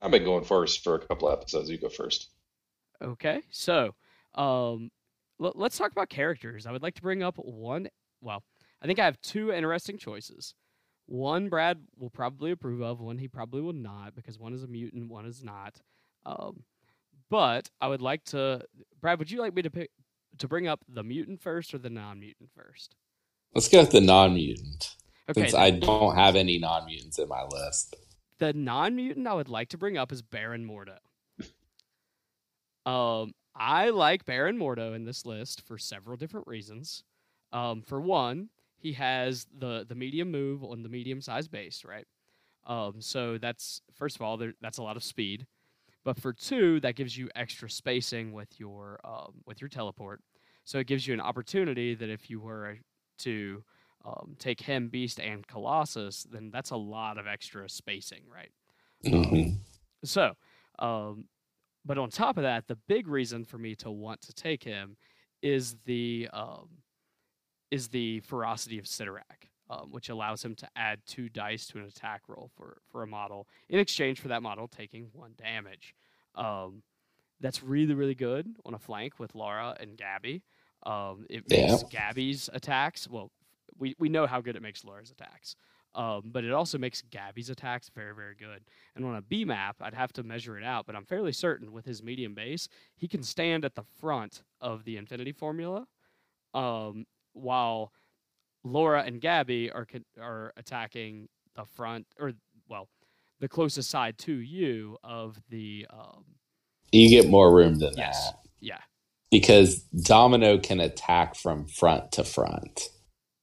I've 0.02 0.12
been 0.12 0.24
going 0.24 0.44
first 0.44 0.84
for 0.84 0.96
a 0.96 1.00
couple 1.00 1.30
episodes. 1.30 1.70
You 1.70 1.78
go 1.78 1.90
first. 1.90 2.30
Okay, 3.02 3.42
so 3.50 3.96
um, 4.36 4.92
l- 5.42 5.54
let's 5.56 5.78
talk 5.78 5.92
about 5.92 6.10
characters. 6.10 6.66
I 6.66 6.72
would 6.72 6.84
like 6.84 6.96
to 6.96 7.02
bring 7.02 7.24
up 7.24 7.36
one. 7.38 7.88
Well, 8.22 8.44
I 8.82 8.88
think 8.88 9.00
I 9.00 9.06
have 9.06 9.22
two 9.22 9.54
interesting 9.54 9.98
choices. 9.98 10.54
One 11.06 11.50
Brad 11.50 11.80
will 11.98 12.10
probably 12.10 12.52
approve 12.52 12.82
of, 12.82 13.00
one 13.00 13.18
he 13.18 13.28
probably 13.28 13.62
will 13.62 13.74
not, 13.74 14.16
because 14.16 14.38
one 14.38 14.54
is 14.54 14.64
a 14.64 14.68
mutant, 14.68 15.10
one 15.10 15.26
is 15.26 15.44
not. 15.44 15.82
Um, 16.26 16.64
but 17.30 17.70
I 17.80 17.88
would 17.88 18.02
like 18.02 18.26
to, 18.26 18.64
Brad. 19.00 19.20
Would 19.20 19.32
you 19.32 19.40
like 19.40 19.56
me 19.56 19.62
to 19.62 19.70
pick 19.70 19.92
to 20.40 20.48
bring 20.48 20.68
up 20.68 20.82
the 20.88 21.04
mutant 21.04 21.42
first 21.42 21.74
or 21.74 21.78
the 21.78 21.90
non-mutant 21.90 22.50
first? 22.54 22.96
Let's 23.54 23.68
go 23.68 23.80
with 23.80 23.92
the 23.92 24.02
non-mutant, 24.02 24.96
okay, 25.30 25.42
since 25.42 25.54
I 25.56 25.72
don't 25.72 26.16
have 26.16 26.36
any 26.36 26.60
non-mutants 26.60 27.18
in 27.18 27.28
my 27.28 27.44
list. 27.46 27.96
The 28.38 28.54
non-mutant 28.54 29.28
I 29.28 29.34
would 29.34 29.50
like 29.50 29.70
to 29.70 29.78
bring 29.78 29.98
up 29.98 30.12
is 30.12 30.22
Baron 30.22 30.66
Mordo. 30.66 30.98
um, 32.86 33.34
I 33.56 33.90
like 33.90 34.26
Baron 34.26 34.58
Mordo 34.58 34.96
in 34.96 35.04
this 35.04 35.26
list 35.26 35.62
for 35.68 35.78
several 35.78 36.16
different 36.16 36.48
reasons. 36.48 37.04
Um, 37.52 37.82
for 37.82 38.00
one, 38.00 38.50
he 38.78 38.94
has 38.94 39.46
the 39.58 39.86
the 39.88 39.96
medium 39.96 40.32
move 40.32 40.64
on 40.64 40.84
the 40.84 40.90
medium 40.90 41.22
size 41.22 41.48
base, 41.48 41.84
right? 41.84 42.06
Um, 42.66 43.02
so 43.02 43.38
that's 43.38 43.82
first 43.94 44.16
of 44.16 44.22
all, 44.22 44.38
there, 44.38 44.54
that's 44.62 44.78
a 44.78 44.84
lot 44.84 44.96
of 44.96 45.04
speed. 45.04 45.46
But 46.06 46.18
for 46.18 46.32
two, 46.32 46.80
that 46.82 46.96
gives 46.96 47.18
you 47.18 47.30
extra 47.36 47.70
spacing 47.70 48.32
with 48.32 48.60
your 48.60 49.00
um, 49.04 49.42
with 49.46 49.60
your 49.60 49.70
teleport. 49.70 50.22
So 50.64 50.78
it 50.78 50.88
gives 50.88 51.08
you 51.08 51.14
an 51.14 51.22
opportunity 51.22 51.96
that 51.96 52.10
if 52.10 52.30
you 52.30 52.40
were 52.40 52.78
to 53.20 53.64
um, 54.06 54.36
take 54.40 54.62
him, 54.62 54.88
Beast, 54.88 55.20
and 55.20 55.46
Colossus, 55.48 56.26
then 56.32 56.50
that's 56.52 56.72
a 56.72 56.78
lot 56.78 57.18
of 57.18 57.28
extra 57.28 57.70
spacing, 57.70 58.24
right? 58.34 58.52
Mm-hmm. 59.06 59.56
So, 60.04 60.34
um, 60.80 61.26
but 61.86 61.98
on 61.98 62.10
top 62.10 62.38
of 62.38 62.44
that, 62.44 62.68
the 62.68 62.78
big 62.88 63.08
reason 63.08 63.44
for 63.44 63.58
me 63.58 63.76
to 63.76 63.92
want 63.92 64.22
to 64.22 64.34
take 64.34 64.64
him 64.64 64.96
is 65.42 65.76
the 65.86 66.30
um, 66.34 66.70
is 67.72 67.88
the 67.90 68.20
ferocity 68.22 68.80
of 68.80 68.86
Cyttorak, 68.86 69.50
um, 69.70 69.90
which 69.92 70.10
allows 70.10 70.44
him 70.44 70.56
to 70.56 70.68
add 70.76 71.00
two 71.06 71.30
dice 71.30 71.68
to 71.68 71.78
an 71.78 71.86
attack 71.86 72.22
roll 72.28 72.50
for 72.56 72.82
for 72.90 73.04
a 73.04 73.08
model 73.08 73.48
in 73.70 73.80
exchange 73.80 74.20
for 74.20 74.30
that 74.30 74.42
model 74.42 74.68
taking 74.68 75.10
one 75.14 75.34
damage. 75.38 75.96
Um, 76.36 76.84
that's 77.42 77.64
really 77.64 77.94
really 77.94 78.16
good 78.16 78.48
on 78.66 78.74
a 78.74 78.80
flank 78.80 79.20
with 79.20 79.36
Laura 79.36 79.76
and 79.80 79.98
Gabby. 79.98 80.44
Um, 80.84 81.26
it 81.30 81.50
makes 81.50 81.84
yeah. 81.84 81.90
Gabby's 81.90 82.50
attacks 82.54 83.08
well. 83.10 83.32
We, 83.78 83.96
we 83.98 84.10
know 84.10 84.28
how 84.28 84.42
good 84.42 84.56
it 84.56 84.62
makes 84.62 84.84
Laura's 84.84 85.12
attacks. 85.12 85.56
Um, 85.96 86.30
but 86.32 86.44
it 86.44 86.52
also 86.52 86.78
makes 86.78 87.02
Gabby's 87.10 87.50
attacks 87.50 87.90
very, 87.90 88.14
very 88.14 88.36
good. 88.36 88.62
And 88.96 89.06
on 89.06 89.16
a 89.16 89.22
B 89.22 89.44
map, 89.44 89.78
I'd 89.82 89.94
have 89.94 90.14
to 90.14 90.24
measure 90.24 90.58
it 90.58 90.64
out, 90.64 90.86
but 90.86 90.96
I'm 90.96 91.06
fairly 91.06 91.32
certain 91.32 91.72
with 91.72 91.86
his 91.86 92.04
medium 92.04 92.36
base, 92.36 92.68
he 92.96 93.08
can 93.08 93.24
stand 93.24 93.66
at 93.66 93.76
the 93.76 93.84
front 94.00 94.44
of 94.62 94.84
the 94.84 94.98
Infinity 94.98 95.32
Formula, 95.32 95.88
um, 96.54 97.06
while 97.34 97.92
Laura 98.64 99.04
and 99.04 99.20
Gabby 99.20 99.72
are 99.72 99.88
are 100.20 100.54
attacking 100.58 101.28
the 101.56 101.66
front, 101.66 102.06
or 102.20 102.34
well, 102.68 102.88
the 103.40 103.48
closest 103.48 103.90
side 103.90 104.18
to 104.20 104.34
you 104.34 104.98
of 105.04 105.40
the. 105.50 105.88
Um, 105.90 106.26
you 106.92 107.10
get 107.10 107.30
more 107.30 107.54
room 107.54 107.80
than 107.80 107.96
yes, 107.98 108.32
that. 108.32 108.40
Yeah. 108.60 108.80
Because 109.32 109.82
Domino 110.04 110.58
can 110.58 110.80
attack 110.80 111.36
from 111.36 111.68
front 111.68 112.12
to 112.14 112.24
front 112.24 112.90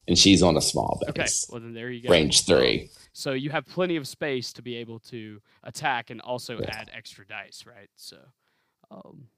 and 0.08 0.18
she's 0.18 0.42
on 0.42 0.56
a 0.56 0.60
small 0.60 1.00
base. 1.00 1.10
Okay, 1.10 1.52
well 1.52 1.60
then 1.60 1.74
there 1.74 1.90
you 1.90 2.02
go. 2.02 2.10
Range 2.10 2.44
three. 2.44 2.90
So 3.12 3.32
you 3.32 3.50
have 3.50 3.66
plenty 3.66 3.96
of 3.96 4.06
space 4.06 4.52
to 4.54 4.62
be 4.62 4.76
able 4.76 4.98
to 5.00 5.40
attack 5.64 6.10
and 6.10 6.20
also 6.20 6.58
yeah. 6.58 6.70
add 6.70 6.90
extra 6.94 7.26
dice, 7.26 7.64
right? 7.66 7.88
So, 7.96 8.18
um, 8.90 9.28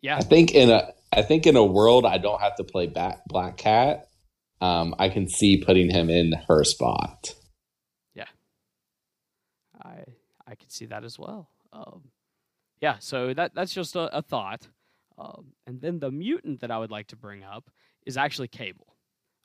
yeah. 0.00 0.16
I 0.16 0.20
think 0.20 0.54
in 0.54 0.70
a 0.70 0.92
I 1.12 1.22
think 1.22 1.46
in 1.46 1.56
a 1.56 1.64
world 1.64 2.04
I 2.04 2.18
don't 2.18 2.40
have 2.40 2.56
to 2.56 2.64
play 2.64 2.86
back 2.86 3.24
Black 3.26 3.56
Cat. 3.56 4.08
Um, 4.60 4.94
I 4.98 5.08
can 5.08 5.28
see 5.28 5.62
putting 5.62 5.90
him 5.90 6.10
in 6.10 6.32
her 6.48 6.64
spot. 6.64 7.34
Yeah, 8.14 8.28
I 9.82 10.04
I 10.46 10.54
can 10.56 10.68
see 10.68 10.86
that 10.86 11.04
as 11.04 11.18
well. 11.18 11.48
Um, 11.72 12.02
yeah, 12.80 12.96
so 12.98 13.32
that 13.34 13.54
that's 13.54 13.72
just 13.72 13.96
a, 13.96 14.14
a 14.16 14.22
thought. 14.22 14.68
Um, 15.18 15.52
and 15.66 15.80
then 15.80 15.98
the 15.98 16.10
mutant 16.10 16.60
that 16.60 16.70
I 16.70 16.78
would 16.78 16.90
like 16.90 17.08
to 17.08 17.16
bring 17.16 17.44
up 17.44 17.70
is 18.04 18.16
actually 18.16 18.48
Cable. 18.48 18.96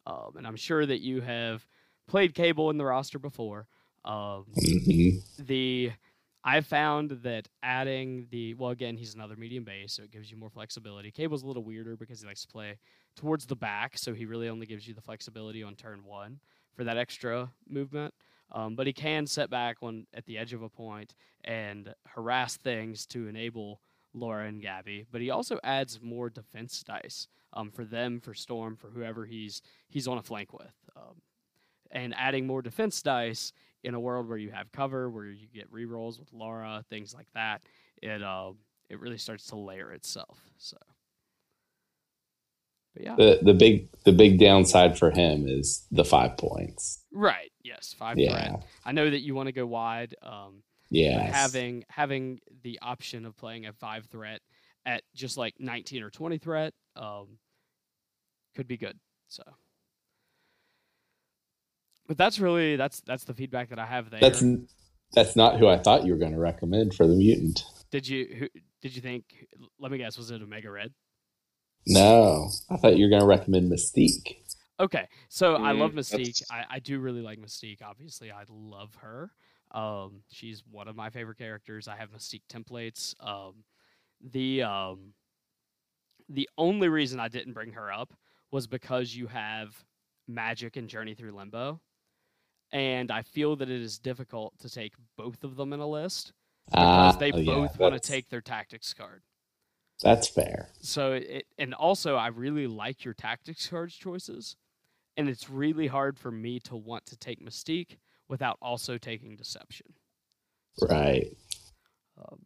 Um, 0.06 0.38
and 0.38 0.48
I'm 0.48 0.56
sure 0.56 0.86
that 0.86 1.02
you 1.02 1.22
have 1.22 1.66
played 2.08 2.34
Cable 2.34 2.70
in 2.70 2.78
the 2.78 2.86
roster 2.86 3.20
before. 3.20 3.68
Um, 4.06 4.46
mm-hmm. 4.58 5.44
The 5.44 5.92
I 6.44 6.62
found 6.62 7.12
that 7.24 7.48
adding 7.62 8.28
the 8.32 8.54
well 8.54 8.70
again 8.70 8.96
he's 8.96 9.14
another 9.14 9.36
medium 9.36 9.66
base 9.66 9.94
so 9.94 10.04
it 10.04 10.12
gives 10.12 10.32
you 10.32 10.38
more 10.38 10.50
flexibility. 10.50 11.12
Cable's 11.12 11.44
a 11.44 11.48
little 11.48 11.64
weirder 11.64 11.98
because 11.98 12.22
he 12.22 12.28
likes 12.28 12.42
to 12.42 12.48
play 12.48 12.78
towards 13.16 13.46
the 13.46 13.56
back 13.56 13.98
so 13.98 14.14
he 14.14 14.26
really 14.26 14.48
only 14.50 14.66
gives 14.66 14.88
you 14.88 14.94
the 14.94 15.02
flexibility 15.02 15.64
on 15.64 15.76
turn 15.76 16.04
one 16.06 16.40
for 16.76 16.86
that 16.86 16.98
extra 16.98 17.52
movement. 17.68 18.14
Um, 18.52 18.76
but 18.76 18.88
he 18.88 18.94
can 18.94 19.28
set 19.28 19.50
back 19.50 19.78
on 19.82 20.08
at 20.14 20.26
the 20.26 20.38
edge 20.38 20.54
of 20.54 20.64
a 20.64 20.70
point 20.70 21.14
and 21.44 21.94
harass 22.08 22.58
things 22.58 23.06
to 23.08 23.28
enable 23.28 23.82
Laura 24.14 24.48
and 24.48 24.62
Gabby. 24.62 25.06
But 25.12 25.22
he 25.22 25.30
also 25.30 25.60
adds 25.64 26.00
more 26.02 26.30
defense 26.30 26.84
dice 26.84 27.28
um, 27.54 27.72
for 27.72 27.86
them, 27.86 28.20
for 28.20 28.34
Storm, 28.34 28.76
for 28.76 28.90
whoever 28.90 29.26
he's 29.26 29.62
he's 29.88 30.08
on 30.08 30.18
a 30.18 30.24
flank 30.24 30.54
with. 30.54 30.74
Um, 30.96 31.22
and 31.92 32.14
adding 32.16 32.46
more 32.46 32.62
defense 32.62 33.02
dice 33.02 33.52
in 33.84 33.94
a 33.94 34.00
world 34.00 34.28
where 34.28 34.38
you 34.38 34.52
have 34.52 34.72
cover, 34.72 35.10
where 35.10 35.26
you 35.26 35.48
get 35.54 35.72
rerolls 35.72 36.20
with 36.20 36.32
Laura, 36.34 36.84
things 36.90 37.14
like 37.14 37.28
that, 37.34 37.64
it 38.02 38.22
uh, 38.22 38.52
it 38.90 39.00
really 39.00 39.18
starts 39.18 39.48
to 39.48 39.56
layer 39.56 39.92
itself. 39.92 40.40
So, 40.58 40.78
but 42.94 43.04
yeah, 43.04 43.16
the 43.16 43.40
the 43.42 43.54
big 43.54 43.88
the 44.04 44.12
big 44.12 44.40
downside 44.40 44.98
for 44.98 45.12
him 45.12 45.48
is 45.48 45.86
the 45.92 46.06
five 46.06 46.38
points. 46.38 47.04
Right. 47.12 47.52
Yes. 47.64 47.96
Five. 47.98 48.18
Yeah. 48.18 48.58
I 48.86 48.92
know 48.92 49.10
that 49.10 49.22
you 49.22 49.36
want 49.36 49.48
to 49.48 49.54
go 49.54 49.66
wide. 49.66 50.16
Um, 50.22 50.64
yeah. 50.90 51.32
Having 51.32 51.86
having 51.90 52.40
the 52.64 52.80
option 52.82 53.26
of 53.26 53.38
playing 53.38 53.66
a 53.66 53.74
five 53.74 54.06
threat 54.06 54.42
at 54.86 55.04
just 55.16 55.38
like 55.38 55.56
19 55.60 56.04
or 56.04 56.10
20 56.10 56.38
threat 56.38 56.74
um, 56.96 57.38
could 58.56 58.68
be 58.68 58.78
good. 58.78 58.98
So, 59.28 59.44
but 62.08 62.18
that's 62.18 62.40
really 62.40 62.76
that's 62.76 63.02
that's 63.02 63.24
the 63.24 63.34
feedback 63.34 63.70
that 63.70 63.80
I 63.80 63.86
have 63.86 64.10
there. 64.10 64.20
That's 64.20 64.44
that's 65.14 65.36
not 65.36 65.60
who 65.60 65.68
I 65.68 65.78
thought 65.78 66.06
you 66.06 66.14
were 66.14 66.20
going 66.20 66.34
to 66.34 66.40
recommend 66.40 66.94
for 66.94 67.08
the 67.08 67.16
mutant. 67.16 67.64
Did 67.92 68.08
you 68.08 68.36
who, 68.40 68.48
did 68.82 68.96
you 68.96 69.02
think? 69.02 69.48
Let 69.80 69.92
me 69.92 69.98
guess. 69.98 70.18
Was 70.18 70.32
it 70.32 70.42
Omega 70.42 70.72
Red? 70.72 70.94
No, 71.88 72.50
I 72.70 72.78
thought 72.78 72.98
you 72.98 73.06
were 73.06 73.10
going 73.10 73.22
to 73.22 73.28
recommend 73.28 73.72
Mystique. 73.72 74.38
Okay, 74.80 75.08
so 75.28 75.56
mm, 75.56 75.62
I 75.62 75.72
love 75.72 75.92
Mystique. 75.92 76.42
I, 76.50 76.64
I 76.70 76.80
do 76.80 77.00
really 77.00 77.22
like 77.22 77.40
Mystique. 77.40 77.82
Obviously, 77.84 78.32
I 78.32 78.44
love 78.50 78.96
her. 79.02 79.32
Um, 79.72 80.22
she's 80.32 80.64
one 80.70 80.88
of 80.88 80.96
my 80.96 81.10
favorite 81.10 81.38
characters. 81.38 81.88
I 81.88 81.96
have 81.96 82.12
Mystique 82.12 82.42
templates. 82.52 83.14
Um, 83.26 83.64
the 84.32 84.64
um, 84.64 85.14
the 86.28 86.50
only 86.58 86.90
reason 86.90 87.20
I 87.20 87.28
didn't 87.28 87.54
bring 87.54 87.74
her 87.74 87.92
up 87.92 88.14
was 88.52 88.68
because 88.68 89.16
you 89.16 89.28
have 89.28 89.84
Magik 90.30 90.78
and 90.78 90.88
Journey 90.88 91.14
Through 91.14 91.36
Limbo, 91.36 91.80
and 92.72 93.12
I 93.12 93.22
feel 93.22 93.56
that 93.58 93.70
it 93.70 93.82
is 93.82 94.00
difficult 94.00 94.54
to 94.60 94.70
take 94.70 94.94
both 95.18 95.44
of 95.44 95.56
them 95.56 95.74
in 95.74 95.80
a 95.80 95.88
list 95.88 96.34
because 96.70 97.16
uh, 97.16 97.20
they 97.20 97.32
oh, 97.32 97.44
both 97.44 97.46
yeah, 97.80 97.90
want 97.90 97.94
to 97.94 98.00
take 98.00 98.30
their 98.30 98.42
tactics 98.42 98.94
card. 98.94 99.22
That's 100.02 100.28
fair. 100.28 100.70
So 100.80 101.14
it, 101.14 101.46
and 101.58 101.74
also 101.74 102.16
I 102.16 102.28
really 102.28 102.68
like 102.68 103.04
your 103.04 103.14
tactics 103.14 103.68
cards 103.68 103.96
choices, 103.96 104.56
and 105.18 105.30
it's 105.30 105.50
really 105.50 105.88
hard 105.88 106.18
for 106.18 106.32
me 106.32 106.60
to 106.62 106.76
want 106.76 107.06
to 107.08 107.18
take 107.18 107.44
Mystique 107.44 107.98
without 108.30 108.58
also 108.62 108.98
taking 108.98 109.36
Deception. 109.36 109.88
So, 110.74 110.88
right. 110.88 111.36
Um, 112.18 112.46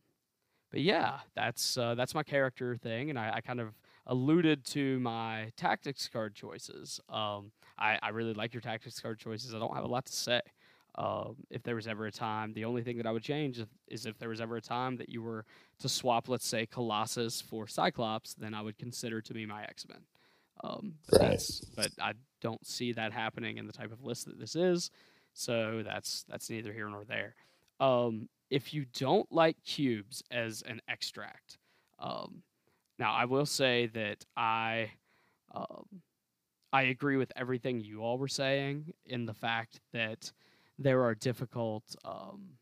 but 0.72 0.82
yeah, 0.82 1.20
that's 1.36 1.78
uh, 1.78 1.94
that's 1.94 2.16
my 2.16 2.24
character 2.24 2.76
thing, 2.76 3.12
and 3.12 3.20
I, 3.20 3.34
I, 3.36 3.42
kind 3.42 3.60
of 3.60 3.76
alluded 4.08 4.66
to 4.66 5.00
my 5.00 5.52
tactics 5.56 6.10
card 6.12 6.34
choices. 6.34 7.00
Um, 7.10 7.52
I, 7.78 8.00
I, 8.02 8.10
really 8.10 8.34
like 8.34 8.54
your 8.54 8.62
tactics 8.62 9.00
card 9.00 9.20
choices. 9.20 9.54
I 9.54 9.60
don't 9.60 9.76
have 9.76 9.84
a 9.84 9.88
lot 9.88 10.06
to 10.08 10.14
say. 10.14 10.42
Um, 10.96 11.36
if 11.50 11.64
there 11.64 11.76
was 11.76 11.88
ever 11.88 12.06
a 12.06 12.12
time, 12.12 12.54
the 12.54 12.66
only 12.66 12.84
thing 12.84 12.98
that 12.98 13.06
I 13.06 13.12
would 13.12 13.24
change 13.24 13.64
is 13.88 14.06
if 14.06 14.18
there 14.18 14.30
was 14.30 14.42
ever 14.42 14.58
a 14.58 14.62
time 14.62 14.96
that 14.98 15.10
you 15.10 15.22
were 15.22 15.46
to 15.80 15.90
swap, 15.90 16.30
let's 16.30 16.46
say, 16.46 16.66
Colossus 16.66 17.42
for 17.42 17.68
Cyclops, 17.68 18.34
then 18.36 18.54
I 18.54 18.62
would 18.62 18.78
consider 18.78 19.22
to 19.22 19.34
be 19.34 19.46
my 19.46 19.64
X 19.64 19.88
Men. 19.88 20.00
Um, 20.64 20.94
right. 21.20 21.42
But 21.76 21.90
I 22.00 22.14
don't 22.42 22.66
see 22.66 22.94
that 22.94 23.12
happening 23.12 23.58
in 23.58 23.68
the 23.68 23.74
type 23.74 23.92
of 23.92 24.04
list 24.04 24.26
that 24.26 24.40
this 24.40 24.56
is, 24.56 24.92
so 25.34 25.84
that's 25.86 26.26
that's 26.30 26.50
neither 26.50 26.72
here 26.72 26.88
nor 26.88 27.04
there. 27.04 27.36
Um, 27.80 28.30
if 28.50 28.74
you 28.74 28.86
don't 28.94 29.30
like 29.32 29.58
cubes 29.66 30.24
as 30.32 30.62
an 30.64 30.82
extract, 30.88 31.58
um, 32.00 32.44
now 33.00 33.14
I 33.14 33.26
will 33.26 33.46
say 33.46 33.88
that 33.88 34.26
I 34.38 34.92
um, 35.54 36.02
I 36.72 36.84
agree 36.84 37.18
with 37.18 37.32
everything 37.36 37.80
you 37.80 38.02
all 38.02 38.18
were 38.18 38.28
saying 38.28 38.94
in 39.06 39.26
the 39.26 39.34
fact 39.34 39.80
that 39.92 40.32
there 40.80 41.04
are 41.04 41.16
difficult. 41.16 41.84
Um, 42.06 42.58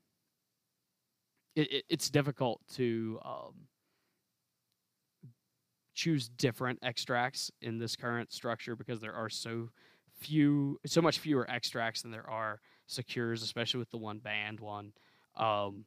it, 1.56 1.72
it, 1.72 1.86
it's 1.90 2.10
difficult 2.10 2.62
to 2.76 3.20
um, 3.26 3.54
choose 5.94 6.30
different 6.30 6.80
extracts 6.82 7.52
in 7.62 7.78
this 7.78 7.96
current 7.96 8.32
structure 8.32 8.76
because 8.76 9.02
there 9.02 9.14
are 9.14 9.30
so 9.30 9.70
few, 10.22 10.80
so 10.86 11.02
much 11.02 11.20
fewer 11.20 11.50
extracts 11.50 12.02
than 12.02 12.12
there 12.12 12.30
are 12.30 12.60
secures, 12.88 13.44
especially 13.44 13.80
with 13.80 13.90
the 13.90 13.98
one 13.98 14.20
banned 14.20 14.60
one. 14.60 14.94
Um, 15.36 15.86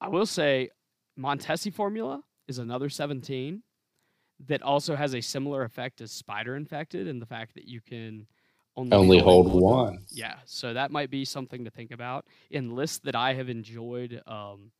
I 0.00 0.08
will 0.08 0.26
say, 0.26 0.70
Montesi 1.18 1.72
formula 1.72 2.22
is 2.46 2.58
another 2.58 2.88
17 2.88 3.62
that 4.46 4.62
also 4.62 4.94
has 4.94 5.14
a 5.14 5.20
similar 5.20 5.64
effect 5.64 6.00
as 6.00 6.12
Spider 6.12 6.54
Infected 6.54 7.08
in 7.08 7.18
the 7.18 7.26
fact 7.26 7.54
that 7.54 7.66
you 7.66 7.80
can 7.80 8.26
only, 8.76 8.96
only 8.96 9.18
hold, 9.18 9.50
hold 9.50 9.62
one. 9.62 9.86
one. 9.86 9.98
Yeah, 10.12 10.36
so 10.44 10.72
that 10.72 10.92
might 10.92 11.10
be 11.10 11.24
something 11.24 11.64
to 11.64 11.70
think 11.70 11.90
about 11.90 12.26
in 12.50 12.76
lists 12.76 13.00
that 13.00 13.16
I 13.16 13.34
have 13.34 13.48
enjoyed. 13.48 14.22
Um, 14.26 14.70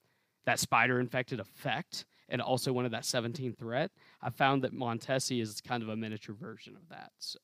that 0.48 0.58
Spider 0.58 0.98
Infected 0.98 1.40
effect 1.40 2.06
and 2.30 2.40
also 2.40 2.72
one 2.72 2.86
of 2.86 2.92
that 2.92 3.04
17 3.04 3.54
threat. 3.54 3.90
I 4.22 4.30
found 4.30 4.62
that 4.62 4.72
Montesi 4.72 5.42
is 5.42 5.60
kind 5.60 5.82
of 5.82 5.90
a 5.90 5.96
miniature 5.96 6.34
version 6.34 6.74
of 6.74 6.88
that. 6.88 7.10
So. 7.18 7.38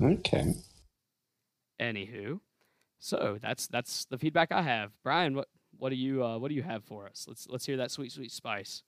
Okay. 0.00 0.54
Anywho, 1.80 2.40
so 2.98 3.38
that's 3.42 3.66
that's 3.66 4.04
the 4.06 4.18
feedback 4.18 4.52
I 4.52 4.62
have. 4.62 4.92
Brian, 5.02 5.34
what 5.34 5.48
what 5.76 5.90
do 5.90 5.96
you 5.96 6.24
uh, 6.24 6.38
what 6.38 6.48
do 6.48 6.54
you 6.54 6.62
have 6.62 6.84
for 6.84 7.06
us? 7.06 7.24
Let's 7.28 7.46
let's 7.48 7.66
hear 7.66 7.76
that 7.78 7.90
sweet 7.90 8.12
sweet 8.12 8.30
spice. 8.30 8.82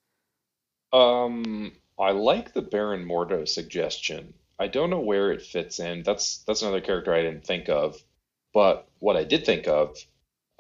Um, 0.93 1.73
I 1.99 2.13
like 2.13 2.53
the 2.53 2.63
Baron 2.63 3.05
Mordo 3.05 3.47
suggestion. 3.49 4.35
I 4.59 4.69
don't 4.69 4.91
know 4.91 5.01
where 5.01 5.33
it 5.33 5.43
fits 5.43 5.81
in. 5.81 6.03
That's 6.05 6.45
that's 6.45 6.63
another 6.63 6.81
character 6.81 7.13
I 7.13 7.23
didn't 7.23 7.45
think 7.45 7.69
of. 7.69 7.97
But 8.53 8.89
what 9.01 9.17
I 9.17 9.25
did 9.25 9.45
think 9.45 9.67
of, 9.67 9.99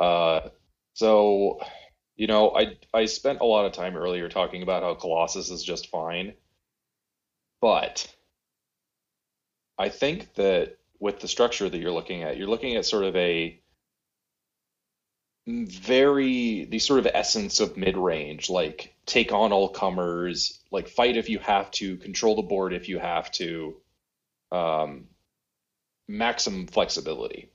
uh, 0.00 0.48
so 0.94 1.60
you 2.16 2.26
know, 2.26 2.56
I 2.56 2.76
I 2.92 3.06
spent 3.06 3.40
a 3.40 3.46
lot 3.46 3.66
of 3.66 3.72
time 3.72 3.96
earlier 3.96 4.28
talking 4.28 4.62
about 4.62 4.82
how 4.82 4.94
Colossus 4.94 5.50
is 5.50 5.62
just 5.62 5.90
fine, 5.90 6.34
but 7.60 8.13
I 9.78 9.88
think 9.88 10.34
that 10.34 10.76
with 11.00 11.20
the 11.20 11.28
structure 11.28 11.68
that 11.68 11.78
you're 11.78 11.92
looking 11.92 12.22
at, 12.22 12.36
you're 12.36 12.48
looking 12.48 12.76
at 12.76 12.86
sort 12.86 13.04
of 13.04 13.16
a 13.16 13.58
very 15.46 16.64
the 16.64 16.78
sort 16.78 17.00
of 17.00 17.06
essence 17.12 17.60
of 17.60 17.76
mid 17.76 17.96
range, 17.96 18.48
like 18.48 18.94
take 19.04 19.32
on 19.32 19.52
all 19.52 19.68
comers, 19.68 20.58
like 20.70 20.88
fight 20.88 21.16
if 21.16 21.28
you 21.28 21.38
have 21.38 21.70
to, 21.72 21.96
control 21.98 22.36
the 22.36 22.42
board 22.42 22.72
if 22.72 22.88
you 22.88 22.98
have 22.98 23.30
to, 23.32 23.76
um, 24.52 25.04
maximum 26.08 26.66
flexibility. 26.66 27.50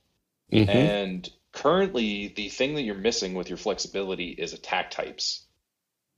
Mm-hmm. 0.52 0.70
And 0.70 1.30
currently, 1.52 2.28
the 2.28 2.48
thing 2.48 2.74
that 2.74 2.82
you're 2.82 2.94
missing 2.94 3.34
with 3.34 3.48
your 3.48 3.58
flexibility 3.58 4.30
is 4.30 4.52
attack 4.52 4.90
types. 4.90 5.44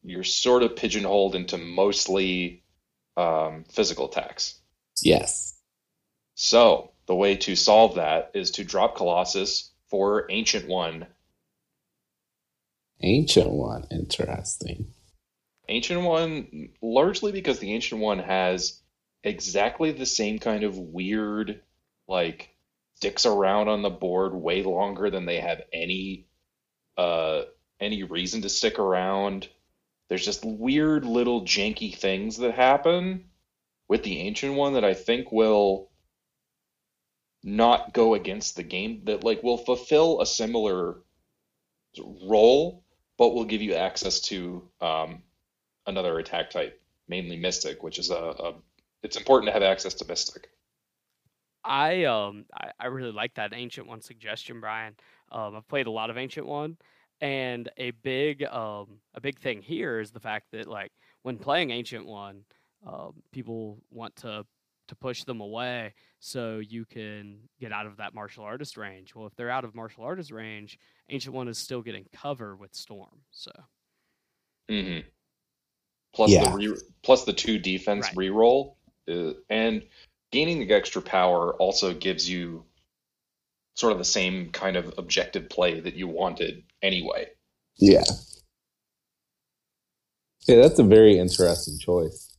You're 0.02 0.24
sort 0.24 0.62
of 0.62 0.76
pigeonholed 0.76 1.34
into 1.34 1.56
mostly 1.56 2.62
um, 3.16 3.64
physical 3.68 4.08
attacks. 4.08 4.58
Yes. 5.00 5.54
So 6.44 6.90
the 7.06 7.14
way 7.14 7.36
to 7.36 7.54
solve 7.54 7.94
that 7.94 8.32
is 8.34 8.50
to 8.52 8.64
drop 8.64 8.96
Colossus 8.96 9.70
for 9.86 10.26
Ancient 10.28 10.66
One 10.66 11.06
Ancient 13.00 13.48
One, 13.48 13.86
interesting. 13.92 14.88
Ancient 15.68 16.02
One, 16.02 16.70
largely 16.82 17.30
because 17.30 17.60
the 17.60 17.72
Ancient 17.72 18.00
One 18.00 18.18
has 18.18 18.80
exactly 19.22 19.92
the 19.92 20.04
same 20.04 20.40
kind 20.40 20.64
of 20.64 20.76
weird, 20.76 21.60
like, 22.08 22.52
sticks 22.96 23.24
around 23.24 23.68
on 23.68 23.82
the 23.82 23.90
board 23.90 24.34
way 24.34 24.64
longer 24.64 25.10
than 25.10 25.26
they 25.26 25.38
have 25.38 25.62
any, 25.72 26.26
uh, 26.98 27.42
any 27.78 28.02
reason 28.02 28.42
to 28.42 28.48
stick 28.48 28.80
around. 28.80 29.48
There's 30.08 30.24
just 30.24 30.44
weird 30.44 31.04
little 31.04 31.42
janky 31.42 31.96
things 31.96 32.38
that 32.38 32.54
happen 32.54 33.30
with 33.86 34.02
the 34.02 34.18
Ancient 34.18 34.54
One 34.54 34.72
that 34.72 34.84
I 34.84 34.94
think 34.94 35.30
will 35.30 35.91
not 37.44 37.92
go 37.92 38.14
against 38.14 38.56
the 38.56 38.62
game 38.62 39.02
that 39.04 39.24
like 39.24 39.42
will 39.42 39.58
fulfill 39.58 40.20
a 40.20 40.26
similar 40.26 40.98
role 42.24 42.82
but 43.18 43.34
will 43.34 43.44
give 43.44 43.62
you 43.62 43.74
access 43.74 44.20
to 44.20 44.68
um, 44.80 45.22
another 45.86 46.18
attack 46.18 46.50
type, 46.50 46.80
mainly 47.08 47.36
Mystic, 47.36 47.82
which 47.82 47.98
is 47.98 48.10
a, 48.10 48.16
a, 48.16 48.54
it's 49.02 49.16
important 49.16 49.48
to 49.48 49.52
have 49.52 49.62
access 49.62 49.94
to 49.94 50.04
Mystic. 50.06 50.48
I 51.64 52.04
um 52.04 52.46
I, 52.52 52.70
I 52.80 52.86
really 52.86 53.12
like 53.12 53.34
that 53.34 53.52
Ancient 53.54 53.86
One 53.86 54.00
suggestion, 54.00 54.60
Brian. 54.60 54.96
Um, 55.30 55.54
I've 55.54 55.68
played 55.68 55.86
a 55.86 55.90
lot 55.92 56.10
of 56.10 56.18
Ancient 56.18 56.46
One, 56.46 56.76
and 57.20 57.70
a 57.76 57.92
big 57.92 58.42
um 58.42 58.98
a 59.14 59.20
big 59.20 59.38
thing 59.38 59.62
here 59.62 60.00
is 60.00 60.10
the 60.10 60.18
fact 60.18 60.46
that 60.50 60.66
like 60.66 60.90
when 61.22 61.38
playing 61.38 61.70
Ancient 61.70 62.04
One, 62.04 62.42
um, 62.84 63.14
people 63.30 63.78
want 63.92 64.16
to 64.16 64.44
to 64.92 64.96
push 64.96 65.24
them 65.24 65.40
away 65.40 65.94
so 66.20 66.58
you 66.58 66.84
can 66.84 67.38
get 67.58 67.72
out 67.72 67.86
of 67.86 67.96
that 67.96 68.12
martial 68.12 68.44
artist 68.44 68.76
range. 68.76 69.14
Well, 69.14 69.26
if 69.26 69.34
they're 69.36 69.50
out 69.50 69.64
of 69.64 69.74
martial 69.74 70.04
artist 70.04 70.30
range, 70.30 70.78
Ancient 71.08 71.34
One 71.34 71.48
is 71.48 71.56
still 71.56 71.80
getting 71.80 72.04
cover 72.12 72.54
with 72.54 72.74
Storm. 72.74 73.22
So. 73.30 73.50
Mm-hmm. 74.70 75.08
Plus 76.14 76.30
yeah. 76.30 76.50
the 76.50 76.56
re- 76.56 76.80
plus 77.02 77.24
the 77.24 77.32
two 77.32 77.58
defense 77.58 78.06
right. 78.08 78.16
reroll, 78.16 78.74
uh, 79.10 79.32
and 79.48 79.82
gaining 80.30 80.60
the 80.60 80.74
extra 80.74 81.00
power 81.00 81.54
also 81.54 81.94
gives 81.94 82.28
you 82.28 82.64
sort 83.74 83.92
of 83.92 83.98
the 83.98 84.04
same 84.04 84.50
kind 84.50 84.76
of 84.76 84.92
objective 84.98 85.48
play 85.48 85.80
that 85.80 85.94
you 85.94 86.06
wanted 86.06 86.64
anyway. 86.82 87.26
Yeah. 87.78 88.04
Yeah, 90.46 90.56
that's 90.56 90.78
a 90.78 90.84
very 90.84 91.18
interesting 91.18 91.78
choice. 91.78 92.31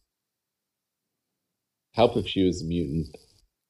Help 1.94 2.18
if 2.18 2.28
she 2.28 2.44
was 2.44 2.62
a 2.62 2.66
mutant, 2.66 3.16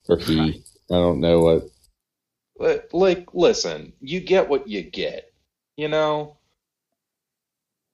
or 0.08 0.18
he. 0.18 0.40
Right. 0.40 0.56
I 0.92 0.96
don't 0.96 1.20
know 1.20 1.40
what. 1.40 1.64
But, 2.58 2.94
like, 2.94 3.34
listen, 3.34 3.94
you 4.00 4.20
get 4.22 4.48
what 4.50 4.68
you 4.68 4.82
get. 4.82 5.34
You 5.76 5.90
know. 5.90 6.38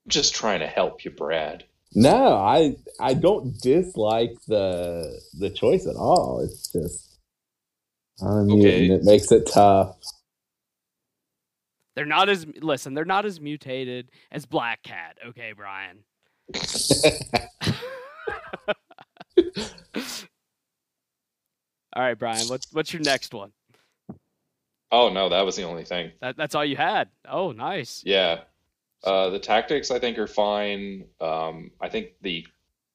I'm 0.06 0.10
just 0.10 0.36
trying 0.36 0.60
to 0.60 0.68
help 0.68 1.04
you, 1.06 1.12
Brad. 1.12 1.66
No, 1.96 2.36
I 2.36 2.76
I 3.00 3.16
don't 3.16 3.60
dislike 3.62 4.36
the 4.48 5.20
the 5.40 5.50
choice 5.50 5.88
at 5.88 5.96
all. 5.96 6.42
It's 6.44 6.72
just 6.72 7.20
I 8.22 8.44
mean, 8.44 8.60
okay. 8.60 8.90
it 8.90 9.04
makes 9.04 9.32
it 9.32 9.50
tough. 9.52 9.96
They're 11.96 12.06
not 12.06 12.30
as 12.30 12.46
listen. 12.62 12.94
They're 12.94 13.06
not 13.06 13.26
as 13.26 13.42
mutated 13.42 14.12
as 14.32 14.46
Black 14.46 14.84
Cat. 14.84 15.18
Okay, 15.30 15.54
Brian. 15.56 16.04
All 21.94 22.04
right, 22.04 22.18
Brian. 22.18 22.48
What's 22.48 22.72
what's 22.72 22.94
your 22.94 23.02
next 23.02 23.34
one? 23.34 23.52
Oh 24.92 25.10
no, 25.10 25.30
that 25.30 25.42
was 25.42 25.56
the 25.56 25.64
only 25.64 25.86
thing. 25.86 26.12
That, 26.22 26.38
that's 26.38 26.56
all 26.56 26.66
you 26.66 26.76
had. 26.76 27.10
Oh, 27.30 27.52
nice. 27.52 28.02
Yeah, 28.06 28.42
uh, 29.04 29.30
the 29.30 29.40
tactics 29.40 29.92
I 29.92 30.00
think 30.00 30.18
are 30.18 30.28
fine. 30.28 31.06
Um, 31.22 31.72
I 31.80 31.90
think 31.90 32.12
the 32.22 32.46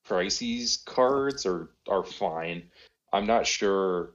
crises 0.04 0.82
cards 0.84 1.46
are 1.46 1.70
are 1.88 2.04
fine. 2.04 2.64
I'm 3.12 3.26
not 3.26 3.46
sure. 3.46 4.14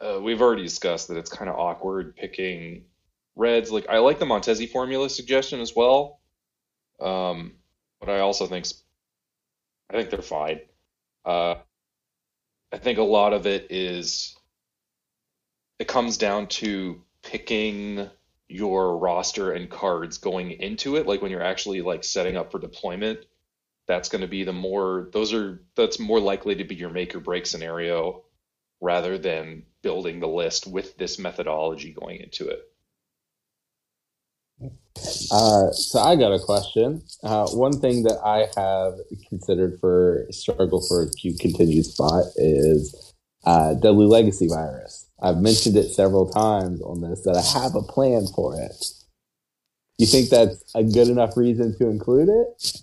Uh, 0.00 0.18
we've 0.20 0.42
already 0.42 0.64
discussed 0.64 1.08
that 1.08 1.16
it's 1.16 1.30
kind 1.30 1.48
of 1.48 1.56
awkward 1.56 2.16
picking 2.16 2.84
reds. 3.36 3.70
Like 3.70 3.88
I 3.88 3.98
like 3.98 4.18
the 4.18 4.26
Montesi 4.26 4.68
formula 4.68 5.08
suggestion 5.08 5.60
as 5.60 5.76
well, 5.76 6.20
um, 7.00 7.52
but 8.00 8.08
I 8.08 8.20
also 8.20 8.46
think 8.46 8.66
I 9.92 9.96
think 9.96 10.10
they're 10.10 10.22
fine. 10.22 10.60
Uh, 11.24 11.56
I 12.72 12.78
think 12.78 12.98
a 12.98 13.02
lot 13.02 13.34
of 13.34 13.46
it 13.46 13.66
is 13.70 14.34
it 15.78 15.86
comes 15.88 16.16
down 16.16 16.46
to 16.46 17.02
picking 17.22 18.08
your 18.48 18.96
roster 18.98 19.52
and 19.52 19.70
cards 19.70 20.18
going 20.18 20.52
into 20.52 20.96
it, 20.96 21.06
like 21.06 21.22
when 21.22 21.30
you're 21.30 21.42
actually 21.42 21.82
like 21.82 22.04
setting 22.04 22.36
up 22.36 22.50
for 22.52 22.58
deployment, 22.58 23.20
that's 23.86 24.08
going 24.08 24.22
to 24.22 24.28
be 24.28 24.44
the 24.44 24.52
more 24.52 25.08
those 25.12 25.34
are 25.34 25.62
that's 25.74 25.98
more 25.98 26.20
likely 26.20 26.54
to 26.56 26.64
be 26.64 26.74
your 26.74 26.90
make 26.90 27.14
or 27.14 27.20
break 27.20 27.46
scenario 27.46 28.22
rather 28.80 29.18
than 29.18 29.64
building 29.82 30.20
the 30.20 30.28
list 30.28 30.66
with 30.66 30.96
this 30.96 31.18
methodology 31.18 31.92
going 31.92 32.20
into 32.20 32.48
it. 32.48 32.71
Uh, 35.30 35.70
so 35.72 35.98
I 35.98 36.16
got 36.16 36.32
a 36.32 36.38
question. 36.38 37.02
Uh, 37.22 37.48
one 37.48 37.72
thing 37.80 38.02
that 38.04 38.18
I 38.24 38.46
have 38.60 38.94
considered 39.28 39.78
for 39.80 40.26
struggle 40.30 40.84
for 40.86 41.02
a 41.02 41.10
Q 41.10 41.34
continued 41.38 41.86
spot 41.86 42.24
is 42.36 43.14
uh, 43.44 43.74
Legacy 43.82 44.48
virus. 44.48 45.08
I've 45.22 45.38
mentioned 45.38 45.76
it 45.76 45.90
several 45.90 46.30
times 46.30 46.80
on 46.82 47.00
this 47.00 47.22
that 47.22 47.36
I 47.36 47.60
have 47.60 47.74
a 47.74 47.82
plan 47.82 48.26
for 48.34 48.60
it. 48.60 48.74
You 49.98 50.06
think 50.06 50.30
that's 50.30 50.62
a 50.74 50.82
good 50.82 51.08
enough 51.08 51.36
reason 51.36 51.76
to 51.78 51.88
include 51.88 52.28
it? 52.28 52.82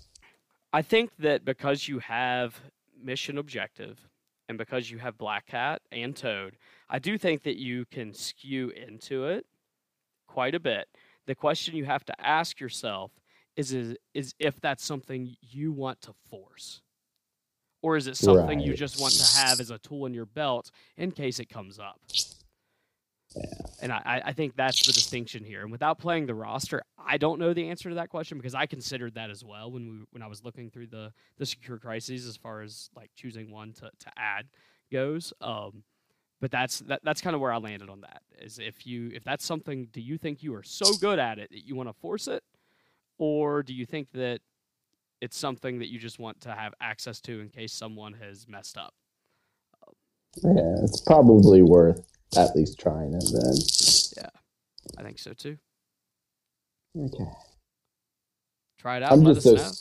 I 0.72 0.82
think 0.82 1.12
that 1.20 1.44
because 1.44 1.88
you 1.88 2.00
have 2.00 2.60
mission 3.02 3.38
objective 3.38 4.00
and 4.48 4.58
because 4.58 4.90
you 4.90 5.00
have 5.00 5.18
Black 5.18 5.48
Cat 5.48 5.82
and 5.92 6.16
Toad, 6.16 6.58
I 6.90 7.00
do 7.00 7.18
think 7.18 7.44
that 7.44 7.58
you 7.58 7.86
can 7.86 8.14
skew 8.14 8.70
into 8.70 9.26
it 9.26 9.46
quite 10.28 10.56
a 10.56 10.60
bit. 10.60 10.88
The 11.30 11.36
question 11.36 11.76
you 11.76 11.86
have 11.86 12.04
to 12.06 12.14
ask 12.20 12.60
yourself 12.60 13.12
is 13.56 13.72
is, 13.72 13.96
is 14.16 14.34
if 14.40 14.60
that's 14.62 14.84
something 14.84 15.36
you 15.42 15.72
want 15.72 16.02
to 16.02 16.14
force. 16.28 16.82
Or 17.84 17.98
is 17.98 18.08
it 18.08 18.18
something 18.18 18.58
right. 18.58 18.68
you 18.68 18.74
just 18.74 19.00
want 19.00 19.14
to 19.14 19.38
have 19.38 19.60
as 19.60 19.70
a 19.70 19.78
tool 19.78 20.08
in 20.08 20.16
your 20.16 20.26
belt 20.26 20.72
in 20.98 21.12
case 21.12 21.40
it 21.40 21.48
comes 21.48 21.78
up? 21.78 22.02
Yeah. 23.36 23.44
And 23.84 23.92
I, 23.92 24.24
I 24.26 24.34
think 24.34 24.56
that's 24.56 24.88
the 24.88 24.92
distinction 24.92 25.44
here. 25.44 25.62
And 25.62 25.72
without 25.72 26.00
playing 26.00 26.26
the 26.26 26.34
roster, 26.34 26.82
I 26.98 27.18
don't 27.18 27.38
know 27.38 27.54
the 27.54 27.70
answer 27.70 27.90
to 27.90 27.96
that 27.96 28.10
question 28.10 28.40
because 28.40 28.56
I 28.56 28.66
considered 28.66 29.14
that 29.14 29.30
as 29.30 29.46
well 29.46 29.72
when 29.72 29.88
we 29.88 30.06
when 30.10 30.24
I 30.24 30.28
was 30.28 30.44
looking 30.44 30.72
through 30.72 30.88
the 30.88 31.14
the 31.38 31.46
secure 31.46 31.78
crises 31.78 32.26
as 32.26 32.38
far 32.38 32.64
as 32.64 32.90
like 32.96 33.12
choosing 33.16 33.52
one 33.52 33.74
to, 33.74 33.82
to 33.82 34.12
add 34.18 34.48
goes. 34.92 35.32
Um, 35.42 35.84
but 36.40 36.52
that's 36.52 36.80
that, 36.80 37.02
that's 37.04 37.22
kind 37.22 37.36
of 37.36 37.42
where 37.42 37.52
I 37.52 37.58
landed 37.58 37.90
on 37.90 38.02
that. 38.02 38.22
Is 38.40 38.60
if 38.60 38.86
you 38.88 39.12
if 39.14 39.24
that's 39.24 39.46
something, 39.46 39.88
do 39.92 40.02
you 40.02 40.18
think 40.18 40.42
you 40.42 40.54
are 40.56 40.64
so 40.64 40.94
good 40.96 41.20
at 41.20 41.40
it 41.40 41.50
that 41.52 41.68
you 41.68 41.76
want 41.76 41.90
to 41.90 41.94
force 41.94 42.28
it, 42.28 42.44
or 43.18 43.64
do 43.64 43.74
you 43.74 43.86
think 43.86 44.12
that 44.14 44.40
it's 45.22 45.38
something 45.38 45.80
that 45.80 45.90
you 45.90 46.00
just 46.00 46.20
want 46.20 46.40
to 46.42 46.54
have 46.54 46.74
access 46.80 47.20
to 47.22 47.42
in 47.42 47.50
case 47.50 47.74
someone 47.74 48.14
has 48.14 48.48
messed 48.48 48.78
up? 48.78 48.94
Yeah, 50.44 50.76
it's 50.84 51.02
probably 51.02 51.62
worth 51.62 52.06
at 52.38 52.56
least 52.56 52.80
trying 52.80 53.14
it 53.14 53.26
then. 53.34 53.54
Yeah, 54.18 54.30
I 54.98 55.04
think 55.04 55.20
so 55.20 55.34
too. 55.34 55.58
Okay. 56.98 57.30
Try 58.78 58.98
it 58.98 59.04
out. 59.04 59.12
I'm 59.12 59.26
just 59.26 59.42
so, 59.42 59.56
know. 59.56 59.72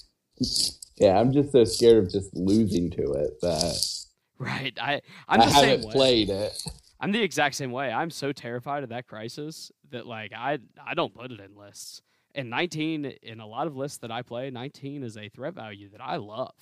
Yeah, 0.96 1.20
I'm 1.20 1.32
just 1.32 1.52
so 1.52 1.62
scared 1.64 2.04
of 2.04 2.10
just 2.10 2.34
losing 2.34 2.90
to 2.90 3.12
it 3.12 3.40
that. 3.42 4.07
Right. 4.40 4.76
I 4.80 5.00
I'm 5.26 5.40
the 5.40 5.46
haven't 5.46 5.82
same 5.82 5.90
played 5.90 6.30
it. 6.30 6.64
I'm 7.00 7.10
the 7.10 7.22
exact 7.22 7.56
same 7.56 7.72
way. 7.72 7.90
I'm 7.90 8.10
so 8.10 8.30
terrified 8.30 8.84
of 8.84 8.90
that 8.90 9.08
crisis 9.08 9.72
that 9.90 10.06
like 10.06 10.32
I 10.32 10.58
I 10.84 10.94
don't 10.94 11.12
put 11.12 11.32
it 11.32 11.40
in 11.40 11.56
lists. 11.56 12.02
And 12.36 12.48
19 12.48 13.04
in 13.04 13.40
a 13.40 13.46
lot 13.46 13.66
of 13.66 13.76
lists 13.76 13.98
that 13.98 14.12
I 14.12 14.22
play, 14.22 14.50
19 14.50 15.02
is 15.02 15.16
a 15.16 15.28
threat 15.28 15.54
value 15.54 15.88
that 15.90 16.00
I 16.00 16.16
love. 16.16 16.54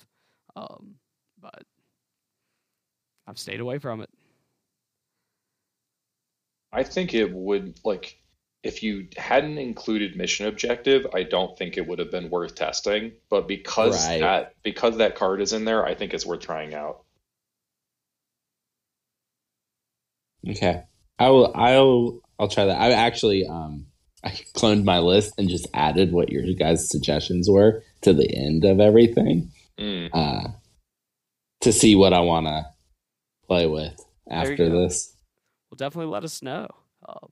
Um, 0.55 0.95
but 1.39 1.63
I've 3.27 3.37
stayed 3.37 3.59
away 3.59 3.77
from 3.77 4.01
it. 4.01 4.09
I 6.71 6.83
think 6.83 7.13
it 7.13 7.31
would 7.31 7.79
like 7.83 8.17
if 8.63 8.83
you 8.83 9.07
hadn't 9.17 9.57
included 9.57 10.17
mission 10.17 10.47
objective, 10.47 11.05
I 11.13 11.23
don't 11.23 11.57
think 11.57 11.77
it 11.77 11.87
would 11.87 11.99
have 11.99 12.11
been 12.11 12.29
worth 12.29 12.55
testing. 12.55 13.13
But 13.29 13.47
because 13.47 14.07
right. 14.07 14.19
that 14.19 14.55
because 14.63 14.97
that 14.97 15.15
card 15.15 15.41
is 15.41 15.53
in 15.53 15.65
there, 15.65 15.85
I 15.85 15.95
think 15.95 16.13
it's 16.13 16.25
worth 16.25 16.41
trying 16.41 16.73
out. 16.73 17.03
Okay. 20.49 20.83
I 21.19 21.29
will 21.29 21.51
I'll 21.55 22.21
I'll 22.39 22.47
try 22.47 22.65
that. 22.65 22.79
I 22.79 22.91
actually 22.91 23.45
um 23.47 23.87
I 24.23 24.29
cloned 24.55 24.83
my 24.83 24.99
list 24.99 25.33
and 25.37 25.49
just 25.49 25.67
added 25.73 26.11
what 26.11 26.31
your 26.31 26.43
guys' 26.53 26.89
suggestions 26.89 27.49
were 27.49 27.83
to 28.01 28.13
the 28.13 28.29
end 28.35 28.65
of 28.65 28.79
everything. 28.79 29.51
Mm. 29.79 30.09
Uh 30.13 30.49
to 31.61 31.73
see 31.73 31.95
what 31.95 32.13
I 32.13 32.19
wanna 32.19 32.65
play 33.47 33.65
with 33.67 33.99
after 34.29 34.69
this 34.69 35.17
well, 35.69 35.75
definitely 35.75 36.11
let 36.11 36.23
us 36.23 36.41
know. 36.41 36.67
Um, 37.07 37.29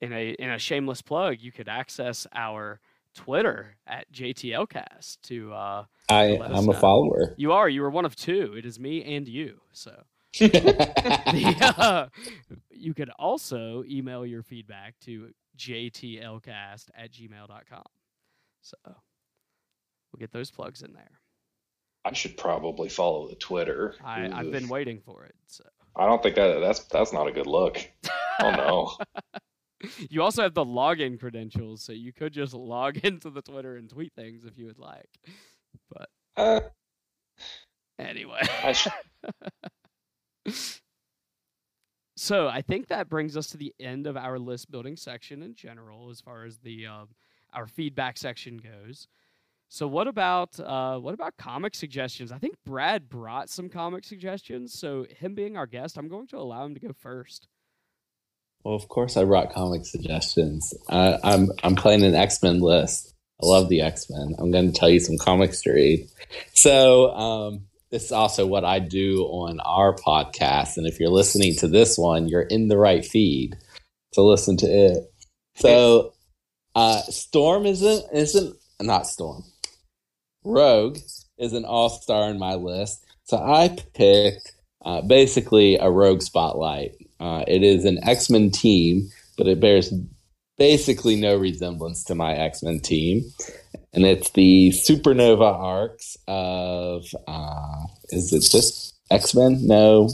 in 0.00 0.12
a 0.12 0.30
in 0.38 0.50
a 0.50 0.58
shameless 0.58 1.02
plug, 1.02 1.36
you 1.40 1.50
could 1.50 1.68
access 1.68 2.26
our 2.34 2.80
Twitter 3.14 3.76
at 3.86 4.12
JTLcast 4.12 5.20
to. 5.22 5.52
Uh, 5.52 5.84
I 6.08 6.36
to 6.36 6.42
I'm 6.42 6.66
know. 6.66 6.72
a 6.72 6.74
follower. 6.74 7.34
You 7.36 7.52
are. 7.52 7.68
You 7.68 7.84
are 7.84 7.90
one 7.90 8.04
of 8.04 8.14
two. 8.16 8.54
It 8.56 8.64
is 8.64 8.78
me 8.78 9.02
and 9.16 9.26
you. 9.26 9.60
So. 9.72 10.04
the, 10.40 11.74
uh, 11.78 12.08
you 12.70 12.94
could 12.94 13.10
also 13.10 13.84
email 13.88 14.26
your 14.26 14.42
feedback 14.42 14.94
to 15.00 15.30
jtlcast 15.56 16.86
at 16.96 17.12
gmail.com. 17.12 17.84
So 18.62 18.76
we'll 18.84 20.18
get 20.18 20.32
those 20.32 20.50
plugs 20.50 20.82
in 20.82 20.92
there. 20.92 21.20
I 22.04 22.12
should 22.12 22.36
probably 22.36 22.88
follow 22.88 23.28
the 23.28 23.36
Twitter. 23.36 23.94
I, 24.04 24.28
I've 24.28 24.50
been 24.50 24.68
waiting 24.68 25.00
for 25.00 25.24
it. 25.24 25.34
So. 25.46 25.64
I 25.96 26.06
don't 26.06 26.22
think 26.22 26.34
that 26.36 26.58
that's 26.60 26.80
that's 26.80 27.12
not 27.12 27.28
a 27.28 27.32
good 27.32 27.46
look. 27.46 27.78
oh 28.40 28.50
no. 28.50 29.30
you 30.10 30.22
also 30.22 30.42
have 30.42 30.54
the 30.54 30.64
login 30.64 31.18
credentials, 31.18 31.82
so 31.82 31.92
you 31.92 32.12
could 32.12 32.32
just 32.32 32.54
log 32.54 32.98
into 33.04 33.30
the 33.30 33.42
Twitter 33.42 33.76
and 33.76 33.88
tweet 33.88 34.12
things 34.14 34.44
if 34.44 34.58
you 34.58 34.66
would 34.66 34.78
like. 34.78 35.08
But 35.90 36.08
uh, 36.36 36.60
anyway. 37.98 38.42
So 42.16 42.48
I 42.48 42.62
think 42.62 42.88
that 42.88 43.08
brings 43.08 43.36
us 43.36 43.48
to 43.48 43.56
the 43.56 43.74
end 43.80 44.06
of 44.06 44.16
our 44.16 44.38
list 44.38 44.70
building 44.70 44.96
section 44.96 45.42
in 45.42 45.54
general, 45.54 46.10
as 46.10 46.20
far 46.20 46.44
as 46.44 46.58
the 46.58 46.86
um, 46.86 47.08
our 47.52 47.66
feedback 47.66 48.18
section 48.18 48.58
goes. 48.58 49.08
So 49.68 49.88
what 49.88 50.06
about 50.06 50.58
uh, 50.60 50.98
what 50.98 51.14
about 51.14 51.36
comic 51.36 51.74
suggestions? 51.74 52.30
I 52.30 52.38
think 52.38 52.56
Brad 52.64 53.08
brought 53.08 53.50
some 53.50 53.68
comic 53.68 54.04
suggestions. 54.04 54.78
So 54.78 55.06
him 55.18 55.34
being 55.34 55.56
our 55.56 55.66
guest, 55.66 55.96
I'm 55.98 56.08
going 56.08 56.28
to 56.28 56.36
allow 56.36 56.64
him 56.64 56.74
to 56.74 56.80
go 56.80 56.92
first. 56.92 57.48
Well, 58.62 58.74
of 58.74 58.88
course, 58.88 59.16
I 59.16 59.24
brought 59.24 59.52
comic 59.52 59.84
suggestions. 59.84 60.72
Uh, 60.88 61.18
I'm 61.24 61.50
I'm 61.62 61.74
playing 61.74 62.04
an 62.04 62.14
X 62.14 62.42
Men 62.42 62.60
list. 62.60 63.14
I 63.42 63.46
love 63.46 63.68
the 63.68 63.80
X 63.80 64.06
Men. 64.08 64.36
I'm 64.38 64.50
going 64.52 64.72
to 64.72 64.78
tell 64.78 64.88
you 64.88 65.00
some 65.00 65.18
comics 65.18 65.62
to 65.62 65.72
read. 65.72 66.08
So 66.54 67.12
um, 67.14 67.66
this 67.94 68.06
is 68.06 68.12
also 68.12 68.44
what 68.44 68.64
I 68.64 68.80
do 68.80 69.22
on 69.26 69.60
our 69.60 69.94
podcast. 69.94 70.76
And 70.76 70.84
if 70.84 70.98
you're 70.98 71.10
listening 71.10 71.54
to 71.58 71.68
this 71.68 71.96
one, 71.96 72.26
you're 72.26 72.42
in 72.42 72.66
the 72.66 72.76
right 72.76 73.04
feed 73.04 73.56
to 74.14 74.20
listen 74.20 74.56
to 74.56 74.66
it. 74.66 75.12
So 75.54 76.12
uh, 76.74 77.02
Storm 77.02 77.66
isn't 77.66 78.04
isn't 78.12 78.56
not 78.80 79.06
Storm. 79.06 79.44
Rogue 80.42 80.98
is 81.38 81.52
an 81.52 81.64
all 81.64 81.88
star 81.88 82.30
in 82.30 82.38
my 82.40 82.54
list. 82.54 83.04
So 83.22 83.36
I 83.36 83.68
picked 83.94 84.50
uh, 84.84 85.02
basically 85.02 85.76
a 85.76 85.88
Rogue 85.88 86.22
spotlight. 86.22 86.96
Uh, 87.20 87.44
it 87.46 87.62
is 87.62 87.84
an 87.84 88.00
X 88.02 88.28
Men 88.28 88.50
team, 88.50 89.08
but 89.38 89.46
it 89.46 89.60
bears 89.60 89.94
basically 90.58 91.14
no 91.14 91.36
resemblance 91.36 92.02
to 92.06 92.16
my 92.16 92.34
X 92.34 92.60
Men 92.60 92.80
team. 92.80 93.22
And 93.94 94.04
it's 94.04 94.30
the 94.30 94.70
Supernova 94.70 95.52
arcs 95.54 96.16
of, 96.26 97.04
uh, 97.28 97.84
is 98.10 98.32
it 98.32 98.40
just 98.50 98.94
X 99.10 99.34
Men? 99.34 99.66
No. 99.66 100.10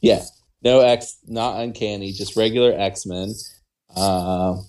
Yeah. 0.00 0.24
No 0.64 0.80
X, 0.80 1.18
not 1.26 1.60
uncanny, 1.60 2.12
just 2.12 2.36
regular 2.36 2.72
X 2.72 3.04
Men. 3.04 3.34
Uh, 3.94 4.62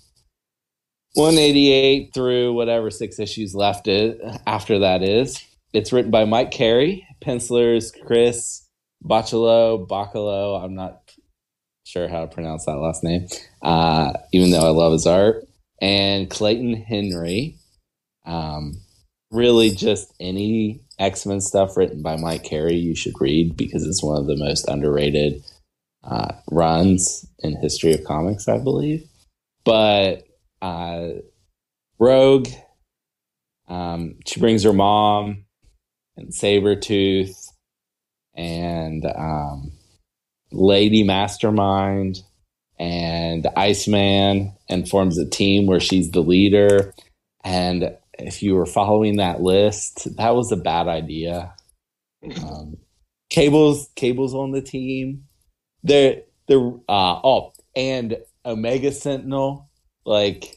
188 1.13 2.11
through 2.13 2.53
whatever 2.53 2.89
six 2.89 3.19
issues 3.19 3.53
left 3.53 3.87
it 3.87 4.19
after 4.47 4.79
that 4.79 5.03
is. 5.03 5.41
It's 5.71 5.93
written 5.93 6.11
by 6.11 6.25
Mike 6.25 6.51
Carey, 6.51 7.07
pencilers 7.21 7.91
Chris 8.05 8.67
Bachalo, 9.05 9.87
Bacalo. 9.87 10.63
I'm 10.63 10.75
not 10.75 11.01
sure 11.83 12.07
how 12.07 12.21
to 12.21 12.27
pronounce 12.27 12.65
that 12.65 12.77
last 12.77 13.03
name, 13.03 13.27
uh, 13.61 14.13
even 14.31 14.51
though 14.51 14.65
I 14.65 14.69
love 14.69 14.93
his 14.93 15.07
art. 15.07 15.45
And 15.81 16.29
Clayton 16.29 16.75
Henry. 16.75 17.57
Um, 18.25 18.81
really, 19.31 19.71
just 19.71 20.13
any 20.19 20.81
X 20.99 21.25
Men 21.25 21.41
stuff 21.41 21.77
written 21.77 22.01
by 22.01 22.17
Mike 22.17 22.43
Carey 22.43 22.75
you 22.75 22.95
should 22.95 23.19
read 23.19 23.57
because 23.57 23.85
it's 23.85 24.03
one 24.03 24.17
of 24.17 24.27
the 24.27 24.37
most 24.37 24.67
underrated 24.67 25.43
uh, 26.03 26.33
runs 26.51 27.25
in 27.39 27.55
history 27.55 27.93
of 27.93 28.03
comics, 28.03 28.47
I 28.47 28.57
believe. 28.57 29.07
But 29.65 30.25
uh, 30.61 31.09
Rogue. 31.99 32.47
Um, 33.67 34.15
she 34.27 34.39
brings 34.39 34.63
her 34.63 34.73
mom 34.73 35.45
and 36.17 36.29
Sabretooth 36.29 37.47
and 38.35 39.05
um, 39.05 39.71
Lady 40.51 41.03
Mastermind 41.03 42.21
and 42.77 43.47
Iceman 43.55 44.53
and 44.69 44.89
forms 44.89 45.17
a 45.17 45.29
team 45.29 45.65
where 45.65 45.79
she's 45.79 46.11
the 46.11 46.21
leader. 46.21 46.93
And 47.43 47.95
if 48.19 48.43
you 48.43 48.55
were 48.55 48.65
following 48.65 49.17
that 49.17 49.41
list, 49.41 50.15
that 50.17 50.35
was 50.35 50.51
a 50.51 50.57
bad 50.57 50.87
idea. 50.87 51.53
Um, 52.41 52.77
Cable's 53.29 53.89
Cable's 53.95 54.33
on 54.33 54.51
the 54.51 54.61
team. 54.61 55.25
They're 55.83 56.21
they're 56.47 56.71
uh, 56.87 57.19
oh, 57.23 57.53
and 57.75 58.17
Omega 58.45 58.91
Sentinel, 58.91 59.69
like 60.05 60.55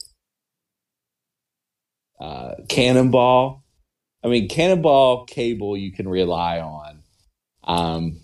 uh, 2.21 2.55
Cannonball. 2.69 3.65
I 4.23 4.29
mean, 4.29 4.49
Cannonball 4.49 5.25
Cable 5.27 5.77
you 5.77 5.93
can 5.93 6.09
rely 6.09 6.61
on. 6.61 7.03
Um, 7.65 8.21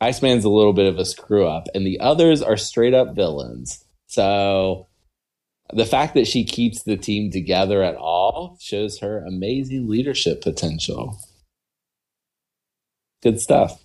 Iceman's 0.00 0.44
a 0.44 0.50
little 0.50 0.72
bit 0.72 0.86
of 0.86 0.98
a 0.98 1.04
screw 1.04 1.46
up, 1.46 1.68
and 1.74 1.86
the 1.86 1.98
others 2.00 2.42
are 2.42 2.56
straight 2.56 2.94
up 2.94 3.14
villains. 3.14 3.84
So 4.06 4.88
the 5.72 5.86
fact 5.86 6.14
that 6.14 6.26
she 6.26 6.44
keeps 6.44 6.82
the 6.82 6.96
team 6.96 7.30
together 7.30 7.82
at 7.82 7.96
all 7.96 8.23
shows 8.60 8.98
her 8.98 9.24
amazing 9.24 9.88
leadership 9.88 10.42
potential. 10.42 11.18
Good 13.22 13.40
stuff. 13.40 13.82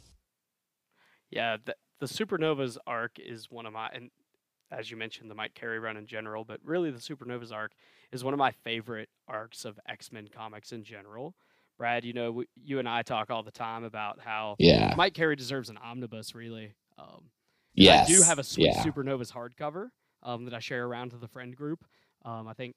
Yeah, 1.29 1.57
the, 1.63 1.75
the 1.99 2.05
Supernovas 2.05 2.77
arc 2.85 3.19
is 3.19 3.49
one 3.49 3.65
of 3.65 3.73
my, 3.73 3.89
and 3.93 4.09
as 4.71 4.91
you 4.91 4.97
mentioned, 4.97 5.29
the 5.29 5.35
Mike 5.35 5.53
Carey 5.53 5.79
run 5.79 5.97
in 5.97 6.07
general, 6.07 6.43
but 6.43 6.59
really 6.63 6.91
the 6.91 6.99
Supernovas 6.99 7.51
arc 7.51 7.71
is 8.11 8.23
one 8.23 8.33
of 8.33 8.37
my 8.37 8.51
favorite 8.51 9.09
arcs 9.27 9.65
of 9.65 9.79
X 9.87 10.11
Men 10.11 10.27
comics 10.33 10.71
in 10.71 10.83
general. 10.83 11.35
Brad, 11.77 12.03
you 12.03 12.13
know, 12.13 12.31
we, 12.31 12.45
you 12.61 12.79
and 12.79 12.89
I 12.89 13.03
talk 13.03 13.29
all 13.29 13.43
the 13.43 13.51
time 13.51 13.85
about 13.85 14.19
how 14.19 14.55
yeah. 14.59 14.93
Mike 14.97 15.13
Carey 15.13 15.35
deserves 15.35 15.69
an 15.69 15.77
omnibus, 15.77 16.35
really. 16.35 16.73
Um, 16.97 17.29
yes. 17.73 18.09
I 18.09 18.13
do 18.13 18.21
have 18.21 18.39
a 18.39 18.43
sweet 18.43 18.73
yeah. 18.75 18.83
Supernovas 18.83 19.31
hardcover 19.31 19.87
um, 20.21 20.43
that 20.45 20.53
I 20.53 20.59
share 20.59 20.85
around 20.85 21.11
to 21.11 21.17
the 21.17 21.29
friend 21.29 21.55
group. 21.55 21.85
Um, 22.25 22.47
I 22.47 22.53
think 22.53 22.75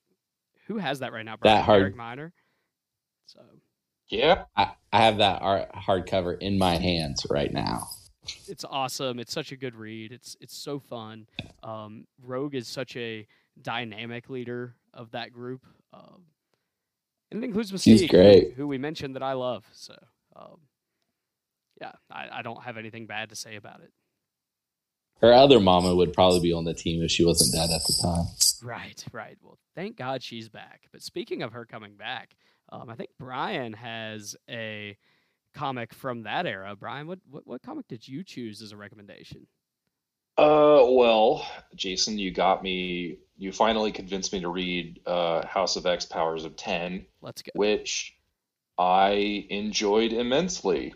who 0.66 0.78
has 0.78 1.00
that 1.00 1.12
right 1.12 1.24
now? 1.24 1.36
Brad? 1.36 1.58
That 1.58 1.64
hard 1.64 1.82
Eric 1.82 1.96
Miner. 1.96 2.32
So 3.26 3.40
yeah, 4.08 4.44
I, 4.56 4.72
I 4.92 4.98
have 4.98 5.18
that 5.18 5.42
hardcover 5.42 6.38
in 6.38 6.58
my 6.58 6.76
hands 6.76 7.26
right 7.30 7.52
now. 7.52 7.88
It's 8.46 8.64
awesome. 8.64 9.18
It's 9.18 9.32
such 9.32 9.52
a 9.52 9.56
good 9.56 9.74
read. 9.74 10.12
It's 10.12 10.36
it's 10.40 10.56
so 10.56 10.78
fun. 10.78 11.26
Um, 11.62 12.06
Rogue 12.22 12.54
is 12.54 12.68
such 12.68 12.96
a 12.96 13.26
dynamic 13.60 14.30
leader 14.30 14.76
of 14.94 15.10
that 15.12 15.32
group. 15.32 15.66
Um, 15.92 16.22
and 17.30 17.42
it 17.42 17.46
includes 17.46 17.72
Mystique. 17.72 18.54
Who, 18.54 18.68
we 18.68 18.78
mentioned 18.78 19.16
that 19.16 19.22
I 19.22 19.32
love. 19.32 19.64
So, 19.72 19.96
um, 20.36 20.58
yeah, 21.80 21.92
I, 22.10 22.28
I 22.30 22.42
don't 22.42 22.62
have 22.62 22.76
anything 22.76 23.06
bad 23.06 23.30
to 23.30 23.36
say 23.36 23.56
about 23.56 23.80
it. 23.80 23.90
Her 25.22 25.32
other 25.32 25.60
mama 25.60 25.94
would 25.94 26.12
probably 26.12 26.40
be 26.40 26.52
on 26.52 26.64
the 26.64 26.74
team 26.74 27.02
if 27.02 27.10
she 27.12 27.24
wasn't 27.24 27.54
dead 27.54 27.70
at 27.72 27.86
the 27.86 27.96
time. 28.02 28.26
Right, 28.62 29.04
right. 29.12 29.38
Well, 29.40 29.56
thank 29.76 29.96
God 29.96 30.20
she's 30.20 30.48
back. 30.48 30.82
But 30.90 31.02
speaking 31.02 31.42
of 31.42 31.52
her 31.52 31.64
coming 31.64 31.94
back, 31.94 32.34
um, 32.72 32.90
I 32.90 32.96
think 32.96 33.10
Brian 33.20 33.72
has 33.72 34.34
a 34.50 34.96
comic 35.54 35.94
from 35.94 36.24
that 36.24 36.44
era. 36.46 36.74
Brian, 36.74 37.06
what, 37.06 37.20
what, 37.30 37.46
what 37.46 37.62
comic 37.62 37.86
did 37.86 38.06
you 38.06 38.24
choose 38.24 38.62
as 38.62 38.72
a 38.72 38.76
recommendation? 38.76 39.46
Uh, 40.36 40.82
well, 40.88 41.46
Jason, 41.76 42.18
you 42.18 42.32
got 42.32 42.62
me. 42.62 43.18
You 43.36 43.52
finally 43.52 43.92
convinced 43.92 44.32
me 44.32 44.40
to 44.40 44.48
read 44.48 45.00
uh, 45.06 45.46
House 45.46 45.76
of 45.76 45.86
X 45.86 46.04
Powers 46.04 46.44
of 46.44 46.56
10. 46.56 47.06
Let's 47.20 47.42
go. 47.42 47.50
Which 47.54 48.16
I 48.78 49.46
enjoyed 49.50 50.12
immensely. 50.12 50.94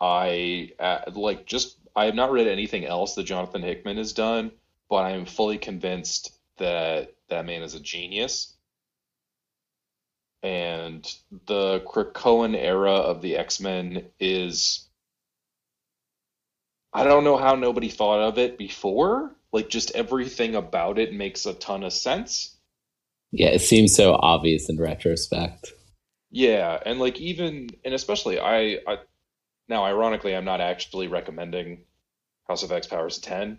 I 0.00 0.70
uh, 0.78 1.10
like 1.14 1.46
just 1.46 1.77
I 1.94 2.06
have 2.06 2.14
not 2.14 2.32
read 2.32 2.46
anything 2.46 2.84
else 2.84 3.14
that 3.14 3.24
Jonathan 3.24 3.62
Hickman 3.62 3.96
has 3.96 4.12
done, 4.12 4.52
but 4.88 5.04
I 5.04 5.10
am 5.10 5.26
fully 5.26 5.58
convinced 5.58 6.38
that 6.58 7.14
that 7.28 7.46
man 7.46 7.62
is 7.62 7.74
a 7.74 7.80
genius. 7.80 8.54
And 10.42 11.04
the 11.46 11.80
Krakoan 11.80 12.56
era 12.56 12.92
of 12.92 13.22
the 13.22 13.36
X 13.36 13.60
Men 13.60 14.06
is 14.20 14.88
I 16.92 17.04
don't 17.04 17.24
know 17.24 17.36
how 17.36 17.54
nobody 17.54 17.88
thought 17.88 18.20
of 18.20 18.38
it 18.38 18.56
before. 18.56 19.34
Like 19.52 19.68
just 19.68 19.90
everything 19.92 20.54
about 20.54 20.98
it 20.98 21.12
makes 21.12 21.46
a 21.46 21.54
ton 21.54 21.82
of 21.82 21.92
sense. 21.92 22.56
Yeah, 23.30 23.48
it 23.48 23.60
seems 23.60 23.94
so 23.94 24.14
obvious 24.14 24.68
in 24.68 24.78
retrospect. 24.78 25.72
Yeah, 26.30 26.78
and 26.84 26.98
like 26.98 27.18
even 27.20 27.70
and 27.84 27.94
especially 27.94 28.38
I, 28.38 28.78
I 28.86 28.98
now 29.68 29.84
ironically 29.84 30.34
I'm 30.34 30.44
not 30.44 30.60
actually 30.60 31.08
recommending 31.08 31.82
House 32.48 32.62
of 32.62 32.72
X 32.72 32.86
Powers 32.86 33.18
10, 33.18 33.58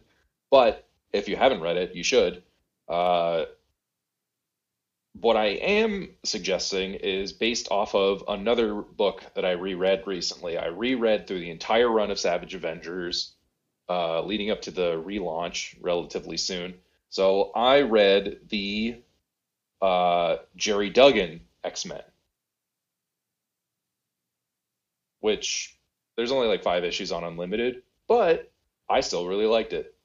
but 0.49 0.87
if 1.13 1.27
you 1.27 1.35
haven't 1.35 1.61
read 1.61 1.77
it, 1.77 1.95
you 1.95 2.03
should. 2.03 2.43
Uh, 2.87 3.45
what 5.13 5.37
I 5.37 5.47
am 5.47 6.09
suggesting 6.23 6.93
is 6.93 7.33
based 7.33 7.67
off 7.71 7.93
of 7.95 8.23
another 8.27 8.75
book 8.75 9.23
that 9.35 9.45
I 9.45 9.51
reread 9.51 10.07
recently. 10.07 10.57
I 10.57 10.67
reread 10.67 11.27
through 11.27 11.39
the 11.39 11.49
entire 11.49 11.89
run 11.89 12.11
of 12.11 12.19
Savage 12.19 12.53
Avengers, 12.53 13.33
uh, 13.89 14.21
leading 14.21 14.51
up 14.51 14.61
to 14.63 14.71
the 14.71 15.01
relaunch 15.03 15.75
relatively 15.81 16.37
soon. 16.37 16.75
So 17.09 17.51
I 17.55 17.81
read 17.81 18.39
the 18.49 19.01
uh, 19.81 20.37
Gerry 20.55 20.89
Duggan 20.89 21.41
X 21.63 21.85
Men, 21.85 22.03
which 25.19 25.78
there's 26.19 26.33
only 26.33 26.49
like 26.49 26.61
five 26.61 26.83
issues 26.83 27.13
on 27.13 27.23
Unlimited, 27.23 27.81
but 28.09 28.51
I 28.89 28.99
still 28.99 29.25
really 29.25 29.45
liked 29.45 29.71
it. 29.71 29.95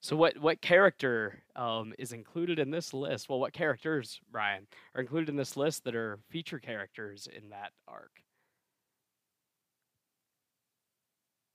So 0.00 0.16
what 0.16 0.36
what 0.38 0.60
character 0.60 1.40
um, 1.54 1.94
is 2.00 2.10
included 2.10 2.58
in 2.58 2.72
this 2.72 2.92
list? 2.92 3.28
Well, 3.28 3.38
what 3.38 3.52
characters, 3.52 4.20
Ryan, 4.32 4.66
are 4.96 5.00
included 5.00 5.28
in 5.28 5.36
this 5.36 5.56
list 5.56 5.84
that 5.84 5.94
are 5.94 6.18
feature 6.30 6.58
characters 6.58 7.28
in 7.32 7.50
that 7.50 7.70
arc? 7.86 8.10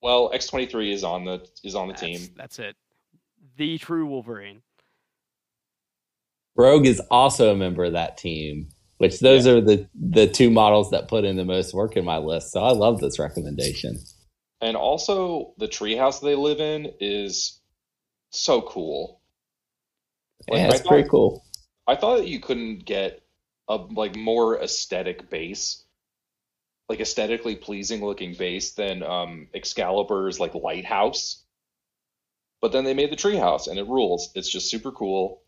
Well, 0.01 0.31
X 0.33 0.47
twenty 0.47 0.67
three 0.67 0.93
is 0.93 1.03
on 1.03 1.25
the 1.25 1.45
is 1.65 1.75
on 1.75 1.89
the 1.89 1.93
that's, 1.95 2.01
team. 2.01 2.29
That's 2.37 2.59
it. 2.59 2.77
The 3.57 3.77
true 3.77 4.05
Wolverine. 4.05 4.61
Rogue 6.55 6.87
is 6.87 7.01
also 7.11 7.51
a 7.51 7.57
member 7.57 7.83
of 7.83 7.91
that 7.91 8.15
team, 8.17 8.69
which 8.97 9.19
those 9.19 9.45
yeah. 9.45 9.53
are 9.53 9.61
the 9.61 9.87
the 9.95 10.27
two 10.27 10.49
models 10.49 10.91
that 10.91 11.07
put 11.07 11.23
in 11.23 11.35
the 11.35 11.45
most 11.45 11.73
work 11.73 11.95
in 11.95 12.05
my 12.05 12.17
list. 12.17 12.51
So 12.51 12.61
I 12.61 12.71
love 12.71 12.99
this 12.99 13.19
recommendation. 13.19 13.99
And 14.59 14.75
also, 14.75 15.53
the 15.57 15.67
treehouse 15.67 16.21
they 16.21 16.35
live 16.35 16.59
in 16.59 16.91
is 16.99 17.59
so 18.31 18.61
cool. 18.61 19.21
Like, 20.49 20.59
yeah, 20.59 20.67
it's 20.67 20.81
thought, 20.81 20.89
pretty 20.89 21.09
cool. 21.09 21.45
I 21.87 21.95
thought 21.95 22.17
that 22.17 22.27
you 22.27 22.39
couldn't 22.39 22.85
get 22.85 23.21
a 23.67 23.75
like 23.75 24.15
more 24.15 24.59
aesthetic 24.61 25.29
base, 25.29 25.83
like 26.89 26.99
aesthetically 26.99 27.55
pleasing 27.55 28.03
looking 28.03 28.33
base 28.33 28.71
than 28.71 29.03
um, 29.03 29.47
Excalibur's 29.53 30.39
like 30.39 30.55
lighthouse. 30.55 31.43
But 32.59 32.71
then 32.71 32.85
they 32.85 32.95
made 32.95 33.11
the 33.11 33.15
treehouse, 33.15 33.67
and 33.67 33.77
it 33.77 33.85
rules. 33.85 34.31
It's 34.33 34.49
just 34.49 34.71
super 34.71 34.91
cool. 34.91 35.43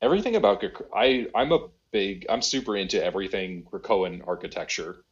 Everything 0.00 0.36
about 0.36 0.62
I 0.94 1.26
I'm 1.34 1.50
a 1.50 1.66
big 1.92 2.26
I'm 2.28 2.42
super 2.42 2.76
into 2.76 3.02
everything 3.02 3.64
Krakoan 3.70 4.26
architecture. 4.26 5.04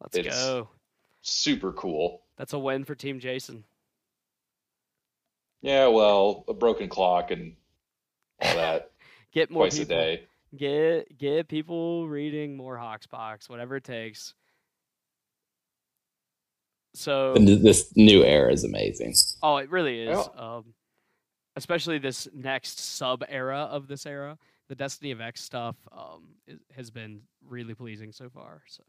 Let's 0.00 0.16
it's 0.16 0.28
go. 0.28 0.68
Super 1.22 1.72
cool. 1.72 2.22
That's 2.36 2.52
a 2.52 2.58
win 2.58 2.84
for 2.84 2.94
Team 2.94 3.20
Jason. 3.20 3.64
Yeah, 5.62 5.86
well, 5.86 6.44
a 6.46 6.54
broken 6.54 6.88
clock 6.88 7.30
and 7.30 7.54
all 8.40 8.54
that. 8.56 8.90
get 9.32 9.50
more 9.50 9.64
twice 9.64 9.78
people, 9.78 9.96
a 9.96 9.98
day. 9.98 10.22
Get 10.56 11.18
get 11.18 11.48
people 11.48 12.06
reading 12.06 12.56
more 12.56 12.76
Hoxpox, 12.76 13.48
whatever 13.48 13.76
it 13.76 13.84
takes. 13.84 14.34
So 16.94 17.34
this 17.34 17.92
new 17.96 18.22
era 18.22 18.52
is 18.52 18.62
amazing. 18.62 19.14
Oh, 19.42 19.56
it 19.56 19.68
really 19.70 20.02
is. 20.02 20.28
Um, 20.36 20.74
especially 21.56 21.98
this 21.98 22.28
next 22.32 22.78
sub 22.78 23.24
era 23.28 23.60
of 23.70 23.88
this 23.88 24.06
era, 24.06 24.38
the 24.68 24.74
Destiny 24.74 25.10
of 25.10 25.20
X 25.20 25.42
stuff 25.42 25.76
um, 25.92 26.36
has 26.74 26.90
been 26.90 27.22
really 27.46 27.74
pleasing 27.74 28.12
so 28.12 28.28
far. 28.28 28.62
So. 28.66 28.82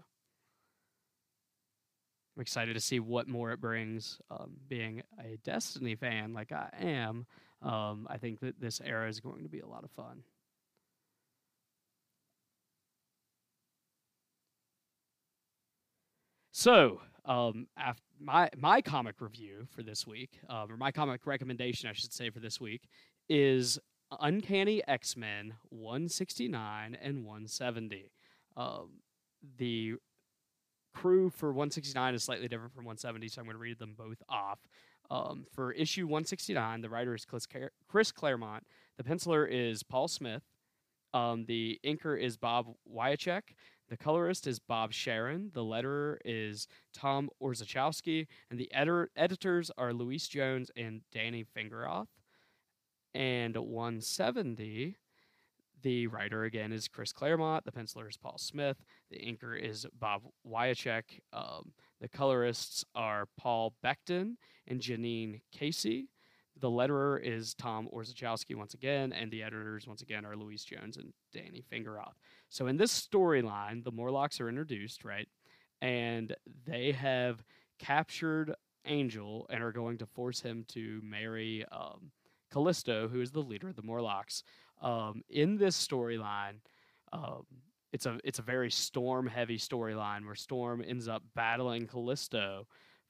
I'm 2.36 2.42
excited 2.42 2.74
to 2.74 2.82
see 2.82 3.00
what 3.00 3.28
more 3.28 3.52
it 3.52 3.62
brings. 3.62 4.20
Um, 4.30 4.58
being 4.68 5.02
a 5.20 5.38
Destiny 5.44 5.96
fan 5.96 6.34
like 6.34 6.52
I 6.52 6.70
am, 6.80 7.26
um, 7.62 8.08
I 8.10 8.18
think 8.18 8.42
that 8.42 8.60
this 8.60 8.82
era 8.84 9.08
is 9.08 9.22
going 9.22 9.44
to 9.44 9.50
be 9.50 9.62
a 9.62 9.68
lot 9.68 9.86
of 9.86 9.92
fun. 9.92 10.24
So, 16.52 17.02
um, 17.26 17.68
after 17.78 18.02
my 18.20 18.50
my 18.58 18.82
comic 18.82 19.20
review 19.20 19.68
for 19.76 19.84
this 19.84 20.08
week, 20.08 20.40
um, 20.50 20.72
or 20.72 20.78
my 20.78 20.92
comic 20.92 21.26
recommendation, 21.26 21.90
I 21.90 21.94
should 21.94 22.14
say, 22.14 22.30
for 22.30 22.40
this 22.40 22.60
week, 22.60 22.88
is 23.30 23.80
Uncanny 24.20 24.82
X 24.88 25.16
Men 25.16 25.54
169 25.70 26.98
and 27.02 27.26
170. 27.26 28.12
Um, 28.58 29.02
the 29.58 29.96
crew 30.94 31.30
for 31.30 31.50
169 31.50 32.16
is 32.16 32.24
slightly 32.24 32.48
different 32.48 32.74
from 32.74 32.86
170, 32.86 33.28
so 33.28 33.42
I'm 33.42 33.46
going 33.46 33.56
to 33.56 33.60
read 33.60 33.80
them 33.80 33.96
both 33.98 34.22
off. 34.30 34.60
Um, 35.12 35.46
for 35.54 35.72
issue 35.74 36.06
169, 36.06 36.82
the 36.82 36.90
writer 36.90 37.14
is 37.14 37.26
Chris 37.88 38.12
Claremont. 38.12 38.64
The 38.98 39.04
penciler 39.04 39.48
is 39.50 39.84
Paul 39.84 40.08
Smith. 40.08 40.44
Um, 41.14 41.46
the 41.46 41.80
inker 41.86 42.20
is 42.20 42.38
Bob 42.38 42.68
Wiacek. 42.92 43.42
The 43.88 43.98
colorist 43.98 44.48
is 44.48 44.58
Bob 44.60 44.94
Sharen, 44.94 45.52
The 45.54 45.62
letterer 45.62 46.18
is 46.26 46.68
Tom 46.94 47.30
Orzechowski. 47.42 48.26
And 48.50 48.60
the 48.60 48.74
editor- 48.74 49.12
editors 49.16 49.70
are 49.78 49.94
Louise 49.94 50.28
Jones 50.28 50.72
and 50.76 51.02
Danny 51.12 51.46
Fingeroth. 51.46 52.08
And 53.16 53.56
170, 53.56 54.98
the 55.82 56.08
writer 56.08 56.44
again 56.44 56.74
is 56.74 56.90
Chris 56.90 57.14
Claremont. 57.14 57.64
The 57.64 57.72
penciler 57.72 58.10
is 58.10 58.18
Paul 58.18 58.38
Smith. 58.38 58.76
The 59.10 59.16
inker 59.16 59.58
is 59.58 59.88
Bob 59.98 60.24
Wiacek. 60.46 61.22
Um, 61.32 61.72
the 62.02 62.10
colorists 62.10 62.84
are 62.94 63.30
Paul 63.38 63.74
Becton 63.82 64.34
and 64.68 64.82
Janine 64.82 65.40
Casey. 65.54 66.10
The 66.60 66.70
letterer 66.70 67.22
is 67.24 67.54
Tom 67.54 67.88
Orzechowski 67.94 68.54
once 68.54 68.74
again, 68.74 69.14
and 69.14 69.32
the 69.32 69.44
editors 69.44 69.88
once 69.88 70.02
again 70.02 70.26
are 70.26 70.36
Louise 70.36 70.66
Jones 70.66 70.98
and 70.98 71.14
Danny 71.34 71.64
Fingeroth. 71.72 72.16
So 72.50 72.68
in 72.68 72.76
this 72.76 73.08
storyline, 73.08 73.86
the 73.86 73.92
Morlocks 73.94 74.42
are 74.42 74.50
introduced, 74.50 75.06
right? 75.06 75.30
And 75.82 76.36
they 76.66 76.92
have 76.92 77.46
captured 77.80 78.56
Angel 78.86 79.48
and 79.50 79.64
are 79.64 79.72
going 79.72 80.00
to 80.00 80.06
force 80.06 80.42
him 80.42 80.66
to 80.70 81.00
marry 81.02 81.66
um, 81.72 82.12
Callisto, 82.56 83.10
who 83.10 83.20
is 83.20 83.32
the 83.32 83.42
leader 83.42 83.68
of 83.68 83.76
the 83.76 83.82
Morlocks. 83.82 84.42
Um, 84.82 85.24
in 85.30 85.58
this 85.58 85.76
storyline, 85.76 86.60
um, 87.12 87.44
it's 87.92 88.06
a 88.06 88.18
it's 88.24 88.40
a 88.40 88.44
very 88.44 88.72
storm 88.72 89.28
heavy 89.28 89.58
storyline 89.58 90.26
where 90.26 90.36
Storm 90.36 90.82
ends 90.88 91.10
up 91.10 91.22
battling 91.36 91.86
Callisto 91.86 92.66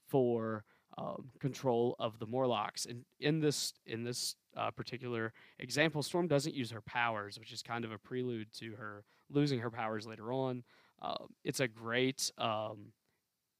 for 0.08 0.64
um, 0.98 1.30
control 1.38 1.94
of 2.00 2.18
the 2.18 2.26
Morlocks. 2.26 2.86
And 2.86 3.04
in 3.20 3.38
this 3.38 3.72
in 3.86 4.02
this 4.02 4.34
uh, 4.56 4.72
particular 4.72 5.32
example, 5.60 6.02
Storm 6.02 6.26
doesn't 6.26 6.54
use 6.54 6.72
her 6.72 6.80
powers, 6.80 7.38
which 7.38 7.52
is 7.52 7.62
kind 7.62 7.84
of 7.84 7.92
a 7.92 7.98
prelude 7.98 8.52
to 8.58 8.72
her 8.72 9.04
losing 9.30 9.60
her 9.60 9.70
powers 9.70 10.08
later 10.08 10.32
on. 10.32 10.64
Uh, 11.00 11.24
it's 11.44 11.60
a 11.60 11.68
great 11.68 12.32
um, 12.38 12.86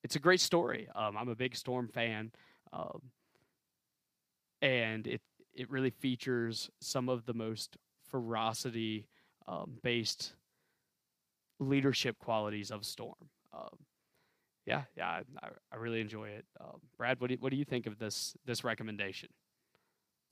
it's 0.02 0.16
a 0.16 0.20
great 0.20 0.40
story. 0.40 0.88
Um, 0.96 1.16
I'm 1.16 1.28
a 1.28 1.36
big 1.36 1.54
Storm 1.54 1.86
fan, 1.88 2.32
um, 2.72 3.02
and 4.60 5.06
it 5.06 5.20
it 5.56 5.70
really 5.70 5.90
features 5.90 6.70
some 6.80 7.08
of 7.08 7.24
the 7.26 7.34
most 7.34 7.76
ferocity 8.10 9.08
um, 9.48 9.72
based 9.82 10.34
leadership 11.58 12.18
qualities 12.18 12.70
of 12.70 12.84
Storm. 12.84 13.14
Um, 13.52 13.78
yeah, 14.66 14.82
yeah, 14.96 15.20
I, 15.42 15.48
I 15.72 15.76
really 15.76 16.00
enjoy 16.00 16.28
it. 16.28 16.44
Um, 16.60 16.80
Brad, 16.98 17.20
what 17.20 17.28
do 17.28 17.34
you, 17.34 17.38
what 17.40 17.50
do 17.50 17.56
you 17.56 17.64
think 17.64 17.86
of 17.86 17.98
this 17.98 18.34
this 18.44 18.64
recommendation? 18.64 19.28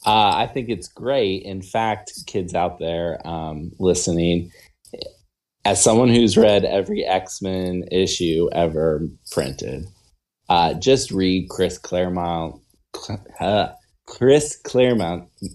Uh, 0.04 0.32
I 0.34 0.46
think 0.46 0.68
it's 0.68 0.88
great. 0.88 1.42
In 1.44 1.62
fact, 1.62 2.12
kids 2.26 2.54
out 2.54 2.78
there 2.78 3.24
um, 3.26 3.70
listening, 3.78 4.50
as 5.64 5.82
someone 5.82 6.08
who's 6.08 6.36
read 6.36 6.64
every 6.64 7.04
X 7.04 7.40
Men 7.40 7.84
issue 7.90 8.48
ever 8.52 9.08
printed, 9.30 9.86
uh, 10.48 10.74
just 10.74 11.10
read 11.10 11.48
Chris 11.48 11.78
Claremont. 11.78 12.60
Uh, 13.40 13.68
Chris 14.06 14.56
Claremont. 14.56 15.28
It's 15.40 15.54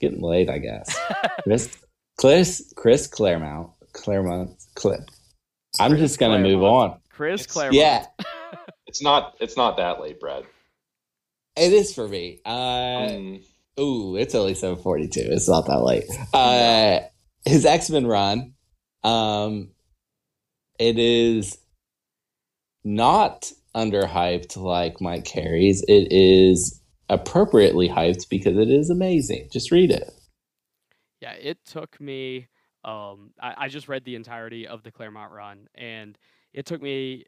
getting 0.00 0.22
late, 0.22 0.50
I 0.50 0.58
guess. 0.58 0.98
Chris, 1.42 1.76
Chris, 2.18 2.72
Chris 2.76 3.06
Claremont. 3.06 3.70
Claremont. 3.92 4.50
Clip. 4.74 5.00
I'm 5.78 5.92
Chris 5.92 6.00
just 6.00 6.18
gonna 6.18 6.34
Claremont. 6.34 6.54
move 6.54 6.62
on. 6.64 7.00
Chris 7.10 7.42
it's, 7.42 7.52
Claremont. 7.52 7.76
Yeah. 7.76 8.06
it's 8.86 9.02
not. 9.02 9.36
It's 9.40 9.56
not 9.56 9.76
that 9.76 10.00
late, 10.00 10.20
Brad. 10.20 10.44
It 11.56 11.72
is 11.72 11.94
for 11.94 12.08
me. 12.08 12.40
Uh, 12.44 12.50
mm. 12.50 13.44
Ooh, 13.78 14.16
it's 14.16 14.34
only 14.34 14.54
seven 14.54 14.82
forty 14.82 15.08
two. 15.08 15.24
It's 15.24 15.48
not 15.48 15.66
that 15.66 15.82
late. 15.82 16.04
Uh, 16.34 17.00
his 17.44 17.64
X 17.64 17.90
Men 17.90 18.06
run. 18.06 18.54
Um, 19.02 19.70
it 20.78 20.98
is 20.98 21.58
not 22.84 23.50
underhyped 23.74 24.56
like 24.56 25.00
Mike 25.00 25.24
Carey's. 25.24 25.82
It 25.88 26.08
is 26.10 26.80
appropriately 27.08 27.88
hyped 27.88 28.28
because 28.28 28.56
it 28.56 28.70
is 28.70 28.90
amazing. 28.90 29.48
Just 29.52 29.70
read 29.70 29.90
it. 29.90 30.10
Yeah, 31.20 31.32
it 31.32 31.58
took 31.64 32.00
me 32.00 32.48
um, 32.84 33.32
I, 33.40 33.54
I 33.56 33.68
just 33.68 33.88
read 33.88 34.04
the 34.04 34.14
entirety 34.14 34.66
of 34.66 34.82
the 34.82 34.90
Claremont 34.90 35.32
run, 35.32 35.68
and 35.74 36.16
it 36.52 36.66
took 36.66 36.80
me 36.80 37.24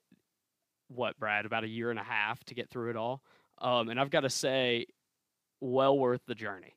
what, 0.89 1.19
Brad, 1.19 1.44
about 1.44 1.64
a 1.64 1.69
year 1.69 1.90
and 1.90 1.98
a 1.98 2.05
half 2.05 2.43
to 2.44 2.55
get 2.55 2.70
through 2.70 2.90
it 2.90 2.97
all. 2.97 3.23
Um, 3.59 3.89
and 3.89 4.01
I've 4.01 4.10
got 4.10 4.20
to 4.20 4.31
say, 4.31 4.86
well 5.60 5.98
worth 5.98 6.23
the 6.27 6.35
journey. 6.35 6.74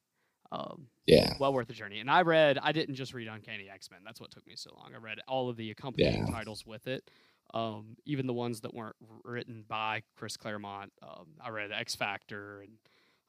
Um, 0.52 0.88
yeah, 1.06 1.34
well 1.40 1.54
worth 1.54 1.68
the 1.68 1.74
journey. 1.74 2.00
And 2.00 2.10
I 2.10 2.22
read, 2.22 2.60
I 2.62 2.72
didn't 2.72 2.96
just 2.96 3.14
read 3.14 3.28
Uncanny 3.28 3.70
X 3.70 3.90
Men. 3.90 4.02
That's 4.06 4.22
what 4.22 4.32
took 4.32 4.46
me 4.46 4.54
so 4.56 4.72
long. 4.78 4.92
I 4.94 5.00
read 5.00 5.20
all 5.28 5.50
of 5.50 5.58
the 5.58 5.72
accompanying 5.72 6.28
yeah. 6.28 6.34
titles 6.34 6.66
with 6.66 6.88
it, 6.88 7.10
um, 7.56 7.96
even 8.06 8.28
the 8.28 8.34
ones 8.34 8.62
that 8.62 8.74
weren't 8.74 8.98
written 9.24 9.64
by 9.68 10.04
Chris 10.18 10.38
Claremont. 10.38 10.92
Um, 11.02 11.28
I 11.42 11.50
read 11.50 11.72
X 11.72 11.96
Factor 11.96 12.62
and 12.62 12.74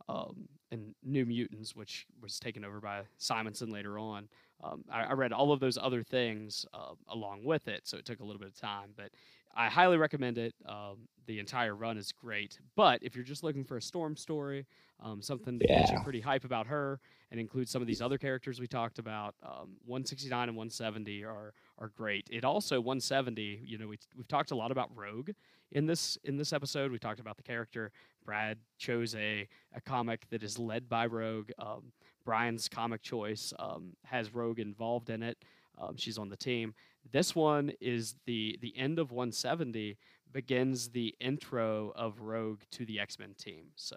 um, 0.08 0.48
and 0.70 0.94
New 1.02 1.24
Mutants, 1.24 1.74
which 1.74 2.06
was 2.20 2.38
taken 2.38 2.64
over 2.64 2.80
by 2.80 3.02
Simonson 3.18 3.70
later 3.70 3.98
on. 3.98 4.28
Um, 4.62 4.84
I, 4.90 5.04
I, 5.04 5.12
read 5.12 5.32
all 5.32 5.52
of 5.52 5.60
those 5.60 5.76
other 5.76 6.02
things 6.02 6.64
uh, 6.72 6.94
along 7.08 7.44
with 7.44 7.66
it, 7.66 7.88
so 7.88 7.98
it 7.98 8.04
took 8.04 8.20
a 8.20 8.24
little 8.24 8.38
bit 8.38 8.48
of 8.48 8.60
time. 8.60 8.90
But 8.96 9.10
I 9.54 9.68
highly 9.68 9.96
recommend 9.96 10.38
it. 10.38 10.54
Um, 10.66 11.08
the 11.26 11.40
entire 11.40 11.74
run 11.74 11.98
is 11.98 12.12
great. 12.12 12.58
But 12.76 13.02
if 13.02 13.16
you're 13.16 13.24
just 13.24 13.42
looking 13.42 13.64
for 13.64 13.76
a 13.76 13.82
Storm 13.82 14.16
story, 14.16 14.66
um, 15.02 15.22
something 15.22 15.58
that 15.58 15.68
yeah. 15.68 15.80
gets 15.80 15.92
you 15.92 15.98
pretty 16.04 16.20
hype 16.20 16.44
about 16.44 16.66
her, 16.68 17.00
and 17.30 17.40
includes 17.40 17.70
some 17.70 17.82
of 17.82 17.88
these 17.88 18.00
other 18.00 18.18
characters 18.18 18.60
we 18.60 18.66
talked 18.66 18.98
about, 18.98 19.34
um, 19.42 19.76
169 19.84 20.48
and 20.48 20.56
170 20.56 21.24
are 21.24 21.52
are 21.78 21.88
great. 21.96 22.28
It 22.30 22.44
also 22.44 22.80
170. 22.80 23.62
You 23.64 23.78
know, 23.78 23.88
we 23.88 23.98
we've 24.16 24.28
talked 24.28 24.50
a 24.50 24.56
lot 24.56 24.70
about 24.70 24.90
Rogue 24.94 25.30
in 25.72 25.86
this 25.86 26.18
in 26.24 26.36
this 26.36 26.52
episode. 26.52 26.90
We 26.90 26.98
talked 26.98 27.20
about 27.20 27.36
the 27.36 27.42
character. 27.42 27.92
Brad 28.24 28.58
chose 28.78 29.14
a 29.14 29.48
a 29.74 29.80
comic 29.80 30.28
that 30.30 30.42
is 30.42 30.58
led 30.58 30.88
by 30.88 31.06
Rogue. 31.06 31.50
Um, 31.58 31.92
Brian's 32.24 32.68
comic 32.68 33.02
choice 33.02 33.52
um, 33.58 33.92
has 34.04 34.34
Rogue 34.34 34.58
involved 34.58 35.10
in 35.10 35.22
it. 35.22 35.38
Um, 35.78 35.96
she's 35.96 36.18
on 36.18 36.28
the 36.28 36.36
team. 36.36 36.74
This 37.12 37.34
one 37.34 37.72
is 37.80 38.16
the 38.26 38.58
the 38.60 38.76
end 38.76 38.98
of 38.98 39.12
170 39.12 39.96
begins 40.32 40.88
the 40.88 41.14
intro 41.20 41.92
of 41.94 42.20
Rogue 42.20 42.60
to 42.72 42.84
the 42.84 43.00
X 43.00 43.18
Men 43.18 43.34
team. 43.38 43.66
So 43.76 43.96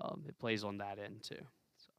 um, 0.00 0.22
it 0.28 0.38
plays 0.38 0.64
on 0.64 0.78
that 0.78 0.98
end 0.98 1.22
too. 1.22 1.44
So. 1.76 1.90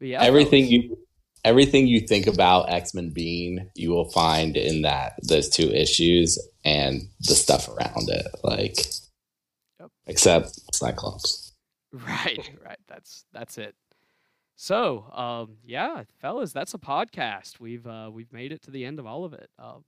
yeah, 0.00 0.22
everything 0.22 0.66
you 0.66 0.98
everything 1.44 1.86
you 1.86 2.00
think 2.00 2.26
about 2.26 2.70
X 2.70 2.94
Men 2.94 3.10
being, 3.10 3.70
you 3.74 3.90
will 3.90 4.10
find 4.10 4.56
in 4.56 4.82
that 4.82 5.14
those 5.22 5.48
two 5.48 5.70
issues 5.70 6.38
and 6.64 7.08
the 7.20 7.34
stuff 7.34 7.68
around 7.68 8.08
it, 8.08 8.26
like 8.42 8.76
yep. 9.80 9.90
except 10.06 10.58
Cyclops. 10.74 11.52
Right, 11.92 12.50
right. 12.64 12.78
That's 12.88 13.24
that's 13.32 13.58
it. 13.58 13.74
So, 14.56 15.04
um, 15.12 15.58
yeah, 15.64 16.04
fellas, 16.20 16.52
that's 16.52 16.72
a 16.72 16.78
podcast. 16.78 17.60
We've 17.60 17.86
uh, 17.86 18.10
we've 18.12 18.32
made 18.32 18.52
it 18.52 18.62
to 18.62 18.70
the 18.70 18.84
end 18.84 18.98
of 18.98 19.06
all 19.06 19.24
of 19.24 19.34
it. 19.34 19.50
Uh, 19.58 19.78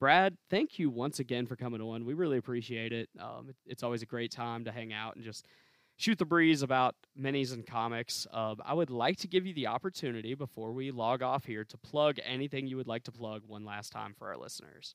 Brad, 0.00 0.36
thank 0.50 0.78
you 0.78 0.90
once 0.90 1.20
again 1.20 1.46
for 1.46 1.56
coming 1.56 1.80
on. 1.80 2.04
We 2.04 2.14
really 2.14 2.38
appreciate 2.38 2.92
it. 2.92 3.08
Um, 3.18 3.46
it, 3.50 3.56
It's 3.66 3.82
always 3.82 4.02
a 4.02 4.06
great 4.06 4.32
time 4.32 4.64
to 4.64 4.72
hang 4.72 4.92
out 4.92 5.14
and 5.16 5.24
just 5.24 5.46
shoot 5.96 6.18
the 6.18 6.24
breeze 6.24 6.62
about 6.62 6.94
minis 7.18 7.52
and 7.52 7.66
comics. 7.66 8.26
Uh, 8.32 8.54
I 8.64 8.74
would 8.74 8.90
like 8.90 9.18
to 9.18 9.28
give 9.28 9.46
you 9.46 9.54
the 9.54 9.68
opportunity 9.68 10.34
before 10.34 10.72
we 10.72 10.90
log 10.90 11.22
off 11.22 11.44
here 11.44 11.64
to 11.64 11.78
plug 11.78 12.18
anything 12.24 12.66
you 12.66 12.76
would 12.76 12.88
like 12.88 13.04
to 13.04 13.12
plug 13.12 13.42
one 13.46 13.64
last 13.64 13.90
time 13.90 14.14
for 14.18 14.28
our 14.28 14.36
listeners. 14.36 14.94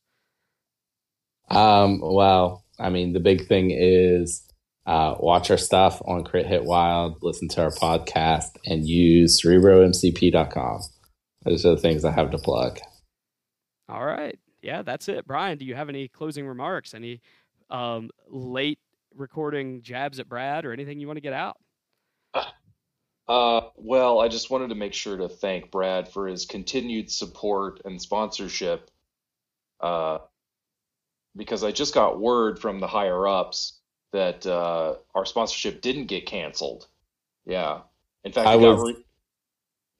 Um, 1.49 1.99
well, 2.01 2.63
I 2.79 2.89
mean, 2.89 3.13
the 3.13 3.19
big 3.19 3.47
thing 3.47 3.71
is 3.71 4.47
uh, 4.85 5.15
watch 5.19 5.49
our 5.51 5.57
stuff 5.57 6.01
on 6.05 6.23
Crit 6.23 6.45
Hit 6.45 6.63
Wild, 6.63 7.17
listen 7.21 7.47
to 7.49 7.63
our 7.63 7.71
podcast, 7.71 8.57
and 8.65 8.87
use 8.87 9.41
CerebroMCP.com. 9.41 10.81
Those 11.43 11.65
are 11.65 11.75
the 11.75 11.81
things 11.81 12.05
I 12.05 12.11
have 12.11 12.31
to 12.31 12.37
plug. 12.37 12.79
All 13.87 14.05
right. 14.05 14.37
Yeah, 14.61 14.81
that's 14.81 15.07
it. 15.07 15.25
Brian, 15.25 15.57
do 15.57 15.65
you 15.65 15.75
have 15.75 15.89
any 15.89 16.07
closing 16.07 16.45
remarks? 16.45 16.93
Any 16.93 17.21
um, 17.69 18.09
late 18.29 18.79
recording 19.15 19.81
jabs 19.81 20.19
at 20.19 20.29
Brad 20.29 20.65
or 20.65 20.73
anything 20.73 20.99
you 20.99 21.07
want 21.07 21.17
to 21.17 21.21
get 21.21 21.33
out? 21.33 21.57
Uh, 23.29 23.61
well, 23.75 24.19
I 24.19 24.27
just 24.27 24.49
wanted 24.49 24.69
to 24.69 24.75
make 24.75 24.95
sure 24.95 25.15
to 25.15 25.29
thank 25.29 25.69
Brad 25.69 26.09
for 26.09 26.27
his 26.27 26.47
continued 26.47 27.11
support 27.11 27.79
and 27.85 28.01
sponsorship. 28.01 28.89
Uh, 29.79 30.17
because 31.35 31.63
I 31.63 31.71
just 31.71 31.93
got 31.93 32.19
word 32.19 32.57
from 32.59 32.79
the 32.79 32.87
higher 32.87 33.27
ups 33.27 33.79
that 34.11 34.47
uh, 34.47 34.95
our 35.13 35.25
sponsorship 35.25 35.81
didn't 35.81 36.07
get 36.07 36.25
canceled. 36.25 36.87
Yeah. 37.45 37.81
In 38.23 38.31
fact, 38.31 38.47
I 38.47 38.55
was, 38.55 38.81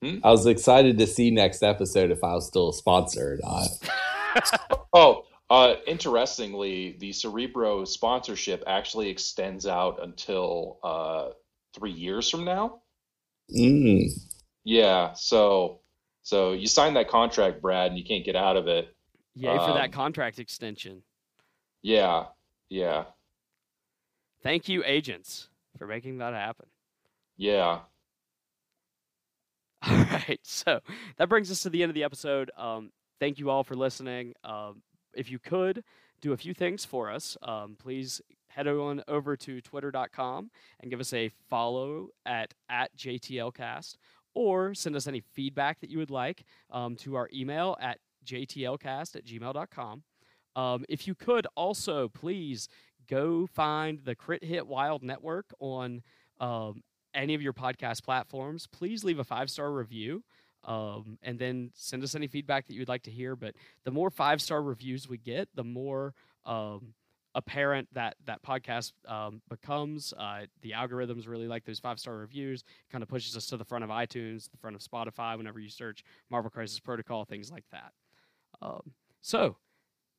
re- 0.02 0.10
hmm? 0.10 0.20
I 0.24 0.32
was 0.32 0.48
excited 0.48 0.98
to 0.98 1.06
see 1.06 1.30
next 1.30 1.62
episode 1.62 2.10
if 2.10 2.24
I 2.24 2.34
was 2.34 2.48
still 2.48 2.70
a 2.70 2.74
sponsor 2.74 3.34
or 3.34 3.40
not. 3.44 4.80
oh, 4.94 5.26
Uh, 5.50 5.76
interestingly, 5.88 6.96
the 7.00 7.12
Cerebro 7.12 7.84
sponsorship 7.84 8.64
actually 8.68 9.10
extends 9.10 9.66
out 9.66 10.00
until 10.02 10.78
uh, 10.84 11.30
three 11.74 11.92
years 11.92 12.30
from 12.30 12.46
now. 12.46 12.82
Mm. 13.56 14.10
Yeah, 14.64 15.14
so 15.14 15.80
so 16.22 16.52
you 16.52 16.68
signed 16.68 16.96
that 16.96 17.10
contract, 17.10 17.62
Brad, 17.62 17.88
and 17.88 17.98
you 17.98 18.06
can't 18.06 18.24
get 18.24 18.36
out 18.36 18.58
of 18.58 18.68
it. 18.68 18.96
Yay 19.34 19.50
um, 19.50 19.68
for 19.68 19.74
that 19.74 19.86
um, 19.86 19.92
contract 19.92 20.38
extension. 20.38 21.02
Yeah, 21.82 22.26
yeah. 22.70 23.06
Thank 24.44 24.70
you, 24.70 24.84
agents, 24.86 25.50
for 25.78 25.88
making 25.88 26.20
that 26.20 26.34
happen. 26.34 26.68
Yeah. 27.38 27.80
All 29.90 29.96
right, 29.96 30.40
so 30.44 30.82
that 31.18 31.30
brings 31.30 31.50
us 31.50 31.64
to 31.64 31.70
the 31.70 31.82
end 31.82 31.90
of 31.90 31.96
the 31.96 32.04
episode. 32.04 32.52
Um, 32.58 32.92
thank 33.20 33.40
you 33.40 33.50
all 33.50 33.64
for 33.64 33.76
listening. 33.76 34.34
Um, 34.44 34.82
if 35.16 35.32
you 35.32 35.40
could 35.40 35.84
do 36.22 36.34
a 36.34 36.38
few 36.38 36.54
things 36.54 36.86
for 36.86 37.10
us, 37.10 37.38
um, 37.44 37.76
please 37.80 38.22
head 38.48 38.68
on 38.68 39.04
over 39.08 39.38
to 39.38 39.62
twitter.com 39.62 40.50
and 40.80 40.90
give 40.90 41.00
us 41.00 41.14
a 41.14 41.30
follow 41.50 42.10
at, 42.26 42.54
at 42.70 42.96
JTLcast 42.98 43.96
or 44.34 44.74
send 44.74 44.96
us 44.96 45.08
any 45.08 45.22
feedback 45.22 45.80
that 45.80 45.90
you 45.90 45.98
would 45.98 46.12
like 46.12 46.44
um, 46.72 46.96
to 46.96 47.16
our 47.16 47.30
email 47.34 47.78
at 47.80 48.00
jtlcast 48.26 49.16
at 49.16 49.26
gmail.com. 49.26 50.04
Um, 50.56 50.86
if 50.90 51.08
you 51.08 51.16
could 51.16 51.48
also 51.56 52.10
please 52.10 52.68
go 53.10 53.48
find 53.48 54.00
the 54.04 54.16
Crit 54.16 54.44
Hit 54.44 54.68
Wild 54.68 55.04
Network 55.04 55.46
on 55.60 56.02
um, 56.40 56.84
any 57.14 57.34
of 57.34 57.42
your 57.42 57.54
podcast 57.54 58.04
platforms. 58.04 58.68
Please 58.68 59.04
leave 59.04 59.20
a 59.20 59.24
five 59.24 59.50
star 59.50 59.72
review 59.72 60.24
um, 60.66 61.18
and 61.24 61.40
then 61.40 61.72
send 61.74 62.04
us 62.04 62.16
any 62.16 62.28
feedback 62.28 62.68
that 62.68 62.74
you'd 62.74 62.90
like 62.90 63.04
to 63.04 63.12
hear. 63.12 63.36
But 63.36 63.56
the 63.84 63.92
more 63.92 64.10
five 64.10 64.42
star 64.42 64.62
reviews 64.62 65.08
we 65.08 65.18
get, 65.18 65.50
the 65.56 65.64
more 65.64 66.14
um, 66.46 66.94
apparent 67.36 67.88
that 67.94 68.16
that 68.26 68.42
podcast 68.44 68.94
um, 69.08 69.42
becomes. 69.50 70.14
Uh, 70.18 70.42
the 70.62 70.72
algorithms 70.72 71.28
really 71.28 71.48
like 71.48 71.66
those 71.66 71.80
five 71.80 72.00
star 72.00 72.16
reviews. 72.16 72.62
It 72.62 72.92
Kind 72.92 73.02
of 73.02 73.10
pushes 73.10 73.36
us 73.38 73.46
to 73.48 73.58
the 73.58 73.66
front 73.66 73.84
of 73.84 73.90
iTunes, 73.90 74.50
the 74.50 74.58
front 74.58 74.76
of 74.76 74.82
Spotify. 74.82 75.38
Whenever 75.38 75.60
you 75.60 75.70
search 75.70 76.04
Marvel 76.30 76.52
Crisis 76.52 76.80
Protocol, 76.80 77.26
things 77.26 77.52
like 77.52 77.66
that. 77.72 77.94
Um, 78.62 78.92
so 79.22 79.58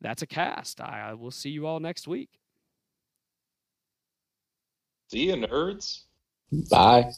that's 0.00 0.22
a 0.22 0.26
cast. 0.26 0.80
I, 0.80 1.10
I 1.10 1.14
will 1.14 1.30
see 1.30 1.50
you 1.50 1.66
all 1.66 1.80
next 1.80 2.08
week. 2.08 2.30
See 5.10 5.26
you, 5.26 5.34
nerds. 5.34 6.04
Bye. 6.70 7.10